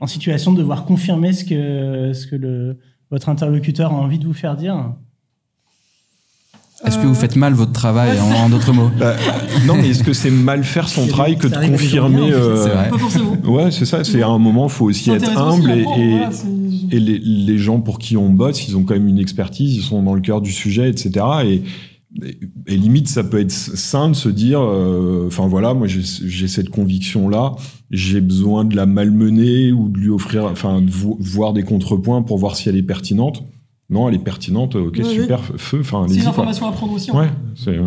en 0.00 0.06
situation 0.06 0.52
de 0.52 0.58
devoir 0.58 0.84
confirmer 0.84 1.32
ce 1.32 1.44
que, 1.44 2.12
ce 2.12 2.26
que 2.26 2.36
le, 2.36 2.78
votre 3.10 3.28
interlocuteur 3.28 3.92
a 3.92 3.96
envie 3.96 4.18
de 4.18 4.26
vous 4.26 4.34
faire 4.34 4.56
dire 4.56 4.92
est-ce 6.84 6.98
que 6.98 7.06
vous 7.06 7.14
faites 7.14 7.36
mal 7.36 7.54
votre 7.54 7.72
travail, 7.72 8.18
en, 8.20 8.50
d'autres 8.50 8.72
mots 8.72 8.90
bah, 8.98 9.16
Non, 9.64 9.76
mais 9.76 9.88
est-ce 9.88 10.04
que 10.04 10.12
c'est 10.12 10.30
mal 10.30 10.62
faire 10.62 10.88
son 10.88 11.06
travail 11.08 11.38
que 11.38 11.48
de 11.48 11.56
confirmer 11.70 12.30
euh... 12.32 12.90
Pas 12.90 12.98
forcément. 12.98 13.34
Ouais, 13.44 13.70
c'est 13.70 13.86
ça. 13.86 14.04
C'est 14.04 14.22
à 14.22 14.28
un 14.28 14.38
moment, 14.38 14.68
faut 14.68 14.84
aussi 14.84 15.10
être 15.10 15.38
humble 15.38 15.70
et, 15.70 15.86
et, 16.90 17.00
les, 17.00 17.18
les, 17.18 17.58
gens 17.58 17.80
pour 17.80 17.98
qui 17.98 18.18
on 18.18 18.28
bosse, 18.28 18.68
ils 18.68 18.76
ont 18.76 18.82
quand 18.82 18.92
même 18.92 19.08
une 19.08 19.18
expertise, 19.18 19.74
ils 19.74 19.82
sont 19.82 20.02
dans 20.02 20.14
le 20.14 20.20
cœur 20.20 20.42
du 20.42 20.52
sujet, 20.52 20.90
etc. 20.90 21.24
Et, 21.46 21.62
et, 22.66 22.76
limite, 22.76 23.08
ça 23.08 23.24
peut 23.24 23.40
être 23.40 23.50
sain 23.50 24.08
de 24.08 24.14
se 24.14 24.28
dire, 24.28 24.60
euh, 24.60 25.26
enfin 25.26 25.46
voilà, 25.46 25.74
moi 25.74 25.86
j'ai 25.86 26.48
cette 26.48 26.70
conviction 26.70 27.28
là, 27.28 27.54
j'ai 27.90 28.20
besoin 28.20 28.64
de 28.64 28.74
la 28.74 28.86
malmener 28.86 29.72
ou 29.72 29.88
de 29.88 29.98
lui 29.98 30.10
offrir, 30.10 30.44
enfin 30.44 30.80
de 30.82 30.90
voir 30.90 31.52
des 31.52 31.62
contrepoints 31.62 32.22
pour 32.22 32.38
voir 32.38 32.56
si 32.56 32.68
elle 32.68 32.76
est 32.76 32.82
pertinente 32.82 33.44
non, 33.88 34.08
elle 34.08 34.16
est 34.16 34.24
pertinente, 34.24 34.74
ok, 34.74 35.00
super, 35.04 35.40
feu. 35.56 35.78
Enfin, 35.80 36.06
c'est 36.08 36.16
une 36.16 36.26
information 36.26 36.66
à 36.66 36.72
prendre 36.72 36.92
aussi. 36.92 37.10
Ouais, 37.12 37.28
c'est. 37.54 37.78
Euh, 37.78 37.84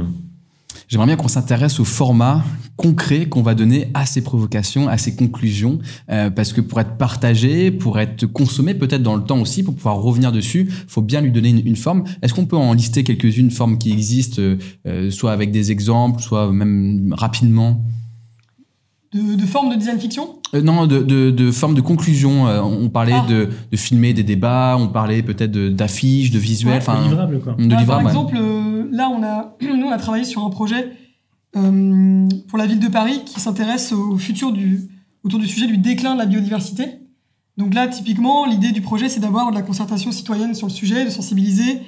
J'aimerais 0.90 1.06
bien 1.06 1.18
qu'on 1.18 1.28
s'intéresse 1.28 1.80
au 1.80 1.86
format 1.86 2.44
concret 2.76 3.28
qu'on 3.28 3.44
va 3.44 3.54
donner 3.54 3.90
à 3.94 4.08
ces 4.08 4.24
provocations, 4.24 4.88
à 4.88 4.98
ces 4.98 5.16
conclusions, 5.16 5.78
euh, 6.10 6.32
parce 6.32 6.52
que 6.52 6.62
pour 6.62 6.80
être 6.80 6.98
partagé, 6.98 7.70
pour 7.70 8.00
être 8.00 8.26
consommé 8.26 8.74
peut-être 8.74 9.04
dans 9.04 9.16
le 9.16 9.24
temps 9.24 9.40
aussi, 9.40 9.62
pour 9.62 9.76
pouvoir 9.76 9.98
revenir 9.98 10.32
dessus, 10.32 10.68
faut 10.88 11.04
bien 11.04 11.22
lui 11.22 11.32
donner 11.32 11.50
une, 11.50 11.76
forme. 11.76 12.06
Est-ce 12.24 12.34
qu'on 12.34 12.48
peut 12.48 12.58
en 12.58 12.74
lister 12.74 13.04
quelques-unes 13.04 13.52
formes 13.52 13.78
qui 13.78 13.92
existent, 13.92 14.42
euh, 14.88 15.12
soit 15.12 15.32
avec 15.32 15.52
des 15.52 15.72
exemples, 15.72 16.24
soit 16.24 16.52
même 16.52 17.14
rapidement? 17.16 17.86
De, 19.14 19.36
de, 19.36 19.46
forme 19.46 19.70
de 19.72 19.76
design 19.76 20.00
fiction 20.00 20.36
euh, 20.54 20.62
Non, 20.62 20.86
de, 20.86 21.00
de, 21.00 21.32
de, 21.32 21.52
forme 21.52 21.74
de 21.74 21.82
conclusion. 21.82 22.48
Euh, 22.48 22.62
on 22.62 22.90
parlait 22.90 23.14
ah. 23.16 23.26
de, 23.28 23.50
de, 23.72 23.78
filmer 23.78 24.14
des 24.14 24.24
débats, 24.24 24.78
on 24.80 24.88
parlait 24.88 25.24
peut-être 25.24 25.52
d'affiches, 25.52 26.32
de, 26.32 26.38
visuels. 26.38 26.78
enfin, 26.78 27.04
de 27.04 27.10
livrables, 27.10 27.40
quoi. 27.40 27.54
De 27.54 27.74
ah, 27.76 27.84
par 27.86 28.02
exemple, 28.02 28.38
euh, 28.40 28.88
là, 28.92 29.10
on 29.10 29.24
a, 29.24 29.58
nous, 29.62 29.86
on 29.86 29.92
a 29.92 29.98
travaillé 29.98 30.26
sur 30.26 30.46
un 30.46 30.50
projet 30.50 30.92
pour 31.52 32.60
la 32.60 32.68
ville 32.68 32.80
de 32.80 32.88
Paris 32.88 33.24
qui 33.26 33.40
s'intéresse 33.40 33.92
au 33.92 34.18
futur 34.18 34.52
du, 34.52 34.82
autour 35.24 35.40
du 35.40 35.48
sujet 35.48 35.66
du 35.66 35.80
déclin 35.80 36.14
de 36.14 36.20
la 36.20 36.28
biodiversité. 36.28 36.86
Donc 37.58 37.74
là, 37.74 37.88
typiquement, 37.88 38.46
l'idée 38.46 38.72
du 38.72 38.82
projet, 38.82 39.10
c'est 39.10 39.20
d'avoir 39.20 39.50
de 39.50 39.56
la 39.56 39.64
concertation 39.64 40.12
citoyenne 40.12 40.54
sur 40.54 40.68
le 40.68 40.72
sujet, 40.72 41.06
de 41.06 41.10
sensibiliser, 41.10 41.82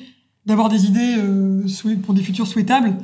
d'avoir 0.47 0.67
des 0.67 0.87
idées 0.87 1.15
pour 2.03 2.15
des 2.15 2.23
futurs 2.23 2.47
souhaitables. 2.47 2.95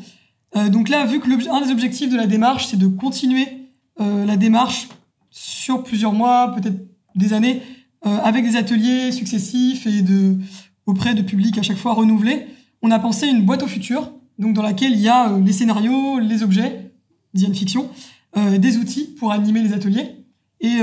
donc 0.71 0.89
là, 0.89 1.05
vu 1.05 1.19
que 1.19 1.29
l'un 1.29 1.61
des 1.61 1.71
objectifs 1.71 2.11
de 2.11 2.17
la 2.17 2.25
démarche, 2.25 2.65
c'est 2.65 2.77
de 2.77 2.87
continuer 2.87 3.56
la 3.99 4.37
démarche 4.37 4.89
sur 5.29 5.83
plusieurs 5.83 6.13
mois, 6.13 6.53
peut-être 6.55 6.77
des 7.15 7.33
années, 7.33 7.61
avec 8.03 8.45
des 8.45 8.55
ateliers 8.55 9.11
successifs 9.11 9.87
et 9.87 10.01
de, 10.01 10.37
auprès 10.85 11.15
de 11.15 11.21
publics 11.21 11.57
à 11.57 11.63
chaque 11.63 11.77
fois 11.77 11.93
renouvelés. 11.93 12.45
On 12.81 12.91
a 12.91 12.99
pensé 12.99 13.27
une 13.27 13.43
boîte 13.43 13.63
au 13.63 13.67
futur, 13.67 14.11
donc 14.37 14.53
dans 14.53 14.61
laquelle 14.61 14.93
il 14.93 14.99
y 14.99 15.09
a 15.09 15.37
les 15.37 15.51
scénarios, 15.51 16.19
les 16.19 16.43
objets, 16.43 16.91
des 17.33 18.77
outils 18.77 19.15
pour 19.17 19.31
animer 19.31 19.61
les 19.61 19.73
ateliers. 19.73 20.15
Et 20.61 20.77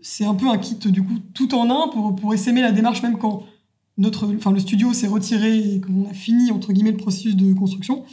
c'est 0.00 0.24
un 0.24 0.34
peu 0.34 0.48
un 0.48 0.58
kit 0.58 0.76
du 0.76 1.02
coup 1.02 1.18
tout 1.34 1.54
en 1.54 1.70
un 1.70 1.88
pour, 1.88 2.14
pour 2.14 2.34
essaimer 2.34 2.62
la 2.62 2.72
démarche 2.72 3.02
même 3.02 3.18
quand 3.18 3.44
notre, 3.98 4.26
le 4.26 4.58
studio 4.58 4.92
s'est 4.92 5.06
retiré 5.06 5.58
et 5.58 5.80
qu'on 5.80 6.08
a 6.10 6.14
fini, 6.14 6.50
entre 6.50 6.72
guillemets, 6.72 6.92
le 6.92 6.96
processus 6.96 7.36
de 7.36 7.52
construction. 7.52 8.04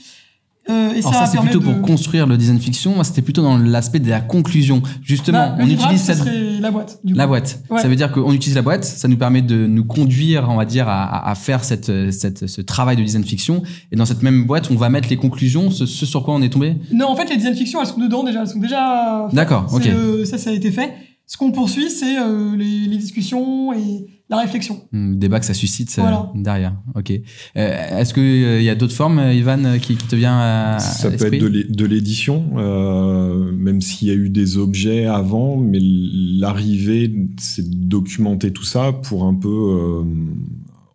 Euh, 0.69 0.93
et 0.93 0.99
Alors 0.99 1.13
ça, 1.13 1.25
c'est 1.25 1.39
plutôt 1.39 1.61
pour 1.61 1.81
construire 1.81 2.27
le 2.27 2.37
design 2.37 2.59
fiction. 2.59 2.93
Moi, 2.95 3.03
c'était 3.03 3.21
plutôt 3.21 3.41
dans 3.41 3.57
l'aspect 3.57 3.99
de 3.99 4.09
la 4.09 4.21
conclusion. 4.21 4.81
Justement, 5.01 5.49
bah, 5.49 5.57
on 5.59 5.69
utilise 5.69 6.01
cette... 6.01 6.23
la 6.59 6.71
boîte. 6.71 6.99
la 7.03 7.27
boîte. 7.27 7.63
Ça 7.77 7.87
veut 7.87 7.95
dire 7.95 8.11
qu'on 8.11 8.31
utilise 8.33 8.55
la 8.55 8.61
boîte. 8.61 8.83
Ça 8.83 9.07
nous 9.07 9.17
permet 9.17 9.41
de 9.41 9.65
nous 9.65 9.85
conduire, 9.85 10.47
on 10.49 10.57
va 10.57 10.65
dire, 10.65 10.87
à, 10.87 11.29
à 11.29 11.35
faire 11.35 11.63
cette, 11.63 12.11
cette, 12.11 12.47
ce 12.47 12.61
travail 12.61 12.97
de 12.97 13.03
design 13.03 13.23
fiction. 13.23 13.63
Et 13.91 13.95
dans 13.95 14.05
cette 14.05 14.21
même 14.21 14.45
boîte, 14.45 14.69
on 14.71 14.75
va 14.75 14.89
mettre 14.89 15.09
les 15.09 15.17
conclusions, 15.17 15.71
ce, 15.71 15.85
ce 15.85 16.05
sur 16.05 16.23
quoi 16.23 16.35
on 16.35 16.41
est 16.41 16.49
tombé? 16.49 16.75
Non, 16.93 17.07
en 17.07 17.15
fait, 17.15 17.29
les 17.29 17.37
design 17.37 17.55
fiction, 17.55 17.81
elles 17.81 17.87
sont 17.87 17.99
dedans 17.99 18.23
déjà. 18.23 18.41
Elles 18.41 18.47
sont 18.47 18.59
déjà. 18.59 19.27
D'accord. 19.33 19.67
Ok. 19.73 19.87
Euh, 19.87 20.25
ça, 20.25 20.37
ça 20.37 20.51
a 20.51 20.53
été 20.53 20.71
fait. 20.71 20.93
Ce 21.25 21.37
qu'on 21.37 21.51
poursuit, 21.51 21.89
c'est 21.89 22.17
euh, 22.19 22.55
les, 22.55 22.87
les 22.87 22.97
discussions 22.97 23.73
et 23.73 24.18
la 24.29 24.37
réflexion. 24.37 24.81
Hmm, 24.91 25.11
le 25.11 25.15
débat 25.15 25.39
que 25.39 25.45
ça 25.45 25.55
suscite 25.55 25.97
euh, 25.97 26.11
derrière. 26.35 26.75
Ok. 26.95 27.11
Euh, 27.11 27.99
est-ce 27.99 28.13
qu'il 28.13 28.23
il 28.23 28.63
y 28.63 28.69
a 28.69 28.75
d'autres 28.75 28.93
formes, 28.93 29.19
Ivan, 29.19 29.79
qui, 29.81 29.95
te 29.95 30.15
vient 30.15 30.37
à 30.39 30.79
Ça 30.79 31.09
peut 31.09 31.33
être 31.33 31.71
de 31.71 31.85
l'édition, 31.85 32.51
euh, 32.57 33.51
même 33.51 33.81
s'il 33.81 34.07
y 34.07 34.11
a 34.11 34.13
eu 34.13 34.29
des 34.29 34.57
objets 34.57 35.05
avant, 35.07 35.57
mais 35.57 35.79
l'arrivée, 35.81 37.11
c'est 37.39 37.67
de 37.67 37.75
documenter 37.75 38.51
tout 38.51 38.65
ça 38.65 38.91
pour 38.91 39.25
un 39.25 39.33
peu 39.33 40.03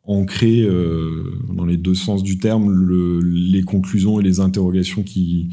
ancrer, 0.06 0.68
dans 1.52 1.64
les 1.64 1.76
deux 1.76 1.94
sens 1.94 2.22
du 2.22 2.38
terme, 2.38 2.70
le, 2.70 3.20
les 3.20 3.62
conclusions 3.62 4.20
et 4.20 4.22
les 4.22 4.38
interrogations 4.38 5.02
qui, 5.02 5.48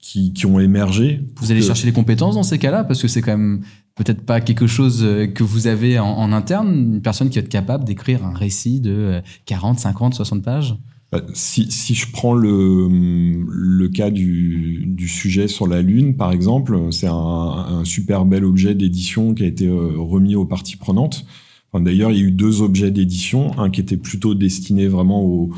qui, 0.00 0.32
qui, 0.32 0.46
ont 0.46 0.58
émergé. 0.58 1.20
Vous 1.36 1.52
allez 1.52 1.62
chercher 1.62 1.86
les 1.86 1.92
compétences 1.92 2.34
dans 2.34 2.42
ces 2.42 2.58
cas-là 2.58 2.82
parce 2.82 3.02
que 3.02 3.08
c'est 3.08 3.22
quand 3.22 3.36
même 3.36 3.60
peut-être 3.98 4.22
pas 4.22 4.40
quelque 4.40 4.66
chose 4.66 5.02
euh, 5.02 5.26
que 5.26 5.42
vous 5.42 5.66
avez 5.66 5.98
en, 5.98 6.32
interne, 6.32 6.94
une 6.94 7.02
personne 7.02 7.28
qui 7.28 7.38
va 7.38 7.44
être 7.44 7.50
capable 7.50 7.84
d'écrire 7.84 8.24
un 8.24 8.32
récit 8.32 8.80
de 8.80 9.20
40, 9.46 9.78
50, 9.78 10.14
60 10.14 10.42
pages? 10.42 10.76
Bah, 11.10 11.22
si, 11.32 11.70
si, 11.70 11.94
je 11.94 12.10
prends 12.12 12.34
le, 12.34 12.86
le 13.48 13.88
cas 13.88 14.10
du, 14.10 14.84
du, 14.86 15.08
sujet 15.08 15.48
sur 15.48 15.66
la 15.66 15.80
Lune, 15.80 16.16
par 16.16 16.32
exemple, 16.32 16.78
c'est 16.90 17.06
un, 17.06 17.12
un, 17.12 17.84
super 17.84 18.26
bel 18.26 18.44
objet 18.44 18.74
d'édition 18.74 19.34
qui 19.34 19.42
a 19.42 19.46
été 19.46 19.66
euh, 19.66 19.94
remis 19.96 20.36
aux 20.36 20.44
parties 20.44 20.76
prenantes. 20.76 21.24
Enfin, 21.72 21.82
D'ailleurs, 21.82 22.10
il 22.10 22.18
y 22.18 22.20
a 22.20 22.24
eu 22.24 22.30
deux 22.30 22.60
objets 22.60 22.90
d'édition, 22.90 23.58
un 23.58 23.70
qui 23.70 23.80
était 23.80 23.96
plutôt 23.96 24.34
destiné 24.34 24.86
vraiment 24.86 25.24
aux, 25.24 25.50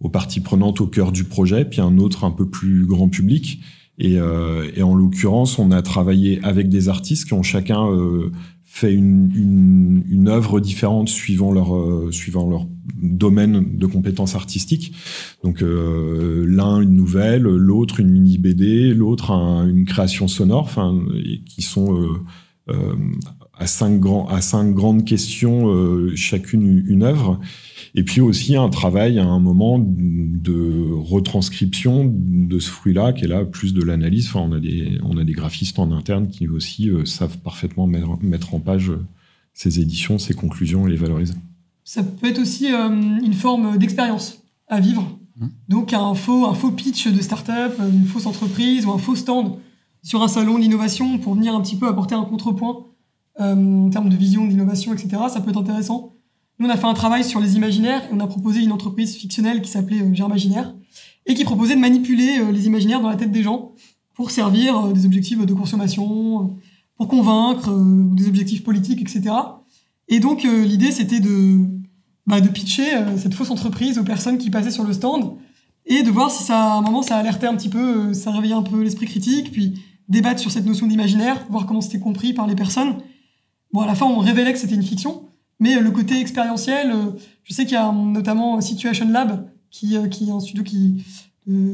aux 0.00 0.08
parties 0.10 0.40
prenantes 0.40 0.80
au 0.82 0.86
cœur 0.86 1.10
du 1.10 1.24
projet, 1.24 1.64
puis 1.64 1.80
un 1.80 1.98
autre 1.98 2.24
un 2.24 2.30
peu 2.30 2.48
plus 2.48 2.84
grand 2.86 3.08
public. 3.08 3.60
Et, 3.98 4.18
euh, 4.18 4.70
et 4.76 4.82
en 4.82 4.94
l'occurrence, 4.94 5.58
on 5.58 5.70
a 5.70 5.82
travaillé 5.82 6.40
avec 6.44 6.68
des 6.68 6.88
artistes 6.88 7.26
qui 7.26 7.34
ont 7.34 7.42
chacun 7.42 7.90
euh, 7.90 8.30
fait 8.64 8.94
une, 8.94 9.32
une, 9.34 10.04
une, 10.08 10.28
œuvre 10.28 10.60
différente 10.60 11.08
suivant 11.08 11.50
leur, 11.50 11.74
euh, 11.74 12.12
suivant 12.12 12.48
leur 12.48 12.66
domaine 12.94 13.76
de 13.76 13.86
compétences 13.86 14.36
artistiques. 14.36 14.94
Donc 15.42 15.62
euh, 15.62 16.44
l'un 16.46 16.80
une 16.80 16.94
nouvelle, 16.94 17.42
l'autre 17.42 17.98
une 17.98 18.10
mini 18.10 18.38
BD, 18.38 18.94
l'autre 18.94 19.32
un, 19.32 19.66
une 19.66 19.84
création 19.84 20.28
sonore, 20.28 20.64
enfin 20.64 20.96
qui 21.44 21.62
sont 21.62 22.08
à 23.58 23.66
cinq 23.66 24.00
grands 24.00 24.26
à 24.28 24.40
cinq 24.40 24.74
grandes 24.74 25.04
questions 25.04 25.74
chacune 26.14 26.84
une 26.86 27.02
œuvre. 27.02 27.40
Et 27.94 28.04
puis 28.04 28.20
aussi 28.20 28.56
un 28.56 28.68
travail 28.68 29.18
à 29.18 29.24
un 29.24 29.40
moment 29.40 29.78
de 29.78 30.92
retranscription 30.92 32.12
de 32.14 32.58
ce 32.58 32.70
fruit-là, 32.70 33.12
qui 33.12 33.24
est 33.24 33.28
là 33.28 33.44
plus 33.44 33.74
de 33.74 33.82
l'analyse. 33.82 34.28
Enfin, 34.28 34.40
on 34.40 34.52
a 34.52 34.60
des, 34.60 34.98
on 35.02 35.16
a 35.18 35.24
des 35.24 35.32
graphistes 35.32 35.78
en 35.78 35.90
interne 35.90 36.28
qui 36.28 36.48
aussi 36.48 36.90
euh, 36.90 37.04
savent 37.04 37.38
parfaitement 37.38 37.86
mettre, 37.86 38.54
en 38.54 38.60
page 38.60 38.90
euh, 38.90 39.04
ces 39.54 39.80
éditions, 39.80 40.18
ces 40.18 40.34
conclusions 40.34 40.86
et 40.86 40.90
les 40.90 40.96
valoriser. 40.96 41.34
Ça 41.84 42.02
peut 42.02 42.28
être 42.28 42.40
aussi 42.40 42.72
euh, 42.72 42.88
une 42.88 43.32
forme 43.32 43.78
d'expérience 43.78 44.42
à 44.68 44.80
vivre. 44.80 45.18
Mmh. 45.36 45.46
Donc 45.68 45.92
un 45.92 46.14
faux, 46.14 46.46
un 46.46 46.54
faux 46.54 46.70
pitch 46.70 47.08
de 47.08 47.20
start-up, 47.22 47.72
une 47.80 48.04
fausse 48.04 48.26
entreprise 48.26 48.84
ou 48.86 48.92
un 48.92 48.98
faux 48.98 49.16
stand 49.16 49.56
sur 50.02 50.22
un 50.22 50.28
salon 50.28 50.58
d'innovation 50.58 51.18
pour 51.18 51.34
venir 51.34 51.54
un 51.54 51.60
petit 51.60 51.76
peu 51.76 51.88
apporter 51.88 52.14
un 52.14 52.24
contrepoint 52.24 52.86
en 53.38 53.88
termes 53.90 54.08
de 54.08 54.16
vision, 54.16 54.46
d'innovation, 54.46 54.92
etc. 54.92 55.22
Ça 55.28 55.40
peut 55.40 55.50
être 55.50 55.60
intéressant. 55.60 56.14
Nous, 56.58 56.66
on 56.66 56.70
a 56.70 56.76
fait 56.76 56.86
un 56.86 56.94
travail 56.94 57.22
sur 57.22 57.38
les 57.38 57.56
imaginaires 57.56 58.02
et 58.04 58.08
on 58.12 58.18
a 58.18 58.26
proposé 58.26 58.60
une 58.60 58.72
entreprise 58.72 59.14
fictionnelle 59.14 59.62
qui 59.62 59.70
s'appelait 59.70 60.00
euh, 60.00 60.12
Germaginaire 60.12 60.74
et 61.26 61.34
qui 61.34 61.44
proposait 61.44 61.76
de 61.76 61.80
manipuler 61.80 62.40
euh, 62.40 62.50
les 62.50 62.66
imaginaires 62.66 63.00
dans 63.00 63.08
la 63.08 63.16
tête 63.16 63.30
des 63.30 63.44
gens 63.44 63.72
pour 64.14 64.32
servir 64.32 64.76
euh, 64.76 64.92
des 64.92 65.06
objectifs 65.06 65.38
de 65.38 65.54
consommation, 65.54 66.56
pour 66.96 67.06
convaincre, 67.06 67.70
des 68.16 68.26
objectifs 68.26 68.64
politiques, 68.64 69.00
etc. 69.00 69.36
Et 70.08 70.18
donc, 70.18 70.42
l'idée, 70.42 70.90
c'était 70.90 71.20
de, 71.20 71.60
bah, 72.26 72.40
de 72.40 72.48
pitcher 72.48 72.86
cette 73.18 73.34
fausse 73.34 73.52
entreprise 73.52 73.98
aux 73.98 74.02
personnes 74.02 74.36
qui 74.36 74.50
passaient 74.50 74.72
sur 74.72 74.82
le 74.82 74.92
stand 74.92 75.36
et 75.86 76.02
de 76.02 76.10
voir 76.10 76.32
si 76.32 76.42
ça, 76.42 76.72
à 76.72 76.78
un 76.78 76.80
moment, 76.80 77.02
ça 77.02 77.16
alertait 77.16 77.46
un 77.46 77.54
petit 77.54 77.68
peu, 77.68 78.12
ça 78.14 78.32
réveillait 78.32 78.54
un 78.54 78.62
peu 78.62 78.82
l'esprit 78.82 79.06
critique, 79.06 79.52
puis 79.52 79.80
débattre 80.08 80.40
sur 80.40 80.50
cette 80.50 80.66
notion 80.66 80.88
d'imaginaire, 80.88 81.46
voir 81.50 81.66
comment 81.66 81.80
c'était 81.80 82.00
compris 82.00 82.32
par 82.32 82.48
les 82.48 82.56
personnes. 82.56 82.96
Bon, 83.72 83.80
à 83.80 83.86
la 83.86 83.94
fin, 83.94 84.06
on 84.06 84.18
révélait 84.18 84.52
que 84.52 84.58
c'était 84.58 84.74
une 84.74 84.82
fiction, 84.82 85.28
mais 85.60 85.76
euh, 85.76 85.80
le 85.80 85.90
côté 85.90 86.20
expérientiel, 86.20 86.90
euh, 86.90 87.10
je 87.44 87.52
sais 87.52 87.64
qu'il 87.64 87.74
y 87.74 87.76
a 87.76 87.92
notamment 87.92 88.60
Situation 88.60 89.08
Lab, 89.08 89.50
qui, 89.70 89.96
euh, 89.96 90.08
qui 90.08 90.28
est 90.28 90.32
un 90.32 90.40
studio 90.40 90.64
qui, 90.64 91.04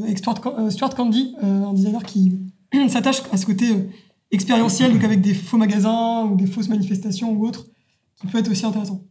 avec 0.03 0.18
Stuart, 0.18 0.95
Candy, 0.95 1.34
un 1.42 1.72
designer 1.72 2.03
qui 2.03 2.38
s'attache 2.88 3.22
à 3.32 3.36
ce 3.36 3.47
côté 3.47 3.66
expérientiel, 4.30 4.92
donc 4.92 5.05
avec 5.05 5.20
des 5.20 5.34
faux 5.34 5.57
magasins 5.57 6.24
ou 6.24 6.36
des 6.36 6.47
fausses 6.47 6.68
manifestations 6.68 7.32
ou 7.32 7.47
autres, 7.47 7.66
qui 8.20 8.26
peut 8.26 8.38
être 8.38 8.51
aussi 8.51 8.66
intéressant. 8.66 9.03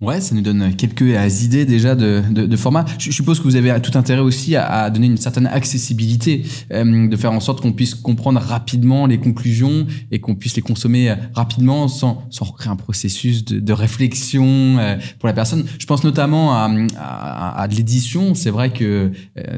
Ouais, 0.00 0.22
ça 0.22 0.34
nous 0.34 0.40
donne 0.40 0.74
quelques 0.76 1.02
euh, 1.02 1.28
idées 1.42 1.66
déjà 1.66 1.94
de, 1.94 2.22
de, 2.30 2.46
de 2.46 2.56
format. 2.56 2.86
Je 2.98 3.10
suppose 3.10 3.38
que 3.38 3.44
vous 3.44 3.56
avez 3.56 3.78
tout 3.82 3.98
intérêt 3.98 4.22
aussi 4.22 4.56
à, 4.56 4.84
à 4.84 4.90
donner 4.90 5.08
une 5.08 5.18
certaine 5.18 5.46
accessibilité, 5.46 6.42
euh, 6.72 7.06
de 7.06 7.16
faire 7.16 7.32
en 7.32 7.40
sorte 7.40 7.60
qu'on 7.60 7.72
puisse 7.72 7.94
comprendre 7.94 8.40
rapidement 8.40 9.04
les 9.04 9.18
conclusions 9.18 9.86
et 10.10 10.18
qu'on 10.18 10.36
puisse 10.36 10.56
les 10.56 10.62
consommer 10.62 11.10
euh, 11.10 11.16
rapidement 11.34 11.86
sans, 11.86 12.24
sans 12.30 12.46
créer 12.46 12.70
un 12.70 12.76
processus 12.76 13.44
de, 13.44 13.60
de 13.60 13.72
réflexion 13.74 14.78
pour 15.18 15.26
la 15.26 15.34
personne. 15.34 15.66
Je 15.78 15.84
pense 15.84 16.02
notamment 16.02 16.54
à, 16.54 16.70
à, 16.96 17.60
à 17.60 17.68
de 17.68 17.74
l'édition. 17.74 18.34
C'est 18.34 18.50
vrai 18.50 18.72
que 18.72 19.12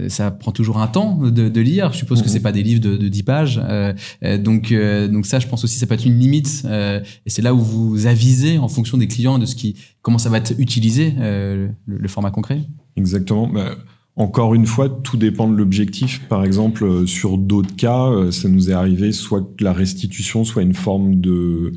ça 0.08 0.32
prend 0.32 0.50
toujours 0.50 0.80
un 0.80 0.88
temps 0.88 1.18
de, 1.18 1.48
de 1.48 1.60
lire. 1.60 1.92
Je 1.92 1.98
suppose 1.98 2.20
que 2.20 2.26
mhm. 2.26 2.32
c'est 2.32 2.40
pas 2.40 2.52
des 2.52 2.64
livres 2.64 2.80
de, 2.80 2.96
de 2.96 3.08
10 3.08 3.22
pages. 3.22 3.62
donc, 4.40 4.72
donc 4.72 5.26
ça, 5.26 5.38
je 5.38 5.46
pense 5.46 5.62
aussi, 5.62 5.78
ça 5.78 5.86
peut 5.86 5.94
être 5.94 6.04
une 6.06 6.18
limite. 6.18 6.64
et 6.66 7.30
c'est 7.30 7.42
là 7.42 7.54
où 7.54 7.60
vous 7.60 8.06
avisez 8.06 8.58
en 8.58 8.68
fonction 8.68 8.98
des 8.98 9.06
clients 9.06 9.38
de 9.38 9.46
ce 9.46 9.54
qui 9.54 9.76
comment 10.02 10.18
ça 10.18 10.28
va 10.28 10.36
être 10.38 10.52
utilisé, 10.58 11.14
euh, 11.18 11.68
le, 11.86 12.08
format 12.08 12.30
concret? 12.30 12.60
Exactement. 12.96 13.48
Bah, 13.48 13.76
encore 14.16 14.54
une 14.54 14.66
fois, 14.66 14.90
tout 14.90 15.16
dépend 15.16 15.48
de 15.48 15.56
l'objectif. 15.56 16.20
Par 16.28 16.44
exemple, 16.44 16.84
euh, 16.84 17.06
sur 17.06 17.38
d'autres 17.38 17.74
cas, 17.74 18.08
euh, 18.08 18.30
ça 18.30 18.48
nous 18.48 18.68
est 18.68 18.74
arrivé 18.74 19.12
soit 19.12 19.40
que 19.56 19.64
la 19.64 19.72
restitution 19.72 20.44
soit 20.44 20.62
une 20.62 20.74
forme 20.74 21.20
de 21.20 21.72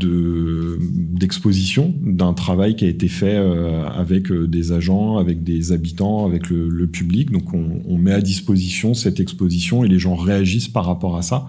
d'exposition 0.00 1.92
d'un 2.00 2.34
travail 2.34 2.76
qui 2.76 2.84
a 2.84 2.88
été 2.88 3.08
fait 3.08 3.36
avec 3.36 4.32
des 4.32 4.70
agents, 4.70 5.18
avec 5.18 5.42
des 5.42 5.72
habitants, 5.72 6.24
avec 6.24 6.48
le, 6.48 6.86
public. 6.86 7.32
Donc 7.32 7.52
on, 7.52 7.98
met 7.98 8.12
à 8.12 8.20
disposition 8.20 8.94
cette 8.94 9.18
exposition 9.18 9.84
et 9.84 9.88
les 9.88 9.98
gens 9.98 10.14
réagissent 10.14 10.68
par 10.68 10.86
rapport 10.86 11.16
à 11.16 11.22
ça. 11.22 11.48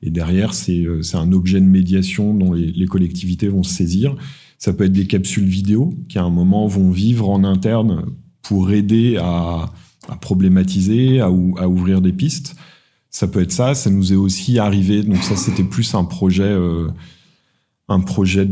Et 0.00 0.10
derrière, 0.10 0.54
c'est 0.54 0.86
un 1.14 1.32
objet 1.32 1.60
de 1.60 1.66
médiation 1.66 2.34
dont 2.34 2.52
les, 2.52 2.70
les 2.70 2.86
collectivités 2.86 3.48
vont 3.48 3.64
se 3.64 3.74
saisir. 3.74 4.16
Ça 4.62 4.72
peut 4.72 4.84
être 4.84 4.92
des 4.92 5.08
capsules 5.08 5.48
vidéo 5.48 5.92
qui 6.08 6.20
à 6.20 6.22
un 6.22 6.30
moment 6.30 6.68
vont 6.68 6.92
vivre 6.92 7.28
en 7.28 7.42
interne 7.42 8.04
pour 8.42 8.70
aider 8.70 9.16
à, 9.20 9.72
problématiser, 10.20 11.18
à, 11.18 11.32
ouvrir 11.32 12.00
des 12.00 12.12
pistes. 12.12 12.54
Ça 13.10 13.26
peut 13.26 13.40
être 13.40 13.50
ça. 13.50 13.74
Ça 13.74 13.90
nous 13.90 14.12
est 14.12 14.16
aussi 14.16 14.60
arrivé. 14.60 15.02
Donc 15.02 15.16
ça, 15.16 15.34
c'était 15.34 15.64
plus 15.64 15.96
un 15.96 16.04
projet, 16.04 16.44
euh, 16.44 16.86
un 17.88 17.98
projet 17.98 18.48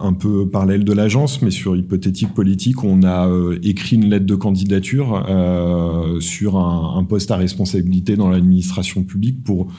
un 0.00 0.14
peu 0.14 0.48
parallèle 0.48 0.84
de 0.84 0.94
l'agence, 0.94 1.42
mais 1.42 1.50
sur 1.50 1.76
hypothétique 1.76 2.32
politique. 2.32 2.82
On 2.82 3.02
a 3.02 3.28
euh, 3.28 3.58
écrit 3.62 3.96
une 3.96 4.08
lettre 4.08 4.24
de 4.24 4.34
candidature 4.34 5.26
euh, 5.28 6.20
sur 6.20 6.56
un, 6.56 7.04
poste 7.04 7.30
à 7.30 7.36
responsabilité 7.36 8.16
dans 8.16 8.30
l'administration 8.30 9.04
publique 9.04 9.44
pour 9.44 9.70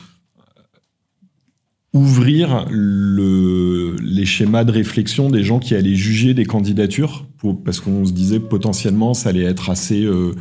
ouvrir 1.94 2.66
le, 2.70 3.95
les 4.02 4.26
schémas 4.26 4.64
de 4.64 4.72
réflexion 4.72 5.30
des 5.30 5.44
gens 5.44 5.60
qui 5.60 5.74
allaient 5.76 5.95
juger 5.95 6.34
des 6.34 6.45
candidatures, 6.45 7.26
pour, 7.38 7.64
parce 7.64 7.80
qu'on 7.80 8.06
se 8.06 8.11
disait 8.11 8.40
potentiellement 8.40 9.14
ça 9.14 9.30
allait 9.30 9.44
être 9.44 9.70
assez 9.70 10.03
euh, 10.03 10.34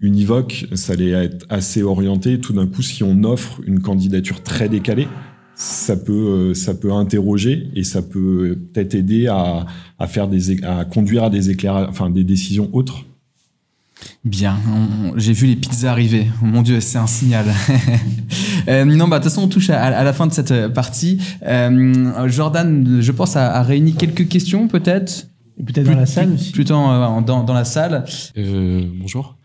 univoque, 0.00 0.66
ça 0.74 0.92
allait 0.92 1.10
être 1.10 1.46
assez 1.48 1.82
orienté. 1.82 2.38
Tout 2.38 2.52
d'un 2.52 2.66
coup, 2.66 2.82
si 2.82 3.02
on 3.02 3.24
offre 3.24 3.60
une 3.66 3.80
candidature 3.80 4.42
très 4.42 4.68
décalée, 4.68 5.08
ça 5.56 5.96
peut, 5.96 6.52
ça 6.54 6.74
peut 6.74 6.92
interroger 6.92 7.68
et 7.74 7.84
ça 7.84 8.02
peut 8.02 8.58
peut-être 8.72 8.94
aider 8.94 9.26
à, 9.26 9.66
à 9.98 10.06
faire 10.06 10.28
des, 10.28 10.62
à 10.64 10.84
conduire 10.84 11.24
à 11.24 11.30
des 11.30 11.50
éclairages, 11.50 11.88
enfin 11.88 12.10
des 12.10 12.24
décisions 12.24 12.70
autres. 12.72 13.04
Bien, 14.24 14.58
j'ai 15.16 15.32
vu 15.32 15.46
les 15.46 15.56
pizzas 15.56 15.90
arriver. 15.90 16.26
mon 16.42 16.62
Dieu, 16.62 16.80
c'est 16.80 16.98
un 16.98 17.06
signal. 17.06 17.46
euh, 18.68 18.84
non, 18.84 19.08
bah 19.08 19.18
de 19.18 19.24
toute 19.24 19.32
façon, 19.32 19.44
on 19.44 19.48
touche 19.48 19.70
à, 19.70 19.82
à, 19.82 20.02
la 20.02 20.12
fin 20.12 20.26
de 20.26 20.32
cette 20.32 20.50
euh, 20.50 20.68
partie. 20.68 21.20
Euh, 21.42 22.28
Jordan, 22.28 23.00
je 23.00 23.12
pense, 23.12 23.36
a, 23.36 23.52
a 23.52 23.62
réuni 23.62 23.94
quelques 23.94 24.28
questions, 24.28 24.68
peut-être? 24.68 25.28
Peut-être 25.64 25.86
dans 25.86 25.96
la 25.96 26.06
salle 26.06 26.32
aussi. 26.32 26.52
Plutôt 26.52 26.74
dans, 26.74 27.22
dans, 27.22 27.54
la 27.54 27.64
salle. 27.64 28.04
Euh, 28.36 28.82
bonjour. 28.94 29.36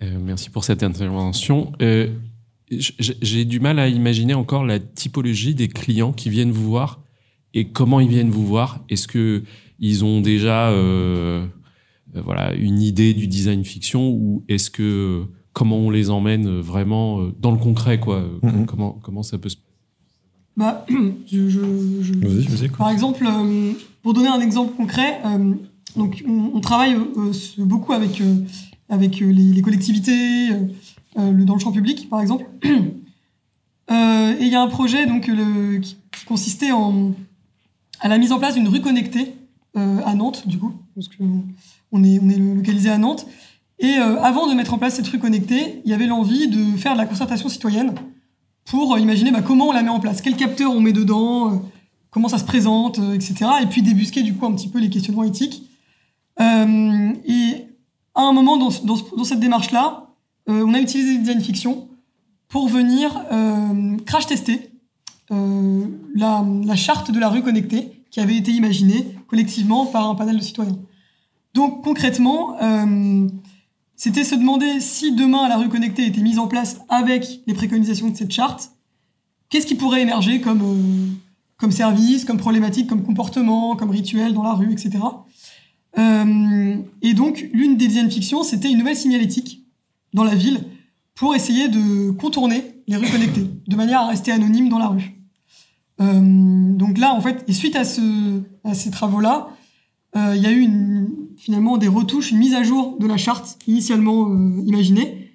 merci 0.00 0.48
pour 0.50 0.64
cette 0.64 0.82
intervention. 0.82 1.72
j'ai 2.70 3.44
du 3.44 3.60
mal 3.60 3.78
à 3.78 3.88
imaginer 3.88 4.34
encore 4.34 4.64
la 4.64 4.78
typologie 4.78 5.54
des 5.54 5.68
clients 5.68 6.12
qui 6.12 6.30
viennent 6.30 6.52
vous 6.52 6.68
voir 6.70 7.00
et 7.54 7.68
comment 7.68 8.00
ils 8.00 8.08
viennent 8.08 8.30
vous 8.30 8.46
voir. 8.46 8.80
Est-ce 8.88 9.08
que 9.08 9.42
ils 9.78 10.04
ont 10.04 10.20
déjà 10.20 10.70
euh, 10.70 11.46
voilà 12.14 12.54
une 12.54 12.80
idée 12.80 13.14
du 13.14 13.26
design 13.26 13.64
fiction 13.64 14.10
ou 14.10 14.44
est-ce 14.48 14.70
que 14.70 15.26
comment 15.52 15.76
on 15.76 15.90
les 15.90 16.10
emmène 16.10 16.60
vraiment 16.60 17.20
euh, 17.20 17.34
dans 17.38 17.50
le 17.50 17.58
concret 17.58 17.98
quoi 18.00 18.22
mm-hmm. 18.42 18.64
comment 18.66 18.98
comment 19.02 19.22
ça 19.22 19.38
peut 19.38 19.48
se 19.48 19.56
bah, 20.56 20.86
je, 21.26 21.48
je, 21.48 22.66
par 22.76 22.90
exemple, 22.90 23.24
euh, 23.24 23.72
pour 24.02 24.12
donner 24.12 24.26
un 24.26 24.40
exemple 24.40 24.74
concret, 24.74 25.20
donc 25.94 26.24
on, 26.26 26.58
travaille 26.58 26.96
beaucoup 27.58 27.92
avec 27.92 28.20
avec 28.88 29.20
les, 29.20 29.62
collectivités 29.62 30.48
dans 31.14 31.54
le 31.54 31.60
champ 31.60 31.70
public, 31.70 32.08
par 32.10 32.20
exemple. 32.20 32.44
et 32.64 34.36
il 34.40 34.48
y 34.48 34.56
a 34.56 34.60
un 34.60 34.66
projet 34.66 35.06
donc 35.06 35.28
le, 35.28 35.78
qui, 35.78 35.96
qui, 36.10 36.24
consistait 36.26 36.72
en 36.72 37.12
à 38.00 38.08
la 38.08 38.18
mise 38.18 38.32
en 38.32 38.40
place 38.40 38.54
d'une 38.54 38.66
rue 38.66 38.80
connectée 38.80 39.34
à 39.76 40.14
Nantes, 40.16 40.48
du 40.48 40.58
coup, 40.58 40.72
parce 40.96 41.06
que 41.06 41.22
on 41.92 42.04
est, 42.04 42.18
localisé 42.18 42.90
à 42.90 42.98
Nantes. 42.98 43.26
Et 43.78 43.98
euh, 43.98 44.20
avant 44.22 44.48
de 44.48 44.54
mettre 44.54 44.74
en 44.74 44.78
place 44.78 44.96
cette 44.96 45.08
rue 45.08 45.18
connectée, 45.18 45.80
il 45.84 45.90
y 45.90 45.94
avait 45.94 46.06
l'envie 46.06 46.48
de 46.48 46.76
faire 46.76 46.94
de 46.94 46.98
la 46.98 47.06
concertation 47.06 47.48
citoyenne 47.48 47.94
pour 48.64 48.94
euh, 48.94 48.98
imaginer 48.98 49.30
bah, 49.30 49.42
comment 49.42 49.68
on 49.68 49.72
la 49.72 49.82
met 49.82 49.90
en 49.90 50.00
place, 50.00 50.20
quel 50.20 50.36
capteur 50.36 50.72
on 50.72 50.80
met 50.80 50.92
dedans, 50.92 51.52
euh, 51.52 51.56
comment 52.10 52.28
ça 52.28 52.38
se 52.38 52.44
présente, 52.44 52.98
etc. 53.14 53.50
Et 53.62 53.66
puis 53.66 53.82
débusquer 53.82 54.22
du 54.22 54.34
coup 54.34 54.46
un 54.46 54.52
petit 54.52 54.68
peu 54.68 54.78
les 54.78 54.90
questionnements 54.90 55.24
éthiques. 55.24 55.62
et 56.40 57.64
à 58.14 58.22
un 58.22 58.32
moment 58.32 58.56
dans, 58.56 59.24
cette 59.24 59.40
démarche-là, 59.40 60.08
on 60.48 60.74
a 60.74 60.80
utilisé 60.80 61.18
design 61.18 61.40
fiction 61.40 61.88
pour 62.48 62.68
venir 62.68 63.24
crash 64.06 64.26
tester 64.26 64.70
la 65.30 66.74
charte 66.74 67.12
de 67.12 67.20
la 67.20 67.28
rue 67.28 67.42
connectée 67.42 68.02
qui 68.10 68.20
avait 68.20 68.36
été 68.36 68.50
imaginée 68.50 69.06
collectivement 69.28 69.86
par 69.86 70.08
un 70.08 70.14
panel 70.14 70.38
de 70.38 70.42
citoyens. 70.42 70.78
Donc 71.58 71.82
concrètement, 71.82 72.56
euh, 72.62 73.26
c'était 73.96 74.22
se 74.22 74.36
demander 74.36 74.78
si 74.78 75.12
demain 75.12 75.48
la 75.48 75.56
rue 75.56 75.68
connectée 75.68 76.06
était 76.06 76.20
mise 76.20 76.38
en 76.38 76.46
place 76.46 76.78
avec 76.88 77.40
les 77.48 77.52
préconisations 77.52 78.10
de 78.10 78.16
cette 78.16 78.30
charte, 78.30 78.70
qu'est-ce 79.48 79.66
qui 79.66 79.74
pourrait 79.74 80.02
émerger 80.02 80.40
comme, 80.40 80.62
euh, 80.62 81.70
service, 81.72 82.24
comme 82.24 82.36
problématique, 82.36 82.86
comme 82.86 83.02
comportement, 83.02 83.74
comme 83.74 83.90
rituel 83.90 84.34
dans 84.34 84.44
la 84.44 84.52
rue, 84.52 84.70
etc. 84.70 85.00
Euh, 85.98 86.76
et 87.02 87.12
donc 87.12 87.44
l'une 87.52 87.76
des 87.76 87.88
design 87.88 88.08
fictions, 88.08 88.44
c'était 88.44 88.70
une 88.70 88.78
nouvelle 88.78 88.94
signalétique 88.94 89.66
dans 90.14 90.22
la 90.22 90.36
ville 90.36 90.60
pour 91.16 91.34
essayer 91.34 91.66
de 91.66 92.12
contourner 92.12 92.62
les 92.86 92.96
rues 92.96 93.10
connectées, 93.10 93.50
de 93.66 93.74
manière 93.74 94.02
à 94.02 94.06
rester 94.06 94.30
anonyme 94.30 94.68
dans 94.68 94.78
la 94.78 94.86
rue. 94.86 95.12
donc 95.98 96.98
là, 96.98 97.12
en 97.14 97.20
fait, 97.20 97.44
et 97.48 97.52
suite 97.52 97.74
à, 97.74 97.82
à 98.62 98.74
ces 98.74 98.92
travaux-là, 98.92 99.48
il 100.14 100.40
y 100.40 100.46
a 100.46 100.52
eu 100.52 100.60
une, 100.60 101.27
finalement 101.48 101.78
des 101.78 101.88
retouches, 101.88 102.30
une 102.30 102.36
mise 102.36 102.52
à 102.52 102.62
jour 102.62 102.98
de 103.00 103.06
la 103.06 103.16
charte 103.16 103.58
initialement 103.66 104.28
euh, 104.28 104.62
imaginée 104.66 105.32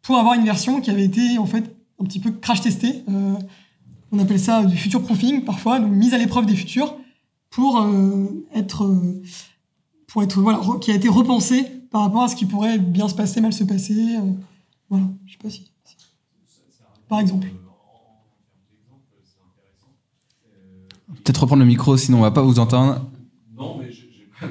pour 0.00 0.16
avoir 0.16 0.34
une 0.34 0.44
version 0.44 0.80
qui 0.80 0.92
avait 0.92 1.06
été 1.06 1.38
en 1.38 1.44
fait 1.44 1.74
un 2.00 2.04
petit 2.04 2.20
peu 2.20 2.30
crash 2.30 2.60
testée. 2.60 3.02
Euh, 3.08 3.34
on 4.12 4.20
appelle 4.20 4.38
ça 4.38 4.64
du 4.64 4.76
future 4.76 5.02
proofing 5.02 5.42
parfois, 5.42 5.80
donc 5.80 5.90
mise 5.90 6.14
à 6.14 6.18
l'épreuve 6.18 6.46
des 6.46 6.54
futurs 6.54 6.94
pour 7.50 7.80
euh, 7.80 8.46
être 8.54 8.88
pour 10.06 10.22
être 10.22 10.40
voilà 10.40 10.60
qui 10.80 10.92
a 10.92 10.94
été 10.94 11.08
repensé 11.08 11.64
par 11.90 12.02
rapport 12.02 12.22
à 12.22 12.28
ce 12.28 12.36
qui 12.36 12.46
pourrait 12.46 12.78
bien 12.78 13.08
se 13.08 13.14
passer, 13.16 13.40
mal 13.40 13.52
se 13.52 13.64
passer. 13.64 14.18
voilà, 14.88 15.06
je 15.26 15.32
sais 15.32 15.38
pas 15.42 15.50
si, 15.50 15.64
par 17.08 17.18
exemple. 17.18 17.48
Peut-être 21.24 21.40
reprendre 21.40 21.62
le 21.62 21.66
micro, 21.66 21.96
sinon 21.96 22.18
on 22.18 22.22
va 22.22 22.30
pas 22.30 22.42
vous 22.42 22.60
entendre. 22.60 23.10
Non, 23.56 23.78
mais 23.80 23.90
j'ai 23.90 24.30
pas 24.40 24.46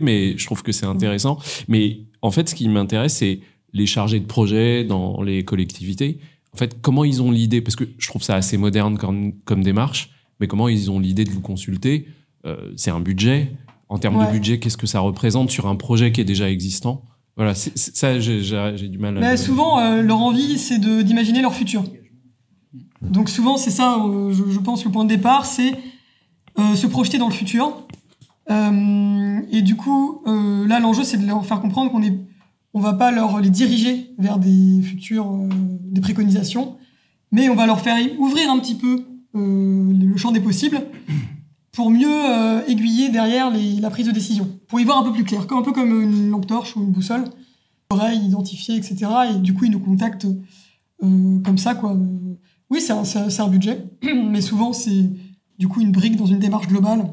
mais 0.00 0.36
je 0.36 0.44
trouve 0.46 0.62
que 0.62 0.72
c'est 0.72 0.86
intéressant. 0.86 1.38
Mais 1.68 2.00
en 2.22 2.30
fait, 2.30 2.48
ce 2.48 2.54
qui 2.54 2.68
m'intéresse, 2.68 3.14
c'est 3.14 3.40
les 3.72 3.86
chargés 3.86 4.20
de 4.20 4.26
projet 4.26 4.84
dans 4.84 5.22
les 5.22 5.44
collectivités. 5.44 6.18
En 6.52 6.56
fait, 6.56 6.80
comment 6.80 7.04
ils 7.04 7.22
ont 7.22 7.30
l'idée 7.30 7.60
Parce 7.60 7.76
que 7.76 7.84
je 7.98 8.08
trouve 8.08 8.22
ça 8.22 8.34
assez 8.34 8.56
moderne 8.56 8.98
comme, 8.98 9.32
comme 9.44 9.62
démarche, 9.62 10.10
mais 10.40 10.46
comment 10.46 10.68
ils 10.68 10.90
ont 10.90 10.98
l'idée 10.98 11.24
de 11.24 11.30
vous 11.30 11.40
consulter 11.40 12.08
euh, 12.44 12.72
C'est 12.76 12.90
un 12.90 13.00
budget. 13.00 13.52
En 13.88 13.98
termes 13.98 14.24
de 14.24 14.30
budget, 14.30 14.58
qu'est-ce 14.60 14.76
que 14.76 14.86
ça 14.86 15.00
représente 15.00 15.50
sur 15.50 15.66
un 15.66 15.76
projet 15.76 16.12
qui 16.12 16.20
est 16.20 16.24
déjà 16.24 16.48
existant? 16.48 17.02
Voilà, 17.36 17.54
ça, 17.54 18.20
j'ai 18.20 18.88
du 18.88 18.98
mal 18.98 19.16
à. 19.16 19.20
Mais 19.20 19.36
souvent, 19.36 19.80
euh, 19.80 20.02
leur 20.02 20.18
envie, 20.18 20.58
c'est 20.58 20.78
d'imaginer 20.78 21.42
leur 21.42 21.54
futur. 21.54 21.84
Donc 23.02 23.30
souvent, 23.30 23.56
c'est 23.56 23.70
ça, 23.70 23.96
euh, 24.04 24.32
je, 24.32 24.50
je, 24.50 24.58
pense, 24.58 24.84
le 24.84 24.90
point 24.90 25.04
de 25.04 25.08
départ, 25.08 25.46
c'est 25.46 25.72
se 26.74 26.86
projeter 26.86 27.16
dans 27.16 27.28
le 27.28 27.32
futur 27.32 27.86
et 28.50 29.62
du 29.62 29.76
coup, 29.76 30.22
euh, 30.26 30.66
là, 30.66 30.80
l'enjeu, 30.80 31.04
c'est 31.04 31.18
de 31.18 31.26
leur 31.26 31.44
faire 31.44 31.60
comprendre 31.60 31.90
qu'on 31.92 32.02
est, 32.02 32.18
on 32.74 32.80
va 32.80 32.94
pas 32.94 33.10
leur 33.10 33.40
les 33.40 33.50
diriger 33.50 34.10
vers 34.18 34.38
des 34.38 34.80
futurs, 34.82 35.30
euh, 35.30 35.48
des 35.82 36.00
préconisations, 36.00 36.76
mais 37.32 37.48
on 37.48 37.54
va 37.54 37.66
leur 37.66 37.80
faire 37.80 37.96
ouvrir 38.18 38.50
un 38.50 38.58
petit 38.58 38.74
peu 38.74 39.04
le 39.32 40.16
champ 40.16 40.32
des 40.32 40.40
possibles 40.40 40.82
pour 41.70 41.88
mieux 41.88 42.66
aiguiller 42.66 43.10
derrière 43.10 43.52
la 43.80 43.90
prise 43.90 44.06
de 44.06 44.10
décision, 44.10 44.58
pour 44.66 44.80
y 44.80 44.84
voir 44.84 44.98
un 44.98 45.04
peu 45.04 45.12
plus 45.12 45.22
clair, 45.22 45.46
un 45.48 45.62
peu 45.62 45.70
comme 45.70 46.02
une 46.02 46.30
lampe 46.30 46.48
torche 46.48 46.76
ou 46.76 46.82
une 46.82 46.90
boussole, 46.90 47.24
oreille 47.90 48.18
identifiée, 48.18 48.74
etc. 48.74 49.06
Et 49.32 49.38
du 49.38 49.54
coup, 49.54 49.66
ils 49.66 49.70
nous 49.70 49.78
contactent 49.78 50.26
comme 51.00 51.58
ça, 51.58 51.76
quoi. 51.76 51.96
Oui, 52.70 52.80
c'est 52.80 52.92
un, 52.92 53.04
un, 53.38 53.48
budget, 53.48 53.84
mais 54.02 54.40
souvent, 54.40 54.72
c'est 54.72 55.08
du 55.60 55.68
coup 55.68 55.80
une 55.80 55.92
brique 55.92 56.16
dans 56.16 56.26
une 56.26 56.40
démarche 56.40 56.66
globale 56.66 57.04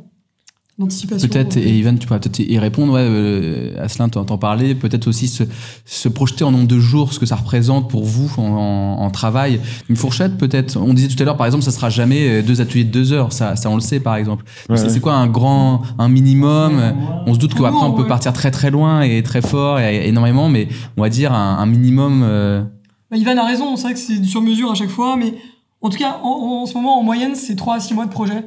Peut-être, 0.80 1.58
et 1.58 1.76
Ivan, 1.76 1.96
tu 1.96 2.06
pourrais 2.06 2.20
peut-être 2.20 2.38
y 2.38 2.60
répondre. 2.60 2.94
Ouais, 2.94 3.02
euh, 3.02 3.84
Asselin, 3.84 4.10
tu 4.10 4.20
entends 4.20 4.38
parler. 4.38 4.76
Peut-être 4.76 5.08
aussi 5.08 5.28
se, 5.28 5.44
se, 5.86 6.08
projeter 6.08 6.44
en 6.44 6.52
nombre 6.52 6.68
de 6.68 6.78
jours, 6.78 7.14
ce 7.14 7.20
que 7.20 7.26
ça 7.26 7.36
représente 7.36 7.90
pour 7.90 8.06
vous 8.06 8.32
en, 8.38 8.98
en, 9.00 9.10
travail. 9.10 9.60
Une 9.90 9.96
fourchette, 9.96 10.38
peut-être. 10.38 10.78
On 10.78 10.94
disait 10.94 11.08
tout 11.08 11.20
à 11.20 11.26
l'heure, 11.26 11.36
par 11.36 11.48
exemple, 11.48 11.64
ça 11.64 11.72
sera 11.72 11.90
jamais 11.90 12.30
euh, 12.30 12.42
deux 12.44 12.62
ateliers 12.62 12.84
de 12.84 12.92
deux 12.92 13.12
heures. 13.12 13.34
Ça, 13.34 13.56
ça 13.56 13.72
on 13.72 13.76
le 13.76 13.82
sait, 13.82 14.00
par 14.00 14.18
exemple. 14.18 14.46
c'est 14.76 15.00
quoi 15.00 15.16
un 15.16 15.26
grand, 15.26 15.82
un 15.98 16.10
minimum? 16.10 16.80
On 17.26 17.34
se 17.34 17.40
doute 17.40 17.56
qu'après, 17.56 17.84
on 17.84 17.94
peut 17.94 18.06
partir 18.06 18.32
très 18.32 18.52
très 18.52 18.70
loin 18.70 19.02
et 19.02 19.24
très 19.24 19.42
fort 19.42 19.80
et 19.80 20.08
énormément, 20.08 20.48
mais 20.48 20.68
on 20.96 21.02
va 21.02 21.10
dire 21.10 21.34
un, 21.34 21.58
un 21.58 21.66
minimum. 21.66 22.22
Euh... 22.24 22.64
Bah, 23.10 23.18
Ivan 23.18 23.36
a 23.38 23.48
raison. 23.48 23.76
C'est 23.78 23.84
vrai 23.84 23.94
que 23.94 24.00
c'est 24.00 24.24
sur 24.24 24.44
mesure 24.44 24.70
à 24.70 24.76
chaque 24.76 24.90
fois, 24.90 25.16
mais 25.18 25.34
en 25.82 25.90
tout 25.90 25.98
cas, 25.98 26.20
en, 26.24 26.62
en 26.62 26.66
ce 26.68 26.76
moment, 26.76 27.00
en 27.00 27.04
moyenne, 27.04 27.34
c'est 27.34 27.56
trois 27.56 27.78
à 27.78 27.80
six 27.80 27.96
mois 27.96 28.06
de 28.06 28.12
projet. 28.12 28.46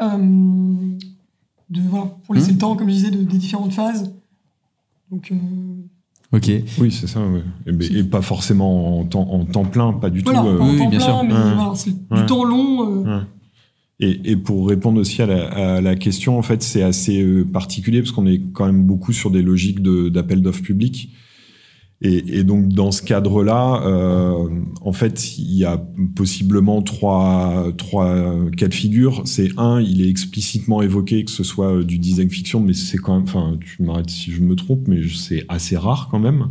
Euh, 0.00 0.16
de, 1.70 1.80
voilà, 1.88 2.06
pour 2.24 2.34
laisser 2.34 2.50
le 2.50 2.54
hmm. 2.54 2.58
temps, 2.58 2.76
comme 2.76 2.88
je 2.88 2.94
disais, 2.94 3.10
de, 3.10 3.22
des 3.22 3.38
différentes 3.38 3.72
phases. 3.72 4.14
Donc, 5.10 5.30
euh... 5.32 5.36
Ok. 6.32 6.50
Oui, 6.78 6.90
c'est 6.90 7.06
ça. 7.06 7.20
Ouais. 7.26 7.42
Et, 7.66 7.98
et, 7.98 8.04
pas 8.04 8.22
forcément 8.22 9.00
en 9.00 9.04
temps, 9.04 9.28
en 9.30 9.44
temps 9.44 9.64
plein, 9.64 9.92
pas 9.92 10.10
du 10.10 10.20
voilà, 10.20 10.40
tout. 10.40 10.46
Euh... 10.46 10.58
oui, 10.60 10.78
temps 10.78 10.88
bien 10.88 10.98
plein, 10.98 11.06
sûr. 11.06 11.24
Mais 11.24 11.54
voilà, 11.54 11.72
c'est 11.74 11.90
du 11.90 12.26
temps 12.26 12.44
long. 12.44 13.06
Euh... 13.06 13.20
Et, 14.00 14.32
et, 14.32 14.36
pour 14.36 14.68
répondre 14.68 15.00
aussi 15.00 15.22
à 15.22 15.26
la, 15.26 15.76
à 15.76 15.80
la 15.80 15.96
question, 15.96 16.38
en 16.38 16.42
fait, 16.42 16.62
c'est 16.62 16.82
assez 16.82 17.24
particulier 17.52 18.00
parce 18.00 18.12
qu'on 18.12 18.26
est 18.26 18.42
quand 18.52 18.66
même 18.66 18.84
beaucoup 18.84 19.12
sur 19.12 19.30
des 19.30 19.42
logiques 19.42 19.82
d'appel 19.82 20.42
d'offres 20.42 20.62
publics. 20.62 21.10
Et, 22.02 22.38
et, 22.38 22.44
donc 22.44 22.68
dans 22.68 22.90
ce 22.90 23.02
cadre-là, 23.02 23.82
euh, 23.86 24.48
en 24.82 24.92
fait, 24.92 25.38
il 25.38 25.56
y 25.56 25.64
a 25.64 25.78
possiblement 26.14 26.82
trois 26.82 27.72
trois 27.78 28.50
cas 28.56 28.68
de 28.68 28.74
figure. 28.74 29.22
C'est 29.24 29.48
un, 29.56 29.80
il 29.80 30.02
est 30.02 30.08
explicitement 30.10 30.82
évoqué 30.82 31.24
que 31.24 31.30
ce 31.30 31.42
soit 31.42 31.78
euh, 31.78 31.84
du 31.84 31.98
design 31.98 32.28
fiction, 32.28 32.60
mais 32.60 32.74
c'est 32.74 32.98
quand 32.98 33.14
même, 33.14 33.24
enfin, 33.24 33.58
tu 33.60 33.82
m'arrêtes 33.82 34.10
si 34.10 34.30
je 34.30 34.42
me 34.42 34.54
trompe, 34.54 34.88
mais 34.88 35.00
c'est 35.08 35.46
assez 35.48 35.76
rare 35.76 36.08
quand 36.10 36.18
même 36.18 36.48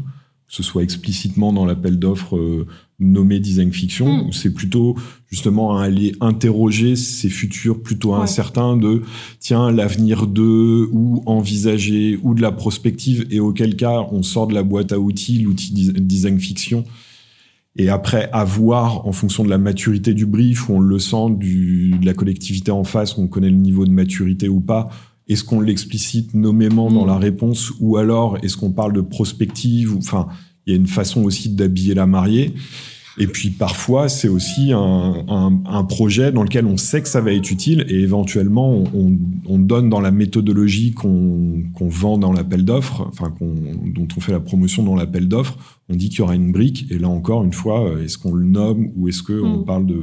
que 0.47 0.53
ce 0.53 0.63
soit 0.63 0.83
explicitement 0.83 1.51
dans 1.51 1.65
l'appel 1.65 1.97
d'offres 1.97 2.37
euh, 2.37 2.67
nommé 2.99 3.39
design 3.39 3.71
fiction. 3.73 4.27
Mm. 4.27 4.31
C'est 4.31 4.53
plutôt 4.53 4.95
justement 5.27 5.77
à 5.77 5.83
aller 5.83 6.13
interroger 6.21 6.95
ces 6.95 7.29
futurs 7.29 7.81
plutôt 7.81 8.13
Ouais. 8.15 8.21
incertains 8.21 8.77
de 8.77 9.01
tiens 9.39 9.71
l'avenir 9.71 10.27
de 10.27 10.87
ou 10.91 11.21
envisager 11.25 12.19
ou 12.23 12.33
de 12.35 12.41
la 12.41 12.51
prospective 12.51 13.25
et 13.31 13.39
auquel 13.39 13.75
cas 13.75 14.05
on 14.11 14.23
sort 14.23 14.47
de 14.47 14.53
la 14.53 14.63
boîte 14.63 14.91
à 14.93 14.99
outils 14.99 15.39
l'outil 15.39 15.71
design 15.99 16.39
fiction 16.39 16.85
et 17.77 17.89
après 17.89 18.29
à 18.31 18.45
voir 18.45 19.05
en 19.05 19.11
fonction 19.11 19.43
de 19.43 19.49
la 19.49 19.57
maturité 19.57 20.13
du 20.13 20.25
brief 20.25 20.69
où 20.69 20.75
on 20.75 20.79
le 20.79 20.97
sent 20.99 21.31
du, 21.37 21.95
de 21.99 22.05
la 22.05 22.13
collectivité 22.13 22.71
en 22.71 22.85
face 22.85 23.17
où 23.17 23.21
on 23.21 23.27
connaît 23.27 23.49
le 23.49 23.57
niveau 23.57 23.85
de 23.85 23.91
maturité 23.91 24.47
ou 24.47 24.61
pas 24.61 24.89
est-ce 25.27 25.43
qu'on 25.43 25.59
l'explicite 25.59 26.33
nommément 26.33 26.89
dans 26.91 27.03
Mm. 27.03 27.07
la 27.07 27.17
réponse 27.17 27.73
ou 27.81 27.97
alors 27.97 28.37
est-ce 28.43 28.55
qu'on 28.55 28.71
parle 28.71 28.93
de 28.93 29.01
prospective 29.01 29.93
ou 29.93 29.97
enfin 29.97 30.27
il 30.65 30.71
y 30.73 30.73
a 30.75 30.79
une 30.79 30.87
façon 30.87 31.23
aussi 31.23 31.49
d'habiller 31.49 31.93
la 31.93 32.05
mariée 32.07 32.53
et 33.17 33.27
puis 33.27 33.49
parfois, 33.49 34.09
c'est 34.09 34.27
aussi 34.27 34.73
un, 34.73 35.23
un, 35.29 35.61
un 35.65 35.83
projet 35.85 36.33
dans 36.33 36.43
lequel 36.43 36.65
on 36.65 36.75
sait 36.75 37.01
que 37.01 37.07
ça 37.07 37.21
va 37.21 37.31
être 37.31 37.49
utile 37.49 37.85
et 37.87 37.95
éventuellement 38.01 38.69
on, 38.73 38.83
on, 38.93 39.17
on 39.45 39.57
donne 39.57 39.89
dans 39.89 40.01
la 40.01 40.11
méthodologie 40.11 40.91
qu'on 40.91 41.63
vend 41.79 42.17
dans 42.17 42.33
l'appel 42.33 42.65
d'offres, 42.65 43.05
enfin 43.07 43.29
qu'on- 43.31 43.55
dont 43.85 44.07
on 44.17 44.19
fait 44.19 44.33
la 44.33 44.41
promotion 44.41 44.83
dans 44.83 44.95
l'appel 44.95 45.29
d'offres, 45.29 45.57
on 45.87 45.95
dit 45.95 46.09
qu'il 46.09 46.19
y 46.19 46.21
aura 46.23 46.35
une 46.35 46.51
brique. 46.51 46.87
Et 46.91 46.97
là 46.99 47.07
encore, 47.07 47.45
une 47.45 47.53
fois, 47.53 47.89
est-ce 48.03 48.17
qu'on 48.17 48.33
le 48.33 48.43
nomme 48.45 48.89
ou 48.97 49.07
est-ce 49.07 49.23
qu'on 49.23 49.59
Mm. 49.61 49.65
parle 49.65 49.85
de 49.85 50.01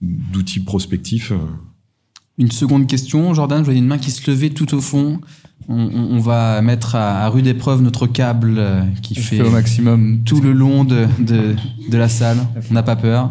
d'outils 0.00 0.60
prospectifs 0.60 1.32
euh, 1.32 1.36
Une 2.38 2.50
seconde 2.50 2.86
question, 2.86 3.34
Jordan, 3.34 3.58
je 3.60 3.64
voyais 3.64 3.80
une 3.80 3.86
main 3.86 3.98
qui 3.98 4.10
se 4.10 4.30
levait 4.30 4.50
tout 4.50 4.74
au 4.74 4.80
fond. 4.80 5.20
On, 5.68 5.78
on- 5.78 6.16
on 6.16 6.20
va 6.20 6.62
mettre 6.62 6.94
à, 6.94 7.24
à 7.24 7.28
rude 7.28 7.46
épreuve 7.46 7.82
notre 7.82 8.06
câble 8.06 8.54
euh, 8.58 8.82
qui 9.02 9.14
fait 9.16 9.40
au 9.42 9.50
maximum. 9.50 10.20
tout 10.24 10.40
le 10.40 10.52
long 10.52 10.84
de, 10.84 11.06
de, 11.18 11.54
de 11.90 11.96
la 11.96 12.08
salle. 12.08 12.38
On 12.70 12.74
n'a 12.74 12.82
pas 12.82 12.96
peur. 12.96 13.30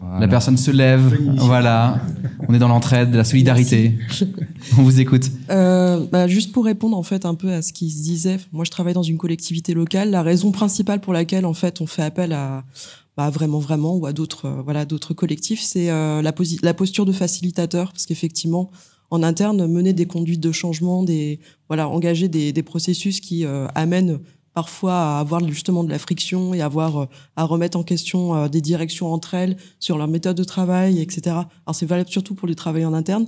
Voilà. 0.00 0.20
La 0.20 0.28
personne 0.28 0.56
se 0.56 0.70
lève. 0.70 1.18
Voilà. 1.36 2.00
On 2.48 2.54
est 2.54 2.58
dans 2.58 2.68
l'entraide, 2.68 3.14
la 3.14 3.24
solidarité. 3.24 3.98
On 4.78 4.82
vous 4.82 5.00
écoute. 5.00 5.30
Euh, 5.50 6.06
bah, 6.12 6.28
juste 6.28 6.52
pour 6.52 6.64
répondre 6.64 6.96
en 6.96 7.02
fait 7.02 7.26
un 7.26 7.34
peu 7.34 7.52
à 7.52 7.60
ce 7.62 7.72
qui 7.72 7.90
se 7.90 8.02
disait, 8.02 8.38
moi 8.52 8.64
je 8.64 8.70
travaille 8.70 8.94
dans 8.94 9.02
une 9.02 9.18
collectivité 9.18 9.74
locale. 9.74 10.10
La 10.10 10.22
raison 10.22 10.52
principale 10.52 11.00
pour 11.00 11.12
laquelle 11.12 11.44
en 11.44 11.54
fait 11.54 11.80
on 11.80 11.86
fait 11.86 12.02
appel 12.02 12.32
à 12.32 12.62
bah, 13.16 13.30
vraiment 13.30 13.58
vraiment 13.58 13.96
ou 13.96 14.06
à 14.06 14.12
d'autres 14.12 14.46
euh, 14.46 14.62
voilà 14.62 14.84
d'autres 14.84 15.14
collectifs, 15.14 15.60
c'est 15.62 15.90
euh, 15.90 16.20
la, 16.22 16.32
posi- 16.32 16.58
la 16.62 16.74
posture 16.74 17.04
de 17.06 17.12
facilitateur 17.12 17.90
parce 17.92 18.06
qu'effectivement 18.06 18.70
en 19.10 19.22
interne 19.22 19.66
mener 19.66 19.92
des 19.92 20.06
conduites 20.06 20.40
de 20.40 20.52
changement, 20.52 21.02
des 21.02 21.40
voilà 21.68 21.88
engager 21.88 22.28
des, 22.28 22.52
des 22.52 22.62
processus 22.62 23.20
qui 23.20 23.44
euh, 23.44 23.66
amènent 23.74 24.18
parfois 24.54 24.94
à 24.94 25.20
avoir 25.20 25.46
justement 25.46 25.84
de 25.84 25.90
la 25.90 25.98
friction 25.98 26.54
et 26.54 26.62
avoir 26.62 27.02
euh, 27.02 27.06
à 27.36 27.44
remettre 27.44 27.78
en 27.78 27.82
question 27.82 28.34
euh, 28.34 28.48
des 28.48 28.60
directions 28.60 29.12
entre 29.12 29.34
elles 29.34 29.56
sur 29.80 29.98
leur 29.98 30.08
méthode 30.08 30.36
de 30.36 30.44
travail, 30.44 31.00
etc. 31.00 31.22
Alors 31.26 31.74
c'est 31.74 31.86
valable 31.86 32.10
surtout 32.10 32.34
pour 32.34 32.48
les 32.48 32.54
travailleurs 32.54 32.90
en 32.90 32.94
interne, 32.94 33.26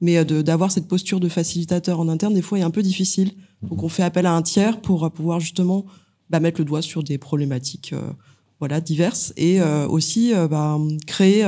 mais 0.00 0.18
euh, 0.18 0.42
d'avoir 0.42 0.70
cette 0.70 0.88
posture 0.88 1.20
de 1.20 1.28
facilitateur 1.28 2.00
en 2.00 2.08
interne, 2.08 2.34
des 2.34 2.42
fois, 2.42 2.58
est 2.58 2.62
un 2.62 2.70
peu 2.70 2.82
difficile. 2.82 3.32
Donc, 3.62 3.82
on 3.82 3.88
fait 3.88 4.02
appel 4.02 4.26
à 4.26 4.34
un 4.34 4.42
tiers 4.42 4.80
pour 4.80 5.04
euh, 5.04 5.10
pouvoir 5.10 5.40
justement 5.40 5.86
bah, 6.30 6.40
mettre 6.40 6.60
le 6.60 6.64
doigt 6.64 6.82
sur 6.82 7.02
des 7.02 7.18
problématiques 7.18 7.92
euh, 7.92 8.10
voilà, 8.58 8.80
diverses 8.80 9.34
et 9.36 9.60
aussi 9.60 10.32
bah, 10.48 10.78
créer, 11.06 11.44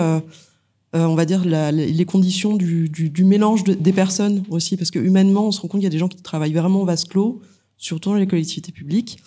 euh, 0.97 1.05
on 1.07 1.15
va 1.15 1.25
dire, 1.25 1.45
la- 1.45 1.71
les 1.73 2.05
conditions 2.05 2.57
du, 2.57 2.89
du, 2.89 3.11
du 3.11 3.25
mélange 3.25 3.65
de- 3.65 3.75
des 3.75 3.93
personnes 3.93 4.43
aussi, 4.51 4.77
parce 4.77 4.91
que 4.91 4.99
humainement, 4.99 5.49
on 5.49 5.53
se 5.53 5.61
rend 5.61 5.69
compte 5.69 5.81
qu'il 5.81 5.85
y 5.85 5.89
a 5.89 5.91
des 5.91 5.99
gens 5.99 6.09
qui 6.09 6.21
travaillent 6.23 6.53
vraiment 6.55 6.83
en 6.83 6.85
vase 6.85 7.05
clos, 7.05 7.41
surtout 7.77 8.11
dans 8.11 8.17
les 8.17 8.27
collectivités 8.27 8.73
publiques. 8.73 9.19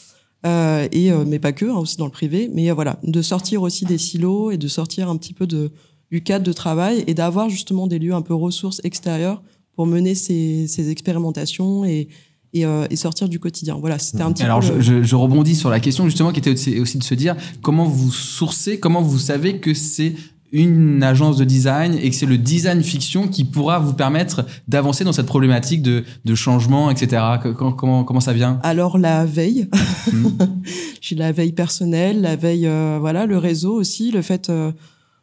Euh, 0.43 0.87
et 0.91 1.11
euh, 1.11 1.23
mais 1.27 1.37
pas 1.37 1.51
que, 1.51 1.65
hein, 1.65 1.75
aussi 1.75 1.97
dans 1.97 2.05
le 2.05 2.11
privé. 2.11 2.49
Mais 2.51 2.71
voilà, 2.71 2.99
de 3.03 3.21
sortir 3.21 3.61
aussi 3.61 3.85
des 3.85 3.99
silos 3.99 4.49
et 4.49 4.57
de 4.57 4.67
sortir 4.67 5.07
un 5.07 5.15
petit 5.17 5.33
peu 5.35 5.45
de, 5.45 5.69
du 6.09 6.23
cadre 6.23 6.43
de 6.43 6.51
travail 6.53 7.03
et 7.05 7.13
d'avoir 7.13 7.47
justement 7.49 7.85
des 7.85 7.99
lieux 7.99 8.13
un 8.15 8.23
peu 8.23 8.33
ressources 8.33 8.81
extérieures 8.83 9.43
pour 9.75 9.85
mener 9.85 10.15
ces, 10.15 10.67
ces 10.67 10.89
expérimentations 10.89 11.85
et, 11.85 12.07
et, 12.53 12.65
euh, 12.65 12.87
et 12.89 12.95
sortir 12.95 13.29
du 13.29 13.39
quotidien. 13.39 13.77
Voilà, 13.79 13.99
c'était 13.99 14.23
un 14.23 14.31
petit 14.31 14.41
Alors, 14.43 14.61
peu. 14.61 14.81
je, 14.81 15.03
je, 15.03 15.15
rebondis 15.15 15.55
sur 15.55 15.69
la 15.69 15.79
question 15.79 16.05
justement 16.05 16.31
qui 16.31 16.39
était 16.39 16.51
aussi 16.51 16.79
aussi 16.79 16.97
de 16.97 17.03
se 17.03 17.13
dire 17.13 17.35
comment 17.61 17.85
vous 17.85 18.11
sourcez, 18.11 18.79
comment 18.79 19.01
vous 19.03 19.19
savez 19.19 19.59
que 19.59 19.75
c'est 19.75 20.15
une 20.51 21.01
agence 21.03 21.37
de 21.37 21.45
design 21.45 21.93
et 21.93 22.09
que 22.09 22.15
c'est 22.15 22.25
le 22.25 22.37
design 22.37 22.83
fiction 22.83 23.27
qui 23.27 23.43
pourra 23.45 23.79
vous 23.79 23.93
permettre 23.93 24.45
d'avancer 24.67 25.03
dans 25.03 25.13
cette 25.13 25.25
problématique 25.27 25.81
de, 25.81 26.03
de 26.25 26.35
changement, 26.35 26.89
etc. 26.91 27.21
Comment, 27.57 27.71
comment, 27.71 28.03
comment 28.03 28.19
ça 28.19 28.33
vient? 28.33 28.59
Alors 28.63 28.97
la 28.97 29.25
veille, 29.25 29.67
Hmm. 30.11 30.27
j'ai 31.01 31.15
la 31.15 31.31
veille 31.31 31.51
personnelle, 31.53 32.21
la 32.21 32.35
veille, 32.35 32.65
euh, 32.67 32.97
voilà, 32.99 33.25
le 33.25 33.37
réseau 33.37 33.73
aussi, 33.73 34.11
le 34.11 34.21
fait 34.21 34.49
euh, 34.49 34.71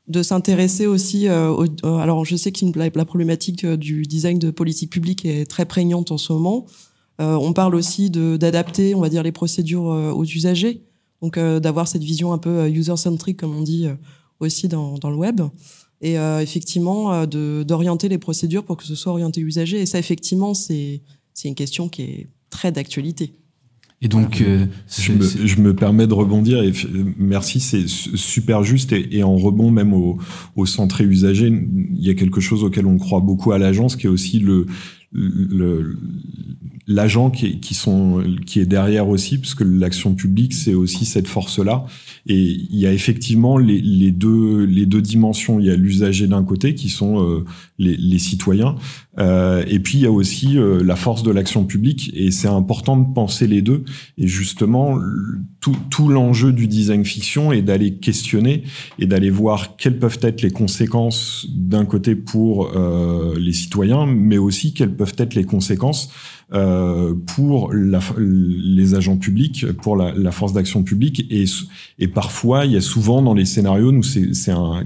de 0.07 0.23
s'intéresser 0.23 0.87
aussi. 0.87 1.29
euh, 1.29 1.51
au- 1.51 1.87
alors 1.99 2.25
je 2.25 2.37
sais 2.37 2.53
que 2.53 2.65
la, 2.79 2.89
la 2.95 3.05
problématique 3.05 3.67
du 3.67 4.03
design 4.05 4.39
de 4.39 4.51
politique 4.51 4.91
publique 4.91 5.25
est 5.25 5.45
très 5.51 5.65
prégnante 5.67 6.11
en 6.13 6.19
ce 6.19 6.33
moment. 6.33 6.65
On 7.21 7.53
parle 7.53 7.75
aussi 7.75 8.11
de 8.11 8.37
d'adapter, 8.37 8.95
on 8.95 9.01
va 9.01 9.09
dire, 9.09 9.25
les 9.25 9.33
procédures 9.33 9.83
aux 9.87 10.25
usagers, 10.25 10.85
donc 11.21 11.37
d'avoir 11.37 11.89
cette 11.89 12.05
vision 12.05 12.33
un 12.33 12.39
peu 12.39 12.69
user 12.71 12.97
centric 12.97 13.37
comme 13.37 13.57
on 13.57 13.63
dit 13.63 13.89
aussi 14.41 14.69
dans, 14.69 14.99
dans 14.99 15.11
le 15.11 15.17
web. 15.17 15.41
Et 16.01 16.19
euh, 16.19 16.41
effectivement, 16.41 17.13
euh, 17.13 17.27
de 17.27 17.65
d'orienter 17.67 18.09
les 18.09 18.19
procédures 18.19 18.65
pour 18.65 18.77
que 18.77 18.85
ce 18.85 18.95
soit 18.95 19.13
orienté 19.13 19.41
usager. 19.41 19.81
Et 19.81 19.87
ça, 19.87 19.99
effectivement, 19.99 20.55
c'est 20.55 21.03
c'est 21.35 21.49
une 21.49 21.55
question 21.57 21.89
qui 21.89 22.03
est 22.03 22.27
très 22.51 22.71
d'actualité. 22.73 23.35
Et 24.01 24.07
donc, 24.07 24.41
euh, 24.41 24.67
Je 24.89 25.13
me, 25.13 25.23
c'est- 25.25 25.45
je 25.45 25.61
me 25.61 25.75
permets 25.75 26.07
de 26.07 26.15
rebondir 26.15 26.63
et 26.63 26.73
merci, 27.17 27.59
c'est 27.59 27.89
su- 27.89 28.17
super 28.17 28.63
juste 28.63 28.93
et, 28.93 29.17
et 29.17 29.25
en 29.25 29.37
rebond 29.37 29.73
même 29.73 29.93
au, 29.93 30.19
au 30.55 30.67
centré 30.67 31.03
usager, 31.05 31.49
il 31.49 32.01
y 32.07 32.09
a 32.09 32.15
quelque 32.15 32.41
chose 32.41 32.63
auquel 32.63 32.87
on 32.87 32.97
croit 32.97 33.19
beaucoup 33.19 33.51
à 33.51 33.59
l'agence 33.59 33.97
qui 33.97 34.07
est 34.07 34.11
aussi 34.11 34.39
le 34.39 34.67
le- 35.11 35.99
l'agent 36.89 37.31
qui, 37.31 37.61
qui 37.61 37.75
sont 37.75 38.25
qui 38.47 38.61
est 38.61 38.67
derrière 38.67 39.09
aussi 39.09 39.39
parce 39.39 39.55
que 39.55 39.63
l'action 39.63 40.15
publique 40.15 40.55
c'est 40.55 40.75
aussi 40.75 41.05
cette 41.05 41.29
force 41.29 41.61
là 41.61 41.87
et 42.27 42.37
il 42.37 42.77
y 42.77 42.87
a 42.87 42.93
effectivement 42.93 43.57
les, 43.57 43.81
les 43.81 44.11
deux 44.11 44.65
les 44.65 44.87
deux 44.87 45.03
dimensions. 45.03 45.61
Il 45.61 45.67
y 45.67 45.71
a 45.71 45.77
l'usager 45.77 46.27
d'un 46.27 46.45
côté 46.45 46.75
qui 46.75 46.89
sont 46.89 47.23
euh, 47.23 47.45
les, 47.79 47.97
les 47.97 48.19
citoyens. 48.19 48.77
Euh, 49.19 49.65
et 49.67 49.79
puis 49.81 49.99
il 49.99 50.03
y 50.03 50.07
a 50.07 50.13
aussi 50.13 50.59
euh, 50.59 50.83
la 50.85 50.97
force 50.97 51.23
de 51.23 51.31
l'action 51.31 51.65
publique. 51.65 52.11
Et 52.15 52.31
c'est 52.31 52.49
important 52.49 52.97
de 52.97 53.13
penser 53.13 53.47
les 53.47 53.63
deux. 53.63 53.85
Et 54.17 54.27
justement, 54.27 54.99
tout, 55.61 55.77
tout 55.91 56.09
l'enjeu 56.09 56.53
du 56.53 56.67
design 56.67 57.05
fiction 57.05 57.53
est 57.53 57.63
d'aller 57.63 57.95
questionner 57.95 58.63
et 58.99 59.07
d'aller 59.07 59.31
voir 59.31 59.77
quelles 59.77 59.99
peuvent 59.99 60.21
être 60.23 60.43
les 60.43 60.51
conséquences 60.51 61.47
d'un 61.49 61.85
côté 61.85 62.15
pour 62.15 62.71
euh, 62.77 63.37
les 63.39 63.53
citoyens, 63.53 64.07
mais 64.07 64.39
aussi 64.39 64.73
quelles 64.73 64.95
peuvent 64.95 65.17
être 65.19 65.35
les 65.35 65.45
conséquences 65.45 66.11
euh, 66.53 67.13
pour 67.27 67.75
la, 67.75 68.01
les 68.17 68.95
agents 68.95 69.19
publics, 69.19 69.67
pour 69.83 69.97
la, 69.97 70.15
la 70.15 70.31
force 70.31 70.53
d'action 70.53 70.83
publique. 70.83 71.27
Et, 71.31 71.45
et 71.99 72.09
parfois, 72.09 72.65
il 72.65 72.73
y 72.73 72.77
a 72.77 72.81
souvent 72.81 73.21
dans 73.21 73.35
les 73.35 73.45
scénarios, 73.45 73.93
nous 73.93 74.03
c'est 74.05 74.31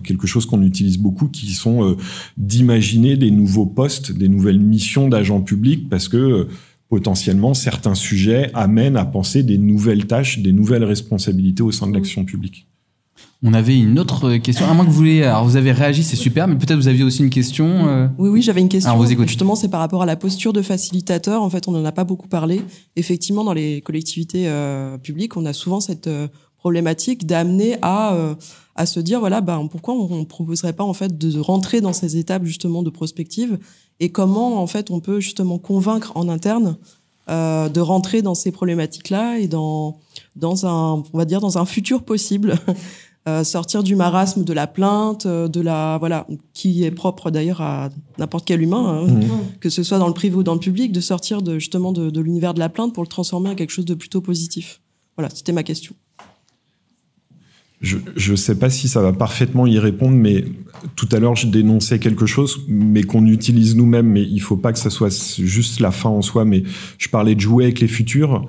quelque 0.03 0.27
chose 0.27 0.47
qu'on 0.47 0.62
utilise 0.62 0.99
beaucoup, 0.99 1.28
qui 1.28 1.53
sont 1.53 1.85
euh, 1.85 1.97
d'imaginer 2.36 3.16
des 3.16 3.31
nouveaux 3.31 3.66
postes, 3.66 4.11
des 4.11 4.28
nouvelles 4.28 4.59
missions 4.59 5.09
d'agents 5.09 5.43
publics, 5.43 5.89
parce 5.89 6.09
que 6.09 6.16
euh, 6.16 6.49
potentiellement 6.93 7.55
certains 7.55 7.94
sujets 7.94 8.51
amènent 8.52 8.98
à 8.98 9.06
penser 9.06 9.43
des 9.43 9.56
nouvelles 9.56 10.06
tâches, 10.06 10.40
des 10.40 10.52
nouvelles 10.52 10.85
responsabilités 10.85 11.62
au 11.62 11.73
sein 11.73 11.86
de 11.86 11.94
l'action 11.94 12.27
publique. 12.27 12.66
on 13.43 13.55
avait 13.55 13.78
une 13.78 13.98
autre 13.98 14.36
question. 14.36 14.66
À 14.66 14.74
moins 14.74 14.85
que 14.85 14.90
vous 14.90 14.97
voulez, 14.97 15.23
alors 15.23 15.47
vous 15.47 15.56
avez 15.56 15.73
réagi, 15.73 16.02
c'est 16.02 16.16
super, 16.16 16.47
mais 16.47 16.56
peut-être 16.56 16.77
vous 16.77 16.89
aviez 16.89 17.02
aussi 17.02 17.23
une 17.23 17.31
question. 17.31 17.89
euh, 17.89 18.09
Oui, 18.19 18.28
oui, 18.28 18.43
j'avais 18.43 18.60
une 18.60 18.69
question. 18.69 18.93
Alors, 18.93 19.02
vous. 19.02 19.23
Justement, 19.27 19.55
c'est 19.55 19.70
par 19.70 19.81
rapport 19.81 20.02
à 20.02 20.06
la 20.06 20.16
posture 20.16 20.52
de 20.52 20.60
facilitateur. 20.60 21.43
En 21.43 21.48
fait, 21.48 21.66
on 21.66 21.73
n'en 21.73 21.82
a 21.82 21.93
pas 21.93 22.05
beaucoup 22.05 22.28
parlé. 22.28 22.60
Effectivement, 22.97 23.43
dans 23.43 23.55
les 23.55 23.81
collectivités 23.81 24.44
euh, 24.48 24.98
publiques, 24.98 25.39
on 25.39 25.47
a 25.47 25.55
souvent 25.55 25.81
cette 25.81 26.09
euh, 26.09 26.28
problématique 26.59 27.27
d'amener 27.27 27.77
à 27.81 28.14
euh, 28.14 28.35
à 28.74 28.86
se 28.86 29.01
dire 29.01 29.20
voilà, 29.20 29.40
ben 29.40 29.66
pourquoi 29.70 29.94
on 29.94 30.20
ne 30.20 30.24
proposerait 30.24 30.73
pas 30.73 30.85
en 30.85 30.94
fait 30.94 31.19
de 31.19 31.39
rentrer 31.39 31.81
dans 31.81 31.93
ces 31.93 32.16
étapes 32.16 32.44
justement 32.44 32.82
de 32.82 32.90
prospective 32.90 33.59
et 34.02 34.10
comment 34.10 34.60
en 34.60 34.66
fait 34.66 34.90
on 34.90 34.98
peut 34.98 35.20
justement 35.20 35.58
convaincre 35.58 36.12
en 36.16 36.28
interne 36.28 36.76
euh, 37.30 37.68
de 37.68 37.80
rentrer 37.80 38.20
dans 38.20 38.34
ces 38.34 38.50
problématiques-là 38.50 39.38
et 39.38 39.46
dans 39.46 39.96
dans 40.34 40.66
un 40.66 41.04
on 41.12 41.18
va 41.18 41.24
dire 41.24 41.40
dans 41.40 41.56
un 41.56 41.64
futur 41.64 42.02
possible. 42.02 42.58
Euh, 43.28 43.44
sortir 43.44 43.84
du 43.84 43.94
marasme 43.94 44.42
de 44.42 44.52
la 44.52 44.66
plainte, 44.66 45.26
euh, 45.26 45.46
de 45.46 45.60
la 45.60 45.96
voilà, 45.98 46.26
qui 46.54 46.82
est 46.82 46.90
propre 46.90 47.30
d'ailleurs 47.30 47.60
à 47.60 47.88
n'importe 48.18 48.44
quel 48.44 48.60
humain, 48.60 49.06
hein, 49.06 49.38
que 49.60 49.70
ce 49.70 49.84
soit 49.84 49.98
dans 49.98 50.08
le 50.08 50.12
privé 50.12 50.34
ou 50.34 50.42
dans 50.42 50.54
le 50.54 50.58
public, 50.58 50.90
de 50.90 51.00
sortir 51.00 51.40
de 51.40 51.56
justement 51.60 51.92
de, 51.92 52.10
de 52.10 52.20
l'univers 52.20 52.52
de 52.52 52.58
la 52.58 52.68
plainte 52.68 52.92
pour 52.92 53.04
le 53.04 53.08
transformer 53.08 53.50
en 53.50 53.54
quelque 53.54 53.70
chose 53.70 53.84
de 53.84 53.94
plutôt 53.94 54.22
positif. 54.22 54.80
Voilà, 55.16 55.30
c'était 55.32 55.52
ma 55.52 55.62
question. 55.62 55.94
Je 57.82 58.30
ne 58.30 58.36
sais 58.36 58.54
pas 58.54 58.70
si 58.70 58.88
ça 58.88 59.02
va 59.02 59.12
parfaitement 59.12 59.66
y 59.66 59.78
répondre, 59.78 60.16
mais 60.16 60.44
tout 60.94 61.09
à 61.12 61.18
l'heure, 61.18 61.34
je 61.34 61.48
dénonçais 61.48 61.98
quelque 61.98 62.26
chose, 62.26 62.60
mais 62.68 63.02
qu'on 63.02 63.26
utilise 63.26 63.74
nous-mêmes, 63.76 64.06
mais 64.06 64.22
il 64.22 64.40
faut 64.40 64.56
pas 64.56 64.72
que 64.72 64.78
ça 64.78 64.90
soit 64.90 65.36
juste 65.38 65.80
la 65.80 65.90
fin 65.90 66.09
en 66.09 66.22
soi, 66.22 66.44
mais 66.44 66.62
je 66.98 67.09
parlais 67.09 67.34
de 67.34 67.40
jouer 67.40 67.64
avec 67.64 67.80
les 67.80 67.88
futurs. 67.88 68.46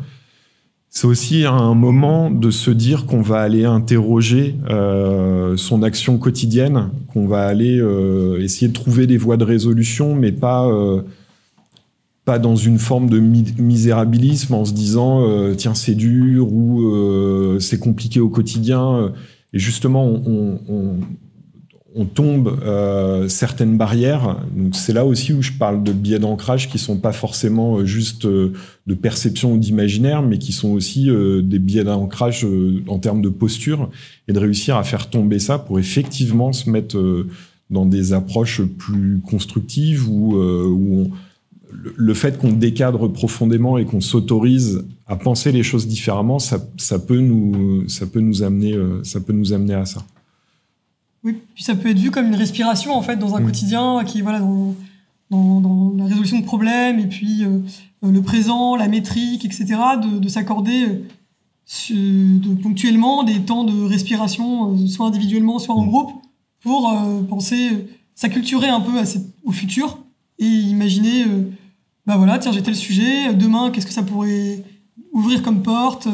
c'est 0.89 1.07
aussi 1.07 1.45
un 1.45 1.73
moment 1.73 2.29
de 2.29 2.51
se 2.51 2.69
dire 2.69 3.07
qu'on 3.07 3.21
va 3.21 3.39
aller 3.41 3.65
interroger 3.65 4.55
euh, 4.69 5.57
son 5.57 5.81
action 5.81 6.19
quotidienne, 6.19 6.91
qu'on 7.07 7.27
va 7.27 7.47
aller 7.47 7.79
euh, 7.79 8.39
essayer 8.39 8.67
de 8.67 8.73
trouver 8.73 9.07
des 9.07 9.17
voies 9.17 9.37
de 9.37 9.43
résolution, 9.45 10.15
mais 10.15 10.31
pas 10.31 10.67
euh, 10.67 11.01
pas 12.25 12.39
dans 12.39 12.55
une 12.55 12.79
forme 12.79 13.09
de 13.09 13.19
misérabilisme 13.19 14.53
en 14.53 14.65
se 14.65 14.73
disant 14.73 15.27
tiens 15.57 15.73
c'est 15.73 15.95
dur 15.95 16.51
ou 16.53 17.59
c'est 17.59 17.79
compliqué 17.79 18.19
au 18.19 18.29
quotidien. 18.29 19.11
Et 19.51 19.59
justement, 19.59 20.05
on, 20.05 20.59
on, 20.67 20.99
on 21.95 22.05
tombe 22.05 22.59
euh, 22.63 23.27
certaines 23.27 23.77
barrières. 23.77 24.37
Donc 24.55 24.75
c'est 24.75 24.93
là 24.93 25.05
aussi 25.05 25.33
où 25.33 25.41
je 25.41 25.51
parle 25.51 25.83
de 25.83 25.91
biais 25.91 26.19
d'ancrage 26.19 26.69
qui 26.69 26.79
sont 26.79 26.97
pas 26.97 27.11
forcément 27.11 27.77
euh, 27.77 27.85
juste 27.85 28.25
euh, 28.25 28.53
de 28.87 28.93
perception 28.95 29.53
ou 29.53 29.57
d'imaginaire, 29.57 30.21
mais 30.21 30.39
qui 30.39 30.51
sont 30.51 30.69
aussi 30.69 31.05
des 31.05 31.59
biais 31.59 31.83
d'ancrage 31.83 32.45
en 32.87 32.99
termes 32.99 33.21
de 33.21 33.29
posture 33.29 33.89
et 34.27 34.33
de 34.33 34.39
réussir 34.39 34.75
à 34.75 34.83
faire 34.83 35.09
tomber 35.09 35.39
ça 35.39 35.57
pour 35.57 35.79
effectivement 35.79 36.51
se 36.51 36.69
mettre 36.69 37.25
dans 37.69 37.85
des 37.85 38.11
approches 38.11 38.61
plus 38.61 39.21
constructives 39.21 40.09
où, 40.09 40.35
où 40.35 41.11
le 41.95 42.13
fait 42.13 42.37
qu'on 42.37 42.51
décadre 42.51 43.07
profondément 43.07 43.77
et 43.77 43.85
qu'on 43.85 44.01
s'autorise 44.01 44.85
à 45.07 45.15
penser 45.15 45.51
les 45.51 45.63
choses 45.63 45.87
différemment, 45.87 46.39
ça, 46.39 46.59
ça, 46.77 46.99
peut 46.99 47.19
nous, 47.19 47.87
ça 47.89 48.05
peut 48.05 48.19
nous 48.19 48.43
amener, 48.43 48.77
ça 49.03 49.19
peut 49.19 49.33
nous 49.33 49.53
amener 49.53 49.73
à 49.73 49.85
ça. 49.85 50.03
Oui, 51.23 51.37
puis 51.55 51.63
ça 51.63 51.75
peut 51.75 51.89
être 51.89 51.99
vu 51.99 52.11
comme 52.11 52.27
une 52.27 52.35
respiration 52.35 52.93
en 52.93 53.01
fait 53.01 53.15
dans 53.15 53.35
un 53.35 53.39
mm. 53.39 53.45
quotidien 53.45 54.03
qui 54.05 54.21
voilà 54.21 54.39
dans, 54.39 54.75
dans, 55.29 55.61
dans, 55.61 55.93
la 55.95 56.05
résolution 56.05 56.39
de 56.39 56.45
problèmes 56.45 56.99
et 56.99 57.07
puis 57.07 57.45
euh, 57.45 57.59
le 58.01 58.21
présent, 58.21 58.75
la 58.75 58.87
métrique, 58.89 59.45
etc. 59.45 59.65
De, 60.01 60.19
de 60.19 60.27
s'accorder 60.27 60.85
euh, 61.91 62.39
de, 62.39 62.55
ponctuellement 62.55 63.23
des 63.23 63.39
temps 63.39 63.63
de 63.63 63.83
respiration, 63.83 64.73
euh, 64.73 64.87
soit 64.87 65.07
individuellement, 65.07 65.59
soit 65.59 65.75
en 65.75 65.85
mm. 65.85 65.87
groupe, 65.87 66.11
pour 66.61 66.93
penser, 67.29 67.87
s'acculturer 68.15 68.69
un 68.69 68.79
peu 68.79 68.97
à 68.97 69.03
au 69.43 69.51
futur 69.51 69.99
et 70.39 70.45
imaginer, 70.45 71.25
bah 72.05 72.17
voilà, 72.17 72.37
tiens, 72.39 72.51
j'ai 72.51 72.61
tel 72.61 72.75
sujet, 72.75 73.33
demain, 73.33 73.71
qu'est-ce 73.71 73.85
que 73.85 73.93
ça 73.93 74.03
pourrait 74.03 74.63
ouvrir 75.13 75.41
comme 75.41 75.61
porte 75.61 76.07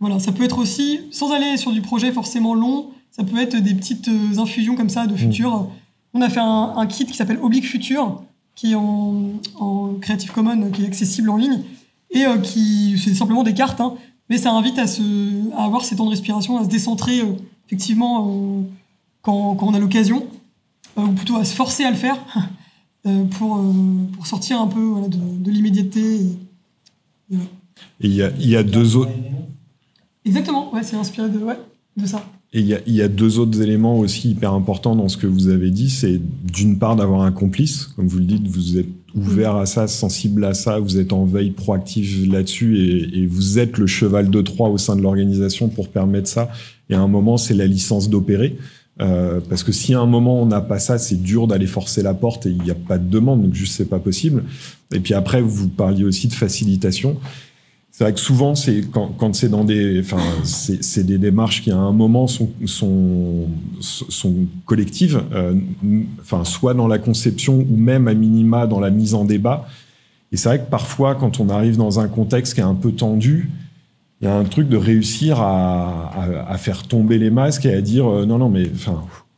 Voilà, 0.00 0.18
ça 0.18 0.32
peut 0.32 0.44
être 0.44 0.58
aussi, 0.58 1.00
sans 1.10 1.32
aller 1.32 1.56
sur 1.56 1.72
du 1.72 1.80
projet 1.80 2.12
forcément 2.12 2.54
long, 2.54 2.90
ça 3.18 3.24
peut 3.24 3.38
être 3.38 3.56
des 3.56 3.74
petites 3.74 4.08
euh, 4.08 4.38
infusions 4.38 4.76
comme 4.76 4.88
ça 4.88 5.06
de 5.06 5.14
mm. 5.14 5.18
futur. 5.18 5.68
On 6.14 6.22
a 6.22 6.28
fait 6.28 6.40
un, 6.40 6.86
kit 6.86 7.04
qui 7.04 7.14
s'appelle 7.14 7.38
Oblique 7.42 7.66
Futur, 7.66 8.22
qui 8.54 8.72
est 8.72 8.76
en, 8.76 9.94
Creative 10.00 10.32
Commons, 10.32 10.70
qui 10.70 10.84
est 10.84 10.86
accessible 10.86 11.30
en 11.30 11.36
ligne, 11.36 11.62
et 12.10 12.26
euh, 12.26 12.38
qui 12.38 12.98
c'est 13.02 13.14
simplement 13.14 13.42
des 13.42 13.54
cartes, 13.54 13.80
hein. 13.80 13.94
mais 14.30 14.38
ça 14.38 14.52
invite 14.52 14.78
à, 14.78 14.86
se, 14.86 15.02
à 15.54 15.64
avoir 15.64 15.84
ces 15.84 15.96
temps 15.96 16.06
de 16.06 16.10
respiration, 16.10 16.58
à 16.58 16.64
se 16.64 16.68
décentrer 16.68 17.20
euh, 17.20 17.34
effectivement 17.66 18.64
quand, 19.22 19.54
quand, 19.56 19.66
on 19.66 19.74
a 19.74 19.78
l'occasion, 19.78 20.26
ou 20.96 21.08
plutôt 21.08 21.36
à 21.36 21.44
se 21.44 21.54
forcer 21.54 21.84
à 21.84 21.90
le 21.90 21.96
faire 21.96 22.16
pour, 23.32 23.60
pour 24.12 24.26
sortir 24.26 24.60
un 24.60 24.66
peu 24.66 25.08
de, 25.08 25.44
de 25.44 25.50
l'immédiateté. 25.50 26.20
Et 27.30 27.36
il 28.00 28.14
y, 28.14 28.22
a, 28.22 28.30
y 28.38 28.56
a 28.56 28.62
deux 28.62 28.96
autres. 28.96 29.12
Exactement, 30.24 30.72
ouais, 30.74 30.82
c'est 30.82 30.96
inspiré 30.96 31.28
de, 31.28 31.38
ouais, 31.38 31.58
de 31.96 32.06
ça. 32.06 32.24
Et 32.52 32.60
il 32.60 32.66
y, 32.66 32.92
y, 32.92 33.02
a 33.02 33.08
deux 33.08 33.38
autres 33.38 33.60
éléments 33.60 33.98
aussi 33.98 34.30
hyper 34.30 34.54
importants 34.54 34.96
dans 34.96 35.08
ce 35.08 35.18
que 35.18 35.26
vous 35.26 35.48
avez 35.48 35.70
dit. 35.70 35.90
C'est 35.90 36.18
d'une 36.18 36.78
part 36.78 36.96
d'avoir 36.96 37.20
un 37.22 37.32
complice, 37.32 37.84
comme 37.84 38.08
vous 38.08 38.18
le 38.18 38.24
dites, 38.24 38.48
vous 38.48 38.78
êtes 38.78 38.88
ouvert 39.14 39.56
à 39.56 39.66
ça, 39.66 39.86
sensible 39.86 40.44
à 40.44 40.54
ça, 40.54 40.78
vous 40.78 40.98
êtes 40.98 41.12
en 41.12 41.24
veille 41.24 41.50
proactive 41.50 42.30
là-dessus 42.30 42.78
et, 42.78 43.18
et, 43.18 43.26
vous 43.26 43.58
êtes 43.58 43.76
le 43.76 43.86
cheval 43.86 44.30
de 44.30 44.40
Troie 44.40 44.70
au 44.70 44.78
sein 44.78 44.96
de 44.96 45.02
l'organisation 45.02 45.68
pour 45.68 45.88
permettre 45.88 46.28
ça. 46.28 46.48
Et 46.88 46.94
à 46.94 47.00
un 47.00 47.08
moment, 47.08 47.36
c'est 47.36 47.54
la 47.54 47.66
licence 47.66 48.08
d'opérer. 48.08 48.56
Euh, 49.00 49.40
parce 49.48 49.62
que 49.62 49.70
si 49.70 49.94
à 49.94 50.00
un 50.00 50.06
moment 50.06 50.42
on 50.42 50.46
n'a 50.46 50.60
pas 50.60 50.78
ça, 50.78 50.98
c'est 50.98 51.22
dur 51.22 51.46
d'aller 51.46 51.66
forcer 51.66 52.02
la 52.02 52.14
porte 52.14 52.46
et 52.46 52.50
il 52.50 52.62
n'y 52.62 52.70
a 52.70 52.74
pas 52.74 52.98
de 52.98 53.08
demande, 53.08 53.42
donc 53.42 53.54
juste 53.54 53.76
c'est 53.76 53.88
pas 53.88 54.00
possible. 54.00 54.44
Et 54.92 55.00
puis 55.00 55.14
après, 55.14 55.40
vous 55.40 55.68
parliez 55.68 56.04
aussi 56.04 56.28
de 56.28 56.32
facilitation. 56.32 57.16
C'est 57.90 58.04
vrai 58.04 58.12
que 58.12 58.20
souvent, 58.20 58.54
c'est 58.54 58.82
quand, 58.92 59.08
quand 59.18 59.34
c'est 59.34 59.48
dans 59.48 59.64
des, 59.64 60.00
enfin, 60.00 60.22
c'est 60.44 61.04
des 61.04 61.18
démarches 61.18 61.62
qui 61.62 61.72
à 61.72 61.76
un 61.76 61.92
moment 61.92 62.28
sont 62.28 62.50
sont, 62.64 63.48
sont 63.80 64.34
collectives, 64.66 65.20
euh, 65.32 65.54
enfin, 66.20 66.44
soit 66.44 66.74
dans 66.74 66.86
la 66.86 66.98
conception 66.98 67.66
ou 67.68 67.76
même 67.76 68.06
à 68.06 68.14
minima 68.14 68.68
dans 68.68 68.78
la 68.78 68.90
mise 68.90 69.14
en 69.14 69.24
débat. 69.24 69.66
Et 70.30 70.36
c'est 70.36 70.48
vrai 70.48 70.60
que 70.60 70.70
parfois, 70.70 71.14
quand 71.14 71.40
on 71.40 71.48
arrive 71.48 71.76
dans 71.76 71.98
un 71.98 72.06
contexte 72.06 72.54
qui 72.54 72.60
est 72.60 72.64
un 72.64 72.74
peu 72.74 72.92
tendu, 72.92 73.50
il 74.20 74.24
y 74.24 74.28
a 74.28 74.36
un 74.36 74.44
truc 74.44 74.68
de 74.68 74.76
réussir 74.76 75.40
à, 75.40 76.56
faire 76.58 76.82
tomber 76.82 77.18
les 77.18 77.30
masques 77.30 77.66
et 77.66 77.72
à 77.72 77.80
dire 77.80 78.06
euh, 78.06 78.26
non, 78.26 78.38
non, 78.38 78.48
mais 78.48 78.70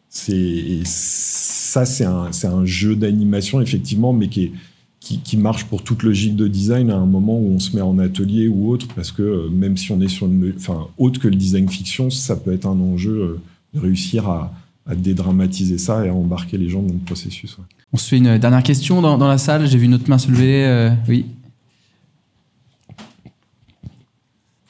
c'est 0.09 0.81
ça, 0.85 1.85
c'est 1.85 2.05
un, 2.05 2.65
jeu 2.65 2.97
d'animation 2.97 3.61
effectivement, 3.61 4.13
mais 4.13 4.29
qui 4.29 5.37
marche 5.37 5.65
pour 5.65 5.83
toute 5.83 6.03
logique 6.03 6.35
de 6.35 6.49
design 6.49 6.91
à 6.91 6.97
un 6.97 7.07
moment 7.07 7.39
où 7.39 7.53
on 7.53 7.59
se 7.59 7.77
met 7.77 7.83
en 7.83 7.99
atelier 7.99 8.49
ou 8.49 8.71
autre, 8.71 8.87
parce 8.95 9.13
que 9.13 9.23
euh, 9.23 9.49
même 9.51 9.77
si 9.77 9.93
on 9.93 10.01
est 10.01 10.09
sur 10.09 10.27
une, 10.27 10.55
enfin, 10.57 10.89
autre 10.97 11.21
que 11.21 11.29
le 11.29 11.37
design 11.37 11.69
fiction, 11.69 12.09
ça 12.11 12.37
peut 12.37 12.53
être 12.53 12.67
un 12.67 12.81
enjeu 12.81 13.13
euh, 13.13 13.41
de 13.75 13.81
réussir 13.81 14.29
à, 14.29 14.53
dédramatiser 14.97 15.79
ça 15.79 16.05
et 16.05 16.09
à 16.09 16.15
embarquer 16.15 16.59
les 16.59 16.69
gens 16.69 16.83
dans 16.83 16.93
le 16.93 16.99
processus. 16.99 17.57
On 17.93 17.97
se 17.97 18.09
fait 18.09 18.17
une 18.17 18.39
dernière 18.39 18.65
question 18.65 19.01
dans, 19.01 19.29
la 19.29 19.39
salle. 19.39 19.69
J'ai 19.69 19.79
vu 19.79 19.85
une 19.85 19.95
autre 19.95 20.09
main 20.09 20.19
se 20.19 20.29
lever. 20.29 20.91
Oui. 21.07 21.27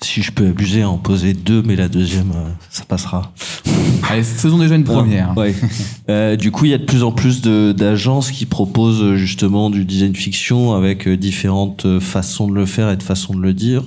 Si 0.02 0.22
je 0.22 0.32
peux 0.32 0.48
abuser, 0.48 0.82
en 0.82 0.96
poser 0.96 1.34
deux, 1.34 1.62
mais 1.62 1.76
la 1.76 1.88
deuxième, 1.88 2.30
euh, 2.30 2.48
ça 2.70 2.84
passera. 2.84 3.32
Allez, 4.08 4.22
faisons 4.22 4.56
déjà 4.56 4.74
une 4.74 4.84
première. 4.84 5.36
Ouais. 5.36 5.54
Euh, 6.08 6.36
du 6.36 6.50
coup, 6.50 6.64
il 6.64 6.70
y 6.70 6.74
a 6.74 6.78
de 6.78 6.84
plus 6.84 7.02
en 7.02 7.12
plus 7.12 7.42
d'agences 7.42 8.30
qui 8.30 8.46
proposent 8.46 9.02
euh, 9.02 9.16
justement 9.16 9.68
du 9.68 9.84
design 9.84 10.14
fiction 10.16 10.72
avec 10.72 11.06
euh, 11.06 11.18
différentes 11.18 12.00
façons 12.00 12.48
de 12.48 12.54
le 12.54 12.64
faire 12.64 12.90
et 12.90 12.96
de 12.96 13.02
façons 13.02 13.34
de 13.34 13.42
le 13.42 13.52
dire. 13.52 13.82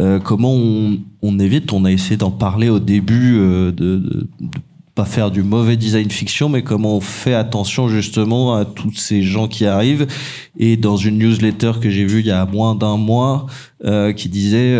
Euh, 0.00 0.18
comment 0.18 0.54
on, 0.54 0.98
on, 1.20 1.38
évite? 1.38 1.74
On 1.74 1.84
a 1.84 1.92
essayé 1.92 2.16
d'en 2.16 2.30
parler 2.30 2.70
au 2.70 2.78
début, 2.78 3.36
euh, 3.36 3.70
de, 3.70 3.98
de, 3.98 4.26
de 4.40 4.58
pas 4.94 5.04
faire 5.04 5.30
du 5.30 5.42
mauvais 5.42 5.76
design 5.76 6.10
fiction, 6.10 6.48
mais 6.48 6.62
comment 6.62 6.96
on 6.96 7.00
fait 7.00 7.34
attention 7.34 7.88
justement 7.88 8.54
à 8.54 8.64
tous 8.64 8.94
ces 8.94 9.22
gens 9.22 9.46
qui 9.46 9.66
arrivent. 9.66 10.06
Et 10.58 10.78
dans 10.78 10.96
une 10.96 11.18
newsletter 11.18 11.72
que 11.82 11.90
j'ai 11.90 12.06
vue 12.06 12.20
il 12.20 12.26
y 12.26 12.30
a 12.30 12.46
moins 12.46 12.74
d'un 12.74 12.96
mois, 12.96 13.46
euh, 13.84 14.14
qui 14.14 14.30
disait 14.30 14.78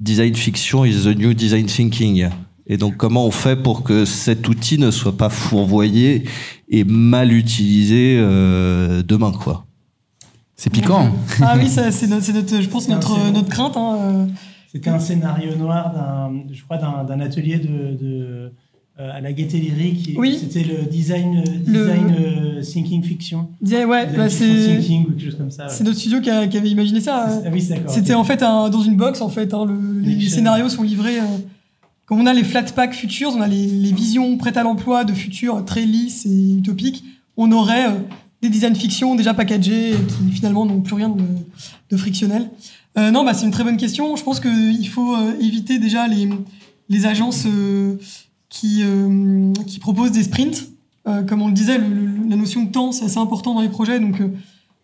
design 0.00 0.34
fiction 0.34 0.84
is 0.84 1.04
the 1.04 1.16
new 1.16 1.34
design 1.34 1.66
thinking. 1.66 2.28
Et 2.66 2.76
donc, 2.76 2.96
comment 2.96 3.26
on 3.26 3.30
fait 3.30 3.56
pour 3.56 3.82
que 3.82 4.04
cet 4.04 4.48
outil 4.48 4.78
ne 4.78 4.90
soit 4.90 5.16
pas 5.16 5.28
fourvoyé 5.28 6.24
et 6.68 6.84
mal 6.84 7.32
utilisé 7.32 8.16
euh, 8.18 9.02
demain, 9.02 9.32
quoi? 9.32 9.66
C'est 10.56 10.70
piquant. 10.70 11.10
Ah 11.42 11.56
oui, 11.58 11.68
c'est 11.68 12.06
notre, 12.06 12.60
je 12.60 12.68
pense, 12.68 12.88
notre, 12.88 13.30
notre 13.32 13.48
crainte. 13.48 13.76
Hein, 13.76 13.96
euh. 13.98 14.26
C'était 14.70 14.90
un 14.90 15.00
scénario 15.00 15.56
noir, 15.56 15.92
d'un, 15.92 16.44
je 16.52 16.62
crois, 16.62 16.76
d'un 16.76 17.18
atelier 17.20 17.58
de, 17.58 17.96
de 17.98 18.52
à 18.98 19.20
la 19.20 19.32
Gaieté 19.32 19.58
Lyrique. 19.58 20.14
Oui. 20.16 20.38
C'était 20.40 20.64
le 20.64 20.84
design, 20.84 21.42
design 21.42 22.14
le... 22.56 22.60
thinking 22.60 23.02
fiction. 23.02 23.48
Ouais, 23.62 23.86
bah 23.86 24.28
c'est. 24.28 24.80
C'est 25.68 25.84
notre 25.84 25.98
studio 25.98 26.20
qui, 26.20 26.30
avait 26.30 26.70
imaginé 26.70 27.00
ça. 27.00 27.26
Ah 27.44 27.48
oui, 27.52 27.64
d'accord. 27.66 27.90
C'était 27.90 28.14
en 28.14 28.24
fait 28.24 28.42
un, 28.42 28.68
dans 28.68 28.82
une 28.82 28.96
box, 28.96 29.20
en 29.20 29.28
fait. 29.28 29.54
Hein, 29.54 29.64
le, 29.66 30.00
les, 30.00 30.28
scénarios 30.28 30.68
sont 30.68 30.82
livrés. 30.82 31.18
Euh, 31.18 31.38
comme 32.06 32.20
on 32.20 32.26
a 32.26 32.34
les 32.34 32.44
flat 32.44 32.64
packs 32.64 32.94
futures, 32.94 33.32
on 33.34 33.40
a 33.40 33.46
les, 33.46 33.66
les 33.66 33.92
visions 33.92 34.36
prêtes 34.36 34.56
à 34.56 34.62
l'emploi 34.62 35.04
de 35.04 35.12
futurs 35.12 35.64
très 35.64 35.84
lisses 35.84 36.26
et 36.26 36.54
utopiques. 36.54 37.04
On 37.36 37.52
aurait 37.52 37.86
euh, 37.86 37.98
des 38.42 38.48
designs 38.48 38.74
fiction 38.74 39.14
déjà 39.14 39.32
packagés 39.32 39.92
qui 39.92 40.32
finalement 40.32 40.66
n'ont 40.66 40.80
plus 40.80 40.94
rien 40.94 41.08
de, 41.08 41.22
de 41.90 41.96
frictionnel. 41.96 42.50
Euh, 42.98 43.10
non, 43.10 43.24
bah 43.24 43.34
c'est 43.34 43.46
une 43.46 43.52
très 43.52 43.64
bonne 43.64 43.76
question. 43.76 44.16
Je 44.16 44.24
pense 44.24 44.40
qu'il 44.40 44.88
faut 44.88 45.16
éviter 45.40 45.78
déjà 45.78 46.08
les, 46.08 46.28
les 46.88 47.06
agences 47.06 47.46
qui, 48.50 48.82
euh, 48.82 49.52
qui 49.66 49.78
propose 49.78 50.12
des 50.12 50.24
sprints. 50.24 50.68
Euh, 51.08 51.22
comme 51.22 51.40
on 51.40 51.46
le 51.46 51.54
disait, 51.54 51.78
la 51.78 52.36
notion 52.36 52.64
de 52.64 52.70
temps, 52.70 52.92
c'est 52.92 53.06
assez 53.06 53.18
important 53.18 53.54
dans 53.54 53.62
les 53.62 53.70
projets. 53.70 53.98
Donc, 53.98 54.20
euh, 54.20 54.28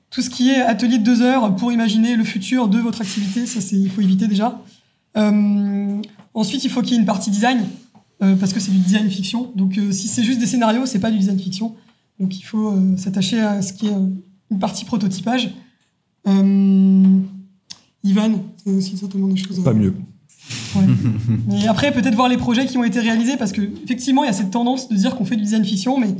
tout 0.08 0.22
ce 0.22 0.30
qui 0.30 0.48
est 0.48 0.62
atelier 0.62 0.96
de 0.96 1.04
deux 1.04 1.20
heures 1.20 1.54
pour 1.56 1.72
imaginer 1.72 2.16
le 2.16 2.24
futur 2.24 2.68
de 2.68 2.78
votre 2.78 3.02
activité, 3.02 3.44
ça, 3.44 3.60
c'est, 3.60 3.76
il 3.76 3.90
faut 3.90 4.00
éviter 4.00 4.28
déjà. 4.28 4.62
ensuite, 6.32 6.64
il 6.64 6.70
faut 6.70 6.80
qu'il 6.80 6.92
y 6.92 6.96
ait 6.96 7.00
une 7.00 7.06
partie 7.06 7.30
design, 7.30 7.66
parce 8.18 8.52
que 8.54 8.60
c'est 8.60 8.70
du 8.70 8.78
design 8.78 9.10
fiction. 9.10 9.52
Donc, 9.56 9.78
si 9.90 10.08
c'est 10.08 10.22
juste 10.22 10.38
des 10.38 10.46
scénarios, 10.46 10.86
c'est 10.86 11.00
pas 11.00 11.10
du 11.10 11.18
design 11.18 11.38
fiction. 11.38 11.74
Donc, 12.20 12.38
il 12.38 12.42
faut 12.42 12.72
s'attacher 12.96 13.40
à 13.40 13.60
ce 13.62 13.72
qui 13.72 13.88
est 13.88 13.96
une 14.50 14.58
partie 14.58 14.84
prototypage. 14.84 15.54
Ivan, 16.24 17.24
c'est 18.64 18.70
aussi 18.70 18.96
certainement 18.96 19.28
des 19.28 19.36
choses. 19.36 19.62
Pas 19.64 19.74
mieux. 19.74 19.92
Et 21.52 21.66
après, 21.68 21.92
peut-être 21.92 22.14
voir 22.14 22.28
les 22.28 22.36
projets 22.36 22.66
qui 22.66 22.78
ont 22.78 22.84
été 22.84 23.00
réalisés, 23.00 23.36
parce 23.36 23.52
que 23.52 23.62
effectivement, 23.84 24.24
il 24.24 24.26
y 24.26 24.30
a 24.30 24.32
cette 24.32 24.50
tendance 24.50 24.88
de 24.88 24.96
dire 24.96 25.16
qu'on 25.16 25.24
fait 25.24 25.36
du 25.36 25.42
design 25.42 25.64
fiction, 25.64 25.98
mais 25.98 26.14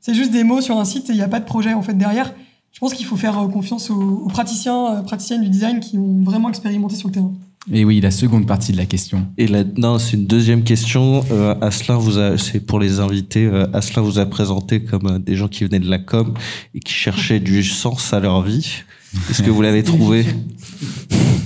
c'est 0.00 0.14
juste 0.14 0.30
des 0.30 0.44
mots 0.44 0.60
sur 0.60 0.78
un 0.78 0.84
site 0.84 1.10
et 1.10 1.12
il 1.12 1.16
n'y 1.16 1.22
a 1.22 1.28
pas 1.28 1.40
de 1.40 1.44
projet 1.44 1.74
en 1.74 1.82
fait 1.82 1.94
derrière. 1.94 2.32
Je 2.72 2.78
pense 2.78 2.94
qu'il 2.94 3.06
faut 3.06 3.16
faire 3.16 3.38
euh, 3.38 3.48
confiance 3.48 3.90
aux, 3.90 4.28
praticiens, 4.28 4.96
euh, 4.96 5.02
praticiennes 5.02 5.42
du 5.42 5.48
design 5.48 5.80
qui 5.80 5.96
ont 5.96 6.22
vraiment 6.22 6.48
expérimenté 6.48 6.94
sur 6.94 7.08
le 7.08 7.14
terrain. 7.14 7.32
Et 7.72 7.84
oui, 7.84 8.00
la 8.00 8.12
seconde 8.12 8.46
partie 8.46 8.70
de 8.70 8.76
la 8.76 8.86
question. 8.86 9.26
Et 9.38 9.48
la, 9.48 9.64
non, 9.64 9.98
c'est 9.98 10.16
une 10.16 10.26
deuxième 10.26 10.62
question. 10.62 11.24
Euh, 11.32 11.56
Asselin 11.60 11.98
vous 11.98 12.18
a, 12.18 12.38
c'est 12.38 12.60
pour 12.60 12.78
les 12.78 13.00
invités. 13.00 13.44
Euh, 13.44 13.66
Asselin 13.72 14.02
vous 14.02 14.20
a 14.20 14.26
présenté 14.26 14.82
comme 14.84 15.06
euh, 15.06 15.18
des 15.18 15.34
gens 15.34 15.48
qui 15.48 15.64
venaient 15.64 15.80
de 15.80 15.90
la 15.90 15.98
com 15.98 16.34
et 16.74 16.80
qui 16.80 16.92
cherchaient 16.92 17.40
du 17.40 17.64
sens 17.64 18.12
à 18.12 18.20
leur 18.20 18.42
vie. 18.42 18.84
Est-ce 19.30 19.42
que 19.42 19.50
vous 19.50 19.62
l'avez 19.62 19.82
trouvé? 19.82 20.24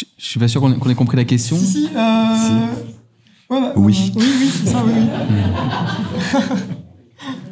Je, 0.00 0.04
je 0.18 0.24
suis 0.24 0.40
pas 0.40 0.48
sûr 0.48 0.60
qu'on 0.60 0.72
ait, 0.90 0.94
compris 0.94 1.16
la 1.16 1.24
question. 1.24 1.56
Si, 1.56 1.66
si. 1.66 1.88
Euh... 1.96 2.66
Oui. 3.50 4.12
oui, 4.16 4.24
oui, 4.40 4.50
c'est 4.52 4.70
ça, 4.70 4.82
oui, 4.86 4.92
oui. 4.96 6.40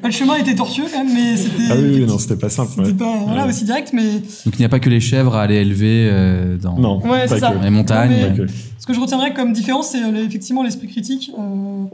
Bah, 0.01 0.07
le 0.09 0.13
chemin 0.13 0.37
était 0.37 0.55
tortueux 0.55 0.85
quand 0.91 1.05
même, 1.05 1.13
mais 1.13 1.37
c'était. 1.37 1.65
Ah 1.71 1.75
oui, 1.77 1.97
oui, 1.97 2.07
non, 2.07 2.19
c'était 2.19 2.37
pas 2.37 2.49
simple. 2.49 2.71
C'était 2.71 2.87
ouais. 2.87 2.93
pas 2.95 3.17
voilà, 3.27 3.43
Ouais. 3.43 3.49
aussi 3.51 3.65
direct, 3.65 3.91
mais 3.93 4.13
Donc 4.15 4.55
il 4.55 4.59
n'y 4.61 4.65
a 4.65 4.69
pas 4.69 4.79
que 4.81 4.89
les 4.89 5.01
chèvres 5.01 5.35
à 5.35 5.43
aller 5.43 5.57
élever 5.57 6.09
euh, 6.11 6.57
dans 6.57 6.79
Non, 6.79 7.01
Ouais, 7.03 7.27
pas 7.27 7.35
c'est 7.35 7.41
ça. 7.41 7.51
que. 7.51 7.63
les 7.65 7.69
montagnes. 7.71 8.13
Non, 8.13 8.17
mais- 8.17 8.29
Pas 8.31 8.47
que. 8.47 8.53
ce 8.79 8.87
que 8.87 8.95
je 8.95 9.01
retiendrai 9.01 9.35
comme 9.35 9.53
différence, 9.53 9.89
c'est 9.91 10.03
euh, 10.03 10.25
effectivement 10.25 10.63
l'esprit 10.63 10.87
critique. 10.87 11.33
euh, 11.37 11.85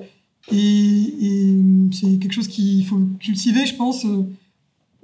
et 0.53 0.57
et 0.57 1.57
c'est 1.93 2.19
quelque 2.21 2.33
chose 2.35 2.47
qu'il 2.49 2.85
faut 2.87 3.01
cultiver, 3.19 3.65
je 3.67 3.75
pense, 3.75 4.05
euh, 4.05 4.23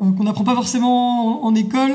euh, 0.03 0.13
qu'on 0.13 0.25
n'apprend 0.25 0.45
pas 0.45 0.55
forcément 0.55 1.43
en, 1.43 1.49
en 1.49 1.55
école. 1.55 1.93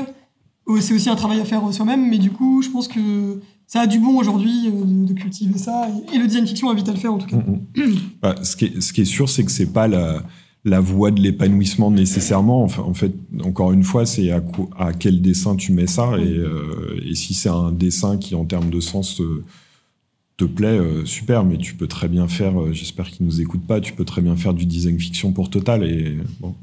C'est 0.80 0.94
aussi 0.94 1.08
un 1.08 1.16
travail 1.16 1.40
à 1.40 1.44
faire 1.44 1.62
soi-même, 1.72 2.08
mais 2.08 2.18
du 2.18 2.30
coup, 2.30 2.62
je 2.62 2.68
pense 2.70 2.88
que 2.88 3.40
ça 3.66 3.80
a 3.80 3.86
du 3.86 3.98
bon 3.98 4.18
aujourd'hui 4.18 4.68
euh, 4.68 4.84
de, 4.84 5.12
cultiver 5.12 5.58
ça. 5.58 5.88
Et, 6.12 6.18
le 6.18 6.26
design 6.26 6.46
fiction 6.46 6.70
invite 6.70 6.88
à 6.88 6.92
le 6.92 6.98
faire 6.98 7.12
en 7.12 7.18
tout 7.18 7.26
cas. 7.26 7.36
Mm, 7.36 7.60
mm. 7.76 7.96
Bah, 8.22 8.34
ce, 8.42 8.56
qui 8.56 8.66
est, 8.66 8.80
ce 8.80 8.92
qui 8.92 9.02
est 9.02 9.06
sûr, 9.06 9.28
c'est 9.28 9.44
que 9.44 9.50
c'est 9.50 9.72
pas 9.72 9.88
la, 9.88 10.22
la 10.66 10.80
voie 10.80 11.12
de 11.12 11.20
l'épanouissement 11.20 11.90
nécessairement. 11.90 12.64
Enfin, 12.64 12.82
en 12.82 12.94
fait, 12.94 13.12
encore 13.44 13.72
une 13.72 13.84
fois, 13.84 14.06
c'est 14.06 14.30
à, 14.30 14.42
quel 14.92 15.22
dessin 15.22 15.54
tu 15.54 15.72
mets 15.72 15.86
ça. 15.86 16.18
Et, 16.18 16.36
euh, 16.36 17.00
et 17.04 17.14
si 17.14 17.34
c'est 17.34 17.48
un 17.48 17.70
dessin 17.70 18.18
qui, 18.18 18.34
en 18.34 18.44
termes 18.44 18.70
de 18.70 18.80
sens, 18.80 19.16
te, 19.16 19.42
te 20.36 20.44
plaît, 20.44 20.78
euh, 20.78 21.04
super. 21.04 21.44
Mais 21.44 21.56
tu 21.56 21.74
peux 21.74 21.86
très 21.86 22.08
bien 22.08 22.26
faire, 22.26 22.60
euh, 22.60 22.72
j'espère 22.72 23.10
qu'ils 23.10 23.26
nous 23.26 23.40
écoutent 23.40 23.66
pas, 23.66 23.80
tu 23.80 23.92
peux 23.92 24.04
très 24.04 24.22
bien 24.22 24.36
faire 24.36 24.54
du 24.54 24.66
design 24.66 24.98
fiction 24.98 25.32
pour 25.32 25.50
Total. 25.50 25.84
Et 25.84 26.18
bon. 26.40 26.54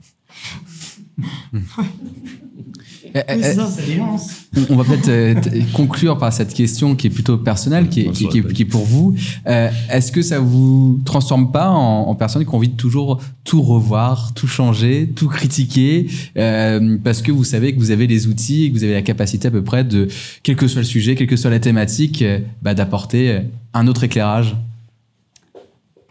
Ça. 3.14 3.68
Ça 3.70 3.82
dénonce. 3.86 4.28
on- 4.58 4.74
on 4.74 4.76
va 4.78 4.84
peut-être 4.86 5.08
euh, 5.10 5.36
conclure 5.74 6.18
par 6.18 6.34
cette 6.34 6.52
question 6.54 6.96
qui 6.96 7.08
est 7.08 7.10
plutôt 7.12 7.38
personnelle, 7.38 7.88
qui 7.90 8.02
est, 8.02 8.12
qui, 8.12 8.28
qui 8.54 8.62
est 8.64 8.66
pour 8.66 8.86
vous. 8.86 9.14
Euh, 9.46 9.70
Est-ce 9.92 10.12
que 10.12 10.24
ça 10.24 10.40
vous 10.40 11.00
transforme 11.06 11.52
pas 11.52 11.70
en, 11.70 12.08
en 12.08 12.16
personne 12.16 12.44
qui 12.44 12.50
a 12.50 12.54
envie 12.56 12.70
de 12.70 12.76
toujours 12.76 13.22
tout 13.44 13.62
revoir, 13.62 14.34
tout 14.34 14.48
changer, 14.48 15.10
tout 15.16 15.28
critiquer, 15.28 16.08
euh, 16.38 16.98
parce 17.04 17.22
que 17.22 17.32
vous 17.32 17.44
savez 17.44 17.74
que 17.76 17.80
vous 17.80 17.92
avez 17.92 18.08
les 18.08 18.26
outils 18.28 18.64
et 18.66 18.70
que 18.72 18.78
vous 18.78 18.84
avez 18.84 18.94
la 18.94 19.04
capacité 19.04 19.48
à 19.48 19.52
peu 19.52 19.64
près 19.64 19.84
de, 19.84 20.08
quel 20.42 20.56
que 20.56 20.68
soit 20.68 20.82
le 20.82 20.88
sujet, 20.88 21.14
quelle 21.16 21.28
que 21.28 21.38
soit 21.38 21.52
la 21.52 21.60
thématique, 21.60 22.24
euh, 22.24 22.40
bah, 22.64 22.74
d'apporter 22.74 23.30
euh, 23.32 23.40
un 23.76 23.86
autre 23.88 24.04
éclairage? 24.04 24.56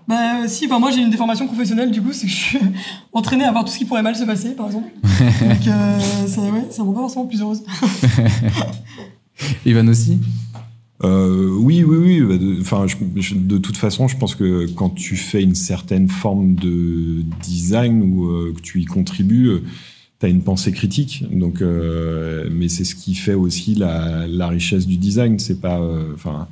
Bah, 0.08 0.42
euh, 0.42 0.48
si, 0.48 0.66
enfin, 0.66 0.78
moi 0.78 0.90
j'ai 0.90 1.00
une 1.00 1.10
déformation 1.10 1.46
professionnelle, 1.46 1.90
du 1.90 2.02
coup, 2.02 2.12
c'est 2.12 2.26
que 2.26 2.32
je 2.32 2.36
suis 2.36 2.58
entraîné 3.12 3.44
à 3.44 3.52
voir 3.52 3.64
tout 3.64 3.70
ce 3.72 3.78
qui 3.78 3.84
pourrait 3.84 4.02
mal 4.02 4.16
se 4.16 4.24
passer, 4.24 4.50
par 4.50 4.66
exemple. 4.66 4.88
Donc, 5.02 5.66
euh, 5.68 5.98
ça, 6.26 6.40
ouais, 6.42 6.66
ça 6.70 6.82
me 6.82 6.88
rend 6.88 6.94
pas 6.94 7.00
forcément 7.02 7.26
plus 7.26 7.40
heureuse. 7.40 7.62
Ivan 9.66 9.86
aussi? 9.88 10.18
Euh, 11.04 11.50
oui, 11.58 11.82
oui, 11.82 11.96
oui. 11.98 12.20
bah, 12.20 12.38
de- 12.38 12.60
Enfin, 12.60 12.86
je- 12.86 12.96
je- 13.20 13.34
de 13.34 13.58
toute 13.58 13.76
façon, 13.76 14.06
je 14.08 14.16
pense 14.16 14.34
que 14.34 14.66
quand 14.74 14.90
tu 14.90 15.16
fais 15.16 15.42
une 15.42 15.54
certaine 15.56 16.08
forme 16.08 16.54
de 16.54 17.22
design 17.42 18.02
ou 18.02 18.26
euh, 18.28 18.52
que 18.56 18.60
tu 18.60 18.80
y 18.80 18.84
contribues, 18.84 19.50
tu 20.20 20.26
as 20.26 20.28
une 20.28 20.42
pensée 20.42 20.70
critique. 20.72 21.24
Donc, 21.32 21.60
euh, 21.60 22.48
mais 22.52 22.68
c'est 22.68 22.84
ce 22.84 22.94
qui 22.94 23.14
fait 23.14 23.34
aussi 23.34 23.74
la, 23.74 24.26
la 24.28 24.46
richesse 24.48 24.86
du 24.86 24.96
design. 24.96 25.38
C'est 25.40 25.60
pas, 25.60 25.80
euh, 25.80 26.12
enfin. 26.14 26.46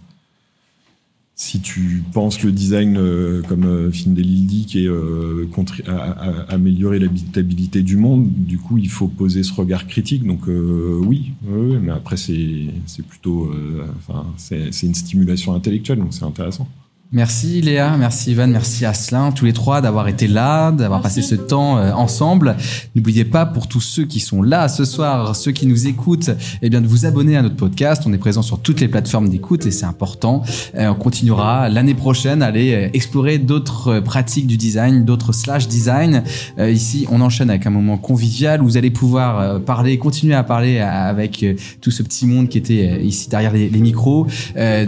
Si 1.43 1.59
tu 1.61 2.05
penses 2.13 2.43
le 2.43 2.53
design 2.53 2.99
euh, 2.99 3.41
comme 3.49 3.65
euh, 3.65 3.91
Findelil 3.91 4.45
dit, 4.45 4.67
qui 4.67 4.85
est 4.85 4.89
euh, 4.89 5.49
à, 5.87 5.93
à- 5.93 6.53
améliorer 6.53 6.99
l'habitabilité 6.99 7.81
du 7.83 7.97
monde, 7.97 8.29
du 8.31 8.59
coup, 8.59 8.77
il 8.77 8.91
faut 8.91 9.09
poser 9.09 9.43
ce 9.43 9.55
regard 9.55 9.87
critique. 9.87 10.23
Donc 10.27 10.49
euh, 10.49 11.01
oui, 11.03 11.33
oui, 11.49 11.79
mais 11.81 11.93
après 11.93 12.19
c'est 12.19 12.67
plutôt, 13.09 13.47
euh, 13.55 13.87
enfin, 14.07 14.27
c'est 14.37 14.69
une 14.87 14.95
stimulation 14.95 15.55
intellectuelle, 15.55 16.01
donc 16.01 16.13
c'est 16.13 16.25
intéressant. 16.25 16.69
Merci 17.13 17.61
Léa, 17.61 17.97
merci 17.97 18.31
Ivan, 18.31 18.47
merci 18.47 18.87
Asselin, 18.87 19.33
tous 19.33 19.45
les 19.45 19.53
trois 19.53 19.81
d'avoir 19.81 20.07
été 20.07 20.29
là, 20.29 20.71
d'avoir 20.71 21.03
passé 21.03 21.23
ce 21.23 21.35
temps 21.35 21.77
euh, 21.77 21.91
ensemble. 21.91 22.55
N'oubliez 22.95 23.25
pas 23.25 23.47
pour 23.47 23.67
tous 23.67 23.81
ceux 23.81 24.05
qui 24.05 24.21
sont 24.21 24.43
là 24.43 24.69
ce 24.69 24.85
soir, 24.85 25.35
ceux 25.35 25.51
qui 25.51 25.67
nous 25.67 25.89
écoutent, 25.89 26.31
eh 26.63 26.71
bien 26.71 26.81
de 26.81 26.87
vous 26.87 27.07
abonner 27.07 27.37
à 27.37 27.43
notre 27.43 27.57
podcast. 27.57 28.05
On 28.07 28.13
est 28.13 28.19
présent 28.19 28.43
sur 28.43 28.61
toutes 28.61 28.81
les 28.81 28.87
plateformes 28.87 29.29
d'écoute 29.29 29.67
et 29.67 29.73
c'est 29.73 29.87
important. 29.87 30.45
Euh, 30.77 30.91
on 30.91 30.95
continuera 30.95 31.69
l'année 31.69 31.95
prochaine 31.95 32.43
à 32.43 32.47
aller 32.47 32.75
euh, 32.75 32.91
explorer 32.93 33.39
d'autres 33.39 33.99
pratiques 33.99 34.47
du 34.47 34.57
design, 34.57 35.05
d'autres 35.05 35.33
slash 35.33 35.67
design. 35.67 36.23
Ici, 36.61 37.09
on 37.11 37.21
enchaîne 37.23 37.51
avec 37.51 37.67
un 37.67 37.71
moment 37.71 37.97
convivial 37.97 38.63
où 38.63 38.67
vous 38.67 38.77
allez 38.77 38.93
pouvoir 38.93 39.61
parler, 39.63 39.99
continuer 39.99 40.35
à 40.35 40.45
parler 40.45 40.79
avec 40.79 41.45
tout 41.81 41.91
ce 41.91 42.05
petit 42.05 42.27
monde 42.27 42.49
qui 42.49 42.59
était 42.59 43.03
ici 43.03 43.29
derrière 43.29 43.53
les, 43.53 43.69
micros. 43.71 44.27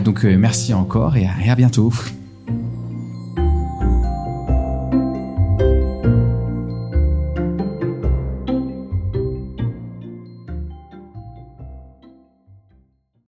Donc 0.05 0.25
merci 0.25 0.73
encore 0.73 1.17
et 1.17 1.27
à 1.27 1.57
bientôt. 1.57 1.93
Thank 2.53 2.75
you. 2.77 2.82